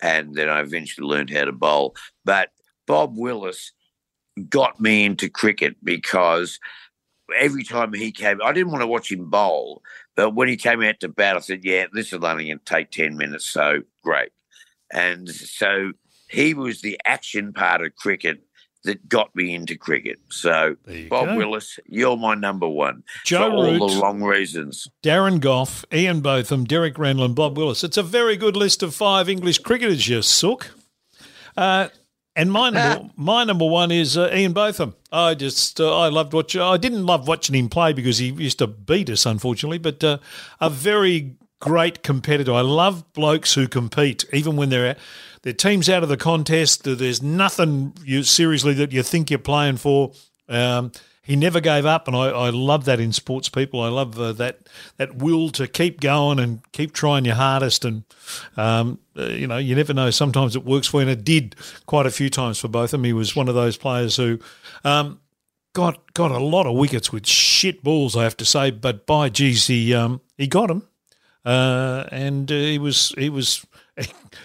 And 0.00 0.34
then 0.34 0.48
I 0.48 0.60
eventually 0.60 1.06
learned 1.06 1.30
how 1.30 1.44
to 1.44 1.52
bowl. 1.52 1.94
But 2.24 2.50
Bob 2.86 3.18
Willis 3.18 3.72
got 4.48 4.80
me 4.80 5.04
into 5.04 5.28
cricket 5.28 5.76
because 5.82 6.58
every 7.38 7.64
time 7.64 7.92
he 7.92 8.12
came, 8.12 8.40
I 8.42 8.52
didn't 8.52 8.70
want 8.70 8.82
to 8.82 8.86
watch 8.86 9.12
him 9.12 9.28
bowl, 9.28 9.82
but 10.16 10.34
when 10.34 10.48
he 10.48 10.56
came 10.56 10.82
out 10.82 11.00
to 11.00 11.08
bat, 11.08 11.36
I 11.36 11.40
said, 11.40 11.64
"Yeah, 11.64 11.86
this 11.92 12.12
is 12.12 12.22
only 12.22 12.46
going 12.46 12.58
to 12.58 12.64
take 12.64 12.90
ten 12.90 13.16
minutes, 13.16 13.44
so 13.44 13.82
great." 14.02 14.30
And 14.92 15.28
so 15.28 15.92
he 16.28 16.54
was 16.54 16.80
the 16.80 16.98
action 17.04 17.52
part 17.52 17.82
of 17.82 17.94
cricket 17.96 18.40
that 18.84 19.08
got 19.08 19.34
me 19.34 19.54
into 19.54 19.76
cricket. 19.76 20.18
So 20.30 20.76
Bob 21.08 21.26
go. 21.26 21.36
Willis, 21.36 21.78
you're 21.86 22.16
my 22.16 22.34
number 22.34 22.68
one 22.68 23.02
Joe 23.24 23.50
for 23.50 23.56
all 23.56 23.64
Root, 23.64 23.92
the 23.92 24.00
wrong 24.00 24.22
reasons. 24.22 24.88
Darren 25.02 25.40
Gough, 25.40 25.84
Ian 25.92 26.20
Botham, 26.20 26.64
Derek 26.64 26.98
Randall, 26.98 27.26
and 27.26 27.34
Bob 27.34 27.56
Willis. 27.56 27.84
It's 27.84 27.96
a 27.96 28.02
very 28.02 28.36
good 28.36 28.56
list 28.56 28.82
of 28.82 28.94
five 28.94 29.28
English 29.28 29.58
cricketers, 29.58 30.08
you 30.08 30.22
sook. 30.22 30.70
Uh, 31.56 31.88
and 32.36 32.50
my 32.50 32.70
number, 32.70 33.10
my 33.16 33.44
number 33.44 33.66
one 33.66 33.90
is 33.90 34.16
uh, 34.16 34.30
Ian 34.32 34.52
Botham. 34.52 34.94
I 35.12 35.34
just 35.34 35.80
uh, 35.80 35.98
I 35.98 36.08
loved 36.08 36.32
watching. 36.32 36.60
I 36.60 36.76
didn't 36.76 37.04
love 37.04 37.28
watching 37.28 37.54
him 37.54 37.68
play 37.68 37.92
because 37.92 38.18
he 38.18 38.28
used 38.28 38.58
to 38.58 38.66
beat 38.66 39.10
us, 39.10 39.26
unfortunately. 39.26 39.78
But 39.78 40.02
uh, 40.02 40.18
a 40.60 40.70
very 40.70 41.36
great 41.60 42.02
competitor. 42.02 42.52
I 42.52 42.62
love 42.62 43.12
blokes 43.12 43.54
who 43.54 43.68
compete, 43.68 44.24
even 44.32 44.56
when 44.56 44.70
they're 44.70 44.96
their 45.42 45.52
team's 45.52 45.88
out 45.88 46.02
of 46.02 46.08
the 46.08 46.16
contest. 46.16 46.84
There's 46.84 47.22
nothing 47.22 47.94
you 48.04 48.22
seriously 48.22 48.74
that 48.74 48.92
you 48.92 49.02
think 49.02 49.30
you're 49.30 49.38
playing 49.38 49.78
for. 49.78 50.12
Um, 50.48 50.92
he 51.22 51.36
never 51.36 51.60
gave 51.60 51.86
up, 51.86 52.08
and 52.08 52.16
I, 52.16 52.30
I 52.30 52.50
love 52.50 52.86
that 52.86 52.98
in 52.98 53.12
sports 53.12 53.48
people. 53.48 53.80
I 53.80 53.88
love 53.88 54.18
uh, 54.18 54.32
that 54.32 54.68
that 54.96 55.16
will 55.16 55.50
to 55.50 55.68
keep 55.68 56.00
going 56.00 56.38
and 56.38 56.60
keep 56.72 56.92
trying 56.92 57.24
your 57.24 57.36
hardest. 57.36 57.84
And 57.84 58.02
um, 58.56 58.98
uh, 59.16 59.26
you 59.26 59.46
know, 59.46 59.58
you 59.58 59.76
never 59.76 59.94
know. 59.94 60.10
Sometimes 60.10 60.56
it 60.56 60.64
works 60.64 60.88
for 60.88 60.96
you, 60.96 61.02
and 61.02 61.10
it 61.10 61.24
did 61.24 61.54
quite 61.86 62.06
a 62.06 62.10
few 62.10 62.30
times 62.30 62.58
for 62.58 62.68
both 62.68 62.84
of 62.84 62.90
them. 62.92 63.04
He 63.04 63.12
was 63.12 63.36
one 63.36 63.48
of 63.48 63.54
those 63.54 63.76
players 63.76 64.16
who 64.16 64.40
um, 64.82 65.20
got 65.72 66.12
got 66.14 66.32
a 66.32 66.38
lot 66.38 66.66
of 66.66 66.74
wickets 66.74 67.12
with 67.12 67.26
shit 67.26 67.84
balls, 67.84 68.16
I 68.16 68.24
have 68.24 68.36
to 68.38 68.44
say. 68.44 68.70
But 68.70 69.06
by 69.06 69.28
geez, 69.28 69.68
he 69.68 69.94
um, 69.94 70.20
he 70.36 70.46
got 70.46 70.66
them, 70.66 70.88
uh, 71.44 72.06
and 72.10 72.50
uh, 72.50 72.54
he 72.54 72.78
was 72.78 73.14
he 73.16 73.30
was 73.30 73.64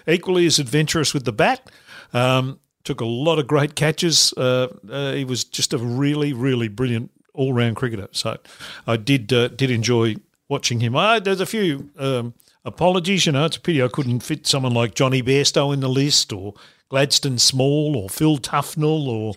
equally 0.08 0.46
as 0.46 0.60
adventurous 0.60 1.14
with 1.14 1.26
the 1.26 1.34
bat. 1.34 1.70
Um, 2.14 2.60
took 2.84 3.02
a 3.02 3.06
lot 3.06 3.40
of 3.40 3.48
great 3.48 3.76
catches. 3.76 4.32
Uh, 4.34 4.68
uh, 4.90 5.14
he 5.14 5.26
was 5.26 5.44
just 5.44 5.74
a 5.74 5.78
really, 5.78 6.34
really 6.34 6.68
brilliant 6.68 7.12
all 7.34 7.54
round 7.54 7.76
cricketer. 7.76 8.08
So 8.12 8.38
I 8.88 8.98
did 8.98 9.32
uh, 9.34 9.50
did 9.50 9.70
enjoy 9.70 10.16
watching 10.48 10.80
him. 10.80 10.96
I, 10.96 11.20
there's 11.20 11.42
a 11.42 11.46
few 11.46 11.90
um, 11.98 12.34
apologies. 12.64 13.26
You 13.26 13.34
know, 13.34 13.46
it's 13.46 13.58
a 13.58 13.62
pity 13.62 13.84
I 13.84 13.88
couldn't 13.88 14.22
fit 14.22 14.48
someone 14.48 14.74
like 14.74 14.96
Jonny 14.96 15.22
Bairstow 15.22 15.74
in 15.74 15.82
the 15.82 15.90
list, 15.90 16.32
or 16.32 16.54
Gladstone 16.90 17.38
Small, 17.38 17.98
or 17.98 18.10
Phil 18.10 18.38
Tufnell, 18.38 19.08
or 19.08 19.34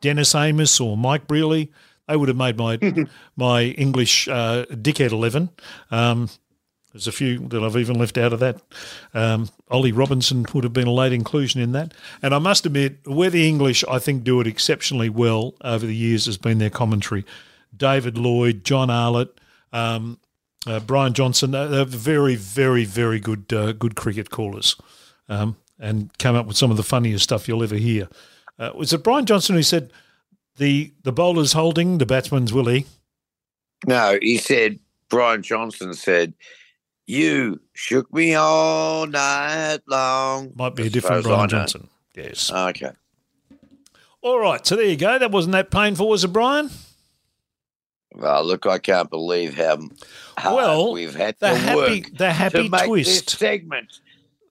Dennis 0.00 0.34
Amiss, 0.34 0.80
or 0.80 0.96
Mike 0.96 1.26
Brearley. 1.26 1.70
They 2.08 2.16
would 2.16 2.28
have 2.28 2.36
made 2.36 2.56
my 2.56 2.78
my 3.36 3.62
English 3.62 4.28
uh, 4.28 4.64
dickhead 4.70 5.12
eleven. 5.12 5.50
Um, 5.90 6.28
there's 6.92 7.06
a 7.06 7.12
few 7.12 7.38
that 7.48 7.62
I've 7.62 7.76
even 7.76 7.98
left 7.98 8.18
out 8.18 8.32
of 8.32 8.40
that. 8.40 8.60
Um, 9.14 9.48
Ollie 9.70 9.92
Robinson 9.92 10.44
would 10.52 10.64
have 10.64 10.72
been 10.72 10.88
a 10.88 10.92
late 10.92 11.12
inclusion 11.12 11.60
in 11.60 11.72
that. 11.72 11.94
And 12.22 12.34
I 12.34 12.38
must 12.38 12.66
admit, 12.66 12.98
where 13.06 13.30
the 13.30 13.48
English, 13.48 13.84
I 13.88 13.98
think, 13.98 14.24
do 14.24 14.40
it 14.40 14.46
exceptionally 14.46 15.08
well 15.08 15.54
over 15.62 15.86
the 15.86 15.94
years 15.94 16.26
has 16.26 16.36
been 16.36 16.58
their 16.58 16.70
commentary. 16.70 17.24
David 17.76 18.18
Lloyd, 18.18 18.64
John 18.64 18.90
Arlott, 18.90 19.38
um, 19.72 20.18
uh, 20.66 20.80
Brian 20.80 21.14
Johnston, 21.14 21.52
they're 21.52 21.68
they're 21.68 21.84
very, 21.84 22.34
very, 22.34 22.84
very 22.84 23.20
good 23.20 23.52
uh, 23.52 23.72
good 23.72 23.94
cricket 23.94 24.30
callers 24.30 24.76
um, 25.28 25.56
and 25.78 26.16
came 26.18 26.34
up 26.34 26.46
with 26.46 26.56
some 26.56 26.70
of 26.70 26.76
the 26.76 26.82
funniest 26.82 27.24
stuff 27.24 27.46
you'll 27.48 27.62
ever 27.62 27.76
hear. 27.76 28.08
Uh, 28.58 28.72
was 28.74 28.92
it 28.92 29.04
Brian 29.04 29.24
Johnston 29.24 29.56
who 29.56 29.62
said 29.62 29.92
The 30.56 30.92
the 31.04 31.12
bowler's 31.12 31.52
holding, 31.54 31.98
the 31.98 32.06
batsman's 32.06 32.52
Willie. 32.52 32.84
No, 33.86 34.18
he 34.20 34.36
said, 34.36 34.78
Brian 35.08 35.42
Johnson 35.42 35.94
said, 35.94 36.34
You 37.10 37.60
shook 37.72 38.12
me 38.14 38.34
all 38.36 39.04
night 39.06 39.78
long. 39.88 40.52
Might 40.54 40.76
be 40.76 40.86
a 40.86 40.90
different 40.90 41.08
far 41.10 41.18
as 41.18 41.26
I 41.26 41.28
Brian. 41.30 41.48
Johnson. 41.48 41.88
Yes. 42.14 42.52
Okay. 42.52 42.90
All 44.22 44.38
right, 44.38 44.64
so 44.64 44.76
there 44.76 44.84
you 44.84 44.96
go. 44.96 45.18
That 45.18 45.32
wasn't 45.32 45.52
that 45.52 45.70
painful, 45.72 46.08
was 46.08 46.22
it, 46.22 46.28
Brian? 46.28 46.70
Well, 48.12 48.44
look, 48.44 48.64
I 48.66 48.78
can't 48.78 49.10
believe 49.10 49.56
how 49.56 49.78
hard 50.38 50.54
Well, 50.56 50.92
we've 50.92 51.14
had 51.14 51.36
The 51.40 51.48
to 51.48 51.54
happy 51.56 52.00
work 52.02 52.16
the 52.16 52.32
happy 52.32 52.62
to 52.64 52.68
make 52.68 52.84
twist. 52.86 53.26
this 53.30 53.38
segment. 53.38 53.88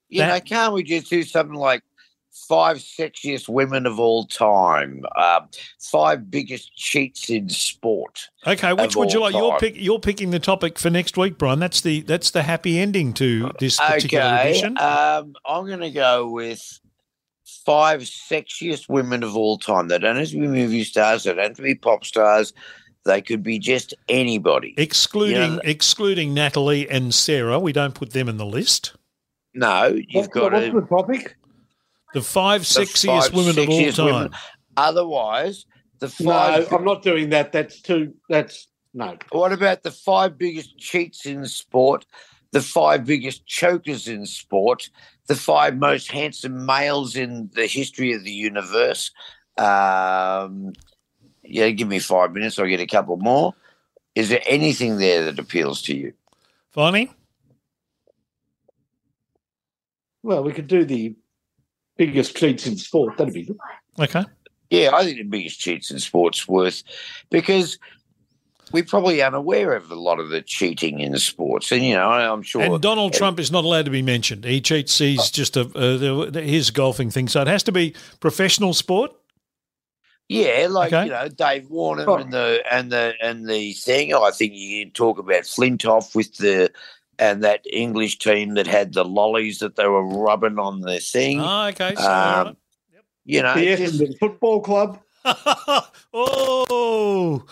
You 0.10 0.19
That- 0.19 0.27
know, 0.34 0.40
can't 0.57 0.73
we 0.73 0.84
just 0.84 1.10
do 1.10 1.23
something 1.23 1.56
like 1.56 1.84
five 2.31 2.77
sexiest 2.77 3.49
women 3.49 3.85
of 3.85 3.99
all 3.99 4.26
time, 4.26 5.03
uh, 5.15 5.41
five 5.80 6.30
biggest 6.31 6.76
cheats 6.76 7.30
in 7.30 7.49
sport? 7.49 8.30
Okay, 8.47 8.73
which 8.73 8.95
would 8.95 9.11
you 9.14 9.23
all 9.23 9.31
like? 9.31 9.34
You're 9.35 9.60
pick, 9.60 9.73
you're 9.81 9.99
picking 9.99 10.31
the 10.31 10.39
topic 10.39 10.80
for 10.80 10.89
next 10.89 11.18
week, 11.18 11.38
Brian. 11.38 11.60
That's 11.60 11.81
the 11.81 12.01
that's 12.01 12.31
the 12.31 12.43
happy 12.43 12.80
ending 12.80 13.14
to 13.15 13.51
this 13.60 13.77
particular 13.80 14.26
Okay, 14.26 14.49
edition. 14.51 14.77
um, 14.80 15.34
I'm 15.45 15.65
going 15.65 15.80
to 15.81 15.91
go 15.91 16.30
with 16.30 16.80
five 17.65 18.01
sexiest 18.01 18.88
women 18.89 19.23
of 19.23 19.35
all 19.35 19.57
time. 19.57 19.88
They 19.88 19.99
don't 19.99 20.15
have 20.15 20.30
to 20.30 20.39
be 20.39 20.47
movie 20.47 20.84
stars. 20.84 21.23
They 21.23 21.34
don't 21.34 21.43
have 21.49 21.56
to 21.57 21.61
be 21.61 21.76
pop 21.76 22.06
stars. 22.06 22.53
They 23.06 23.22
could 23.22 23.41
be 23.43 23.60
just 23.60 23.93
anybody. 24.07 24.73
excluding 24.77 25.53
Yeah. 25.53 25.60
excluding 25.64 26.34
Natalie 26.34 26.88
and 26.89 27.14
Sarah, 27.14 27.57
we 27.60 27.72
don't 27.73 27.95
put 27.95 28.11
them 28.11 28.27
in 28.30 28.38
the 28.38 28.45
list. 28.45 28.93
No, 29.56 29.88
you've 29.95 30.26
What- 30.27 30.31
got 30.31 30.51
what's 30.53 30.65
to 30.68 30.72
the 30.81 30.88
topic? 30.88 31.35
The 32.14 32.22
five 32.22 32.61
The 32.61 32.81
sexiest 32.81 33.06
five 33.06 33.34
women 33.34 33.60
of 33.60 33.69
all 33.69 33.91
time. 33.91 34.06
women. 34.06 34.31
Otherwise, 34.77 35.65
the 35.99 36.10
five. 36.10 36.23
No, 36.26 36.65
five. 36.65 36.73
I'm 36.73 36.86
not 36.86 37.03
doing 37.03 37.30
that. 37.30 37.52
That's 37.52 37.81
too. 37.81 38.14
That's 38.30 38.68
no. 38.94 39.18
What 39.31 39.53
about 39.53 39.84
the 39.84 39.91
five 39.91 40.38
biggest 40.38 40.77
cheats 40.77 41.26
in 41.26 41.45
sport? 41.45 42.06
The 42.52 42.61
five 42.61 43.06
biggest 43.06 43.45
chokers 43.45 44.07
in 44.07 44.26
sport? 44.26 44.90
The 45.27 45.36
five 45.36 45.77
most 45.77 46.10
handsome 46.11 46.65
males 46.65 47.15
in 47.15 47.52
the 47.53 47.68
history 47.68 48.14
of 48.14 48.23
the 48.23 48.31
universe? 48.31 49.11
Um, 49.57 50.73
yeah, 51.44 51.69
give 51.69 51.88
me 51.88 51.99
five 51.99 52.31
minutes. 52.34 52.57
I'll 52.57 52.65
get 52.65 52.80
a 52.80 52.88
couple 52.88 53.18
more. 53.18 53.53
Is 54.15 54.30
there 54.30 54.41
anything 54.48 54.98
there 54.98 55.26
that 55.26 55.38
appeals 55.38 55.84
to 55.84 55.95
you? 55.95 56.14
Finally, 56.72 57.11
Well, 60.23 60.44
we 60.44 60.52
could 60.52 60.68
do 60.68 60.84
the 60.86 61.15
biggest 61.99 62.35
cheats 62.35 62.65
in 62.65 62.77
sport. 62.77 63.17
That'd 63.17 63.34
be 63.35 63.43
good. 63.43 63.57
okay. 63.99 64.23
Yeah, 64.71 64.91
I 64.93 65.03
think 65.03 65.17
the 65.17 65.23
biggest 65.23 65.59
cheats 65.59 65.91
in 65.91 65.99
sport's 65.99 66.47
worth 66.47 66.84
because 67.30 67.77
we're 68.71 68.84
probably 68.84 69.21
unaware 69.23 69.73
of 69.73 69.89
a 69.89 69.95
lot 69.95 70.19
of 70.19 70.30
the 70.30 70.43
cheating 70.43 70.99
in 70.99 71.17
sports. 71.17 71.71
And, 71.71 71.84
you 71.84 71.95
know, 71.95 72.07
I'm 72.07 72.43
sure. 72.43 72.61
And 72.61 72.80
Donald 72.81 73.13
Trump 73.13 73.39
is 73.39 73.51
not 73.51 73.63
allowed 73.63 73.85
to 73.85 73.91
be 73.91 74.03
mentioned. 74.03 74.45
He 74.45 74.61
cheats. 74.61 74.95
He's 74.97 75.31
just 75.31 75.57
a 75.57 75.61
uh, 75.76 76.31
his 76.39 76.69
golfing 76.69 77.09
thing. 77.09 77.27
So 77.27 77.41
it 77.41 77.47
has 77.47 77.63
to 77.63 77.71
be 77.71 77.95
professional 78.19 78.73
sport. 78.76 79.11
Yeah, 80.27 80.67
like 80.69 80.93
Okay. 80.93 81.05
you 81.05 81.09
know, 81.09 81.27
Dave 81.30 81.67
Warner 81.71 82.05
Oh. 82.07 82.17
and 82.17 82.31
the 82.31 82.61
and 82.71 82.91
the 82.91 83.13
and 83.23 83.49
the 83.49 83.73
thing. 83.73 84.13
I 84.13 84.30
think 84.30 84.53
you 84.53 84.88
talk 84.91 85.17
about 85.17 85.43
Flintoff 85.45 86.13
with 86.15 86.35
the 86.38 86.71
and 87.19 87.43
that 87.43 87.65
English 87.71 88.17
team 88.17 88.55
that 88.55 88.65
had 88.65 88.93
the 88.93 89.03
lollies 89.03 89.59
that 89.59 89.75
they 89.75 89.87
were 89.87 90.05
rubbing 90.05 90.57
on 90.57 90.81
their 90.81 90.99
thing. 90.99 91.39
Ah, 91.41 91.67
okay. 91.67 91.93
So, 91.95 92.11
Um, 92.11 92.57
you 93.25 93.43
know, 93.43 93.53
The 93.53 93.75
just- 93.75 93.99
Essendon 93.99 94.17
Football 94.17 94.61
Club. 94.61 94.99
oh, 96.13 97.43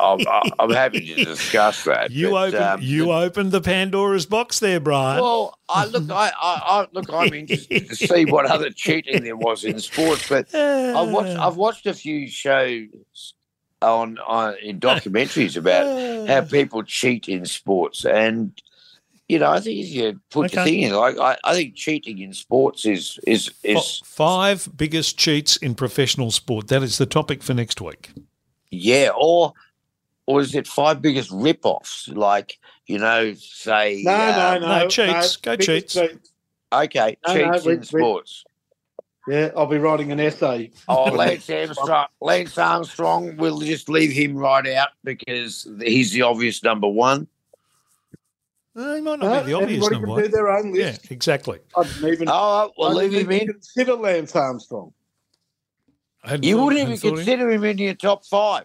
I'm, 0.00 0.26
I'm 0.58 0.70
happy 0.70 1.14
to 1.14 1.24
discuss 1.24 1.84
that. 1.84 2.10
you 2.18 2.30
but, 2.30 2.48
opened 2.48 2.64
um, 2.64 2.80
you 2.82 3.12
opened 3.12 3.52
the 3.52 3.60
Pandora's 3.60 4.26
box 4.26 4.58
there, 4.58 4.80
Brian. 4.80 5.22
Well, 5.22 5.56
I 5.68 5.84
look, 5.86 6.10
I, 6.10 6.32
I, 6.40 6.60
I 6.82 6.86
look, 6.92 7.12
I'm 7.12 7.32
interested 7.32 7.88
to 7.88 7.94
see 7.94 8.24
what 8.24 8.46
other 8.46 8.70
cheating 8.70 9.22
there 9.22 9.36
was 9.36 9.62
in 9.62 9.78
sports, 9.78 10.28
but 10.28 10.52
I've 10.52 11.08
watched, 11.10 11.38
I've 11.38 11.56
watched 11.56 11.86
a 11.86 11.94
few 11.94 12.26
shows 12.28 12.88
on, 13.82 14.18
on 14.26 14.54
in 14.62 14.80
documentaries 14.80 15.56
about 15.56 16.28
how 16.28 16.42
people 16.42 16.82
cheat 16.82 17.28
in 17.28 17.46
sports, 17.46 18.04
and 18.04 18.52
you 19.28 19.38
know, 19.38 19.50
I 19.50 19.60
think 19.60 19.78
if 19.80 19.88
you 19.90 20.20
put 20.30 20.52
the 20.52 20.60
Okay. 20.60 20.70
thing 20.70 20.82
in, 20.84 20.94
like, 20.94 21.18
I, 21.18 21.36
I 21.44 21.52
think 21.54 21.74
cheating 21.74 22.18
in 22.18 22.32
sports 22.32 22.86
is 22.86 23.18
is 23.26 23.50
is 23.62 24.00
five 24.04 24.68
biggest 24.76 25.18
cheats 25.18 25.56
in 25.58 25.74
professional 25.74 26.30
sport. 26.30 26.68
That 26.68 26.82
is 26.82 26.98
the 26.98 27.06
topic 27.06 27.42
for 27.42 27.54
next 27.54 27.80
week. 27.80 28.10
yeah, 28.70 29.10
or 29.16 29.52
or 30.26 30.40
is 30.40 30.54
it 30.54 30.66
five 30.66 31.00
biggest 31.02 31.30
rip-offs? 31.30 32.08
Like 32.08 32.58
you 32.86 32.98
know, 32.98 33.34
say 33.34 34.02
No, 34.04 34.12
um, 34.14 34.60
no, 34.62 34.66
no. 34.68 34.78
no, 34.84 34.88
cheats. 34.88 35.36
Go 35.36 35.56
cheats. 35.56 35.94
cheats. 35.94 36.30
okay, 36.72 37.16
No, 37.26 37.34
no, 37.34 37.52
cheats 37.52 37.64
we- 37.66 37.72
in 37.74 37.80
we- 37.80 37.84
sports. 37.86 38.44
Yeah, 39.28 39.50
I'll 39.56 39.66
be 39.66 39.78
writing 39.78 40.10
an 40.12 40.20
essay. 40.20 40.70
Oh, 40.88 41.04
Lance 41.12 41.48
Armstrong. 41.50 42.06
Lance 42.20 42.56
Armstrong. 42.56 43.36
We'll 43.36 43.60
just 43.60 43.88
leave 43.88 44.10
him 44.10 44.36
right 44.36 44.66
out 44.68 44.88
because 45.04 45.68
he's 45.80 46.12
the 46.12 46.22
obvious 46.22 46.62
number 46.62 46.88
one. 46.88 47.26
Uh, 48.76 48.94
he 48.94 49.00
might 49.00 49.18
not 49.18 49.26
No, 49.26 49.40
be 49.40 49.46
the 49.50 49.54
obvious 49.54 49.84
everybody 49.84 49.94
number 49.94 50.06
can 50.06 50.12
one. 50.14 50.22
do 50.22 50.28
their 50.28 50.48
own 50.50 50.74
Yeah, 50.74 50.96
exactly. 51.10 51.58
I 51.76 51.82
didn't 51.82 52.08
even. 52.12 52.28
Oh, 52.30 52.70
we'll 52.78 52.90
I 52.90 52.92
leave 52.92 53.10
didn't 53.10 53.26
him 53.26 53.32
even 53.32 53.48
in. 53.48 53.52
Consider 53.54 53.94
Lance 53.94 54.34
Armstrong. 54.36 54.92
You 56.40 56.56
thought- 56.56 56.64
wouldn't 56.64 56.82
even 56.82 56.96
thought 56.96 57.06
of 57.08 57.12
him. 57.12 57.16
consider 57.24 57.50
him 57.50 57.64
in 57.64 57.78
your 57.78 57.94
top 57.94 58.24
five. 58.24 58.64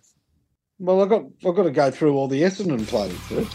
Well, 0.80 1.02
I've 1.02 1.10
got 1.10 1.23
I've 1.48 1.56
got 1.56 1.64
to 1.64 1.72
go 1.72 1.91
through 1.91 2.15
all 2.15 2.27
the 2.27 2.41
Essendon 2.41 2.85
players 2.88 3.18
first. 3.22 3.53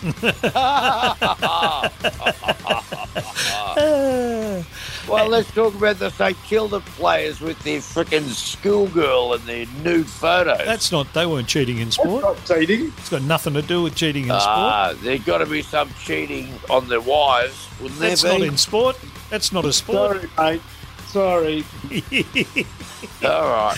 well, 5.08 5.28
let's 5.28 5.50
talk 5.52 5.74
about 5.74 5.98
the 5.98 6.10
St 6.10 6.36
Kilda 6.44 6.80
players 6.80 7.40
with 7.40 7.58
their 7.60 7.78
freaking 7.80 8.24
schoolgirl 8.28 9.34
and 9.34 9.42
their 9.44 9.66
nude 9.82 10.06
photos. 10.06 10.58
That's 10.64 10.92
not. 10.92 11.12
They 11.14 11.26
weren't 11.26 11.48
cheating 11.48 11.78
in 11.78 11.84
That's 11.86 11.96
sport. 11.96 12.22
not 12.22 12.44
cheating. 12.44 12.92
It's 12.98 13.08
got 13.08 13.22
nothing 13.22 13.54
to 13.54 13.62
do 13.62 13.82
with 13.82 13.94
cheating 13.94 14.24
in 14.24 14.28
sport. 14.30 14.44
Ah, 14.46 14.94
there's 15.02 15.24
got 15.24 15.38
to 15.38 15.46
be 15.46 15.62
some 15.62 15.90
cheating 16.04 16.52
on 16.70 16.88
their 16.88 17.00
wives, 17.00 17.68
wouldn't 17.80 17.98
there 18.00 18.10
That's 18.10 18.22
be? 18.22 18.28
not 18.28 18.42
in 18.42 18.56
sport. 18.56 18.98
That's 19.30 19.52
not 19.52 19.64
a 19.64 19.72
sport. 19.72 20.22
Sorry, 20.36 20.52
mate. 20.52 20.62
Sorry. 21.06 21.64
All 23.24 23.48
right, 23.48 23.76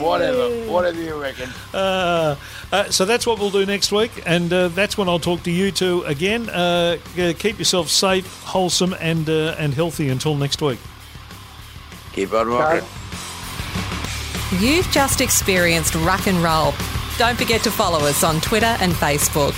whatever, 0.00 0.48
whatever 0.70 1.00
you 1.00 1.20
reckon. 1.20 1.50
Uh, 1.72 2.36
uh, 2.72 2.84
so 2.90 3.04
that's 3.04 3.26
what 3.26 3.38
we'll 3.38 3.50
do 3.50 3.66
next 3.66 3.92
week, 3.92 4.10
and 4.24 4.52
uh, 4.52 4.68
that's 4.68 4.96
when 4.96 5.08
I'll 5.08 5.18
talk 5.18 5.42
to 5.42 5.50
you 5.50 5.70
two 5.70 6.02
again. 6.02 6.48
Uh, 6.48 6.96
keep 7.14 7.58
yourself 7.58 7.88
safe, 7.88 8.42
wholesome, 8.42 8.94
and 9.00 9.28
uh, 9.28 9.56
and 9.58 9.74
healthy 9.74 10.08
until 10.08 10.34
next 10.34 10.62
week. 10.62 10.78
Keep 12.12 12.32
on 12.32 12.48
rocking. 12.48 12.88
You've 14.60 14.90
just 14.90 15.20
experienced 15.20 15.94
Ruck 15.96 16.26
and 16.26 16.38
Roll. 16.38 16.72
Don't 17.18 17.36
forget 17.36 17.62
to 17.64 17.70
follow 17.70 18.00
us 18.06 18.24
on 18.24 18.40
Twitter 18.40 18.76
and 18.80 18.92
Facebook. 18.92 19.54